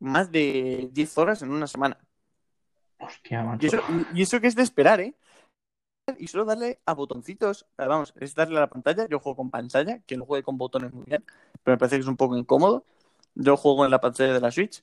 más 0.00 0.32
de 0.32 0.90
10 0.92 1.16
horas 1.16 1.42
en 1.42 1.52
una 1.52 1.68
semana. 1.68 1.96
Hostia, 2.98 3.44
macho. 3.44 3.64
Y 3.64 3.68
eso, 3.68 3.82
y 4.12 4.22
eso 4.22 4.40
que 4.40 4.48
es 4.48 4.56
de 4.56 4.62
esperar, 4.64 5.00
¿eh? 5.00 5.14
Y 6.18 6.26
solo 6.26 6.44
darle 6.44 6.80
a 6.84 6.92
botoncitos, 6.92 7.66
vamos, 7.78 8.14
es 8.18 8.34
darle 8.34 8.56
a 8.58 8.62
la 8.62 8.68
pantalla. 8.68 9.06
Yo 9.08 9.20
juego 9.20 9.36
con 9.36 9.50
pantalla, 9.50 10.00
que 10.00 10.16
lo 10.16 10.26
juegue 10.26 10.42
con 10.42 10.58
botones 10.58 10.92
muy 10.92 11.04
bien, 11.04 11.24
pero 11.62 11.76
me 11.76 11.78
parece 11.78 11.96
que 11.96 12.02
es 12.02 12.08
un 12.08 12.16
poco 12.16 12.36
incómodo. 12.36 12.84
Yo 13.36 13.56
juego 13.56 13.84
en 13.84 13.92
la 13.92 14.00
pantalla 14.00 14.34
de 14.34 14.40
la 14.40 14.50
Switch. 14.50 14.82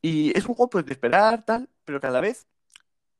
Y 0.00 0.36
es 0.36 0.46
un 0.46 0.54
juego 0.54 0.70
pues, 0.70 0.86
de 0.86 0.92
esperar, 0.92 1.44
tal, 1.44 1.68
pero 1.88 2.02
cada 2.02 2.20
vez 2.20 2.46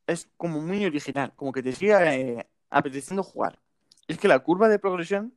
es 0.07 0.29
como 0.37 0.61
muy 0.61 0.85
original, 0.85 1.33
como 1.37 1.53
que 1.53 1.63
te 1.63 1.73
sigue 1.73 1.95
eh, 1.95 2.47
apeteciendo 2.69 3.23
jugar. 3.23 3.59
Es 4.07 4.19
que 4.19 4.29
la 4.29 4.41
curva 4.41 4.69
de 4.69 4.79
progresión 4.79 5.35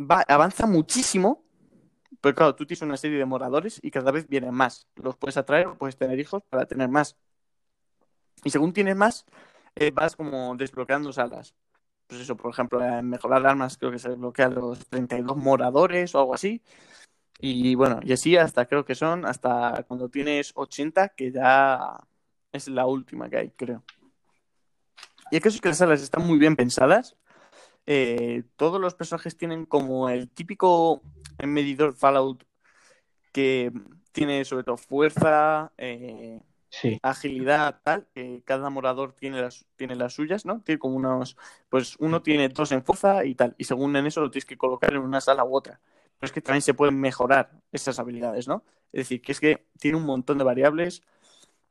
va, 0.00 0.24
avanza 0.28 0.68
muchísimo, 0.68 1.44
pero 2.20 2.36
claro, 2.36 2.54
tú 2.54 2.64
tienes 2.64 2.82
una 2.82 2.96
serie 2.96 3.18
de 3.18 3.24
moradores 3.24 3.80
y 3.82 3.90
cada 3.90 4.12
vez 4.12 4.28
vienen 4.28 4.54
más. 4.54 4.86
Los 4.94 5.16
puedes 5.16 5.36
atraer 5.36 5.76
puedes 5.76 5.96
tener 5.96 6.20
hijos 6.20 6.44
para 6.48 6.64
tener 6.66 6.88
más. 6.90 7.16
Y 8.44 8.50
según 8.50 8.72
tienes 8.72 8.94
más, 8.94 9.26
eh, 9.74 9.90
vas 9.90 10.14
como 10.14 10.54
desbloqueando 10.54 11.12
salas. 11.12 11.56
Pues 12.06 12.20
eso, 12.20 12.36
por 12.36 12.52
ejemplo, 12.52 12.78
mejorar 13.02 13.44
armas 13.44 13.78
creo 13.78 13.90
que 13.90 13.98
se 13.98 14.10
desbloquean 14.10 14.54
los 14.54 14.86
32 14.86 15.36
moradores 15.36 16.14
o 16.14 16.20
algo 16.20 16.34
así. 16.34 16.62
Y 17.38 17.74
bueno, 17.76 18.00
y 18.02 18.12
así 18.12 18.36
hasta 18.36 18.66
creo 18.66 18.84
que 18.84 18.94
son 18.94 19.24
hasta 19.24 19.84
cuando 19.86 20.08
tienes 20.08 20.52
80, 20.54 21.10
que 21.10 21.30
ya 21.30 21.98
es 22.52 22.68
la 22.68 22.86
última 22.86 23.30
que 23.30 23.36
hay, 23.36 23.50
creo. 23.50 23.84
Y 25.30 25.40
que 25.40 25.48
eso 25.48 25.56
es 25.56 25.60
que 25.60 25.68
las 25.68 25.78
salas 25.78 26.02
están 26.02 26.26
muy 26.26 26.38
bien 26.38 26.56
pensadas. 26.56 27.16
Eh, 27.86 28.42
todos 28.56 28.80
los 28.80 28.94
personajes 28.94 29.36
tienen 29.36 29.66
como 29.66 30.08
el 30.08 30.28
típico 30.28 31.02
medidor 31.42 31.94
Fallout 31.94 32.44
que 33.32 33.72
tiene 34.12 34.44
sobre 34.44 34.64
todo 34.64 34.76
fuerza, 34.76 35.72
eh, 35.78 36.40
Sí, 36.70 36.98
agilidad, 37.02 37.80
tal, 37.82 38.06
que 38.12 38.42
cada 38.44 38.68
morador 38.68 39.14
tiene 39.14 39.40
las, 39.40 39.64
tiene 39.76 39.96
las 39.96 40.12
suyas, 40.12 40.44
¿no? 40.44 40.60
Tiene 40.60 40.78
como 40.78 40.96
unos, 40.96 41.36
pues 41.70 41.96
uno 41.98 42.20
tiene 42.20 42.50
dos 42.50 42.72
en 42.72 42.84
fuerza 42.84 43.24
y 43.24 43.34
tal, 43.34 43.54
y 43.56 43.64
según 43.64 43.96
en 43.96 44.06
eso 44.06 44.20
lo 44.20 44.30
tienes 44.30 44.44
que 44.44 44.58
colocar 44.58 44.92
en 44.92 45.00
una 45.00 45.20
sala 45.22 45.44
u 45.44 45.56
otra. 45.56 45.80
Es 46.20 46.32
que 46.32 46.40
también 46.40 46.62
se 46.62 46.74
pueden 46.74 46.98
mejorar 47.00 47.50
esas 47.72 47.98
habilidades, 47.98 48.48
¿no? 48.48 48.64
Es 48.92 49.00
decir, 49.02 49.22
que 49.22 49.32
es 49.32 49.40
que 49.40 49.66
tiene 49.78 49.96
un 49.96 50.04
montón 50.04 50.38
de 50.38 50.44
variables. 50.44 51.02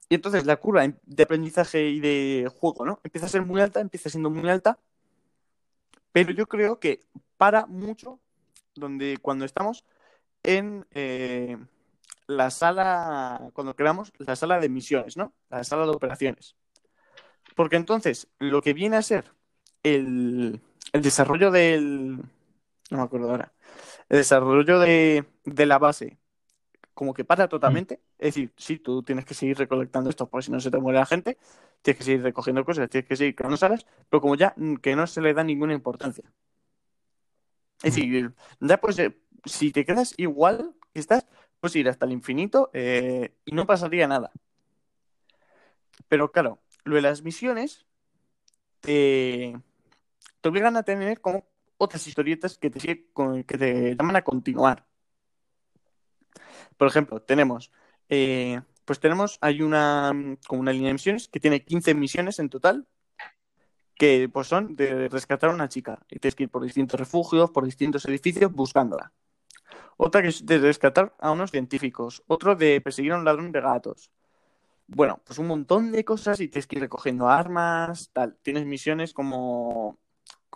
Y 0.09 0.15
entonces 0.15 0.45
la 0.45 0.55
curva 0.57 0.87
de 0.87 1.23
aprendizaje 1.23 1.89
y 1.89 1.99
de 1.99 2.49
juego, 2.59 2.85
¿no? 2.85 2.99
Empieza 3.03 3.25
a 3.25 3.29
ser 3.29 3.41
muy 3.41 3.59
alta, 3.61 3.81
empieza 3.81 4.09
siendo 4.09 4.29
muy 4.29 4.49
alta, 4.49 4.79
pero 6.11 6.31
yo 6.31 6.47
creo 6.47 6.79
que 6.79 7.01
para 7.37 7.65
mucho 7.65 8.19
donde 8.75 9.17
cuando 9.21 9.45
estamos 9.45 9.83
en 10.43 10.85
eh, 10.91 11.57
la 12.27 12.49
sala, 12.51 13.49
cuando 13.53 13.75
creamos 13.75 14.11
la 14.17 14.35
sala 14.35 14.59
de 14.59 14.69
misiones, 14.69 15.17
¿no? 15.17 15.33
La 15.49 15.63
sala 15.63 15.83
de 15.83 15.91
operaciones. 15.91 16.55
Porque 17.55 17.75
entonces 17.75 18.27
lo 18.39 18.61
que 18.61 18.73
viene 18.73 18.97
a 18.97 19.01
ser 19.01 19.31
el, 19.83 20.61
el 20.93 21.01
desarrollo 21.01 21.51
del... 21.51 22.21
No 22.91 22.97
me 22.97 23.03
acuerdo 23.03 23.29
ahora. 23.29 23.53
El 24.09 24.17
desarrollo 24.19 24.79
de, 24.79 25.25
de 25.45 25.65
la 25.65 25.79
base 25.79 26.17
como 26.97 27.13
que 27.13 27.23
para 27.23 27.47
totalmente. 27.47 28.01
Es 28.17 28.33
decir, 28.33 28.51
sí, 28.57 28.79
tú 28.79 29.03
tienes 29.03 29.23
que 29.23 29.35
seguir 29.35 29.55
recolectando 29.55 30.09
esto 30.09 30.27
porque 30.27 30.45
si 30.45 30.51
no 30.51 30.59
se 30.59 30.71
te 30.71 30.79
muere 30.79 30.97
la 30.97 31.05
gente, 31.05 31.37
tienes 31.83 31.99
que 31.99 32.03
seguir 32.03 32.23
recogiendo 32.23 32.65
cosas, 32.65 32.89
tienes 32.89 33.07
que 33.07 33.15
seguir 33.15 33.35
creando 33.35 33.55
salas, 33.55 33.85
pero 34.09 34.19
como 34.19 34.33
ya 34.33 34.55
que 34.81 34.95
no 34.95 35.05
se 35.05 35.21
le 35.21 35.35
da 35.35 35.43
ninguna 35.43 35.73
importancia. 35.73 36.23
Es 37.83 37.95
decir, 37.95 38.33
ya 38.59 38.77
pues, 38.81 38.97
eh, 38.97 39.15
si 39.45 39.71
te 39.71 39.85
quedas 39.85 40.15
igual 40.17 40.73
que 40.91 40.99
estás, 40.99 41.27
puedes 41.59 41.75
ir 41.75 41.87
hasta 41.87 42.07
el 42.07 42.13
infinito 42.13 42.71
eh, 42.73 43.35
y 43.45 43.53
no 43.53 43.67
pasaría 43.67 44.07
nada. 44.07 44.31
Pero 46.07 46.31
claro, 46.31 46.59
lo 46.83 46.95
de 46.95 47.03
las 47.03 47.21
misiones 47.21 47.85
te, 48.81 49.55
te 50.41 50.49
obligan 50.49 50.75
a 50.77 50.83
tener 50.83 51.21
como 51.21 51.45
otras 51.77 52.05
historietas 52.07 52.57
que 52.57 52.69
te, 52.69 53.07
con- 53.13 53.43
que 53.43 53.57
te 53.57 53.95
llaman 53.95 54.15
a 54.17 54.23
continuar. 54.23 54.85
Por 56.77 56.87
ejemplo, 56.87 57.21
tenemos, 57.21 57.71
eh, 58.09 58.61
pues 58.85 58.99
tenemos, 58.99 59.37
hay 59.41 59.61
una, 59.61 60.11
como 60.47 60.61
una 60.61 60.71
línea 60.73 60.89
de 60.89 60.93
misiones 60.93 61.27
que 61.27 61.39
tiene 61.39 61.63
15 61.63 61.93
misiones 61.93 62.39
en 62.39 62.49
total, 62.49 62.87
que 63.95 64.29
pues 64.31 64.47
son 64.47 64.75
de 64.75 65.09
rescatar 65.09 65.49
a 65.49 65.53
una 65.53 65.69
chica. 65.69 65.99
Y 66.09 66.19
tienes 66.19 66.35
que 66.35 66.43
ir 66.43 66.49
por 66.49 66.63
distintos 66.63 66.99
refugios, 66.99 67.49
por 67.51 67.65
distintos 67.65 68.05
edificios 68.05 68.51
buscándola. 68.51 69.11
Otra 69.97 70.21
que 70.21 70.29
es 70.29 70.45
de 70.45 70.59
rescatar 70.59 71.15
a 71.19 71.31
unos 71.31 71.51
científicos. 71.51 72.23
Otro 72.27 72.55
de 72.55 72.81
perseguir 72.81 73.13
a 73.13 73.17
un 73.17 73.25
ladrón 73.25 73.51
de 73.51 73.61
gatos. 73.61 74.11
Bueno, 74.87 75.21
pues 75.25 75.39
un 75.39 75.47
montón 75.47 75.91
de 75.91 76.05
cosas 76.05 76.39
y 76.41 76.47
tienes 76.49 76.67
que 76.67 76.77
ir 76.77 76.81
recogiendo 76.81 77.29
armas, 77.29 78.09
tal. 78.13 78.37
Tienes 78.43 78.65
misiones 78.65 79.13
como, 79.13 79.99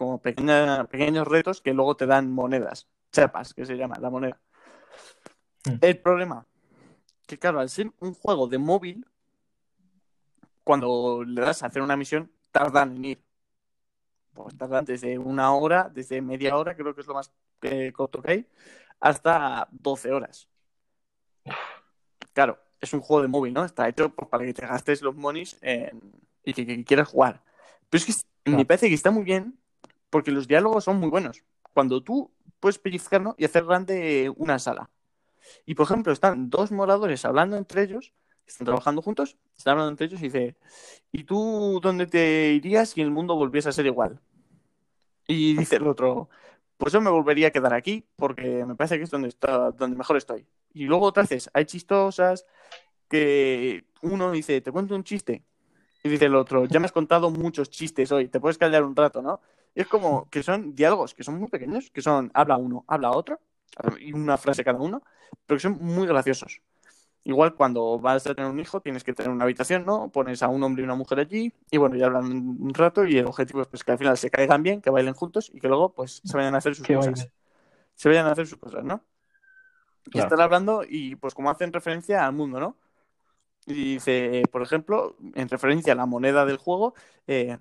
como 0.01 0.17
pequeña- 0.17 0.85
pequeños 0.85 1.27
retos 1.27 1.61
que 1.61 1.75
luego 1.75 1.95
te 1.95 2.07
dan 2.07 2.31
monedas. 2.31 2.87
Chapas, 3.11 3.53
que 3.53 3.67
se 3.67 3.77
llama 3.77 3.99
la 3.99 4.09
moneda. 4.09 4.41
Mm. 5.65 5.75
El 5.79 5.99
problema, 5.99 6.47
que 7.27 7.37
claro, 7.37 7.59
al 7.59 7.69
ser 7.69 7.91
un 7.99 8.15
juego 8.15 8.47
de 8.47 8.57
móvil, 8.57 9.05
cuando 10.63 11.23
le 11.23 11.39
das 11.39 11.61
a 11.61 11.67
hacer 11.67 11.83
una 11.83 11.95
misión, 11.95 12.31
tardan 12.51 12.95
en 12.95 13.05
ir. 13.05 13.23
Pues 14.33 14.57
tardan 14.57 14.85
desde 14.85 15.19
una 15.19 15.53
hora, 15.53 15.87
desde 15.93 16.19
media 16.19 16.57
hora, 16.57 16.75
creo 16.75 16.95
que 16.95 17.01
es 17.01 17.07
lo 17.07 17.13
más 17.13 17.31
eh, 17.61 17.93
corto 17.93 18.23
que 18.23 18.31
hay, 18.31 18.47
hasta 18.99 19.67
12 19.69 20.11
horas. 20.11 20.49
Claro, 22.33 22.57
es 22.79 22.91
un 22.91 23.01
juego 23.01 23.21
de 23.21 23.27
móvil, 23.27 23.53
¿no? 23.53 23.63
Está 23.65 23.87
hecho 23.87 24.09
pues, 24.09 24.27
para 24.29 24.45
que 24.45 24.53
te 24.55 24.65
gastes 24.65 25.03
los 25.03 25.15
monies 25.15 25.59
en- 25.61 26.01
y 26.43 26.55
que, 26.55 26.65
que 26.65 26.83
quieras 26.83 27.07
jugar. 27.07 27.43
Pero 27.91 28.03
es 28.03 28.23
que 28.45 28.49
me 28.49 28.65
parece 28.65 28.89
que 28.89 28.95
está 28.95 29.11
muy 29.11 29.23
bien 29.23 29.60
porque 30.11 30.29
los 30.29 30.47
diálogos 30.47 30.83
son 30.83 30.97
muy 30.97 31.09
buenos. 31.09 31.43
Cuando 31.73 32.03
tú 32.03 32.31
puedes 32.59 32.77
pellizcar, 32.77 33.21
¿no? 33.21 33.33
y 33.39 33.45
hacer 33.45 33.65
grande 33.65 34.31
una 34.37 34.59
sala. 34.59 34.91
Y 35.65 35.73
por 35.73 35.85
ejemplo, 35.85 36.13
están 36.13 36.51
dos 36.51 36.71
moradores 36.71 37.25
hablando 37.25 37.57
entre 37.57 37.83
ellos, 37.83 38.13
están 38.45 38.65
trabajando 38.65 39.01
juntos, 39.01 39.37
están 39.57 39.71
hablando 39.73 39.91
entre 39.91 40.05
ellos 40.07 40.19
y 40.19 40.25
dice, 40.25 40.55
¿y 41.11 41.23
tú 41.23 41.79
dónde 41.81 42.05
te 42.05 42.51
irías 42.51 42.89
si 42.89 43.01
el 43.01 43.09
mundo 43.09 43.35
volviese 43.35 43.69
a 43.69 43.71
ser 43.71 43.87
igual? 43.87 44.19
Y 45.27 45.55
dice 45.55 45.77
el 45.77 45.87
otro, 45.87 46.29
pues 46.77 46.93
yo 46.93 47.01
me 47.01 47.09
volvería 47.09 47.47
a 47.47 47.51
quedar 47.51 47.73
aquí 47.73 48.05
porque 48.15 48.65
me 48.65 48.75
parece 48.75 48.97
que 48.97 49.05
es 49.05 49.09
donde 49.09 49.29
está, 49.29 49.71
donde 49.71 49.97
mejor 49.97 50.17
estoy. 50.17 50.45
Y 50.73 50.85
luego 50.85 51.05
otras 51.05 51.29
veces 51.29 51.49
hay 51.53 51.65
chistosas 51.65 52.45
que 53.09 53.85
uno 54.01 54.31
dice, 54.31 54.61
te 54.61 54.71
cuento 54.71 54.95
un 54.95 55.03
chiste. 55.03 55.43
Y 56.03 56.09
dice 56.09 56.25
el 56.25 56.35
otro, 56.35 56.65
ya 56.65 56.79
me 56.79 56.85
has 56.85 56.91
contado 56.91 57.29
muchos 57.29 57.69
chistes 57.69 58.11
hoy, 58.11 58.27
te 58.27 58.39
puedes 58.39 58.57
callar 58.57 58.83
un 58.83 58.95
rato, 58.95 59.21
¿no? 59.21 59.41
Y 59.73 59.81
es 59.81 59.87
como 59.87 60.29
que 60.29 60.43
son 60.43 60.75
diálogos 60.75 61.13
que 61.13 61.23
son 61.23 61.39
muy 61.39 61.49
pequeños, 61.49 61.89
que 61.91 62.01
son 62.01 62.31
habla 62.33 62.57
uno, 62.57 62.83
habla 62.87 63.11
otro, 63.11 63.39
y 63.99 64.13
una 64.13 64.37
frase 64.37 64.63
cada 64.63 64.79
uno, 64.79 65.01
pero 65.45 65.57
que 65.57 65.61
son 65.61 65.77
muy 65.79 66.07
graciosos. 66.07 66.61
Igual 67.23 67.53
cuando 67.53 67.99
vas 67.99 68.25
a 68.25 68.33
tener 68.33 68.49
un 68.49 68.59
hijo 68.59 68.81
tienes 68.81 69.03
que 69.03 69.13
tener 69.13 69.31
una 69.31 69.43
habitación, 69.43 69.85
¿no? 69.85 70.11
Pones 70.11 70.41
a 70.41 70.47
un 70.47 70.63
hombre 70.63 70.81
y 70.81 70.85
una 70.85 70.95
mujer 70.95 71.19
allí 71.19 71.53
y 71.69 71.77
bueno, 71.77 71.95
ya 71.95 72.07
hablan 72.07 72.25
un 72.25 72.73
rato 72.73 73.05
y 73.05 73.17
el 73.17 73.27
objetivo 73.27 73.61
es 73.61 73.67
pues, 73.67 73.83
que 73.83 73.91
al 73.91 73.99
final 73.99 74.17
se 74.17 74.31
caigan 74.31 74.63
bien, 74.63 74.81
que 74.81 74.89
bailen 74.89 75.13
juntos 75.13 75.51
y 75.53 75.59
que 75.59 75.67
luego 75.67 75.93
pues 75.93 76.21
se 76.23 76.35
vayan 76.35 76.55
a 76.55 76.57
hacer 76.57 76.73
sus 76.73 76.87
cosas. 76.87 77.13
baile. 77.13 77.31
Se 77.93 78.09
vayan 78.09 78.25
a 78.25 78.31
hacer 78.31 78.47
sus 78.47 78.57
cosas, 78.57 78.83
¿no? 78.83 79.05
Y 80.11 80.17
están 80.17 80.41
hablando 80.41 80.83
y 80.87 81.15
pues 81.15 81.35
como 81.35 81.51
hacen 81.51 81.71
referencia 81.71 82.25
al 82.25 82.33
mundo, 82.33 82.59
¿no? 82.59 82.75
Y 83.67 83.73
dice, 83.73 84.41
por 84.51 84.63
ejemplo, 84.63 85.15
en 85.35 85.47
referencia 85.47 85.93
a 85.93 85.95
la 85.95 86.07
moneda 86.07 86.45
del 86.45 86.57
juego, 86.57 86.95
eh, 87.27 87.59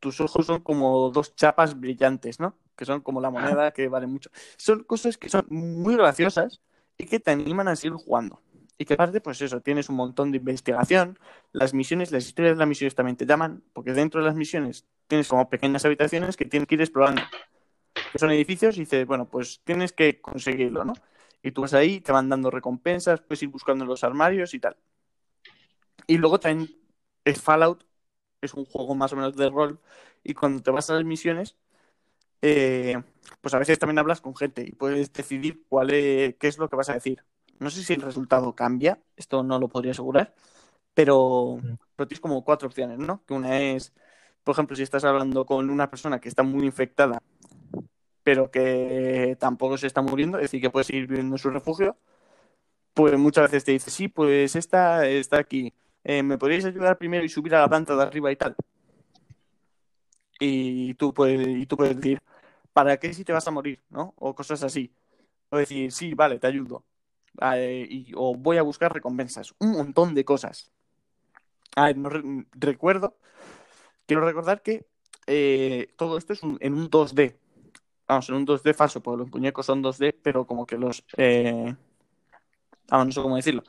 tus 0.00 0.20
ojos 0.20 0.46
son 0.46 0.60
como 0.62 1.10
dos 1.10 1.36
chapas 1.36 1.78
brillantes, 1.78 2.40
¿no? 2.40 2.56
Que 2.76 2.84
son 2.84 3.02
como 3.02 3.20
la 3.20 3.30
moneda 3.30 3.70
que 3.70 3.88
vale 3.88 4.06
mucho. 4.06 4.30
Son 4.56 4.82
cosas 4.84 5.18
que 5.18 5.28
son 5.28 5.46
muy 5.50 5.96
graciosas 5.96 6.60
y 6.98 7.06
que 7.06 7.20
te 7.20 7.30
animan 7.30 7.68
a 7.68 7.76
seguir 7.76 7.96
jugando. 7.96 8.42
Y 8.78 8.86
que 8.86 8.94
aparte, 8.94 9.20
pues 9.20 9.40
eso, 9.42 9.60
tienes 9.60 9.90
un 9.90 9.96
montón 9.96 10.30
de 10.32 10.38
investigación, 10.38 11.18
las 11.52 11.74
misiones, 11.74 12.12
las 12.12 12.26
historias 12.26 12.54
de 12.56 12.60
las 12.60 12.68
misiones 12.68 12.94
también 12.94 13.16
te 13.16 13.26
llaman, 13.26 13.62
porque 13.74 13.92
dentro 13.92 14.20
de 14.20 14.26
las 14.26 14.34
misiones 14.34 14.86
tienes 15.06 15.28
como 15.28 15.50
pequeñas 15.50 15.84
habitaciones 15.84 16.36
que 16.36 16.46
tienes 16.46 16.66
que 16.66 16.76
ir 16.76 16.80
explorando. 16.80 17.20
Que 18.10 18.18
son 18.18 18.30
edificios 18.30 18.78
y 18.78 18.80
dices, 18.80 19.06
bueno, 19.06 19.28
pues 19.28 19.60
tienes 19.64 19.92
que 19.92 20.22
conseguirlo, 20.22 20.86
¿no? 20.86 20.94
Y 21.42 21.52
tú 21.52 21.60
vas 21.60 21.74
ahí, 21.74 22.00
te 22.00 22.10
van 22.10 22.30
dando 22.30 22.50
recompensas, 22.50 23.20
puedes 23.20 23.42
ir 23.42 23.50
buscando 23.50 23.84
en 23.84 23.90
los 23.90 24.02
armarios 24.02 24.54
y 24.54 24.60
tal. 24.60 24.76
Y 26.06 26.16
luego 26.16 26.40
también 26.40 26.70
es 27.24 27.40
Fallout, 27.40 27.84
es 28.40 28.54
un 28.54 28.64
juego 28.64 28.94
más 28.94 29.12
o 29.12 29.16
menos 29.16 29.36
de 29.36 29.50
rol, 29.50 29.80
y 30.24 30.34
cuando 30.34 30.62
te 30.62 30.70
vas 30.70 30.90
a 30.90 30.94
las 30.94 31.04
misiones, 31.04 31.56
eh, 32.42 33.02
pues 33.40 33.54
a 33.54 33.58
veces 33.58 33.78
también 33.78 33.98
hablas 33.98 34.20
con 34.20 34.36
gente 34.36 34.62
y 34.66 34.72
puedes 34.72 35.12
decidir 35.12 35.62
cuál 35.68 35.90
es, 35.90 36.36
qué 36.36 36.48
es 36.48 36.58
lo 36.58 36.68
que 36.68 36.76
vas 36.76 36.88
a 36.90 36.94
decir. 36.94 37.24
No 37.58 37.70
sé 37.70 37.82
si 37.82 37.92
el 37.94 38.02
resultado 38.02 38.54
cambia, 38.54 39.00
esto 39.16 39.42
no 39.42 39.58
lo 39.58 39.68
podría 39.68 39.92
asegurar, 39.92 40.34
pero, 40.94 41.60
pero 41.96 42.08
tienes 42.08 42.20
como 42.20 42.44
cuatro 42.44 42.68
opciones, 42.68 42.98
¿no? 42.98 43.24
Que 43.26 43.34
una 43.34 43.60
es, 43.60 43.92
por 44.44 44.54
ejemplo, 44.54 44.76
si 44.76 44.82
estás 44.82 45.04
hablando 45.04 45.46
con 45.46 45.70
una 45.70 45.90
persona 45.90 46.20
que 46.20 46.28
está 46.28 46.42
muy 46.42 46.64
infectada, 46.64 47.22
pero 48.22 48.50
que 48.50 49.36
tampoco 49.40 49.78
se 49.78 49.86
está 49.86 50.02
muriendo, 50.02 50.38
es 50.38 50.44
decir, 50.44 50.60
que 50.60 50.70
puede 50.70 50.84
seguir 50.84 51.06
viviendo 51.06 51.34
en 51.36 51.38
su 51.38 51.50
refugio, 51.50 51.96
pues 52.94 53.18
muchas 53.18 53.44
veces 53.44 53.64
te 53.64 53.72
dice, 53.72 53.90
sí, 53.90 54.08
pues 54.08 54.56
esta 54.56 55.06
está 55.06 55.38
aquí. 55.38 55.72
Eh, 56.04 56.22
¿me 56.22 56.38
podríais 56.38 56.64
ayudar 56.64 56.98
primero 56.98 57.24
y 57.24 57.28
subir 57.28 57.54
a 57.54 57.60
la 57.60 57.68
planta 57.68 57.94
de 57.96 58.02
arriba 58.02 58.32
y 58.32 58.36
tal? 58.36 58.56
Y 60.38 60.94
tú 60.94 61.12
puedes, 61.12 61.46
y 61.46 61.66
tú 61.66 61.76
puedes 61.76 61.96
decir, 61.96 62.20
¿para 62.72 62.96
qué 62.98 63.12
si 63.12 63.24
te 63.24 63.32
vas 63.32 63.46
a 63.46 63.50
morir? 63.50 63.80
¿No? 63.90 64.14
O 64.16 64.34
cosas 64.34 64.62
así. 64.62 64.92
O 65.50 65.56
decir, 65.58 65.92
sí, 65.92 66.14
vale, 66.14 66.38
te 66.38 66.46
ayudo. 66.46 66.84
Y, 67.42 68.12
o 68.16 68.34
voy 68.34 68.56
a 68.58 68.62
buscar 68.62 68.92
recompensas. 68.92 69.54
Un 69.58 69.72
montón 69.72 70.14
de 70.14 70.24
cosas. 70.24 70.72
A 71.76 71.86
ver, 71.86 71.96
no 71.98 72.08
re- 72.08 72.46
recuerdo, 72.52 73.16
quiero 74.06 74.24
recordar 74.26 74.62
que 74.62 74.86
eh, 75.26 75.92
todo 75.96 76.18
esto 76.18 76.32
es 76.32 76.42
en 76.42 76.74
un 76.74 76.90
2D. 76.90 77.38
Vamos, 78.08 78.28
en 78.28 78.36
un 78.36 78.44
2D 78.46 78.74
falso, 78.74 79.02
porque 79.02 79.18
los 79.24 79.30
muñecos 79.32 79.66
son 79.66 79.82
2D, 79.82 80.12
pero 80.22 80.46
como 80.46 80.66
que 80.66 80.78
los... 80.78 81.04
Eh... 81.16 81.74
vamos, 82.88 83.06
no 83.06 83.12
sé 83.12 83.22
cómo 83.22 83.36
decirlo. 83.36 83.62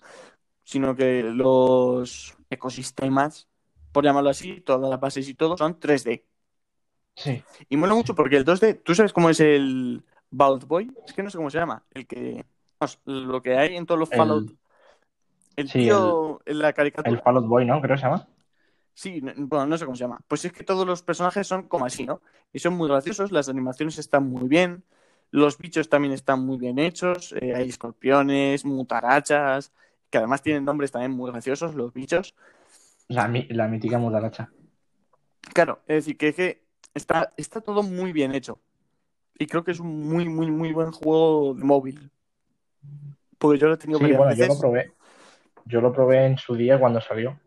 Sino 0.71 0.95
que 0.95 1.21
los 1.21 2.33
ecosistemas, 2.49 3.49
por 3.91 4.05
llamarlo 4.05 4.29
así, 4.29 4.61
todas 4.61 4.89
las 4.89 4.97
bases 5.01 5.27
y 5.27 5.33
todo 5.33 5.57
son 5.57 5.77
3D. 5.77 6.23
Sí. 7.13 7.43
Y 7.67 7.75
mola 7.75 7.93
mucho 7.93 8.15
porque 8.15 8.37
el 8.37 8.45
2D, 8.45 8.75
¿tú 8.75 8.95
sabes 8.95 9.11
cómo 9.11 9.29
es 9.29 9.41
el 9.41 10.01
Vault 10.29 10.63
Boy? 10.63 10.89
Es 11.05 11.11
que 11.11 11.23
no 11.23 11.29
sé 11.29 11.35
cómo 11.35 11.49
se 11.49 11.57
llama. 11.57 11.83
El 11.91 12.07
que. 12.07 12.45
vamos, 12.79 13.01
lo 13.03 13.41
que 13.41 13.57
hay 13.57 13.75
en 13.75 13.85
todos 13.85 13.99
los 13.99 14.09
El- 14.13 14.17
Fallout. 14.17 14.51
El, 15.57 15.67
sí, 15.67 15.79
tío 15.79 16.39
en 16.45 16.59
la 16.59 16.71
caricatura. 16.71 17.17
El 17.17 17.21
Fallout 17.21 17.47
Boy, 17.47 17.65
¿no? 17.65 17.81
Creo 17.81 17.97
que 17.97 17.99
se 18.01 18.07
llama. 18.07 18.25
Sí, 18.93 19.19
no- 19.19 19.33
bueno, 19.35 19.65
no 19.65 19.77
sé 19.77 19.83
cómo 19.83 19.97
se 19.97 20.05
llama. 20.05 20.21
Pues 20.25 20.45
es 20.45 20.53
que 20.53 20.63
todos 20.63 20.87
los 20.87 21.03
personajes 21.03 21.45
son 21.47 21.63
como 21.67 21.83
así, 21.85 22.05
¿no? 22.05 22.21
Y 22.53 22.59
son 22.59 22.75
muy 22.75 22.87
graciosos, 22.87 23.33
las 23.33 23.49
animaciones 23.49 23.97
están 23.97 24.29
muy 24.29 24.47
bien, 24.47 24.85
los 25.31 25.57
bichos 25.57 25.89
también 25.89 26.13
están 26.13 26.45
muy 26.45 26.57
bien 26.57 26.79
hechos, 26.79 27.33
eh, 27.41 27.53
hay 27.55 27.67
escorpiones, 27.67 28.63
mutarachas, 28.63 29.73
que 30.11 30.17
además 30.17 30.43
tienen 30.43 30.65
nombres 30.65 30.91
también 30.91 31.11
muy 31.11 31.31
graciosos, 31.31 31.73
los 31.73 31.93
bichos. 31.93 32.35
La, 33.07 33.31
la 33.49 33.67
mítica 33.67 33.97
mutaracha. 33.97 34.51
Claro, 35.53 35.79
es 35.87 36.05
decir, 36.05 36.17
que, 36.17 36.27
es 36.27 36.35
que 36.35 36.63
está, 36.93 37.31
está 37.37 37.61
todo 37.61 37.81
muy 37.81 38.11
bien 38.11 38.35
hecho. 38.35 38.59
Y 39.39 39.47
creo 39.47 39.63
que 39.63 39.71
es 39.71 39.79
un 39.79 40.07
muy, 40.07 40.29
muy, 40.29 40.51
muy 40.51 40.71
buen 40.71 40.91
juego 40.91 41.55
de 41.55 41.63
móvil. 41.63 42.11
Porque 43.37 43.57
yo 43.57 43.67
lo 43.67 43.73
he 43.73 43.77
tenido 43.77 43.99
Sí, 43.99 44.11
bueno, 44.11 44.35
yo 44.35 44.45
lo 44.45 44.59
probé. 44.59 44.93
Yo 45.65 45.81
lo 45.81 45.93
probé 45.93 46.25
en 46.25 46.37
su 46.37 46.55
día 46.55 46.79
cuando 46.79 47.01
salió. 47.01 47.39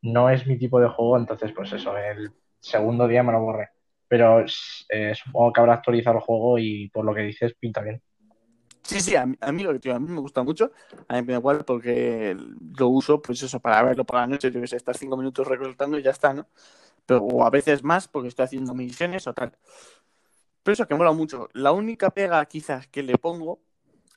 No 0.00 0.30
es 0.30 0.46
mi 0.46 0.58
tipo 0.58 0.80
de 0.80 0.88
juego, 0.88 1.16
entonces, 1.16 1.52
pues 1.52 1.72
eso, 1.72 1.96
el 1.96 2.32
segundo 2.58 3.06
día 3.06 3.22
me 3.22 3.32
lo 3.32 3.40
borré. 3.40 3.68
Pero 4.08 4.44
eh, 4.88 5.14
supongo 5.14 5.52
que 5.52 5.60
habrá 5.60 5.74
actualizado 5.74 6.16
el 6.16 6.24
juego 6.24 6.58
y 6.58 6.88
por 6.88 7.04
lo 7.04 7.14
que 7.14 7.22
dices, 7.22 7.54
pinta 7.54 7.82
bien. 7.82 8.02
Sí, 8.82 9.00
sí, 9.00 9.14
a 9.14 9.26
mí, 9.26 9.62
lo 9.62 9.72
que 9.72 9.78
tío, 9.78 9.94
a 9.94 10.00
mí 10.00 10.08
me 10.08 10.20
gusta 10.20 10.42
mucho. 10.42 10.72
A 11.08 11.14
mí 11.14 11.22
me 11.22 11.32
da 11.32 11.38
igual 11.38 11.64
porque 11.64 12.36
lo 12.78 12.88
uso, 12.88 13.22
pues 13.22 13.42
eso, 13.42 13.60
para 13.60 13.82
verlo 13.82 14.04
por 14.04 14.16
la 14.16 14.26
noche, 14.26 14.50
yo 14.50 14.60
que 14.60 14.66
sé, 14.66 14.76
estar 14.76 14.96
cinco 14.96 15.16
minutos 15.16 15.46
recortando 15.46 15.98
y 15.98 16.02
ya 16.02 16.10
está, 16.10 16.34
¿no? 16.34 16.48
Pero 17.06 17.22
o 17.22 17.44
a 17.44 17.50
veces 17.50 17.84
más 17.84 18.08
porque 18.08 18.28
estoy 18.28 18.44
haciendo 18.44 18.74
misiones 18.74 19.26
o 19.26 19.34
tal. 19.34 19.56
Pero 20.62 20.72
eso 20.74 20.86
que 20.86 20.94
mola 20.94 21.12
mucho. 21.12 21.48
La 21.52 21.72
única 21.72 22.10
pega 22.10 22.44
quizás 22.46 22.86
que 22.88 23.02
le 23.02 23.18
pongo, 23.18 23.60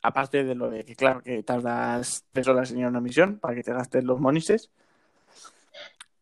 aparte 0.02 0.44
de 0.44 0.56
lo 0.56 0.70
de 0.70 0.86
que 0.86 0.96
claro 0.96 1.22
que 1.22 1.44
tardas 1.44 2.26
tres 2.32 2.48
horas 2.48 2.72
en 2.72 2.80
ir 2.80 2.86
a 2.86 2.90
una 2.90 3.02
misión 3.02 3.40
para 3.40 3.56
que 3.56 3.64
te 3.64 3.74
gastes 3.74 4.04
los 4.04 4.20
monises, 4.20 4.72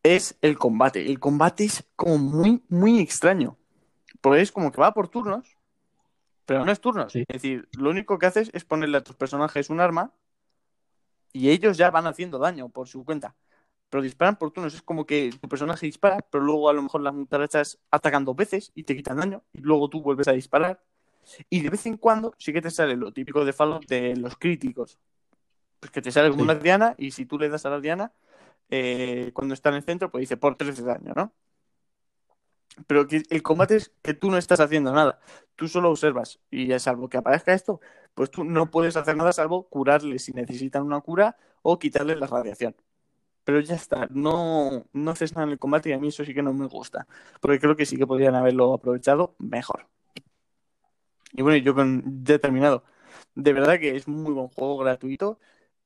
es 0.03 0.37
el 0.41 0.57
combate. 0.57 1.05
El 1.05 1.19
combate 1.19 1.65
es 1.65 1.85
como 1.95 2.17
muy, 2.17 2.63
muy 2.69 2.99
extraño. 2.99 3.57
Porque 4.21 4.41
es 4.41 4.51
como 4.51 4.71
que 4.71 4.79
va 4.81 4.93
por 4.93 5.09
turnos, 5.09 5.52
pero 6.45 6.65
no 6.65 6.71
es 6.71 6.79
turnos. 6.81 7.11
Sí. 7.13 7.21
Es 7.27 7.41
decir, 7.41 7.67
lo 7.77 7.89
único 7.89 8.17
que 8.19 8.25
haces 8.25 8.49
es 8.53 8.65
ponerle 8.65 8.97
a 8.97 9.03
tus 9.03 9.15
personajes 9.15 9.69
un 9.69 9.79
arma 9.79 10.11
y 11.31 11.49
ellos 11.49 11.77
ya 11.77 11.89
van 11.91 12.07
haciendo 12.07 12.37
daño 12.39 12.69
por 12.69 12.87
su 12.87 13.03
cuenta. 13.05 13.35
Pero 13.89 14.01
disparan 14.01 14.37
por 14.37 14.51
turnos. 14.51 14.73
Es 14.73 14.81
como 14.81 15.05
que 15.05 15.31
tu 15.39 15.47
personaje 15.47 15.85
dispara, 15.85 16.19
pero 16.29 16.43
luego 16.43 16.69
a 16.69 16.73
lo 16.73 16.81
mejor 16.81 17.01
las 17.01 17.13
mutarachas 17.13 17.79
atacan 17.91 18.25
dos 18.25 18.35
veces 18.35 18.71
y 18.75 18.83
te 18.83 18.95
quitan 18.95 19.17
daño. 19.17 19.43
Y 19.53 19.59
luego 19.61 19.87
tú 19.89 20.01
vuelves 20.01 20.27
a 20.27 20.31
disparar. 20.31 20.81
Y 21.49 21.61
de 21.61 21.69
vez 21.69 21.85
en 21.85 21.97
cuando 21.97 22.33
sí 22.37 22.51
que 22.51 22.61
te 22.61 22.71
sale 22.71 22.95
lo 22.97 23.11
típico 23.13 23.45
de 23.45 23.53
Fallout 23.53 23.85
de 23.87 24.15
los 24.15 24.35
críticos. 24.35 24.97
Pues 25.79 25.91
que 25.91 26.01
te 26.01 26.11
sale 26.11 26.29
como 26.29 26.43
Sí. 26.43 26.49
una 26.49 26.55
diana 26.55 26.95
y 26.97 27.11
si 27.11 27.25
tú 27.25 27.37
le 27.37 27.49
das 27.49 27.65
a 27.65 27.69
la 27.69 27.79
diana, 27.79 28.11
eh, 28.69 29.31
cuando 29.33 29.53
está 29.53 29.69
en 29.69 29.75
el 29.75 29.83
centro, 29.83 30.09
pues 30.09 30.21
dice 30.21 30.37
por 30.37 30.55
3 30.55 30.75
de 30.77 30.83
daño, 30.83 31.13
¿no? 31.15 31.31
Pero 32.87 33.07
el 33.09 33.43
combate 33.43 33.75
es 33.77 33.91
que 34.01 34.13
tú 34.13 34.31
no 34.31 34.37
estás 34.37 34.59
haciendo 34.59 34.93
nada. 34.93 35.19
Tú 35.55 35.67
solo 35.67 35.89
observas. 35.91 36.39
Y 36.51 36.71
a 36.73 36.79
salvo 36.79 37.09
que 37.09 37.17
aparezca 37.17 37.53
esto, 37.53 37.79
pues 38.13 38.31
tú 38.31 38.43
no 38.43 38.71
puedes 38.71 38.95
hacer 38.97 39.15
nada 39.15 39.33
salvo 39.33 39.69
curarles 39.69 40.23
si 40.23 40.33
necesitan 40.33 40.83
una 40.83 41.01
cura 41.01 41.37
o 41.61 41.79
quitarles 41.79 42.19
la 42.19 42.27
radiación. 42.27 42.75
Pero 43.43 43.59
ya 43.61 43.75
está, 43.75 44.07
no, 44.11 44.85
no 44.93 45.11
haces 45.11 45.33
nada 45.33 45.45
en 45.45 45.51
el 45.53 45.59
combate 45.59 45.89
y 45.89 45.93
a 45.93 45.99
mí 45.99 46.09
eso 46.09 46.25
sí 46.25 46.33
que 46.33 46.43
no 46.43 46.53
me 46.53 46.67
gusta. 46.67 47.07
Porque 47.41 47.59
creo 47.59 47.75
que 47.75 47.85
sí 47.85 47.97
que 47.97 48.07
podrían 48.07 48.35
haberlo 48.35 48.73
aprovechado 48.73 49.35
mejor. 49.39 49.87
Y 51.33 51.41
bueno, 51.41 51.57
yo 51.57 51.75
he 52.35 52.39
terminado. 52.39 52.83
De 53.35 53.53
verdad 53.53 53.79
que 53.79 53.95
es 53.95 54.07
muy 54.07 54.33
buen 54.33 54.49
juego 54.49 54.77
gratuito, 54.77 55.39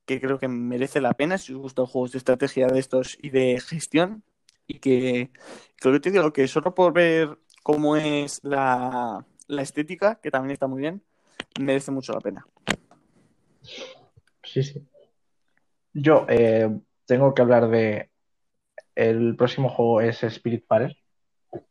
que 0.06 0.22
creo 0.22 0.40
que 0.40 0.48
merece 0.48 1.02
la 1.02 1.14
pena 1.14 1.38
si 1.38 1.54
os 1.54 1.60
gustan 1.60 1.86
juegos 1.88 2.12
de 2.14 2.20
estrategia 2.20 2.68
de 2.68 2.80
estos 2.80 3.18
y 3.22 3.30
de 3.32 3.60
gestión. 3.62 4.24
Y 4.68 4.80
que 4.80 5.32
creo 5.78 5.94
que 5.94 6.00
te 6.00 6.12
digo 6.12 6.34
que 6.34 6.48
solo 6.48 6.76
por 6.76 6.94
ver 6.94 7.38
cómo 7.64 7.96
es 7.96 8.40
la, 8.44 9.26
la 9.48 9.62
estética, 9.62 10.20
que 10.22 10.32
también 10.32 10.52
está 10.52 10.68
muy 10.68 10.82
bien, 10.82 11.02
merece 11.60 11.92
mucho 11.92 12.14
la 12.14 12.20
pena. 12.20 12.46
Sí, 14.44 14.64
sí. 14.64 14.88
Yo 15.94 16.26
eh, 16.30 16.70
tengo 17.06 17.34
que 17.34 17.42
hablar 17.42 17.70
de. 17.70 18.10
El 18.96 19.36
próximo 19.36 19.70
juego 19.70 20.02
es 20.02 20.24
Spirit 20.24 20.62
Spiritfarer. 20.62 20.98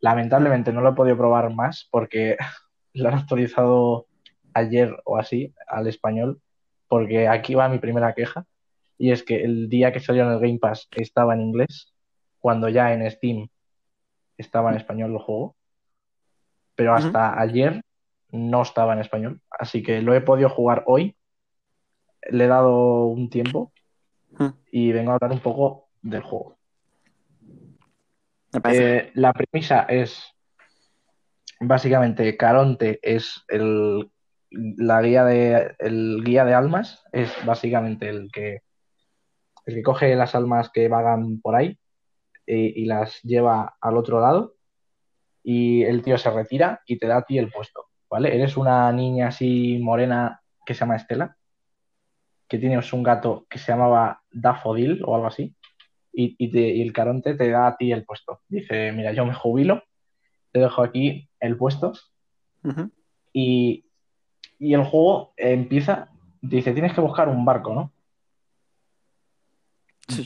Lamentablemente 0.01 0.73
no 0.73 0.81
lo 0.81 0.91
he 0.91 0.95
podido 0.95 1.17
probar 1.17 1.53
más 1.55 1.89
porque 1.91 2.37
lo 2.95 3.09
han 3.09 3.15
actualizado 3.15 4.07
ayer 4.55 4.97
o 5.05 5.19
así 5.19 5.55
al 5.67 5.87
español. 5.87 6.41
Porque 6.89 7.29
aquí 7.29 7.55
va 7.55 7.69
mi 7.69 7.79
primera 7.79 8.15
queja. 8.15 8.47
Y 8.99 9.11
es 9.11 9.23
que 9.23 9.43
el 9.43 9.69
día 9.69 9.93
que 9.93 10.01
salió 10.01 10.25
en 10.25 10.33
el 10.33 10.41
Game 10.41 10.59
Pass 10.59 10.89
estaba 10.93 11.35
en 11.35 11.43
inglés, 11.43 11.93
cuando 12.47 12.69
ya 12.69 12.93
en 12.93 13.11
Steam 13.11 13.49
estaba 14.39 14.71
en 14.71 14.77
español 14.77 15.11
el 15.11 15.19
juego. 15.19 15.57
Pero 16.77 16.95
hasta 16.95 17.41
ayer 17.41 17.83
no 18.31 18.63
estaba 18.63 18.93
en 18.93 19.01
español. 19.01 19.41
Así 19.51 19.83
que 19.83 20.01
lo 20.01 20.15
he 20.15 20.21
podido 20.21 20.49
jugar 20.49 20.85
hoy. 20.87 21.17
Le 22.31 22.45
he 22.45 22.47
dado 22.47 23.07
un 23.07 23.31
tiempo 23.31 23.73
y 24.71 24.93
vengo 24.93 25.11
a 25.11 25.15
hablar 25.15 25.33
un 25.33 25.41
poco 25.41 25.89
del 26.03 26.23
juego. 26.23 26.57
Eh, 28.63 29.11
la 29.15 29.33
premisa 29.33 29.81
es 29.89 30.33
básicamente 31.59 32.37
Caronte 32.37 33.01
es 33.03 33.45
el, 33.49 34.09
la 34.53 35.03
guía 35.03 35.25
de, 35.25 35.75
el 35.81 36.23
guía 36.25 36.45
de 36.45 36.55
almas, 36.55 37.03
es 37.11 37.35
básicamente 37.45 38.09
el 38.09 38.31
que, 38.33 38.63
el 39.65 39.75
que 39.75 39.83
coge 39.83 40.15
las 40.15 40.37
almas 40.37 40.71
que 40.71 40.87
vagan 40.87 41.41
por 41.41 41.57
ahí 41.57 41.77
y, 42.47 42.83
y 42.83 42.85
las 42.87 43.21
lleva 43.23 43.77
al 43.81 43.97
otro 43.97 44.21
lado 44.21 44.55
y 45.43 45.83
el 45.85 46.03
tío 46.03 46.19
se 46.19 46.31
retira 46.31 46.81
y 46.87 46.99
te 46.99 47.07
da 47.07 47.19
a 47.19 47.23
ti 47.23 47.39
el 47.39 47.51
puesto, 47.51 47.87
¿vale? 48.11 48.35
Eres 48.35 48.57
una 48.57 48.91
niña 48.93 49.29
así 49.29 49.79
morena 49.81 50.41
que 50.65 50.75
se 50.75 50.81
llama 50.81 50.97
Estela, 50.97 51.37
que 52.49 52.59
tienes 52.59 52.93
un 52.93 53.03
gato 53.03 53.47
que 53.49 53.59
se 53.59 53.73
llamaba 53.73 54.23
Dafodil 54.31 55.03
o 55.05 55.15
algo 55.15 55.27
así 55.27 55.55
y, 56.13 56.35
y 56.39 56.51
te- 56.51 56.75
y 56.75 56.83
el 56.83 56.93
Caronte 56.93 57.35
te 57.35 57.51
da 57.51 57.67
a 57.69 57.77
ti 57.77 57.93
el 57.93 58.05
puesto. 58.05 58.41
Dice, 58.49 58.93
mira, 58.93 59.13
yo 59.13 59.25
me 59.27 59.35
jubilo, 59.35 59.83
te 60.53 60.61
dejo 60.61 60.83
aquí 60.83 61.29
el 61.41 61.57
puesto 61.57 61.93
y, 63.33 63.85
y 64.59 64.75
el 64.75 64.85
juego 64.85 65.33
empieza, 65.37 66.09
dice, 66.41 66.73
tienes 66.73 66.93
que 66.95 67.01
buscar 67.01 67.29
un 67.29 67.45
barco, 67.45 67.75
¿no? 67.75 67.93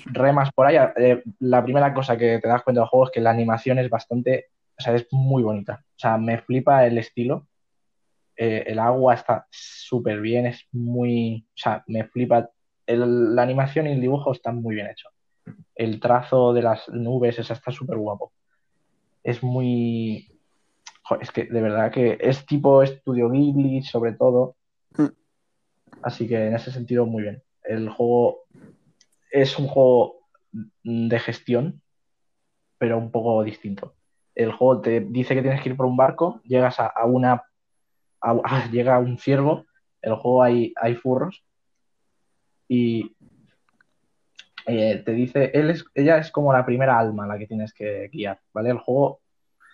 Remas 0.06 0.52
por 0.52 0.66
ahí. 0.66 0.76
eh, 0.96 1.22
la 1.40 1.62
primera 1.62 1.92
cosa 1.94 2.16
que 2.16 2.38
te 2.38 2.48
das 2.48 2.62
cuenta 2.62 2.80
del 2.82 2.88
juego 2.88 3.06
es 3.06 3.12
que 3.12 3.20
la 3.20 3.30
animación 3.30 3.78
es 3.78 3.88
bastante, 3.88 4.46
o 4.78 4.82
sea, 4.82 4.94
es 4.94 5.06
muy 5.10 5.42
bonita. 5.42 5.82
O 5.82 5.98
sea, 5.98 6.18
me 6.18 6.38
flipa 6.38 6.86
el 6.86 6.98
estilo. 6.98 7.46
Eh, 8.36 8.64
el 8.66 8.78
agua 8.78 9.14
está 9.14 9.46
súper 9.50 10.20
bien, 10.20 10.46
es 10.46 10.66
muy, 10.72 11.46
o 11.48 11.56
sea, 11.58 11.84
me 11.86 12.04
flipa. 12.04 12.50
El- 12.86 13.34
la 13.34 13.42
animación 13.42 13.86
y 13.86 13.92
el 13.92 14.00
dibujo 14.00 14.32
están 14.32 14.60
muy 14.60 14.74
bien 14.74 14.88
hechos. 14.88 15.12
El 15.74 16.00
trazo 16.00 16.52
de 16.52 16.62
las 16.62 16.88
nubes, 16.88 17.38
esa 17.38 17.54
está 17.54 17.70
súper 17.70 17.96
guapo. 17.96 18.32
Es 19.22 19.42
muy. 19.42 20.26
Joder, 21.02 21.22
es 21.22 21.30
que 21.30 21.44
de 21.44 21.60
verdad 21.60 21.90
que 21.90 22.18
es 22.20 22.44
tipo 22.46 22.82
estudio 22.82 23.30
Ghibli, 23.30 23.82
sobre 23.82 24.12
todo. 24.12 24.56
Mm. 24.96 25.06
Así 26.02 26.26
que 26.28 26.46
en 26.46 26.54
ese 26.54 26.70
sentido, 26.70 27.06
muy 27.06 27.22
bien. 27.22 27.42
El 27.62 27.88
juego 27.90 28.44
es 29.30 29.58
un 29.58 29.66
juego 29.68 30.20
de 30.82 31.18
gestión, 31.18 31.82
pero 32.78 32.98
un 32.98 33.10
poco 33.10 33.42
distinto. 33.44 33.94
El 34.34 34.52
juego 34.52 34.80
te 34.80 35.00
dice 35.00 35.34
que 35.34 35.42
tienes 35.42 35.62
que 35.62 35.70
ir 35.70 35.76
por 35.76 35.86
un 35.86 35.96
barco, 35.96 36.40
llegas 36.44 36.80
a, 36.80 36.92
una. 37.06 37.44
a- 38.22 38.40
a- 38.44 38.66
llega 38.72 38.98
un 38.98 39.18
ciervo, 39.18 39.66
el 40.02 40.14
juego 40.16 40.42
hay, 40.42 40.72
hay 40.76 40.94
furros, 40.96 41.44
y 42.68 43.16
eh, 44.66 45.02
te 45.04 45.12
dice, 45.12 45.50
él 45.54 45.70
es, 45.70 45.84
ella 45.94 46.18
es 46.18 46.30
como 46.30 46.52
la 46.52 46.64
primera 46.64 46.98
alma 46.98 47.26
la 47.26 47.38
que 47.38 47.46
tienes 47.46 47.72
que 47.74 48.08
guiar, 48.12 48.40
¿vale? 48.52 48.70
El 48.70 48.78
juego 48.78 49.20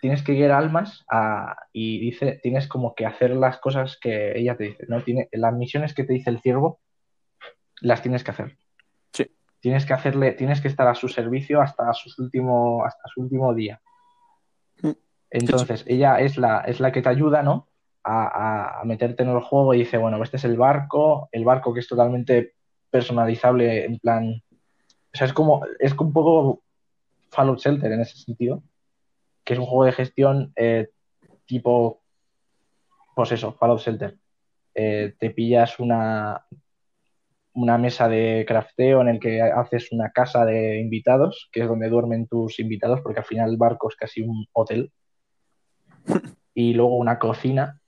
tienes 0.01 0.23
que 0.23 0.33
guiar 0.35 0.53
almas 0.53 1.05
y 1.73 1.99
dice, 2.01 2.41
tienes 2.43 2.69
como 2.69 2.95
que 2.95 3.07
hacer 3.07 3.31
las 3.33 3.59
cosas 3.59 3.99
que 4.01 4.39
ella 4.39 4.57
te 4.57 4.65
dice, 4.65 4.85
¿no? 4.89 5.03
Tiene, 5.03 5.28
las 5.33 5.55
misiones 5.55 5.95
que 5.95 6.05
te 6.05 6.12
dice 6.15 6.31
el 6.31 6.41
ciervo, 6.41 6.81
las 7.81 8.03
tienes 8.03 8.24
que 8.24 8.31
hacer. 8.31 8.57
Tienes 9.61 9.87
que 9.87 9.95
hacerle, 9.95 10.33
tienes 10.33 10.61
que 10.61 10.69
estar 10.69 10.87
a 10.87 10.95
su 10.95 11.09
servicio 11.09 11.61
hasta, 11.61 11.93
sus 11.93 12.19
último, 12.19 12.85
hasta 12.85 13.09
su 13.09 13.23
último 13.23 13.55
día. 13.55 13.81
Mm. 14.83 14.91
Entonces, 15.31 15.85
ella 15.87 16.20
es 16.20 16.37
la, 16.37 16.61
es 16.61 16.81
la 16.81 16.93
que 16.93 17.03
te 17.03 17.09
ayuda, 17.09 17.43
¿no? 17.43 17.69
A 18.09 18.83
meterte 18.85 19.24
en 19.24 19.31
el 19.31 19.41
juego 19.41 19.74
y 19.74 19.78
dice, 19.78 19.99
bueno, 19.99 20.23
este 20.23 20.37
es 20.37 20.45
el 20.45 20.57
barco, 20.57 21.28
el 21.33 21.45
barco 21.45 21.74
que 21.74 21.81
es 21.81 21.89
totalmente 21.89 22.55
personalizable, 22.89 23.85
en 23.85 23.99
plan. 23.99 24.43
O 25.12 25.16
sea, 25.16 25.27
es 25.27 25.33
como, 25.33 25.65
es 25.81 25.93
un 25.99 26.12
poco 26.12 26.62
Fallout 27.31 27.59
Shelter 27.59 27.93
en 27.93 28.01
ese 28.01 28.16
sentido, 28.16 28.62
que 29.45 29.55
es 29.55 29.59
un 29.59 29.66
juego 29.66 29.85
de 29.85 29.93
gestión 29.93 30.53
eh, 30.57 30.91
tipo, 31.47 32.03
pues 33.15 33.33
eso, 33.33 33.53
Fallout 33.53 33.81
Shelter. 33.81 34.16
Eh, 34.74 35.15
te 35.19 35.31
pillas 35.31 35.78
una, 35.78 36.47
una 37.57 37.78
mesa 37.78 38.09
de 38.09 38.45
crafteo 38.47 39.01
en 39.01 39.09
el 39.09 39.19
que 39.19 39.41
haces 39.41 39.91
una 39.91 40.11
casa 40.11 40.45
de 40.45 40.78
invitados, 40.78 41.49
que 41.51 41.62
es 41.62 41.69
donde 41.69 41.89
duermen 41.89 42.28
tus 42.28 42.61
invitados, 42.61 43.01
porque 43.01 43.20
al 43.20 43.27
final 43.27 43.51
el 43.51 43.57
barco 43.57 43.89
es 43.89 43.97
casi 43.97 44.23
un 44.23 44.47
hotel. 44.53 44.93
Y 46.59 46.73
luego 46.73 46.97
una 46.97 47.19
cocina 47.19 47.81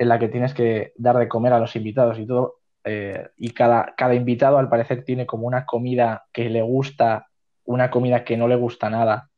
en 0.00 0.08
la 0.08 0.18
que 0.18 0.28
tienes 0.28 0.52
que 0.52 0.92
dar 0.96 1.16
de 1.16 1.28
comer 1.28 1.52
a 1.52 1.60
los 1.60 1.76
invitados 1.76 2.18
y 2.18 2.26
todo. 2.26 2.56
eh, 2.84 3.28
y 3.36 3.50
cada, 3.50 3.94
cada 3.96 4.14
invitado 4.14 4.58
al 4.58 4.68
parecer 4.68 5.04
tiene 5.04 5.26
como 5.26 5.46
una 5.46 5.64
comida 5.64 6.24
que 6.32 6.50
le 6.50 6.62
gusta, 6.62 7.28
una 7.64 7.90
comida 7.90 8.24
que 8.24 8.36
no 8.36 8.48
le 8.48 8.56
gusta 8.56 8.90
nada. 8.90 9.30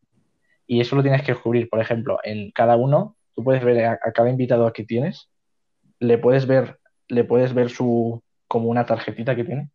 Y 0.67 0.81
eso 0.81 0.97
lo 0.97 1.03
tienes 1.03 1.23
que 1.23 1.33
descubrir, 1.33 1.69
por 1.69 1.81
ejemplo, 1.81 2.19
en 2.25 2.51
cada 2.53 2.77
uno, 2.77 3.17
tú 3.35 3.45
puedes 3.45 3.63
ver 3.63 3.85
a, 3.85 3.93
a 4.03 4.13
cada 4.13 4.31
invitado 4.31 4.73
que 4.73 4.85
tienes, 4.85 5.29
le 6.01 6.17
puedes 6.17 6.47
ver, 6.47 6.79
le 7.09 7.25
puedes 7.25 7.53
ver 7.53 7.69
su, 7.69 8.23
como 8.49 8.69
una 8.69 8.87
tarjetita 8.87 9.35
que 9.35 9.45
tiene, 9.45 9.71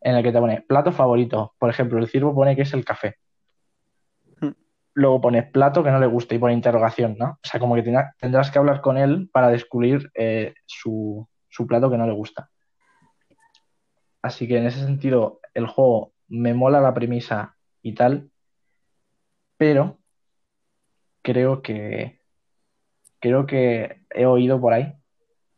en 0.00 0.14
la 0.14 0.22
que 0.22 0.32
te 0.32 0.38
pone 0.38 0.62
plato 0.62 0.92
favorito. 0.92 1.54
Por 1.58 1.70
ejemplo, 1.70 1.98
el 1.98 2.08
ciervo 2.08 2.34
pone 2.34 2.56
que 2.56 2.62
es 2.62 2.72
el 2.74 2.84
café. 2.84 3.16
Hmm. 4.40 4.52
Luego 4.94 5.20
pone 5.20 5.42
plato 5.42 5.82
que 5.82 5.90
no 5.90 6.00
le 6.00 6.06
gusta 6.06 6.34
y 6.34 6.38
pone 6.38 6.54
interrogación, 6.54 7.16
¿no? 7.18 7.30
O 7.42 7.46
sea, 7.46 7.60
como 7.60 7.74
que 7.74 7.82
tendrá- 7.82 8.14
tendrás 8.18 8.50
que 8.50 8.58
hablar 8.58 8.80
con 8.80 8.98
él 8.98 9.28
para 9.32 9.48
descubrir 9.48 10.10
eh, 10.14 10.54
su, 10.66 11.28
su 11.48 11.66
plato 11.66 11.90
que 11.90 11.98
no 11.98 12.06
le 12.06 12.12
gusta. 12.12 12.50
Así 14.22 14.46
que 14.46 14.58
en 14.58 14.66
ese 14.66 14.80
sentido, 14.84 15.40
el 15.54 15.66
juego 15.66 16.12
me 16.28 16.54
mola 16.54 16.80
la 16.80 16.94
premisa 16.94 17.56
y 17.82 17.94
tal, 17.94 18.30
pero 19.56 19.98
creo 21.22 21.62
que 21.62 22.20
creo 23.20 23.46
que 23.46 24.02
he 24.10 24.26
oído 24.26 24.60
por 24.60 24.72
ahí 24.72 24.94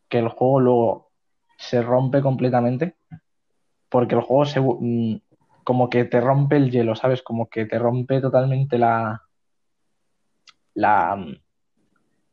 que 0.08 0.18
el 0.18 0.28
juego 0.28 0.60
luego 0.60 1.03
se 1.68 1.82
rompe 1.82 2.20
completamente 2.20 2.96
porque 3.88 4.14
el 4.14 4.22
juego 4.22 4.44
se 4.44 4.60
mm, 4.60 5.20
como 5.62 5.88
que 5.88 6.04
te 6.04 6.20
rompe 6.20 6.56
el 6.56 6.70
hielo, 6.70 6.96
¿sabes? 6.96 7.22
Como 7.22 7.48
que 7.48 7.64
te 7.64 7.78
rompe 7.78 8.20
totalmente 8.20 8.78
la 8.78 9.22
la, 10.74 11.16
mm, 11.16 11.36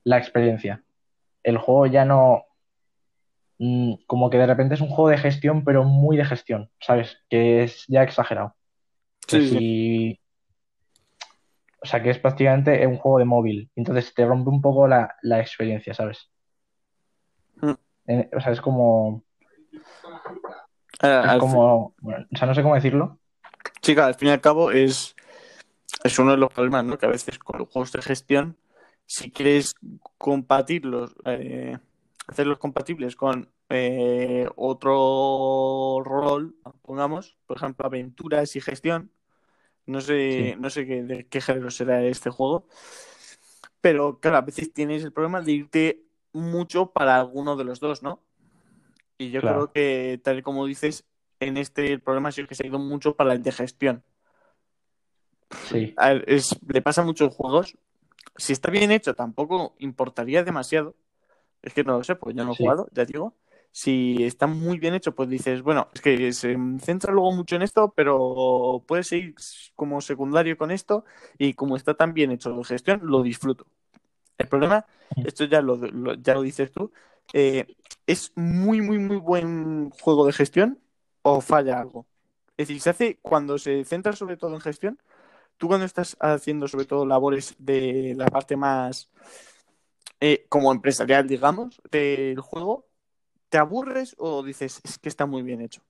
la 0.05 0.17
experiencia. 0.17 0.83
El 1.43 1.57
juego 1.57 1.85
ya 1.85 2.05
no 2.05 2.45
mm, 3.59 3.93
como 4.07 4.29
que 4.29 4.37
de 4.37 4.47
repente 4.47 4.75
es 4.75 4.81
un 4.81 4.89
juego 4.89 5.09
de 5.09 5.17
gestión, 5.17 5.63
pero 5.63 5.83
muy 5.83 6.17
de 6.17 6.25
gestión, 6.25 6.69
¿sabes? 6.79 7.23
Que 7.29 7.63
es 7.63 7.85
ya 7.87 8.03
exagerado. 8.03 8.55
Que 9.27 9.41
Sí, 9.41 10.19
O 11.83 11.85
sea, 11.85 12.01
que 12.01 12.09
es 12.09 12.19
prácticamente 12.19 12.85
un 12.87 12.97
juego 12.97 13.19
de 13.19 13.25
móvil. 13.25 13.71
Entonces 13.75 14.13
te 14.13 14.25
rompe 14.25 14.49
un 14.49 14.61
poco 14.61 14.87
la, 14.87 15.15
la 15.21 15.39
experiencia, 15.39 15.93
¿sabes? 15.93 16.31
Eh, 18.07 18.29
O 18.35 18.39
sea, 18.41 18.51
es 18.51 18.61
como. 18.61 19.23
Al- 20.99 21.29
Es 21.35 21.39
como. 21.39 21.95
bueno, 22.01 22.25
o 22.33 22.37
sea, 22.37 22.47
no 22.47 22.53
sé 22.55 22.61
cómo 22.61 22.75
decirlo. 22.75 23.19
Sí, 23.81 23.93
claro, 23.93 24.07
al 24.09 24.15
fin 24.15 24.29
y 24.29 24.31
al 24.31 24.41
cabo 24.41 24.71
es, 24.71 25.15
es 26.03 26.19
uno 26.19 26.31
de 26.31 26.37
los 26.37 26.51
problemas, 26.53 26.85
¿no? 26.85 26.97
Que 26.97 27.05
a 27.05 27.09
veces 27.09 27.39
con 27.39 27.59
los 27.59 27.69
juegos 27.69 27.91
de 27.91 28.01
gestión, 28.01 28.57
si 29.05 29.31
quieres 29.31 29.73
compartirlos, 30.17 31.15
eh, 31.25 31.77
hacerlos 32.27 32.59
compatibles 32.59 33.15
con 33.15 33.49
eh, 33.69 34.47
otro 34.55 36.01
rol, 36.03 36.55
pongamos, 36.81 37.37
por 37.47 37.57
ejemplo, 37.57 37.85
aventuras 37.85 38.55
y 38.55 38.61
gestión, 38.61 39.11
no 39.85 40.01
sé, 40.01 40.53
Sí. 40.53 40.59
no 40.61 40.69
sé 40.69 40.85
qué, 40.85 41.03
de 41.03 41.25
qué 41.27 41.41
género 41.41 41.71
será 41.71 42.03
este 42.03 42.29
juego, 42.29 42.67
pero 43.79 44.19
claro, 44.19 44.37
a 44.37 44.41
veces 44.41 44.71
tienes 44.73 45.03
el 45.03 45.11
problema 45.13 45.41
de 45.41 45.51
irte 45.51 46.03
mucho 46.33 46.91
para 46.91 47.19
alguno 47.19 47.55
de 47.55 47.63
los 47.63 47.79
dos, 47.79 48.03
¿no? 48.03 48.21
Y 49.17 49.31
yo 49.31 49.41
Claro. 49.41 49.67
creo 49.69 49.73
que, 49.73 50.21
tal 50.23 50.39
y 50.39 50.41
como 50.41 50.65
dices, 50.65 51.05
en 51.39 51.57
este 51.57 51.91
el 51.93 52.01
problema 52.01 52.31
sido 52.31 52.47
que 52.47 52.55
se 52.55 52.63
ha 52.63 52.67
ido 52.67 52.79
mucho 52.79 53.15
para 53.15 53.33
el 53.33 53.43
de 53.43 53.51
gestión. 53.51 54.03
Sí. 55.69 55.93
A 55.97 56.09
ver, 56.13 56.25
es- 56.27 56.57
le 56.67 56.81
pasa 56.81 57.01
a 57.01 57.05
muchos 57.05 57.33
juegos. 57.35 57.77
Si 58.37 58.53
está 58.53 58.71
bien 58.71 58.91
hecho, 58.91 59.13
tampoco 59.13 59.75
importaría 59.79 60.43
demasiado. 60.43 60.95
Es 61.61 61.73
que 61.73 61.83
no 61.83 61.97
lo 61.97 62.03
sé, 62.03 62.15
porque 62.15 62.37
yo 62.37 62.45
no 62.45 62.53
he 62.53 62.55
Sí. 62.55 62.63
jugado, 62.63 62.87
ya 62.93 63.05
digo. 63.05 63.35
Si 63.71 64.23
está 64.23 64.47
muy 64.47 64.79
bien 64.79 64.93
hecho, 64.95 65.15
pues 65.15 65.29
dices, 65.29 65.61
bueno, 65.61 65.87
es 65.93 66.01
que 66.01 66.33
se 66.33 66.57
centra 66.81 67.13
luego 67.13 67.31
mucho 67.31 67.55
en 67.55 67.61
esto, 67.61 67.93
pero 67.95 68.83
puede 68.87 69.03
seguir 69.03 69.35
como 69.75 70.01
secundario 70.01 70.57
con 70.57 70.71
esto 70.71 71.05
y 71.37 71.53
como 71.53 71.77
está 71.77 71.93
tan 71.93 72.13
bien 72.13 72.31
hecho 72.31 72.51
de 72.53 72.63
gestión, 72.65 73.01
lo 73.03 73.23
disfruto. 73.23 73.65
El 74.41 74.49
problema, 74.49 74.85
esto 75.23 75.45
ya 75.45 75.61
lo, 75.61 75.77
lo- 75.77 76.15
ya 76.15 76.33
lo 76.35 76.41
dices 76.41 76.71
tú, 76.71 76.91
eh, 77.33 77.67
es 78.07 78.31
muy, 78.35 78.81
muy, 78.81 78.99
muy 78.99 79.17
buen 79.17 79.89
juego 79.91 80.25
de 80.25 80.33
gestión 80.33 80.79
o 81.23 81.41
falla 81.41 81.79
algo. 81.79 82.07
Es 82.57 82.67
decir, 82.67 82.81
se 82.81 82.89
hace 82.91 83.19
cuando 83.21 83.57
se 83.57 83.83
centra 83.85 84.13
sobre 84.13 84.37
todo 84.37 84.53
en 84.55 84.61
gestión, 84.61 84.99
tú 85.57 85.67
cuando 85.69 85.85
estás 85.85 86.17
haciendo 86.21 86.67
sobre 86.67 86.85
todo 86.85 87.05
labores 87.05 87.55
de 87.59 88.15
la 88.17 88.27
parte 88.27 88.57
más 88.57 89.11
eh, 90.19 90.45
como 90.49 90.71
empresarial, 90.71 91.27
digamos, 91.27 91.81
del 91.91 92.39
juego, 92.39 92.87
¿te 93.49 93.57
aburres 93.59 94.15
o 94.19 94.43
dices, 94.43 94.81
es 94.83 94.99
que 94.99 95.09
está 95.09 95.25
muy 95.27 95.43
bien 95.43 95.61
hecho? 95.61 95.83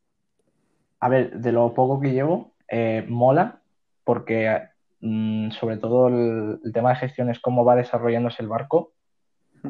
A 1.00 1.10
ver, 1.10 1.40
de 1.40 1.52
lo 1.52 1.74
poco 1.74 2.00
que 2.00 2.12
llevo, 2.12 2.54
eh, 2.68 3.06
mola, 3.10 3.62
porque 4.04 4.70
mm, 5.02 5.52
sobre 5.52 5.78
todo 5.78 6.08
el, 6.08 6.60
el 6.64 6.74
tema 6.74 6.90
de 6.92 6.96
gestión 6.98 7.30
es 7.30 7.40
cómo 7.40 7.66
va 7.66 7.76
desarrollándose 7.76 8.42
el 8.42 8.50
barco. 8.50 8.94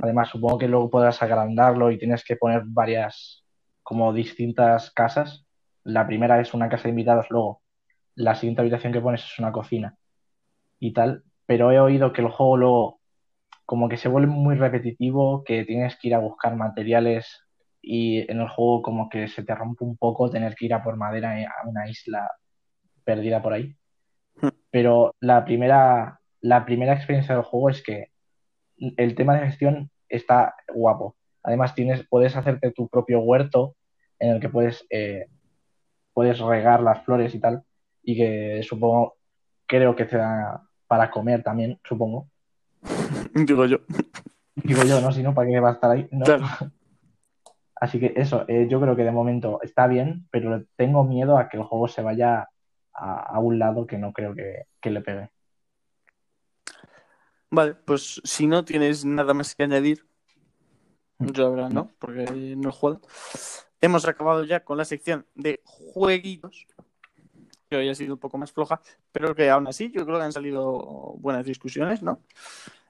Además, 0.02 0.30
supongo 0.30 0.58
que 0.58 0.68
luego 0.68 0.90
podrás 0.90 1.22
agrandarlo 1.22 1.92
y 1.92 1.98
tienes 1.98 2.24
que 2.24 2.38
poner 2.38 2.64
varias, 2.66 3.44
como 3.84 4.14
distintas 4.14 4.92
casas. 4.92 5.46
La 5.84 6.08
primera 6.08 6.40
es 6.40 6.54
una 6.54 6.70
casa 6.70 6.84
de 6.84 6.90
invitados, 6.90 7.28
luego 7.30 7.62
la 8.16 8.36
siguiente 8.36 8.62
habitación 8.62 8.94
que 8.94 9.02
pones 9.02 9.24
es 9.24 9.40
una 9.40 9.52
cocina 9.52 9.96
y 10.80 10.94
tal. 10.94 11.24
Pero 11.46 11.72
he 11.72 11.80
oído 11.80 12.14
que 12.14 12.22
el 12.22 12.30
juego 12.30 12.58
luego 12.58 13.02
como 13.66 13.90
que 13.90 13.98
se 13.98 14.10
vuelve 14.10 14.28
muy 14.28 14.56
repetitivo, 14.56 15.44
que 15.44 15.64
tienes 15.66 15.98
que 15.98 16.10
ir 16.10 16.16
a 16.16 16.20
buscar 16.20 16.56
materiales 16.56 17.42
y 17.82 18.20
en 18.32 18.42
el 18.42 18.50
juego 18.50 18.82
como 18.82 19.10
que 19.10 19.28
se 19.28 19.44
te 19.44 19.56
rompe 19.56 19.84
un 19.86 19.98
poco 19.98 20.30
tener 20.30 20.56
que 20.56 20.66
ir 20.66 20.74
a 20.74 20.84
por 20.84 20.98
madera 20.98 21.32
a 21.32 21.68
una 21.68 21.90
isla 21.90 22.30
perdida 23.04 23.42
por 23.42 23.54
ahí. 23.54 23.76
Pero 24.72 25.16
la 25.20 25.46
primera, 25.46 26.20
la 26.40 26.66
primera 26.66 26.94
experiencia 26.94 27.36
del 27.36 27.44
juego 27.44 27.70
es 27.70 27.84
que 27.84 28.08
el 28.78 29.16
tema 29.16 29.36
de 29.36 29.46
gestión 29.46 29.92
está 30.10 30.56
guapo. 30.74 31.16
Además, 31.44 31.76
tienes, 31.76 32.06
puedes 32.08 32.36
hacerte 32.36 32.72
tu 32.72 32.88
propio 32.88 33.20
huerto 33.20 33.76
en 34.20 34.32
el 34.32 34.40
que 34.40 34.50
puedes, 34.50 34.86
eh, 34.90 35.28
puedes 36.14 36.40
regar 36.40 36.82
las 36.82 37.04
flores 37.04 37.34
y 37.34 37.40
tal, 37.40 37.64
y 38.04 38.16
que 38.16 38.62
supongo, 38.64 39.18
creo 39.66 39.96
que 39.96 40.06
te 40.06 40.18
da 40.18 40.62
para 40.88 41.10
comer 41.10 41.44
también, 41.44 41.80
supongo. 41.84 42.28
Digo 43.34 43.66
yo. 43.66 43.78
Digo 44.56 44.84
yo, 44.84 45.02
¿no? 45.02 45.12
Si 45.12 45.24
no, 45.24 45.34
¿para 45.34 45.50
qué 45.50 45.60
va 45.60 45.70
a 45.70 45.74
estar 45.74 45.92
ahí? 45.92 46.08
¿No? 46.12 46.26
Claro. 46.26 46.46
Así 47.76 48.00
que 48.00 48.14
eso, 48.16 48.46
eh, 48.48 48.68
yo 48.70 48.80
creo 48.80 48.96
que 48.96 49.04
de 49.04 49.12
momento 49.12 49.60
está 49.64 49.88
bien, 49.88 50.28
pero 50.30 50.64
tengo 50.76 51.04
miedo 51.04 51.40
a 51.40 51.50
que 51.50 51.58
el 51.58 51.64
juego 51.64 51.88
se 51.88 52.04
vaya 52.04 52.48
a, 52.94 53.40
un 53.40 53.60
lado 53.60 53.86
que 53.86 53.98
no 53.98 54.14
creo 54.14 54.36
que, 54.36 54.90
le 54.90 55.02
pegue. 55.02 55.30
Vale, 57.50 57.76
pues 57.76 58.22
si 58.24 58.48
no 58.48 58.64
tienes 58.64 59.04
nada 59.06 59.34
más 59.34 59.56
que 59.56 59.64
añadir, 59.64 60.06
mm. 61.18 61.28
yo 61.32 61.48
ahora 61.48 61.70
no, 61.70 61.92
porque 62.00 62.26
no 62.58 62.70
he 62.70 62.72
jugado. 62.72 63.02
Hemos 63.82 64.08
acabado 64.08 64.44
ya 64.44 64.64
con 64.64 64.78
la 64.78 64.86
sección 64.86 65.26
de 65.36 65.62
jueguitos, 65.66 66.68
que 67.70 67.78
hoy 67.78 67.90
ha 67.90 67.96
sido 67.96 68.14
un 68.14 68.20
poco 68.20 68.38
más 68.38 68.52
floja, 68.52 68.82
pero 69.12 69.34
que 69.34 69.50
aún 69.50 69.68
así 69.68 69.92
yo 69.92 70.06
creo 70.06 70.20
que 70.20 70.26
han 70.26 70.34
salido 70.34 71.16
buenas 71.18 71.46
discusiones, 71.46 72.04
¿no? 72.04 72.22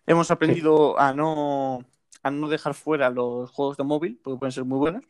Hemos 0.05 0.31
aprendido 0.31 0.99
a 0.99 1.13
no 1.13 1.85
a 2.23 2.31
no 2.31 2.49
dejar 2.49 2.73
fuera 2.73 3.09
los 3.09 3.49
juegos 3.51 3.77
de 3.77 3.83
móvil, 3.83 4.19
porque 4.23 4.39
pueden 4.39 4.51
ser 4.51 4.65
muy 4.65 4.77
buenos, 4.77 5.05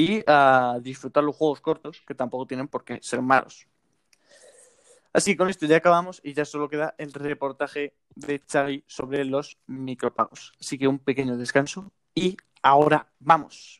y 0.00 0.24
a 0.26 0.78
disfrutar 0.80 1.22
los 1.22 1.36
juegos 1.36 1.60
cortos, 1.60 2.02
que 2.06 2.14
tampoco 2.14 2.46
tienen 2.46 2.68
por 2.68 2.84
qué 2.84 2.98
ser 3.02 3.20
malos. 3.20 3.66
Así 5.12 5.36
con 5.36 5.50
esto 5.50 5.66
ya 5.66 5.76
acabamos 5.76 6.20
y 6.24 6.32
ya 6.32 6.44
solo 6.44 6.70
queda 6.70 6.94
el 6.96 7.12
reportaje 7.12 7.94
de 8.14 8.40
Xavi 8.50 8.84
sobre 8.86 9.24
los 9.26 9.58
micropagos. 9.66 10.52
Así 10.58 10.78
que 10.78 10.88
un 10.88 11.00
pequeño 11.00 11.36
descanso 11.36 11.92
y 12.14 12.36
ahora 12.62 13.12
vamos. 13.18 13.79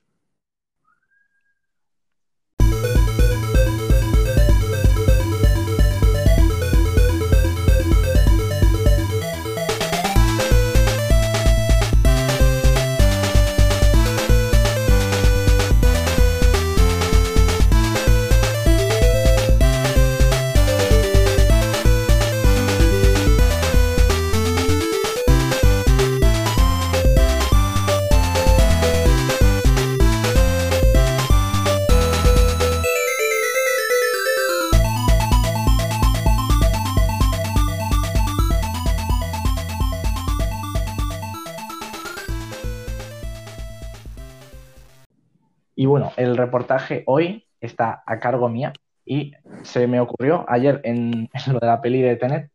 Y 45.81 45.87
bueno, 45.87 46.13
el 46.19 46.37
reportaje 46.37 47.05
hoy 47.07 47.49
está 47.59 48.03
a 48.05 48.19
cargo 48.19 48.51
mía 48.51 48.75
y 49.03 49.33
se 49.63 49.87
me 49.87 49.99
ocurrió 49.99 50.45
ayer 50.47 50.79
en, 50.85 51.31
lo 51.47 51.59
de 51.59 51.67
la 51.67 51.81
peli 51.81 52.03
de 52.03 52.17
Tenet. 52.17 52.51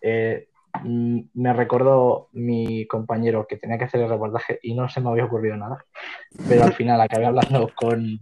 Eh, 0.00 0.48
mm, 0.82 1.20
me 1.34 1.52
recordó 1.52 2.30
mi 2.32 2.86
compañero 2.86 3.46
que 3.46 3.58
tenía 3.58 3.76
que 3.76 3.84
hacer 3.84 4.00
el 4.00 4.08
reportaje 4.08 4.58
y 4.62 4.72
no 4.72 4.88
se 4.88 5.02
me 5.02 5.10
había 5.10 5.26
ocurrido 5.26 5.58
nada. 5.58 5.84
Pero 6.48 6.64
al 6.64 6.72
final 6.72 6.98
acabé 6.98 7.26
hablando 7.26 7.70
con, 7.74 8.18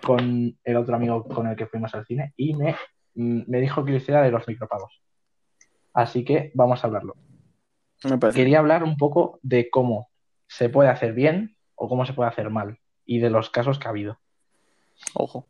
con 0.00 0.56
el 0.62 0.76
otro 0.76 0.94
amigo 0.94 1.24
con 1.24 1.48
el 1.48 1.56
que 1.56 1.66
fuimos 1.66 1.92
al 1.96 2.06
cine 2.06 2.32
y 2.36 2.54
me, 2.54 2.76
mm, 3.16 3.50
me 3.50 3.60
dijo 3.60 3.84
que 3.84 3.90
lo 3.90 3.96
hiciera 3.96 4.22
de 4.22 4.30
los 4.30 4.46
micropagos. 4.46 5.02
Así 5.92 6.24
que 6.24 6.52
vamos 6.54 6.84
a 6.84 6.86
hablarlo. 6.86 7.16
Quería 8.32 8.60
hablar 8.60 8.84
un 8.84 8.96
poco 8.96 9.40
de 9.42 9.68
cómo 9.70 10.08
se 10.46 10.68
puede 10.68 10.88
hacer 10.88 11.14
bien 11.14 11.56
o 11.74 11.88
cómo 11.88 12.06
se 12.06 12.12
puede 12.12 12.30
hacer 12.30 12.48
mal 12.48 12.78
y 13.10 13.18
de 13.18 13.28
los 13.28 13.50
casos 13.50 13.80
que 13.80 13.88
ha 13.88 13.90
habido. 13.90 14.20
Ojo. 15.14 15.48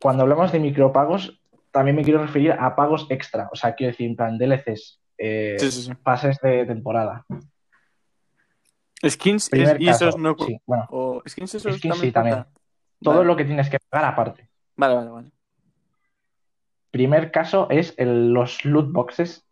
Cuando 0.00 0.22
hablamos 0.22 0.52
de 0.52 0.60
micropagos, 0.60 1.42
también 1.72 1.96
me 1.96 2.04
quiero 2.04 2.22
referir 2.22 2.52
a 2.52 2.76
pagos 2.76 3.08
extra, 3.10 3.48
o 3.52 3.56
sea, 3.56 3.74
quiero 3.74 3.90
decir, 3.90 4.06
en 4.08 4.14
plan 4.14 4.38
DLCs, 4.38 5.00
eh, 5.18 5.56
pases 6.04 6.38
de 6.40 6.66
temporada. 6.66 7.26
Skins 9.04 9.50
y 9.52 9.88
esos 9.88 10.16
no. 10.16 10.36
Sí, 10.38 10.56
bueno. 10.66 10.86
O 10.90 11.20
skins, 11.28 11.56
esos 11.56 11.76
skins 11.76 11.98
sí, 11.98 12.12
también. 12.12 12.44
Todo 13.00 13.24
lo 13.24 13.34
que 13.34 13.44
tienes 13.44 13.68
que 13.68 13.78
pagar 13.90 14.12
aparte. 14.12 14.48
Vale, 14.76 14.94
vale, 14.94 15.10
vale. 15.10 15.30
Primer 16.92 17.32
caso 17.32 17.66
es 17.70 17.96
los 17.98 18.64
loot 18.64 18.92
boxes, 18.92 19.44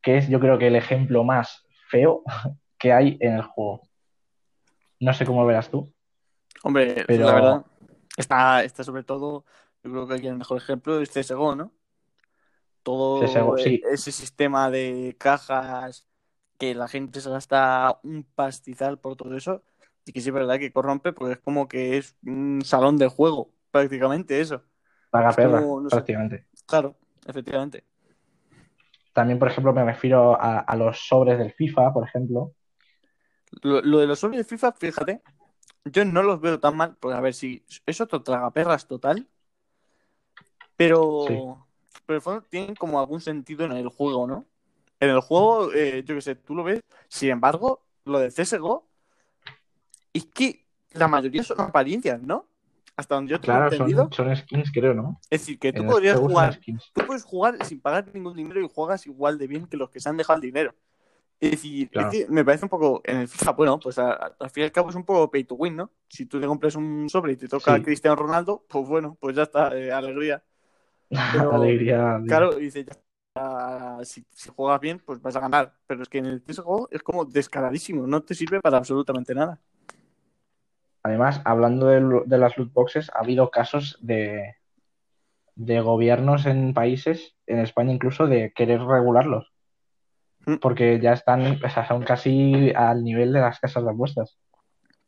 que 0.00 0.16
es 0.16 0.28
yo 0.28 0.40
creo 0.40 0.56
que 0.56 0.68
el 0.68 0.76
ejemplo 0.76 1.24
más 1.24 1.66
feo 1.90 2.22
que 2.78 2.94
hay 2.94 3.18
en 3.20 3.34
el 3.34 3.42
juego. 3.42 3.85
No 5.00 5.12
sé 5.12 5.26
cómo 5.26 5.44
verás 5.46 5.70
tú. 5.70 5.92
Hombre, 6.62 7.04
la 7.08 7.34
verdad, 7.34 7.66
está, 8.16 8.64
está 8.64 8.82
sobre 8.82 9.04
todo, 9.04 9.44
yo 9.84 9.90
creo 9.90 10.08
que 10.08 10.14
aquí 10.14 10.26
el 10.26 10.36
mejor 10.36 10.58
ejemplo 10.58 11.00
es 11.00 11.10
CSGO, 11.10 11.54
¿no? 11.54 11.72
Todo 12.82 13.56
ese 13.56 14.12
sistema 14.12 14.70
de 14.70 15.16
cajas 15.18 16.06
que 16.58 16.74
la 16.74 16.88
gente 16.88 17.20
se 17.20 17.30
gasta 17.30 17.98
un 18.02 18.24
pastizal 18.24 18.98
por 18.98 19.16
todo 19.16 19.36
eso 19.36 19.62
y 20.04 20.12
que 20.12 20.20
sí 20.20 20.30
es 20.30 20.34
verdad 20.34 20.58
que 20.58 20.72
corrompe 20.72 21.12
porque 21.12 21.34
es 21.34 21.40
como 21.40 21.68
que 21.68 21.98
es 21.98 22.16
un 22.24 22.62
salón 22.64 22.96
de 22.96 23.08
juego 23.08 23.50
prácticamente 23.70 24.40
eso. 24.40 24.62
Paga 25.10 25.32
perra, 25.32 25.62
prácticamente. 25.90 26.46
Claro, 26.64 26.96
efectivamente. 27.26 27.84
También, 29.12 29.38
por 29.38 29.48
ejemplo, 29.48 29.72
me 29.72 29.84
refiero 29.84 30.36
a 30.40 30.76
los 30.76 31.06
sobres 31.06 31.38
del 31.38 31.52
FIFA, 31.52 31.92
por 31.92 32.06
ejemplo, 32.06 32.52
lo, 33.62 33.80
de 33.80 34.06
los 34.06 34.18
sobres 34.18 34.38
de 34.38 34.44
FIFA, 34.44 34.72
fíjate, 34.72 35.22
yo 35.84 36.04
no 36.04 36.22
los 36.22 36.40
veo 36.40 36.60
tan 36.60 36.76
mal, 36.76 36.96
porque 36.98 37.16
a 37.16 37.20
ver 37.20 37.34
si 37.34 37.64
es 37.86 38.00
otro 38.00 38.22
tragaperras 38.22 38.86
total, 38.86 39.26
pero, 40.76 41.66
pero 42.04 42.20
fondo 42.20 42.42
tienen 42.42 42.74
como 42.74 43.00
algún 43.00 43.20
sentido 43.20 43.64
en 43.64 43.72
el 43.72 43.88
juego, 43.88 44.26
¿no? 44.26 44.46
En 45.00 45.10
el 45.10 45.20
juego, 45.20 45.72
eh, 45.72 46.02
yo 46.04 46.14
qué 46.14 46.20
sé, 46.20 46.34
tú 46.34 46.54
lo 46.54 46.64
ves, 46.64 46.80
sin 47.08 47.30
embargo, 47.30 47.82
lo 48.04 48.18
de 48.18 48.30
CSGO 48.30 48.86
es 50.12 50.26
que 50.26 50.64
la 50.92 51.08
mayoría 51.08 51.42
son 51.42 51.60
apariencias, 51.60 52.20
¿no? 52.22 52.46
Hasta 52.96 53.14
donde 53.14 53.32
yo 53.32 53.40
tengo 53.40 53.62
entendido. 53.64 54.08
Son, 54.10 54.34
skins, 54.34 54.70
creo, 54.72 54.94
¿no? 54.94 55.20
Es 55.28 55.42
decir, 55.42 55.58
que 55.58 55.72
tú 55.72 55.84
podrías 55.84 56.18
jugar, 56.18 56.58
tú 56.94 57.06
puedes 57.06 57.24
jugar 57.24 57.62
sin 57.66 57.80
pagar 57.80 58.06
ningún 58.14 58.34
dinero 58.34 58.60
y 58.60 58.68
juegas 58.72 59.06
igual 59.06 59.36
de 59.36 59.46
bien 59.46 59.66
que 59.66 59.76
los 59.76 59.90
que 59.90 60.00
se 60.00 60.08
han 60.08 60.16
dejado 60.16 60.36
el 60.36 60.42
dinero. 60.42 60.74
Es 61.38 61.50
decir, 61.50 61.90
me 62.30 62.44
parece 62.44 62.64
un 62.64 62.70
poco 62.70 63.02
en 63.04 63.18
el 63.18 63.28
FIFA, 63.28 63.50
bueno, 63.52 63.78
pues 63.78 63.98
al 63.98 64.50
fin 64.50 64.62
y 64.62 64.64
al 64.64 64.72
cabo 64.72 64.90
es 64.90 64.96
un 64.96 65.04
poco 65.04 65.30
pay 65.30 65.44
to 65.44 65.54
win, 65.54 65.76
¿no? 65.76 65.90
Si 66.08 66.26
tú 66.26 66.40
te 66.40 66.46
compras 66.46 66.76
un 66.76 67.08
sobre 67.08 67.32
y 67.32 67.36
te 67.36 67.48
toca 67.48 67.74
a 67.74 67.82
Cristiano 67.82 68.16
Ronaldo, 68.16 68.64
pues 68.68 68.88
bueno, 68.88 69.16
pues 69.20 69.36
ya 69.36 69.42
está, 69.42 69.76
eh, 69.76 69.92
alegría. 69.92 70.42
alegría. 71.52 72.22
Claro, 72.26 72.54
dice, 72.54 72.86
ya, 72.86 73.98
si, 74.02 74.24
juegas 74.54 74.80
bien, 74.80 75.02
pues 75.04 75.20
vas 75.20 75.36
a 75.36 75.40
ganar. 75.40 75.74
Pero 75.86 76.02
es 76.02 76.08
que 76.08 76.18
en 76.18 76.26
el 76.26 76.42
CSGO 76.42 76.88
es 76.90 77.02
como 77.02 77.24
descaradísimo, 77.24 78.06
no 78.06 78.22
te 78.22 78.34
sirve 78.34 78.60
para 78.60 78.78
absolutamente 78.78 79.34
nada. 79.34 79.60
Además, 81.02 81.40
hablando 81.44 81.86
de, 81.86 82.22
de 82.24 82.38
las 82.38 82.56
loot 82.56 82.72
boxes, 82.72 83.10
ha 83.14 83.20
habido 83.20 83.50
casos 83.50 83.98
de, 84.00 84.56
de 85.54 85.80
gobiernos 85.80 86.46
en 86.46 86.74
países, 86.74 87.34
en 87.46 87.58
España 87.58 87.92
incluso, 87.92 88.26
de 88.26 88.52
querer 88.52 88.82
regularlos. 88.82 89.52
Mm. 90.46 90.58
porque 90.58 91.00
ya 91.00 91.12
están, 91.12 91.60
o 91.62 91.68
sea, 91.68 91.86
son 91.88 92.04
casi 92.04 92.72
al 92.74 93.02
nivel 93.02 93.32
de 93.32 93.40
las 93.40 93.58
casas 93.58 93.84
de 93.84 93.90
apuestas. 93.90 94.38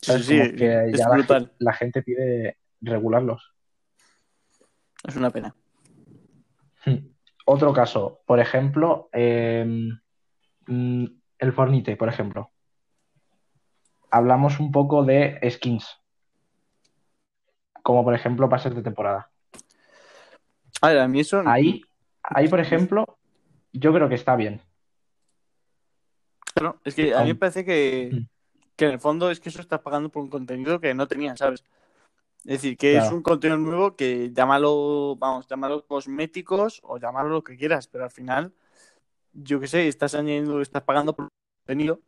Sí, 0.00 0.22
sí, 0.22 0.56
que 0.56 0.92
ya 0.92 1.06
la, 1.58 1.72
gente 1.72 2.02
pide 2.02 2.58
regularlos. 2.80 3.54
Es 5.06 5.16
una 5.16 5.30
pena. 5.30 5.54
Hmm. 6.84 7.08
Otro 7.46 7.72
caso, 7.72 8.20
por 8.26 8.40
ejemplo, 8.40 9.08
em, 9.12 10.00
mm, 10.66 11.04
el 11.38 11.52
Fornite, 11.52 11.96
por 11.96 12.08
ejemplo. 12.08 12.50
Hablamos 14.10 14.58
un 14.58 14.72
poco 14.72 15.04
de 15.04 15.38
skins. 15.50 16.00
Como 17.82 18.02
por 18.02 18.14
ejemplo 18.14 18.48
pases 18.48 18.74
de 18.74 18.82
temporada. 18.82 19.30
A 20.80 20.88
ver, 20.88 20.98
a 20.98 21.08
mí 21.08 21.20
eso. 21.20 21.42
Ahí, 21.46 21.82
ahí, 22.22 22.48
por 22.48 22.60
ejemplo, 22.60 23.18
yo 23.72 23.92
creo 23.92 24.08
que 24.08 24.14
está 24.16 24.34
bien 24.34 24.62
es 26.84 26.94
que 26.94 27.14
a 27.14 27.22
mí 27.22 27.28
me 27.28 27.34
parece 27.34 27.64
que, 27.64 28.08
en 28.78 28.90
el 28.90 29.00
fondo 29.00 29.30
es 29.30 29.40
que 29.40 29.48
eso 29.48 29.60
estás 29.60 29.80
pagando 29.80 30.08
por 30.08 30.22
un 30.22 30.30
contenido 30.30 30.80
que 30.80 30.94
no 30.94 31.08
tenías, 31.08 31.38
¿sabes? 31.38 31.64
Es 32.44 32.62
decir, 32.62 32.76
que 32.76 32.96
es 32.96 33.10
un 33.10 33.22
contenido 33.22 33.58
nuevo 33.58 33.96
que 33.96 34.32
llámalo, 34.32 35.16
vamos, 35.16 35.46
llámalo 35.48 35.84
cosméticos 35.86 36.80
o 36.84 36.98
llámalo 36.98 37.28
lo 37.28 37.44
que 37.44 37.56
quieras, 37.56 37.88
pero 37.88 38.04
al 38.04 38.10
final, 38.10 38.52
yo 39.32 39.60
qué 39.60 39.66
sé, 39.66 39.88
estás 39.88 40.14
añadiendo, 40.14 40.60
estás 40.60 40.82
pagando 40.82 41.14
por 41.14 41.28
contenido. 41.66 42.00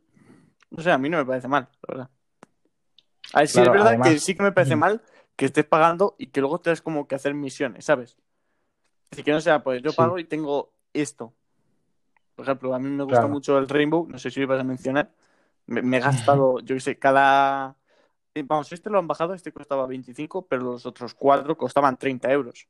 No 0.69 0.81
sé, 0.81 0.91
a 0.91 0.97
mí 0.97 1.09
no 1.09 1.17
me 1.17 1.25
parece 1.25 1.47
mal, 1.47 1.67
la 1.81 1.93
verdad. 1.93 2.09
A 3.33 3.39
ver, 3.39 3.47
sí 3.47 3.59
es 3.59 3.71
verdad 3.71 4.01
que 4.01 4.19
sí 4.19 4.35
que 4.35 4.43
me 4.43 4.51
parece 4.51 4.75
mal 4.75 5.01
que 5.35 5.45
estés 5.45 5.65
pagando 5.65 6.15
y 6.17 6.27
que 6.27 6.39
luego 6.39 6.59
tengas 6.59 6.81
como 6.81 7.07
que 7.07 7.15
hacer 7.15 7.33
misiones, 7.33 7.85
¿sabes? 7.85 8.11
Es 8.11 9.17
decir, 9.17 9.25
que 9.25 9.31
no 9.31 9.41
sea, 9.41 9.63
pues 9.63 9.81
yo 9.81 9.93
pago 9.93 10.17
y 10.17 10.23
tengo 10.23 10.71
esto. 10.93 11.33
Por 12.35 12.45
ejemplo, 12.45 12.73
a 12.73 12.79
mí 12.79 12.89
me 12.89 13.03
gusta 13.03 13.27
mucho 13.27 13.57
el 13.57 13.67
Rainbow, 13.69 14.07
no 14.07 14.17
sé 14.17 14.31
si 14.31 14.39
lo 14.39 14.45
ibas 14.45 14.59
a 14.61 14.63
mencionar. 14.63 15.11
Me, 15.67 15.97
he 15.97 15.99
gastado, 15.99 16.59
yo 16.63 16.75
qué 16.75 16.81
sé, 16.81 16.99
cada 16.99 17.75
eh, 18.33 18.43
vamos, 18.45 18.71
este 18.71 18.89
lo 18.89 18.99
han 18.99 19.07
bajado, 19.07 19.33
este 19.33 19.51
costaba 19.51 19.85
25, 19.87 20.47
pero 20.47 20.63
los 20.63 20.85
otros 20.85 21.13
cuatro 21.13 21.57
costaban 21.57 21.97
30 21.97 22.31
euros. 22.31 22.67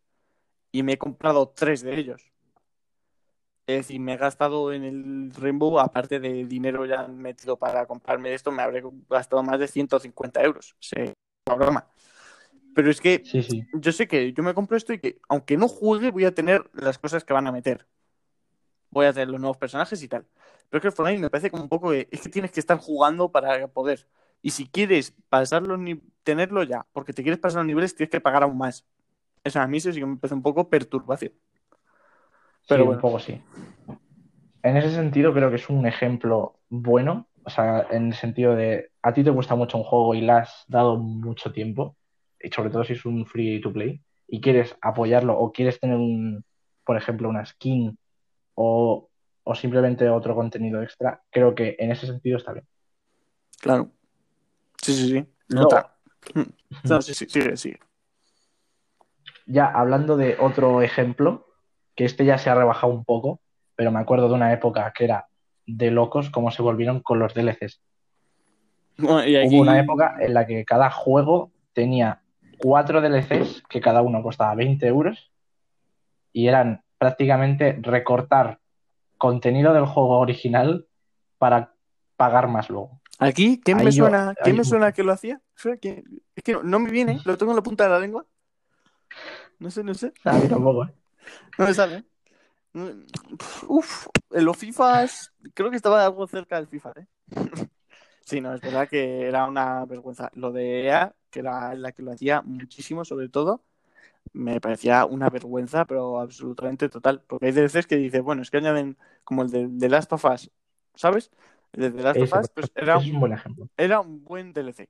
Y 0.71 0.83
me 0.83 0.93
he 0.93 0.97
comprado 0.97 1.49
tres 1.49 1.81
de 1.81 1.97
ellos. 1.99 2.31
Es 3.67 3.77
decir, 3.77 3.99
me 3.99 4.13
he 4.13 4.17
gastado 4.17 4.73
en 4.73 4.83
el 4.83 5.31
Rainbow, 5.33 5.79
aparte 5.79 6.19
de 6.19 6.45
dinero 6.45 6.85
ya 6.85 7.07
metido 7.07 7.57
para 7.57 7.85
comprarme 7.85 8.33
esto, 8.33 8.51
me 8.51 8.63
habré 8.63 8.83
gastado 9.09 9.43
más 9.43 9.59
de 9.59 9.67
150 9.67 10.41
euros. 10.43 10.75
Sí, 10.79 11.13
broma. 11.45 11.88
Pero 12.73 12.89
es 12.89 12.99
que 12.99 13.21
Sí, 13.23 13.43
sí. 13.43 13.63
yo 13.73 13.91
sé 13.91 14.07
que 14.07 14.33
yo 14.33 14.43
me 14.43 14.53
compro 14.53 14.77
esto 14.77 14.93
y 14.93 14.99
que 14.99 15.19
aunque 15.29 15.57
no 15.57 15.67
juegue 15.67 16.11
voy 16.11 16.25
a 16.25 16.33
tener 16.33 16.69
las 16.73 16.97
cosas 16.97 17.23
que 17.23 17.33
van 17.33 17.47
a 17.47 17.51
meter. 17.51 17.85
Voy 18.91 19.05
a 19.07 19.13
tener 19.13 19.30
los 19.30 19.39
nuevos 19.41 19.57
personajes 19.57 20.01
y 20.03 20.07
tal. 20.09 20.26
Pero 20.69 20.80
es 20.80 20.81
que 20.84 20.88
el 20.89 20.93
Fortnite 20.93 21.22
me 21.22 21.30
parece 21.31 21.51
como 21.51 21.63
un 21.63 21.69
poco 21.69 21.91
de, 21.91 22.07
es 22.11 22.22
que 22.22 22.30
tienes 22.30 22.51
que 22.51 22.59
estar 22.61 22.77
jugando 22.77 23.31
para 23.31 23.68
poder. 23.69 24.07
Y 24.41 24.51
si 24.51 24.68
quieres 24.69 25.15
pasarlo 25.30 25.77
ni 25.77 25.95
tenerlo 26.23 26.63
ya, 26.63 26.88
porque 26.93 27.13
te 27.13 27.23
quieres 27.23 27.39
pasar 27.39 27.59
los 27.59 27.68
niveles, 27.68 27.95
tienes 27.95 28.11
que 28.11 28.22
pagar 28.22 28.43
aún 28.43 28.57
más. 28.57 28.85
Eso 29.43 29.59
a 29.61 29.68
mí 29.68 29.80
sí 29.80 29.91
que 29.93 30.05
me 30.05 30.18
parece 30.18 30.35
un 30.35 30.43
poco 30.43 30.69
perturbación. 30.69 31.34
Pero 32.68 32.84
Sí, 32.84 32.88
bueno. 32.88 32.91
un 32.93 33.01
poco 33.01 33.19
sí. 33.19 33.41
En 34.63 34.77
ese 34.77 34.91
sentido 34.91 35.34
creo 35.34 35.49
que 35.49 35.55
es 35.57 35.69
un 35.69 35.85
ejemplo 35.88 36.59
bueno, 36.69 37.27
o 37.43 37.49
sea, 37.49 37.88
en 37.91 38.07
el 38.07 38.13
sentido 38.13 38.55
de 38.55 38.91
a 39.01 39.13
ti 39.13 39.23
te 39.23 39.31
gusta 39.31 39.55
mucho 39.55 39.77
un 39.77 39.84
juego 39.84 40.13
y 40.13 40.22
le 40.22 40.31
has 40.34 40.63
dado 40.68 40.97
mucho 40.97 41.51
tiempo, 41.51 41.97
y 42.39 42.49
sobre 42.49 42.69
todo 42.69 42.84
si 42.84 42.93
es 42.93 43.05
un 43.05 43.26
free 43.26 43.59
to 43.61 43.73
play, 43.73 44.01
y 44.27 44.39
quieres 44.41 44.77
apoyarlo 44.81 45.38
o 45.38 45.51
quieres 45.51 45.80
tener 45.80 45.97
un, 45.97 46.45
por 46.85 46.97
ejemplo, 46.97 47.30
una 47.30 47.45
skin 47.45 47.97
o, 48.63 49.09
o 49.43 49.55
simplemente 49.55 50.07
otro 50.09 50.35
contenido 50.35 50.81
extra, 50.83 51.21
creo 51.31 51.55
que 51.55 51.75
en 51.79 51.91
ese 51.91 52.05
sentido 52.05 52.38
está 52.38 52.53
bien. 52.53 52.65
Claro. 53.59 53.89
Sí, 54.81 54.93
sí, 54.93 55.09
sí. 55.09 55.25
Luego- 55.47 55.67
Otra. 55.67 55.95
No, 56.88 57.01
sí, 57.01 57.13
sí, 57.13 57.25
sigue, 57.27 57.57
sigue. 57.57 57.79
Ya 59.45 59.65
hablando 59.65 60.15
de 60.17 60.38
otro 60.39 60.81
ejemplo, 60.81 61.47
que 61.95 62.05
este 62.05 62.23
ya 62.25 62.38
se 62.38 62.49
ha 62.49 62.55
rebajado 62.55 62.93
un 62.93 63.03
poco, 63.03 63.41
pero 63.75 63.91
me 63.91 63.99
acuerdo 63.99 64.27
de 64.29 64.35
una 64.35 64.53
época 64.53 64.91
que 64.95 65.05
era 65.05 65.27
de 65.65 65.91
locos 65.91 66.29
como 66.29 66.51
se 66.51 66.61
volvieron 66.61 67.01
con 67.01 67.19
los 67.19 67.33
DLCs. 67.33 67.81
Bueno, 68.97 69.25
y 69.25 69.35
aquí- 69.35 69.47
Hubo 69.55 69.61
una 69.63 69.79
época 69.79 70.15
en 70.19 70.33
la 70.33 70.45
que 70.45 70.63
cada 70.65 70.89
juego 70.91 71.51
tenía 71.73 72.21
cuatro 72.59 73.01
DLCs 73.01 73.63
que 73.67 73.81
cada 73.81 74.01
uno 74.01 74.21
costaba 74.21 74.53
20 74.55 74.85
euros 74.88 75.31
y 76.31 76.47
eran 76.47 76.83
prácticamente 77.05 77.79
recortar 77.81 78.59
contenido 79.17 79.73
del 79.73 79.87
juego 79.87 80.19
original 80.19 80.85
para 81.39 81.73
pagar 82.15 82.47
más 82.47 82.69
luego. 82.69 83.01
Aquí, 83.17 83.59
¿quién 83.59 83.79
Ahí 83.79 83.85
me 83.85 83.91
yo- 83.91 84.03
suena, 84.05 84.35
¿quién 84.43 84.53
ahí- 84.53 84.57
me 84.59 84.63
suena 84.63 84.91
que 84.91 85.01
lo 85.03 85.11
hacía? 85.11 85.41
¿Suena 85.55 85.77
que- 85.77 86.03
Es 86.35 86.43
que 86.43 86.53
no, 86.53 86.61
no 86.61 86.77
me 86.79 86.91
viene, 86.91 87.17
lo 87.25 87.35
tengo 87.39 87.53
en 87.53 87.55
la 87.55 87.63
punta 87.63 87.85
de 87.85 87.89
la 87.89 87.97
lengua. 87.99 88.27
No 89.57 89.71
sé, 89.71 89.83
no 89.83 89.95
sé. 89.95 90.13
A 90.25 90.33
mí 90.33 90.47
tampoco, 90.47 90.83
¿eh? 90.85 90.93
No 91.57 91.65
me 91.65 91.73
sale. 91.73 92.03
Uf, 93.67 94.05
en 94.29 94.45
los 94.45 94.55
FIFAs, 94.57 95.33
creo 95.55 95.71
que 95.71 95.77
estaba 95.77 96.05
algo 96.05 96.27
cerca 96.27 96.57
del 96.57 96.67
FIFA, 96.67 96.93
¿eh? 96.97 97.07
Sí, 98.23 98.41
no, 98.41 98.53
es 98.53 98.61
verdad 98.61 98.87
que 98.87 99.27
era 99.27 99.45
una 99.47 99.83
vergüenza. 99.85 100.29
Lo 100.35 100.51
de 100.51 100.83
EA, 100.85 101.15
que 101.31 101.39
era 101.39 101.73
la 101.73 101.91
que 101.93 102.03
lo 102.03 102.11
hacía 102.11 102.43
muchísimo, 102.43 103.03
sobre 103.03 103.27
todo, 103.27 103.63
me 104.34 104.61
parecía 104.61 105.06
una 105.06 105.30
vergüenza, 105.30 105.85
pero 105.85 106.19
absolutamente 106.19 106.89
total. 106.89 107.23
Porque 107.27 107.48
hay 107.48 107.52
DLCs 107.52 107.88
que 107.88 107.98
dices, 107.98 108.22
bueno, 108.22 108.41
es 108.41 108.52
que 108.52 108.57
añaden 108.57 108.98
como 109.23 109.43
el 109.43 109.49
de 109.49 109.69
The 109.80 109.89
Last 109.89 110.14
of 110.14 110.26
Us, 110.26 110.52
¿sabes? 110.95 111.31
El 111.73 111.81
de 111.81 111.91
The 111.91 112.03
Last 112.03 112.22
of 112.22 112.34
Us, 112.41 112.49
pues 112.49 112.72
era 112.76 112.98
un 112.98 113.19
buen 113.19 113.34
ejemplo. 113.34 113.68
era 113.77 113.99
un 113.99 114.23
buen 114.23 114.53
DLC. 114.53 114.89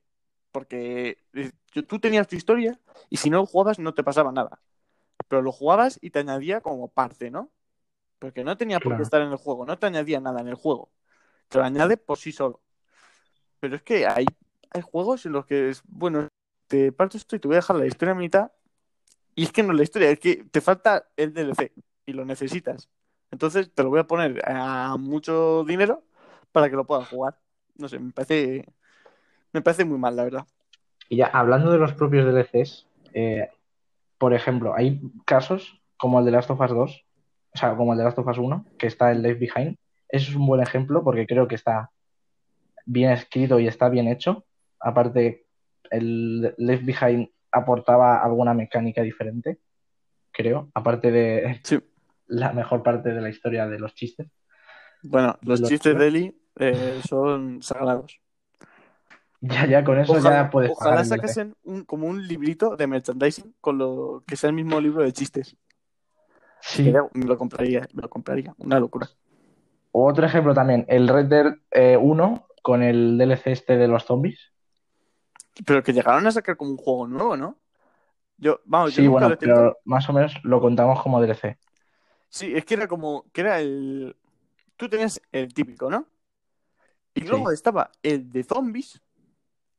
Porque 0.52 1.18
eh, 1.32 1.50
tú 1.86 1.98
tenías 1.98 2.28
tu 2.28 2.36
historia 2.36 2.78
y 3.08 3.16
si 3.16 3.30
no 3.30 3.38
lo 3.38 3.46
jugabas 3.46 3.78
no 3.78 3.94
te 3.94 4.04
pasaba 4.04 4.32
nada. 4.32 4.60
Pero 5.28 5.40
lo 5.40 5.50
jugabas 5.50 5.98
y 6.02 6.10
te 6.10 6.18
añadía 6.18 6.60
como 6.60 6.88
parte, 6.88 7.30
¿no? 7.30 7.50
Porque 8.18 8.44
no 8.44 8.56
tenía 8.56 8.78
por 8.78 8.96
qué 8.96 9.02
estar 9.02 9.22
en 9.22 9.32
el 9.32 9.36
juego, 9.36 9.64
no 9.64 9.78
te 9.78 9.86
añadía 9.86 10.20
nada 10.20 10.40
en 10.40 10.48
el 10.48 10.54
juego. 10.54 10.92
Te 11.48 11.58
lo 11.58 11.64
añade 11.64 11.96
por 11.96 12.18
sí 12.18 12.32
solo. 12.32 12.60
Pero 13.58 13.76
es 13.76 13.82
que 13.82 14.06
hay, 14.06 14.26
hay 14.70 14.82
juegos 14.82 15.24
en 15.26 15.32
los 15.32 15.46
que 15.46 15.70
es, 15.70 15.82
bueno, 15.86 16.28
te 16.66 16.92
parto 16.92 17.16
esto 17.16 17.34
y 17.34 17.38
te 17.38 17.48
voy 17.48 17.56
a 17.56 17.58
dejar 17.58 17.76
la 17.76 17.86
historia 17.86 18.12
a 18.12 18.16
mitad. 18.16 18.52
Y 19.34 19.44
es 19.44 19.52
que 19.52 19.62
no 19.62 19.72
es 19.72 19.78
la 19.78 19.82
historia, 19.84 20.10
es 20.10 20.18
que 20.18 20.44
te 20.50 20.60
falta 20.60 21.06
el 21.16 21.32
DLC 21.32 21.72
y 22.06 22.12
lo 22.12 22.24
necesitas. 22.24 22.88
Entonces 23.30 23.72
te 23.72 23.82
lo 23.82 23.90
voy 23.90 24.00
a 24.00 24.06
poner 24.06 24.42
a 24.46 24.96
mucho 24.98 25.64
dinero 25.64 26.02
para 26.52 26.68
que 26.68 26.76
lo 26.76 26.86
puedas 26.86 27.08
jugar. 27.08 27.38
No 27.76 27.88
sé, 27.88 27.98
me 27.98 28.12
parece, 28.12 28.66
me 29.52 29.62
parece 29.62 29.84
muy 29.84 29.98
mal, 29.98 30.16
la 30.16 30.24
verdad. 30.24 30.46
Y 31.08 31.16
ya 31.16 31.26
hablando 31.26 31.70
de 31.70 31.78
los 31.78 31.94
propios 31.94 32.26
DLCs, 32.26 32.86
eh, 33.14 33.48
por 34.18 34.34
ejemplo, 34.34 34.74
hay 34.74 35.00
casos 35.24 35.80
como 35.96 36.18
el 36.18 36.24
de 36.26 36.30
Last 36.30 36.50
of 36.50 36.60
Us 36.60 36.70
2, 36.70 37.04
o 37.54 37.58
sea, 37.58 37.76
como 37.76 37.92
el 37.92 37.98
de 37.98 38.04
Last 38.04 38.18
of 38.18 38.26
Us 38.26 38.38
1, 38.38 38.66
que 38.78 38.86
está 38.86 39.10
el 39.12 39.22
Left 39.22 39.40
Behind. 39.40 39.76
Eso 40.08 40.30
es 40.30 40.36
un 40.36 40.46
buen 40.46 40.60
ejemplo 40.60 41.02
porque 41.02 41.26
creo 41.26 41.48
que 41.48 41.54
está 41.54 41.90
bien 42.84 43.10
escrito 43.10 43.58
y 43.58 43.66
está 43.66 43.88
bien 43.88 44.08
hecho. 44.08 44.44
Aparte, 44.78 45.46
el 45.90 46.54
Left 46.58 46.84
Behind 46.84 47.30
aportaba 47.52 48.22
alguna 48.22 48.54
mecánica 48.54 49.02
diferente, 49.02 49.58
creo, 50.32 50.70
aparte 50.74 51.12
de 51.12 51.60
Sí. 51.62 51.78
la 52.26 52.52
mejor 52.52 52.82
parte 52.82 53.12
de 53.12 53.20
la 53.20 53.28
historia 53.28 53.68
de 53.68 53.78
los 53.78 53.94
chistes. 53.94 54.28
Bueno, 55.02 55.36
los 55.42 55.60
Lo 55.60 55.68
chistes 55.68 55.96
de 55.96 56.06
Eli 56.06 56.42
eh, 56.58 57.00
son 57.06 57.62
sagrados. 57.62 58.20
Ya, 59.40 59.66
ya 59.66 59.82
con 59.82 59.98
eso 59.98 60.12
Ojalá, 60.12 60.44
ya 60.44 60.50
puedes 60.50 60.70
ojalá 60.70 61.04
sacasen 61.04 61.56
un, 61.64 61.84
como 61.84 62.06
un 62.06 62.28
librito 62.28 62.76
de 62.76 62.86
merchandising 62.86 63.56
con 63.60 63.76
lo 63.76 64.22
que 64.24 64.36
sea 64.36 64.50
el 64.50 64.54
mismo 64.54 64.80
libro 64.80 65.02
de 65.02 65.12
chistes. 65.12 65.56
Sí. 66.60 66.92
Me 67.14 67.26
lo 67.26 67.36
compraría, 67.36 67.88
me 67.92 68.02
lo 68.02 68.08
compraría. 68.08 68.54
Una 68.58 68.78
locura. 68.78 69.08
Otro 69.90 70.24
ejemplo 70.24 70.54
también, 70.54 70.86
el 70.88 71.08
Red 71.08 71.26
Dead 71.26 71.54
eh, 71.72 71.96
1 71.96 72.46
con 72.62 72.84
el 72.84 73.18
DLC 73.18 73.48
este 73.48 73.76
de 73.76 73.88
los 73.88 74.04
zombies. 74.04 74.51
Pero 75.66 75.82
que 75.82 75.92
llegaron 75.92 76.26
a 76.26 76.32
sacar 76.32 76.56
como 76.56 76.70
un 76.70 76.76
juego 76.76 77.06
nuevo, 77.06 77.36
¿no? 77.36 77.58
Yo, 78.38 78.60
vamos, 78.64 78.92
yo 78.92 79.02
Sí, 79.02 79.08
nunca 79.08 79.26
bueno, 79.26 79.36
pero 79.38 79.78
más 79.84 80.08
o 80.08 80.12
menos 80.12 80.34
lo 80.42 80.60
contamos 80.60 81.02
como 81.02 81.20
DLC. 81.20 81.58
Sí, 82.28 82.52
es 82.54 82.64
que 82.64 82.74
era 82.74 82.88
como, 82.88 83.26
que 83.32 83.42
era 83.42 83.60
el... 83.60 84.16
Tú 84.76 84.88
tenías 84.88 85.20
el 85.30 85.52
típico, 85.52 85.90
¿no? 85.90 86.06
Y 87.14 87.20
Sí. 87.20 87.26
luego 87.26 87.50
estaba 87.50 87.90
el 88.02 88.32
de 88.32 88.42
zombies, 88.42 89.00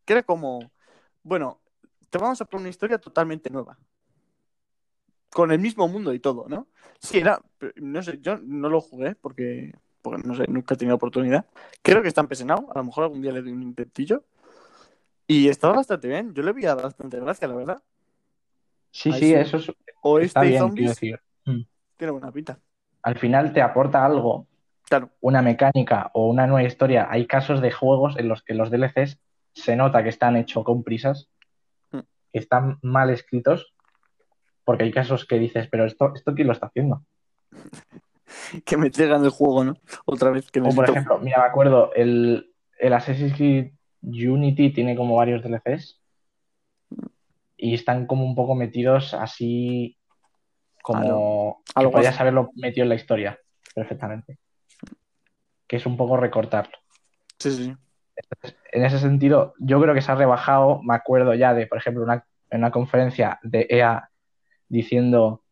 que 0.05 0.13
era 0.13 0.23
como, 0.23 0.71
bueno, 1.23 1.59
te 2.09 2.19
vamos 2.19 2.39
a 2.41 2.45
poner 2.45 2.61
una 2.61 2.69
historia 2.69 2.99
totalmente 2.99 3.49
nueva. 3.49 3.77
Con 5.31 5.51
el 5.51 5.59
mismo 5.59 5.87
mundo 5.87 6.13
y 6.13 6.19
todo, 6.19 6.45
¿no? 6.47 6.67
Sí, 6.99 7.17
era, 7.17 7.41
no 7.77 8.03
sé, 8.03 8.19
yo 8.21 8.37
no 8.37 8.69
lo 8.69 8.79
jugué 8.81 9.15
porque, 9.15 9.73
porque 10.03 10.21
no 10.27 10.35
sé, 10.35 10.45
nunca 10.47 10.75
he 10.75 10.77
tenido 10.77 10.95
oportunidad. 10.95 11.47
Creo 11.81 12.03
que 12.03 12.07
está 12.07 12.21
empecinado, 12.21 12.71
a 12.71 12.77
lo 12.77 12.83
mejor 12.85 13.05
algún 13.05 13.21
día 13.23 13.31
le 13.31 13.41
doy 13.41 13.51
un 13.51 13.63
intentillo. 13.63 14.23
Y 15.33 15.49
estaba 15.49 15.75
bastante 15.77 16.07
bien, 16.07 16.31
yo 16.33 16.43
le 16.43 16.51
veía 16.51 16.75
bastante 16.75 17.19
gracia, 17.19 17.47
la 17.47 17.55
verdad. 17.55 17.83
Sí, 18.91 19.11
Ahí 19.11 19.19
sí, 19.19 19.25
sí. 19.27 19.33
eso 19.33 19.57
es- 19.57 19.71
O 20.03 20.19
está 20.19 20.41
este 20.41 20.49
bien, 20.49 20.59
zombies 20.59 20.89
decir. 20.89 21.19
Mm. 21.45 21.61
tiene 21.97 22.11
buena 22.11 22.31
pinta. 22.31 22.59
Al 23.01 23.17
final 23.17 23.51
te 23.53 23.61
aporta 23.61 24.05
algo, 24.05 24.47
Claro, 24.87 25.09
una 25.21 25.41
mecánica 25.41 26.11
o 26.13 26.27
una 26.27 26.45
nueva 26.45 26.67
historia. 26.67 27.07
Hay 27.09 27.25
casos 27.25 27.61
de 27.61 27.71
juegos 27.71 28.15
en 28.19 28.27
los 28.27 28.43
que 28.43 28.53
los 28.53 28.69
DLCs 28.69 29.17
se 29.53 29.75
nota 29.75 30.03
que 30.03 30.09
están 30.09 30.35
hechos 30.35 30.63
con 30.63 30.83
prisas, 30.83 31.29
Mm. 31.91 31.99
que 32.31 32.39
están 32.39 32.77
mal 32.83 33.09
escritos, 33.09 33.73
porque 34.65 34.83
hay 34.83 34.91
casos 34.91 35.25
que 35.25 35.39
dices, 35.39 35.67
pero 35.71 35.85
esto, 35.85 36.11
esto 36.13 36.35
quién 36.35 36.47
lo 36.47 36.53
está 36.53 36.67
haciendo. 36.67 37.03
que 38.65 38.77
me 38.77 38.89
traigan 38.91 39.23
el 39.23 39.29
juego, 39.31 39.63
¿no? 39.63 39.73
Otra 40.05 40.29
vez 40.29 40.51
que 40.51 40.59
O 40.59 40.69
por 40.69 40.87
ejemplo, 40.89 41.17
mira, 41.19 41.39
me 41.39 41.45
acuerdo, 41.47 41.91
el, 41.95 42.53
el 42.77 42.93
Assassin's 42.93 43.33
Creed 43.35 43.71
Unity 44.03 44.71
tiene 44.71 44.95
como 44.95 45.15
varios 45.15 45.43
DLCs 45.43 46.01
y 47.57 47.73
están 47.73 48.05
como 48.05 48.25
un 48.25 48.35
poco 48.35 48.55
metidos 48.55 49.13
así 49.13 49.97
como 50.81 51.63
A 51.73 51.79
que 51.79 51.83
lo 51.85 51.91
podías 51.91 52.19
haberlo 52.19 52.51
metido 52.55 52.83
en 52.83 52.89
la 52.89 52.95
historia 52.95 53.39
perfectamente. 53.73 54.37
Que 55.65 55.77
es 55.77 55.85
un 55.85 55.95
poco 55.95 56.17
recortarlo. 56.17 56.77
Sí, 57.39 57.51
sí. 57.51 57.75
En 58.71 58.85
ese 58.85 58.99
sentido, 58.99 59.53
yo 59.59 59.81
creo 59.81 59.93
que 59.95 60.01
se 60.01 60.11
ha 60.11 60.15
rebajado, 60.15 60.83
me 60.83 60.93
acuerdo 60.93 61.33
ya 61.33 61.53
de, 61.53 61.65
por 61.67 61.77
ejemplo, 61.77 62.03
una, 62.03 62.25
en 62.49 62.59
una 62.59 62.71
conferencia 62.71 63.39
de 63.41 63.65
EA 63.69 64.09
diciendo 64.67 65.43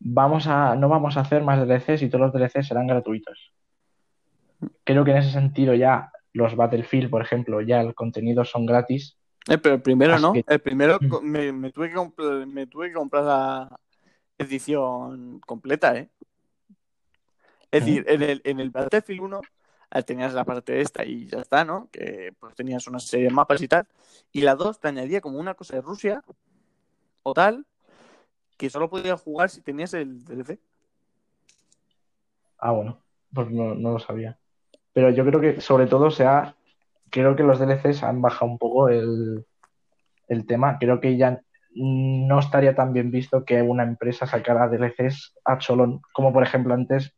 vamos 0.00 0.46
a, 0.46 0.76
no 0.76 0.88
vamos 0.88 1.16
a 1.16 1.20
hacer 1.20 1.42
más 1.42 1.66
DLCs 1.66 2.02
y 2.02 2.08
todos 2.08 2.26
los 2.26 2.32
DLCs 2.32 2.68
serán 2.68 2.86
gratuitos. 2.86 3.52
Creo 4.84 5.04
que 5.04 5.12
en 5.12 5.16
ese 5.18 5.30
sentido 5.30 5.74
ya 5.74 6.12
los 6.38 6.56
Battlefield, 6.56 7.10
por 7.10 7.20
ejemplo, 7.22 7.60
ya 7.60 7.80
el 7.80 7.94
contenido 7.94 8.44
son 8.44 8.64
gratis. 8.64 9.16
Eh, 9.48 9.58
pero 9.58 9.74
el 9.76 9.82
primero 9.82 10.14
Así 10.14 10.22
no. 10.22 10.32
que- 10.32 10.44
El 10.46 10.60
primero 10.60 10.98
me, 11.22 11.52
me 11.52 11.72
tuve 11.72 11.88
que 11.88 11.94
comprar, 11.96 12.46
me 12.46 12.66
tuve 12.66 12.88
que 12.88 12.94
comprar 12.94 13.24
la 13.24 13.80
edición 14.38 15.40
completa, 15.40 15.96
¿eh? 15.96 16.08
Es 17.70 17.84
decir, 17.84 18.04
en 18.08 18.22
el, 18.22 18.40
en 18.44 18.60
el 18.60 18.70
Battlefield 18.70 19.20
1 19.20 19.40
Ah, 19.90 20.02
tenías 20.02 20.34
la 20.34 20.44
parte 20.44 20.82
esta 20.82 21.02
y 21.02 21.26
ya 21.28 21.38
está, 21.38 21.64
¿no? 21.64 21.88
Que 21.90 22.34
pues 22.38 22.54
tenías 22.54 22.86
una 22.86 22.98
serie 22.98 23.28
de 23.28 23.32
mapas 23.32 23.62
y 23.62 23.68
tal. 23.68 23.86
Y 24.32 24.42
la 24.42 24.54
2 24.54 24.78
te 24.80 24.88
añadía 24.88 25.22
como 25.22 25.38
una 25.38 25.54
cosa 25.54 25.76
de 25.76 25.80
Rusia 25.80 26.22
o 27.22 27.32
tal, 27.32 27.64
que 28.58 28.68
solo 28.68 28.90
podías 28.90 29.18
jugar 29.22 29.48
si 29.48 29.62
tenías 29.62 29.94
el 29.94 30.22
DLC. 30.26 30.58
Ah, 32.58 32.72
bueno, 32.72 33.00
pues 33.32 33.50
no, 33.50 33.74
no 33.74 33.92
lo 33.92 33.98
sabía. 33.98 34.38
Pero 34.98 35.10
yo 35.10 35.24
creo 35.24 35.40
que 35.40 35.60
sobre 35.60 35.86
todo 35.86 36.10
se 36.10 36.26
ha, 36.26 36.56
creo 37.08 37.36
que 37.36 37.44
los 37.44 37.60
DLCs 37.60 38.02
han 38.02 38.20
bajado 38.20 38.50
un 38.50 38.58
poco 38.58 38.88
el, 38.88 39.46
el 40.26 40.44
tema. 40.44 40.76
Creo 40.80 40.98
que 40.98 41.16
ya 41.16 41.40
no 41.72 42.40
estaría 42.40 42.74
tan 42.74 42.92
bien 42.92 43.12
visto 43.12 43.44
que 43.44 43.62
una 43.62 43.84
empresa 43.84 44.26
sacara 44.26 44.66
DLCs 44.66 45.36
a 45.44 45.58
cholón, 45.58 46.00
como 46.12 46.32
por 46.32 46.42
ejemplo 46.42 46.74
antes 46.74 47.14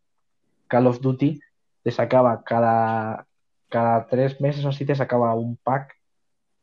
Call 0.69 0.89
of 0.89 1.01
Duty 1.01 1.41
te 1.83 1.91
sacaba 1.91 2.45
cada, 2.45 3.27
cada 3.71 4.07
tres 4.09 4.43
meses 4.43 4.63
o 4.67 4.69
así 4.69 4.85
te 4.85 4.95
sacaba 4.95 5.35
un 5.35 5.57
pack 5.57 5.95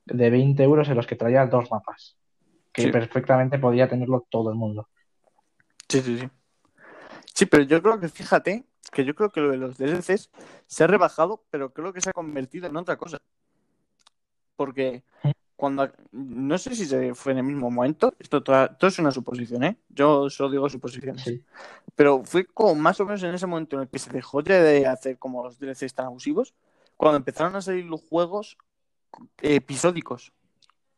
de 0.06 0.30
20 0.30 0.62
euros 0.62 0.88
en 0.88 0.98
los 0.98 1.08
que 1.08 1.16
traía 1.16 1.48
dos 1.48 1.72
mapas, 1.72 2.16
que 2.72 2.84
Sí. 2.84 2.92
perfectamente 2.92 3.58
podía 3.58 3.90
tenerlo 3.90 4.28
todo 4.30 4.52
el 4.52 4.56
mundo. 4.56 4.88
Sí, 5.90 6.00
sí, 6.00 6.20
sí. 6.20 6.30
Sí, 7.34 7.48
pero 7.48 7.64
yo 7.64 7.82
creo 7.82 8.00
que 8.00 8.08
fíjate 8.08 8.66
que 8.92 9.06
yo 9.06 9.16
creo 9.16 9.30
que 9.30 9.42
lo 9.42 9.52
de 9.52 9.58
los 9.58 9.78
DLCs 9.78 10.30
se 10.66 10.84
ha 10.84 10.88
rebajado, 10.88 11.44
pero 11.50 11.74
creo 11.74 11.94
que 11.94 12.02
se 12.02 12.10
ha 12.10 12.14
convertido 12.14 12.68
en 12.68 12.78
otra 12.78 12.98
cosa. 12.98 13.20
Porque 14.56 15.04
cuando 15.56 15.92
no 16.12 16.58
sé 16.58 16.76
si 16.76 16.86
se 16.86 17.16
fue 17.16 17.32
en 17.32 17.40
el 17.40 17.44
mismo 17.44 17.70
momento, 17.72 18.14
esto 18.20 18.44
toda- 18.44 18.78
todo 18.78 18.88
es 18.90 19.00
una 19.00 19.12
suposición, 19.12 19.64
¿eh? 19.64 19.78
Yo 19.90 20.30
solo 20.30 20.52
digo 20.52 20.70
suposiciones. 20.70 21.24
Sí. 21.24 21.44
Pero 21.96 22.24
fue 22.24 22.46
como 22.46 22.76
más 22.76 23.00
o 23.00 23.06
menos 23.06 23.24
en 23.24 23.34
ese 23.34 23.48
momento 23.48 23.76
en 23.76 23.84
el 23.84 23.88
que 23.90 24.00
se 24.00 24.12
dejó 24.12 24.42
ya 24.42 24.62
de 24.62 24.86
hacer 24.86 25.18
como 25.18 25.44
los 25.44 25.58
DLCs 25.60 25.94
tan 25.94 26.06
abusivos, 26.08 26.54
cuando 26.96 27.18
empezaron 27.18 27.56
a 27.56 27.62
salir 27.62 27.86
los 27.86 28.02
juegos 28.02 28.58
episódicos. 29.42 30.32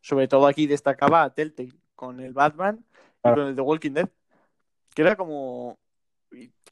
Sobre 0.01 0.27
todo 0.27 0.47
aquí 0.47 0.67
destacaba 0.67 1.23
a 1.23 1.33
Telltale 1.33 1.73
con 1.95 2.19
el 2.19 2.33
Batman 2.33 2.85
y 2.85 3.21
Claro. 3.21 3.37
con 3.41 3.47
el 3.47 3.55
The 3.55 3.61
Walking 3.61 3.91
Dead, 3.91 4.09
que 4.93 5.01
era 5.01 5.15
como 5.15 5.77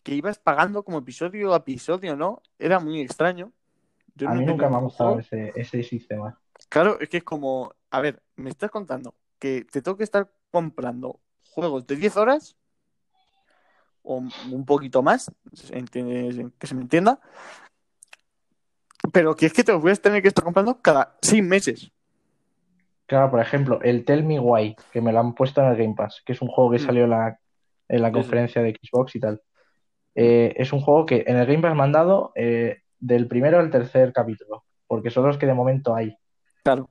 que 0.03 0.13
ibas 0.15 0.39
pagando 0.39 0.83
como 0.83 0.99
episodio 0.99 1.53
a 1.53 1.57
episodio, 1.57 2.15
¿no? 2.15 2.41
Era 2.57 2.79
muy 2.79 3.01
extraño. 3.01 3.51
Yo 4.15 4.29
A 4.29 4.33
no 4.33 4.39
mí 4.39 4.45
nunca 4.45 4.69
me 4.69 4.77
ha 4.77 4.79
gustado 4.79 5.19
ese, 5.19 5.51
ese 5.55 5.83
sistema. 5.83 6.39
Claro, 6.69 6.99
es 6.99 7.09
que 7.09 7.17
es 7.17 7.23
como, 7.23 7.73
a 7.91 8.01
ver, 8.01 8.21
me 8.35 8.49
estás 8.49 8.71
contando 8.71 9.13
que 9.39 9.65
te 9.65 9.81
tengo 9.81 9.97
que 9.97 10.03
estar 10.03 10.31
comprando 10.51 11.19
juegos 11.51 11.85
de 11.85 11.95
10 11.97 12.17
horas 12.17 12.55
o 14.03 14.23
un 14.51 14.65
poquito 14.65 15.03
más, 15.03 15.31
que 15.91 16.67
se 16.67 16.75
me 16.75 16.81
entienda, 16.81 17.19
pero 19.11 19.35
que 19.35 19.45
es 19.47 19.53
que 19.53 19.63
te 19.63 19.71
los 19.73 19.81
voy 19.81 19.91
a 19.91 19.95
tener 19.95 20.21
que 20.21 20.29
estar 20.29 20.43
comprando 20.43 20.81
cada 20.81 21.17
6 21.21 21.43
meses. 21.43 21.91
Claro, 23.05 23.31
por 23.31 23.39
ejemplo, 23.39 23.79
el 23.81 24.03
Tell 24.03 24.23
Me 24.23 24.39
Why, 24.39 24.75
que 24.91 25.01
me 25.01 25.13
lo 25.13 25.19
han 25.19 25.33
puesto 25.33 25.61
en 25.61 25.67
el 25.67 25.77
Game 25.77 25.95
Pass, 25.95 26.21
que 26.25 26.33
es 26.33 26.41
un 26.41 26.47
juego 26.49 26.71
que 26.71 26.79
Mm. 26.79 26.85
salió 26.85 27.03
en 27.05 27.09
la, 27.11 27.39
en 27.89 28.01
la 28.01 28.11
conferencia 28.11 28.61
de 28.61 28.71
Xbox 28.81 29.15
y 29.15 29.19
tal. 29.19 29.41
Eh, 30.15 30.53
es 30.57 30.73
un 30.73 30.81
juego 30.81 31.05
que 31.05 31.23
en 31.27 31.37
el 31.37 31.45
Game 31.45 31.59
Pass 31.61 31.75
me 31.75 31.83
han 31.83 31.91
dado 31.91 32.31
eh, 32.35 32.81
del 32.99 33.27
primero 33.27 33.59
al 33.59 33.69
tercer 33.69 34.11
capítulo, 34.13 34.63
porque 34.87 35.09
son 35.09 35.27
los 35.27 35.37
que 35.37 35.45
de 35.45 35.53
momento 35.53 35.95
hay. 35.95 36.17
Claro, 36.63 36.89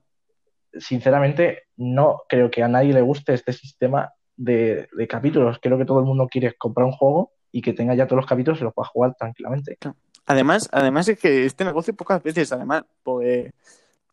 Sinceramente, 0.78 1.62
no 1.76 2.22
creo 2.28 2.50
que 2.50 2.62
a 2.62 2.68
nadie 2.68 2.92
le 2.92 3.00
guste 3.00 3.32
este 3.32 3.52
sistema 3.52 4.12
de, 4.36 4.88
de 4.92 5.08
capítulos. 5.08 5.58
Creo 5.60 5.78
que 5.78 5.86
todo 5.86 6.00
el 6.00 6.04
mundo 6.04 6.28
quiere 6.28 6.52
comprar 6.54 6.84
un 6.84 6.92
juego 6.92 7.32
y 7.50 7.62
que 7.62 7.72
tenga 7.72 7.94
ya 7.94 8.06
todos 8.06 8.18
los 8.18 8.26
capítulos 8.28 8.60
y 8.60 8.64
los 8.64 8.74
pueda 8.74 8.88
jugar 8.88 9.14
tranquilamente. 9.18 9.78
Además, 10.26 10.68
además 10.72 11.08
es 11.08 11.18
que 11.18 11.46
este 11.46 11.64
negocio 11.64 11.94
pocas 11.94 12.22
veces, 12.22 12.52
además, 12.52 12.84
pues, 13.02 13.52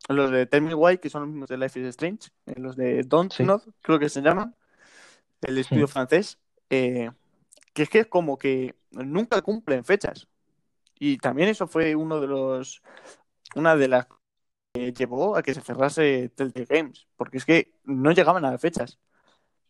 los 0.08 0.32
de 0.32 0.46
Tell 0.46 0.62
Me 0.62 0.74
Why, 0.74 1.00
que 1.00 1.10
son 1.10 1.24
los 1.24 1.32
mismos 1.32 1.50
de 1.50 1.58
Life 1.58 1.78
is 1.80 1.88
Strange, 1.88 2.30
eh, 2.46 2.54
los 2.58 2.78
de 2.78 3.04
Don't 3.04 3.34
Sí. 3.34 3.44
Not, 3.44 3.64
creo 3.82 4.00
que 4.00 4.08
se 4.08 4.22
llaman, 4.22 4.56
el 5.42 5.58
estudio 5.58 5.88
Sí. 5.88 5.94
francés, 5.94 6.40
eh, 6.70 7.12
que 7.74 7.84
es 7.84 7.90
que 7.90 8.00
es 8.02 8.08
como 8.08 8.38
que 8.38 8.76
nunca 8.92 9.42
cumplen 9.42 9.84
fechas. 9.84 10.28
Y 11.00 11.18
también 11.18 11.50
eso 11.50 11.68
fue 11.68 11.96
uno 11.96 12.22
de 12.22 12.28
los, 12.28 12.82
una 13.56 13.76
de 13.76 13.88
las 13.88 14.08
que 14.74 14.94
llevó 14.94 15.36
a 15.36 15.44
que 15.44 15.54
se 15.54 15.62
cerrase 15.62 16.30
Telltale 16.30 16.66
Games, 16.70 17.08
porque 17.16 17.38
es 17.38 17.46
que 17.46 17.74
no 17.84 18.12
llegaban 18.12 18.46
a 18.46 18.52
las 18.52 18.62
fechas. 18.62 19.00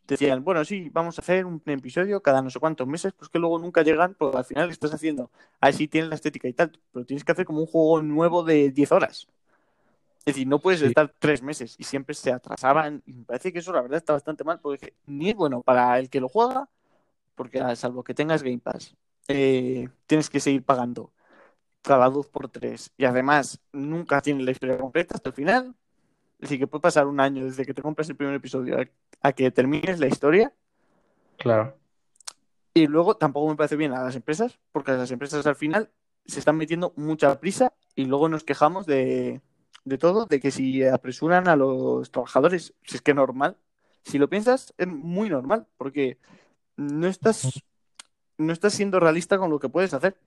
Decían, 0.07 0.43
bueno, 0.43 0.65
sí, 0.65 0.89
vamos 0.91 1.17
a 1.17 1.21
hacer 1.21 1.45
un 1.45 1.61
episodio 1.65 2.21
cada 2.21 2.41
no 2.41 2.49
sé 2.49 2.59
cuántos 2.59 2.87
meses, 2.87 3.13
pues 3.13 3.29
que 3.29 3.39
luego 3.39 3.57
nunca 3.57 3.83
llegan, 3.83 4.15
porque 4.15 4.37
al 4.37 4.45
final 4.45 4.69
estás 4.69 4.93
haciendo, 4.93 5.31
ahí 5.61 5.71
sí 5.71 5.87
tienes 5.87 6.09
la 6.09 6.15
estética 6.15 6.47
y 6.49 6.53
tal, 6.53 6.77
pero 6.91 7.05
tienes 7.05 7.23
que 7.23 7.31
hacer 7.31 7.45
como 7.45 7.61
un 7.61 7.67
juego 7.67 8.01
nuevo 8.01 8.43
de 8.43 8.69
10 8.71 8.91
horas. 8.91 9.27
Es 10.19 10.35
decir, 10.35 10.47
no 10.47 10.59
puedes 10.59 10.79
Sí. 10.81 10.85
estar 10.87 11.13
tres 11.19 11.41
meses 11.41 11.75
y 11.77 11.83
siempre 11.85 12.15
se 12.15 12.31
atrasaban. 12.31 13.01
Y 13.05 13.13
me 13.13 13.25
parece 13.25 13.51
que 13.51 13.59
eso 13.59 13.73
la 13.73 13.81
verdad 13.81 13.97
está 13.97 14.13
bastante 14.13 14.43
mal, 14.43 14.59
porque 14.61 14.93
ni 15.05 15.29
es 15.29 15.35
bueno 15.35 15.61
para 15.61 15.97
el 15.99 16.09
que 16.09 16.21
lo 16.21 16.29
juega, 16.29 16.69
porque 17.35 17.60
a 17.60 17.76
salvo 17.76 18.03
que 18.03 18.14
tengas 18.14 18.43
Game 18.43 18.60
Pass, 18.60 18.95
eh, 19.27 19.89
tienes 20.05 20.30
que 20.30 20.39
seguir 20.39 20.64
pagando 20.64 21.11
cada 21.81 22.10
dos 22.10 22.27
por 22.27 22.49
tres. 22.49 22.91
Y 22.97 23.05
además, 23.05 23.60
nunca 23.72 24.22
tienes 24.22 24.45
la 24.45 24.51
historia 24.51 24.77
completa 24.77 25.15
hasta 25.15 25.30
el 25.30 25.35
final. 25.35 25.76
Decir, 26.39 26.60
que 26.60 26.68
puede 26.68 26.81
pasar 26.81 27.07
un 27.07 27.19
año 27.19 27.45
desde 27.45 27.65
que 27.65 27.73
te 27.73 27.81
compras 27.81 28.10
el 28.10 28.15
primer 28.15 28.35
episodio 28.35 28.80
a, 28.80 28.85
a 29.22 29.31
que 29.34 29.49
termines 29.51 29.99
la 29.99 30.07
historia. 30.07 30.53
Claro. 31.38 31.77
Y 32.73 32.88
luego 32.88 33.15
tampoco 33.15 33.49
me 33.49 33.55
parece 33.55 33.76
bien 33.76 33.93
a 33.93 34.03
las 34.03 34.15
empresas, 34.15 34.60
porque 34.72 34.91
las 34.91 35.11
empresas 35.11 35.45
al 35.45 35.55
final 35.55 35.89
se 36.26 36.39
están 36.39 36.57
metiendo 36.57 36.93
mucha 36.95 37.39
prisa 37.39 37.73
y 37.95 38.05
luego 38.05 38.30
nos 38.30 38.43
quejamos 38.43 38.85
de, 38.85 39.41
de 39.85 39.97
todo, 39.97 40.26
de 40.26 40.39
que 40.39 40.51
si 40.51 40.84
apresuran 40.84 41.47
a 41.47 41.55
los 41.55 42.11
trabajadores, 42.11 42.73
si 42.84 42.95
es 42.95 43.01
que 43.01 43.11
es 43.11 43.15
normal. 43.15 43.57
Si 44.03 44.18
lo 44.18 44.30
piensas, 44.30 44.73
es 44.77 44.88
muy 44.88 45.30
normal, 45.30 45.68
porque 45.77 46.18
no 46.77 47.07
estás, 47.07 47.63
no 48.37 48.53
estás 48.53 48.73
siendo 48.73 48.99
realista 48.99 49.37
con 49.37 49.49
lo 49.49 49.59
que 49.59 49.69
puedes 49.69 49.93
hacer. 49.93 50.17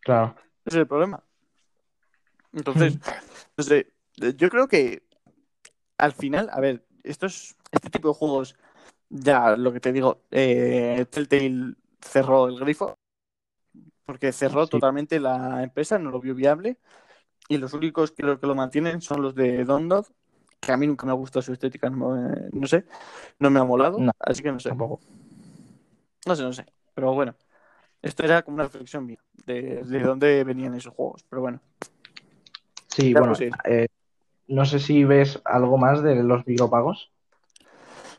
Claro. 0.00 0.34
Ese 0.64 0.76
es 0.76 0.80
el 0.82 0.86
problema. 0.86 1.22
Entonces, 2.52 2.98
no 3.56 3.64
sé, 3.64 3.92
yo 4.36 4.48
creo 4.48 4.68
que 4.68 5.02
al 5.98 6.12
final, 6.12 6.48
a 6.52 6.60
ver, 6.60 6.86
estos, 7.02 7.56
este 7.72 7.90
tipo 7.90 8.08
de 8.08 8.14
juegos, 8.14 8.56
ya 9.08 9.56
lo 9.56 9.72
que 9.72 9.80
te 9.80 9.92
digo, 9.92 10.22
eh, 10.30 11.06
Telltale 11.10 11.74
cerró 12.00 12.48
el 12.48 12.58
grifo, 12.58 12.94
porque 14.04 14.32
cerró 14.32 14.64
Sí. 14.64 14.70
totalmente 14.70 15.20
la 15.20 15.62
empresa, 15.62 15.98
no 15.98 16.10
lo 16.10 16.20
vio 16.20 16.34
viable, 16.34 16.78
y 17.48 17.58
los 17.58 17.72
únicos 17.74 18.12
que 18.12 18.22
lo, 18.22 18.38
que 18.38 18.46
lo 18.46 18.54
mantienen 18.54 19.00
son 19.00 19.22
los 19.22 19.34
de 19.34 19.64
Dondod, 19.64 20.06
que 20.64 20.72
a 20.72 20.76
mí 20.76 20.86
nunca 20.86 21.06
me 21.06 21.12
ha 21.12 21.14
gustado 21.16 21.42
su 21.42 21.52
estética, 21.52 21.90
no, 21.90 22.10
me- 22.10 22.48
no 22.52 22.66
sé, 22.66 22.84
no 23.38 23.50
me 23.50 23.60
ha 23.60 23.64
molado, 23.64 23.98
No, 24.00 24.12
así 24.20 24.42
que 24.42 24.52
no 24.52 24.60
sé, 24.60 24.70
Tampoco. 24.70 25.00
no 26.26 26.34
sé, 26.36 26.42
no 26.42 26.52
sé, 26.52 26.66
pero 26.94 27.12
bueno, 27.14 27.34
esto 28.02 28.24
era 28.24 28.42
como 28.42 28.56
una 28.56 28.64
reflexión 28.64 29.06
mía, 29.06 29.18
de, 29.46 29.82
de 29.84 30.00
dónde 30.02 30.42
venían 30.44 30.74
esos 30.74 30.94
juegos, 30.94 31.24
pero 31.28 31.42
bueno. 31.42 31.60
Sí, 32.88 33.12
bueno, 33.12 33.34
sí. 33.34 33.50
eh, 33.64 33.86
no 34.46 34.64
sé 34.64 34.78
si 34.78 35.04
ves 35.04 35.40
algo 35.44 35.78
más 35.78 36.02
de 36.02 36.22
los 36.22 36.46
micropagos. 36.46 37.10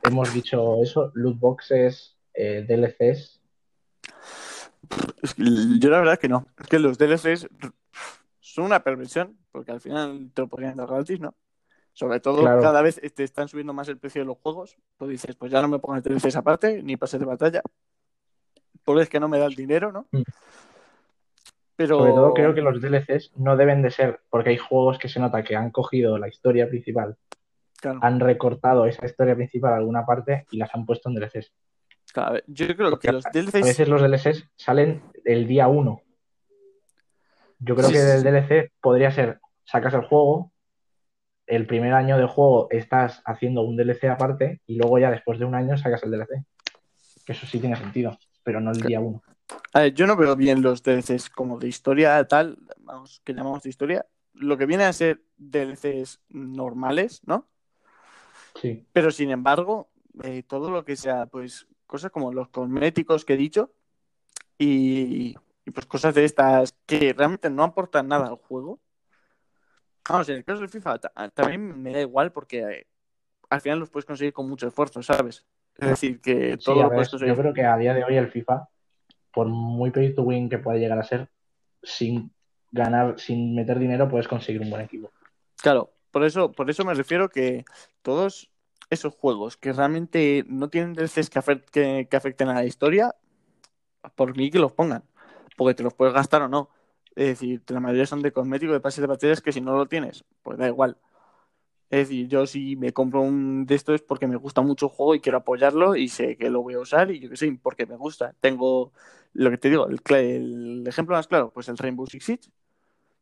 Hemos 0.01 0.33
dicho 0.33 0.81
eso, 0.83 1.11
loot 1.15 1.39
boxes, 1.39 2.17
eh, 2.33 2.65
DLCs. 2.67 3.41
Es 5.21 5.35
yo 5.37 5.89
la 5.89 5.99
verdad 5.99 6.19
que 6.19 6.27
no. 6.27 6.45
Es 6.59 6.67
que 6.67 6.77
los 6.79 6.97
DLCs 6.97 7.47
son 8.39 8.65
una 8.65 8.83
perversión, 8.83 9.37
porque 9.51 9.71
al 9.71 9.81
final 9.81 10.29
te 10.33 10.41
lo 10.41 10.47
podrían 10.47 10.75
dar 10.77 10.87
gratis, 10.87 11.19
¿no? 11.19 11.33
Sobre 11.95 12.19
todo 12.19 12.41
Claro. 12.41 12.61
cada 12.61 12.81
vez 12.81 12.99
te 13.15 13.23
están 13.23 13.47
subiendo 13.47 13.71
más 13.73 13.87
el 13.87 13.97
precio 13.97 14.21
de 14.21 14.25
los 14.25 14.37
juegos. 14.37 14.75
Pues 14.97 15.09
dices, 15.09 15.37
pues 15.37 15.49
ya 15.49 15.61
no 15.61 15.69
me 15.69 15.79
pongas 15.79 16.03
DLCs 16.03 16.35
aparte, 16.35 16.83
ni 16.83 16.97
pases 16.97 17.21
de 17.21 17.25
batalla. 17.25 17.61
Por 18.83 18.99
es 18.99 19.07
que 19.07 19.17
no 19.21 19.29
me 19.29 19.39
da 19.39 19.45
el 19.45 19.55
dinero, 19.55 19.93
¿no? 19.93 20.05
Mm. 20.11 20.23
Pero 21.77 21.97
Sobre 21.99 22.11
todo 22.11 22.33
creo 22.33 22.53
que 22.53 22.61
los 22.61 22.81
DLCs 22.81 23.31
no 23.37 23.55
deben 23.55 23.81
de 23.81 23.91
ser, 23.91 24.19
porque 24.29 24.49
hay 24.49 24.57
juegos 24.57 24.99
que 24.99 25.07
se 25.07 25.21
nota 25.21 25.41
que 25.43 25.55
han 25.55 25.71
cogido 25.71 26.17
la 26.17 26.27
historia 26.27 26.67
principal, 26.67 27.15
claro, 27.77 27.99
han 28.01 28.19
recortado 28.19 28.85
esa 28.87 29.05
historia 29.05 29.33
principal 29.35 29.73
a 29.73 29.77
alguna 29.77 30.05
parte 30.05 30.45
y 30.51 30.57
las 30.57 30.73
han 30.75 30.85
puesto 30.85 31.07
en 31.09 31.15
DLCs. 31.15 31.53
claro, 32.13 32.39
yo 32.47 32.67
creo 32.75 32.99
que 32.99 33.11
los 33.11 33.25
A 33.25 33.29
DLCs 33.29 33.53
veces 33.63 33.87
los 33.87 34.01
DLCs 34.01 34.49
salen 34.57 35.01
el 35.23 35.47
día 35.47 35.67
uno. 35.69 36.01
Yo 37.59 37.73
creo 37.75 37.87
Sí, 37.87 37.93
que 37.93 37.99
sí, 37.99 38.05
el. 38.05 38.23
DLC 38.23 38.71
podría 38.81 39.11
ser, 39.11 39.39
sacas 39.63 39.93
el 39.93 40.05
juego, 40.05 40.51
el 41.47 41.67
primer 41.67 41.93
año 41.93 42.17
de 42.17 42.27
juego 42.27 42.67
estás 42.71 43.21
haciendo 43.25 43.61
un 43.61 43.77
DLC 43.77 44.05
aparte 44.05 44.61
y 44.65 44.75
luego 44.77 44.99
ya 44.99 45.11
después 45.11 45.39
de 45.39 45.45
un 45.45 45.55
año 45.55 45.77
sacas 45.77 46.03
el 46.03 46.11
DLC. 46.11 46.43
Que 47.25 47.33
eso 47.33 47.45
sí 47.45 47.59
tiene 47.59 47.75
sentido, 47.75 48.17
pero 48.43 48.61
no 48.61 48.71
el 48.71 48.81
día 48.81 48.99
uno. 48.99 49.21
A 49.73 49.81
ver, 49.81 49.93
yo 49.93 50.07
no 50.07 50.15
veo 50.15 50.35
bien 50.35 50.61
los 50.61 50.81
DLCs 50.81 51.29
como 51.29 51.59
de 51.59 51.67
historia 51.67 52.23
tal, 52.27 52.57
vamos, 52.79 53.21
que 53.23 53.33
llamamos 53.33 53.63
de 53.63 53.69
historia. 53.69 54.05
Lo 54.33 54.57
que 54.57 54.65
viene 54.65 54.83
a 54.83 54.93
ser 54.93 55.21
DLCs 55.37 56.21
normales, 56.29 57.21
¿no? 57.25 57.47
Sí, 58.61 58.85
Pero 58.93 59.11
sin 59.11 59.31
embargo, 59.31 59.89
eh, 60.23 60.43
todo 60.43 60.71
lo 60.71 60.85
que 60.85 60.95
sea, 60.95 61.25
pues, 61.25 61.67
cosas 61.85 62.11
como 62.11 62.33
los 62.33 62.49
cosméticos 62.49 63.25
que 63.25 63.33
he 63.33 63.37
dicho 63.37 63.71
y, 64.57 65.35
y 65.65 65.71
pues 65.71 65.85
cosas 65.85 66.15
de 66.15 66.25
estas 66.25 66.73
que 66.85 67.13
realmente 67.13 67.49
no 67.49 67.63
aportan 67.63 68.07
nada 68.07 68.27
al 68.27 68.35
juego. 68.35 68.79
Vamos, 70.09 70.29
en 70.29 70.37
el 70.37 70.45
caso 70.45 70.61
del 70.61 70.69
FIFA 70.69 70.99
también 71.33 71.81
me 71.81 71.91
da 71.91 72.01
igual 72.01 72.31
porque 72.31 72.59
eh, 72.59 72.87
al 73.49 73.61
final 73.61 73.79
los 73.79 73.89
puedes 73.89 74.05
conseguir 74.05 74.33
con 74.33 74.47
mucho 74.47 74.67
esfuerzo, 74.67 75.01
¿sabes? 75.01 75.45
Es 75.77 75.89
decir, 75.89 76.21
que 76.21 76.57
todo 76.57 76.83
lo 76.83 76.89
puedes 76.89 77.11
Yo 77.11 77.35
creo 77.35 77.53
que 77.53 77.65
a 77.65 77.77
día 77.77 77.93
de 77.93 78.03
hoy 78.03 78.15
el 78.15 78.29
FIFA, 78.29 78.69
por 79.33 79.47
muy 79.47 79.91
pay 79.91 80.13
to 80.13 80.23
win 80.23 80.49
que 80.49 80.57
pueda 80.57 80.77
llegar 80.77 80.99
a 80.99 81.03
ser, 81.03 81.29
sin 81.83 82.31
ganar, 82.71 83.19
sin 83.19 83.55
meter 83.55 83.79
dinero, 83.79 84.07
puedes 84.07 84.27
conseguir 84.27 84.61
un 84.61 84.69
buen 84.69 84.83
equipo. 84.83 85.11
Claro, 85.61 85.91
por 86.11 86.23
eso, 86.23 86.51
por 86.51 86.69
eso 86.69 86.85
me 86.85 86.93
refiero 86.93 87.29
que 87.29 87.65
todos 88.01 88.49
esos 88.89 89.13
juegos 89.15 89.57
que 89.57 89.73
realmente 89.73 90.45
no 90.47 90.69
tienen 90.69 90.93
DLCs 90.93 91.29
que, 91.29 92.07
que, 92.09 92.17
afecten 92.17 92.49
a 92.49 92.53
la 92.53 92.65
historia, 92.65 93.15
por 94.15 94.37
mí 94.37 94.51
que 94.51 94.59
los 94.59 94.73
pongan, 94.73 95.03
porque 95.57 95.73
te 95.73 95.83
los 95.83 95.93
puedes 95.93 96.13
gastar 96.13 96.43
o 96.43 96.47
no. 96.47 96.69
Es 97.15 97.27
decir, 97.27 97.61
la 97.67 97.79
mayoría 97.79 98.05
son 98.05 98.21
de 98.21 98.31
cosméticos, 98.31 98.73
de 98.73 98.79
pases 98.81 99.01
de 99.01 99.07
baterías 99.07 99.41
que 99.41 99.51
si 99.51 99.61
no 99.61 99.75
lo 99.75 99.87
tienes, 99.87 100.25
pues 100.43 100.57
da 100.57 100.67
igual. 100.67 100.97
Es 101.89 102.09
decir, 102.09 102.27
yo 102.27 102.45
si 102.47 102.75
me 102.75 102.93
compro 102.93 103.21
un 103.21 103.65
de 103.65 103.75
estos 103.75 103.95
es 103.95 104.01
porque 104.01 104.27
me 104.27 104.35
gusta 104.35 104.61
mucho 104.61 104.87
el 104.87 104.91
juego 104.91 105.15
y 105.15 105.21
quiero 105.21 105.37
apoyarlo 105.37 105.95
y 105.95 106.09
sé 106.09 106.35
que 106.35 106.49
lo 106.49 106.61
voy 106.61 106.73
a 106.73 106.79
usar 106.79 107.11
y 107.11 107.19
yo 107.19 107.29
que 107.29 107.37
sé, 107.37 107.57
porque 107.61 107.85
me 107.85 107.95
gusta. 107.95 108.35
Tengo, 108.41 108.91
lo 109.33 109.51
que 109.51 109.57
te 109.57 109.69
digo, 109.69 109.87
el, 109.87 110.01
el 110.15 110.87
ejemplo 110.87 111.15
más 111.15 111.27
claro, 111.27 111.51
pues 111.53 111.69
el 111.69 111.77
Rainbow 111.77 112.07
Six 112.07 112.25
Siege, 112.25 112.49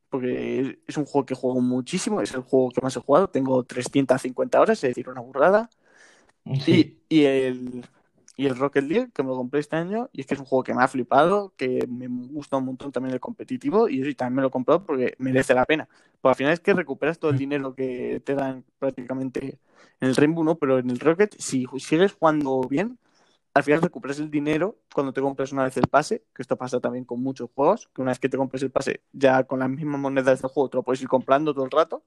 porque 0.10 0.80
es 0.88 0.98
un 0.98 1.06
juego 1.06 1.26
que 1.26 1.36
juego 1.36 1.62
muchísimo, 1.62 2.22
es 2.22 2.34
el 2.34 2.42
juego 2.42 2.72
que 2.72 2.82
más 2.82 2.96
he 2.96 3.00
jugado, 3.00 3.30
tengo 3.30 3.64
350 3.64 4.62
horas, 4.62 4.78
es 4.84 4.90
decir, 4.92 5.10
una 5.10 5.22
burrada. 5.22 5.70
Y, 6.46 6.98
y, 7.10 7.24
el, 7.26 7.86
y 8.36 8.48
el 8.48 8.58
Rocket 8.58 8.84
League, 8.84 9.12
que 9.14 9.24
me 9.24 9.30
lo 9.30 9.36
compré 9.36 9.60
este 9.60 9.76
año, 9.76 10.10
y 10.12 10.22
es 10.22 10.28
que 10.28 10.34
es 10.34 10.40
un 10.40 10.46
juego 10.46 10.64
que 10.64 10.74
me 10.74 10.84
ha 10.84 10.88
flipado, 10.88 11.54
que 11.56 11.86
me 11.88 12.08
gusta 12.08 12.58
un 12.58 12.66
montón 12.66 12.92
también 12.92 13.14
el 13.14 13.20
competitivo, 13.20 13.88
y 13.90 14.16
también 14.16 14.36
me 14.36 14.42
lo 14.42 14.48
he 14.48 14.52
comprado 14.52 14.84
porque 14.84 15.16
merece 15.20 15.54
la 15.54 15.66
pena. 15.66 15.88
Pues 16.22 16.32
al 16.32 16.36
final 16.36 16.54
es 16.54 16.60
que 16.60 16.74
recuperas 16.74 17.20
todo 17.20 17.32
el 17.32 17.38
dinero 17.38 17.76
que 17.76 18.22
te 18.26 18.34
dan 18.34 18.64
prácticamente 18.80 19.60
en 20.00 20.08
el 20.10 20.16
Rainbow, 20.16 20.44
¿no? 20.44 20.56
Pero 20.56 20.80
en 20.80 20.90
el 20.90 21.00
Rocket, 21.00 21.36
si 21.38 21.68
sigues 21.78 22.14
jugando 22.14 22.62
bien, 22.62 22.98
al 23.54 23.64
final 23.64 23.84
recuperas 23.84 24.18
el 24.18 24.32
dinero 24.32 24.78
cuando 24.94 25.14
te 25.14 25.22
compras 25.22 25.52
una 25.52 25.66
vez 25.66 25.78
el 25.78 25.88
pase, 25.88 26.24
que 26.34 26.42
esto 26.42 26.58
pasa 26.58 26.80
también 26.80 27.06
con 27.06 27.22
muchos 27.22 27.52
juegos, 27.54 27.88
que 27.94 28.02
una 28.02 28.12
vez 28.12 28.20
que 28.20 28.30
te 28.30 28.38
compres 28.38 28.64
el 28.64 28.72
pase, 28.72 29.02
ya 29.12 29.44
con 29.44 29.60
las 29.60 29.70
mismas 29.70 30.02
monedas 30.02 30.42
del 30.42 30.50
juego 30.50 30.70
te 30.70 30.78
lo 30.78 30.84
puedes 30.84 31.02
ir 31.02 31.08
comprando 31.08 31.54
todo 31.54 31.66
el 31.66 31.72
rato. 31.72 32.02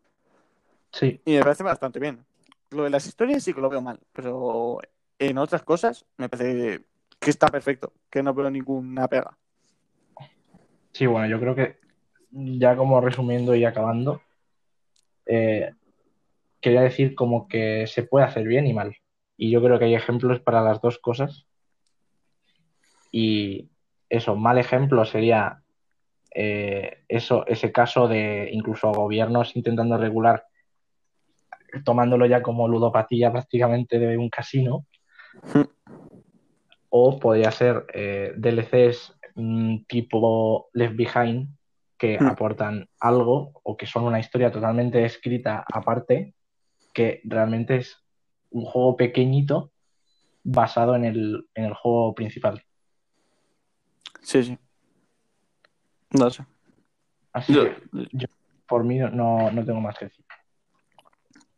Sí. 0.91 1.21
Y 1.25 1.35
me 1.35 1.43
parece 1.43 1.63
bastante 1.63 2.01
bien. 2.01 2.25
Lo 2.71 2.83
de 2.83 2.91
las 2.91 3.07
historias 3.07 3.45
sí 3.45 3.55
que 3.55 3.61
lo 3.61 3.69
veo 3.69 3.81
mal, 3.81 4.01
pero 4.13 4.81
en 5.19 5.39
otras 5.39 5.63
cosas 5.63 6.07
me 6.17 6.29
parece 6.29 6.85
que 7.19 7.31
está 7.31 7.49
perfecto, 7.49 7.93
que 8.11 8.23
no 8.23 8.35
veo 8.35 8.51
ninguna 8.51 9.09
pega. 9.09 9.37
Sí, 10.93 11.07
bueno, 11.07 11.27
yo 11.27 11.41
creo 11.41 11.55
que 11.55 11.79
ya 12.31 12.77
como 12.77 13.01
resumiendo 13.01 13.55
y 13.55 13.65
acabando, 13.65 14.23
eh, 15.27 15.73
quería 16.61 16.83
decir 16.83 17.15
como 17.15 17.49
que 17.49 17.87
se 17.87 18.03
puede 18.03 18.27
hacer 18.27 18.47
bien 18.47 18.67
y 18.67 18.75
mal. 18.75 18.97
Y 19.37 19.51
yo 19.51 19.63
creo 19.63 19.79
que 19.79 19.87
hay 19.87 19.95
ejemplos 19.95 20.41
para 20.41 20.63
las 20.63 20.81
dos 20.81 20.99
cosas. 20.99 21.47
Y 23.11 23.69
eso, 24.09 24.37
mal 24.37 24.59
ejemplo 24.59 25.05
sería 25.05 25.63
eh, 26.35 27.05
eso, 27.09 27.47
ese 27.47 27.73
caso 27.73 28.09
de 28.09 28.51
incluso 28.53 28.93
gobiernos 28.93 29.57
intentando 29.57 29.97
regular, 29.97 30.45
tomándolo 31.85 32.27
ya 32.27 32.43
como 32.43 32.69
ludopatía 32.69 33.33
prácticamente 33.33 33.99
de 33.99 34.17
un 34.17 34.29
casino, 34.29 34.87
o 36.89 37.19
podría 37.19 37.51
ser 37.51 37.87
eh, 37.93 38.33
DLCs 38.37 39.15
mm, 39.35 39.85
tipo 39.87 40.69
Left 40.73 40.97
Behind 40.97 41.49
que 41.99 42.19
hmm. 42.19 42.27
aportan 42.27 42.89
algo 43.01 43.61
o 43.63 43.77
que 43.77 43.87
son 43.87 44.05
una 44.05 44.21
historia 44.21 44.51
totalmente 44.51 45.05
escrita 45.05 45.65
aparte, 45.73 46.35
que 46.93 47.21
realmente 47.25 47.77
es 47.77 48.03
un 48.51 48.65
juego 48.65 48.97
pequeñito 48.97 49.73
basado 50.43 50.95
en 50.95 51.05
el, 51.05 51.49
en 51.55 51.65
el 51.65 51.75
juego 51.75 52.15
principal. 52.15 52.63
Sí, 54.23 54.45
sí. 54.45 54.59
No 56.11 56.31
sé. 56.31 56.45
Así 57.33 57.53
que 57.53 57.77
yo, 58.13 58.29
por 58.67 58.85
mí 58.85 58.99
no, 58.99 59.51
no 59.51 59.65
tengo 59.65 59.81
más 59.81 59.99
que 59.99 60.07
decir. 60.07 60.25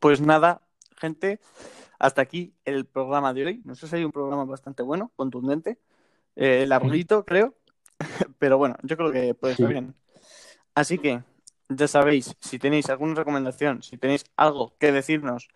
Pues 0.00 0.20
nada, 0.20 0.62
gente. 0.96 1.40
Hasta 1.98 2.22
aquí 2.22 2.54
el 2.64 2.86
programa 2.86 3.34
de 3.34 3.46
hoy. 3.46 3.62
No 3.64 3.74
sé 3.74 3.88
si 3.88 3.96
hay 3.96 4.04
un 4.04 4.12
programa 4.12 4.44
bastante 4.44 4.82
bueno, 4.82 5.12
contundente, 5.16 5.78
eh, 6.36 6.64
larguito, 6.66 7.24
creo, 7.24 7.54
pero 8.38 8.58
bueno, 8.58 8.76
yo 8.82 8.96
creo 8.96 9.10
que 9.12 9.34
puede 9.34 9.54
estar 9.54 9.68
bien. 9.68 9.94
Así 10.74 10.98
que 10.98 11.22
ya 11.68 11.88
sabéis, 11.88 12.36
si 12.40 12.58
tenéis 12.58 12.88
alguna 12.88 13.14
recomendación, 13.14 13.82
si 13.82 13.98
tenéis 13.98 14.24
algo 14.36 14.74
que 14.78 14.92
decirnos 14.92 15.48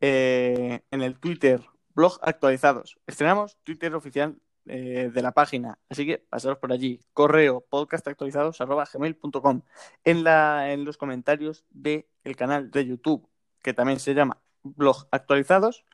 eh, 0.00 0.82
en 0.90 1.02
el 1.02 1.18
Twitter, 1.18 1.62
blog 1.94 2.18
actualizados. 2.22 2.98
Estrenamos 3.06 3.56
Twitter 3.64 3.94
oficial 3.94 4.36
eh, 4.66 5.10
de 5.12 5.22
la 5.22 5.32
página, 5.32 5.78
así 5.88 6.06
que 6.06 6.18
pasaros 6.18 6.58
por 6.58 6.72
allí. 6.72 7.00
Correo 7.12 7.60
podcastactualizados.gmail.com 7.68 9.62
en, 10.04 10.24
la, 10.24 10.72
en 10.72 10.84
los 10.84 10.96
comentarios 10.96 11.64
del 11.70 12.04
canal 12.36 12.70
de 12.70 12.86
YouTube, 12.86 13.28
que 13.62 13.74
también 13.74 13.98
se 13.98 14.14
llama 14.14 14.40
blog 14.74 15.06
actualizados 15.10 15.84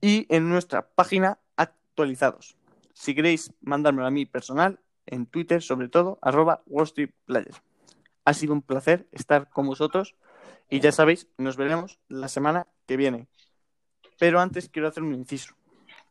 y 0.00 0.26
en 0.28 0.48
nuestra 0.48 0.88
página 0.88 1.38
actualizados. 1.56 2.56
Si 2.92 3.14
queréis 3.14 3.52
mandármelo 3.60 4.06
a 4.06 4.10
mí 4.10 4.26
personal, 4.26 4.80
en 5.06 5.26
Twitter 5.26 5.62
sobre 5.62 5.88
todo, 5.88 6.18
arroba 6.22 6.62
Player. 7.24 7.54
Ha 8.24 8.34
sido 8.34 8.52
un 8.52 8.62
placer 8.62 9.06
estar 9.12 9.48
con 9.50 9.66
vosotros 9.66 10.14
y 10.70 10.80
ya 10.80 10.92
sabéis, 10.92 11.28
nos 11.36 11.56
veremos 11.56 11.98
la 12.08 12.28
semana 12.28 12.66
que 12.86 12.96
viene. 12.96 13.28
Pero 14.18 14.40
antes 14.40 14.68
quiero 14.68 14.88
hacer 14.88 15.02
un 15.02 15.14
inciso. 15.14 15.54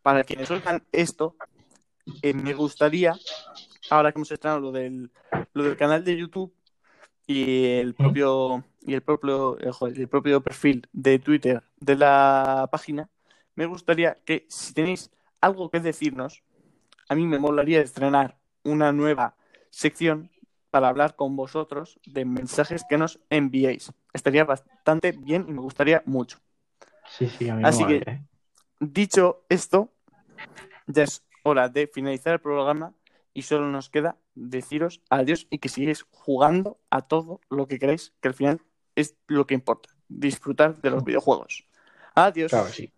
Para 0.02 0.23
quienes 0.23 0.52
oigan 0.52 0.84
esto, 0.91 1.35
eh, 2.22 2.34
me 2.34 2.53
gustaría, 2.53 3.15
ahora 3.90 4.11
que 4.11 4.19
hemos 4.19 4.31
estrenado 4.31 4.60
lo 4.60 4.72
del, 4.72 5.11
lo 5.53 5.64
del 5.64 5.77
canal 5.77 6.03
de 6.03 6.18
YouTube, 6.18 6.53
y 7.26 7.66
el 7.66 7.94
propio 7.94 8.64
y 8.82 8.94
el 8.94 9.02
propio 9.02 9.58
eh, 9.60 9.72
el 9.95 10.08
propio 10.08 10.41
perfil 10.41 10.88
de 10.91 11.20
Twitter 11.20 11.64
de 11.80 11.95
la 11.95 12.68
página, 12.72 13.10
me 13.56 13.66
gustaría 13.66 14.18
que 14.26 14.45
si 14.50 14.74
tenéis 14.74 15.12
algo 15.41 15.70
que 15.70 15.80
decirnos, 15.80 16.44
a 17.10 17.16
mí 17.16 17.26
me 17.26 17.40
molaría 17.40 17.82
estrenar 17.82 18.38
una 18.64 18.91
nueva 18.91 19.36
sección 19.70 20.32
para 20.72 20.88
hablar 20.88 21.16
con 21.16 21.36
vosotros 21.36 22.00
de 22.06 22.26
mensajes 22.26 22.84
que 22.90 22.98
nos 22.98 23.20
enviéis. 23.30 23.91
Estaría 24.12 24.44
bastante 24.44 25.12
bien 25.12 25.45
y 25.48 25.52
me 25.52 25.62
gustaría 25.62 26.02
mucho. 26.06 26.40
Sí, 27.08 27.28
sí, 27.28 27.50
a 27.50 27.56
mí 27.56 27.64
Así 27.64 27.86
que, 27.86 27.98
¿eh? 27.98 28.26
dicho 28.80 29.45
esto, 29.50 29.94
ya 30.88 31.04
es 31.04 31.24
hora 31.44 31.70
de 31.70 31.88
finalizar 31.88 32.34
el 32.34 32.40
programa 32.40 32.94
y 33.34 33.44
solo 33.44 33.68
nos 33.70 33.90
queda 33.90 34.18
deciros 34.35 35.01
adiós 35.10 35.47
y 35.49 35.60
que 35.60 35.69
sigáis 35.69 36.05
jugando 36.11 36.80
a 36.89 37.01
todo 37.01 37.41
lo 37.49 37.68
que 37.68 37.80
queráis, 37.80 38.14
que 38.22 38.30
al 38.30 38.34
final 38.34 38.61
es 38.95 39.15
lo 39.27 39.47
que 39.47 39.53
importa, 39.53 39.89
disfrutar 40.07 40.81
de 40.81 40.89
los 40.89 41.03
videojuegos. 41.03 41.68
Adiós. 42.15 42.51
Claro, 42.51 42.69
sí. 42.69 42.91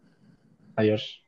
Adiós. 0.76 1.25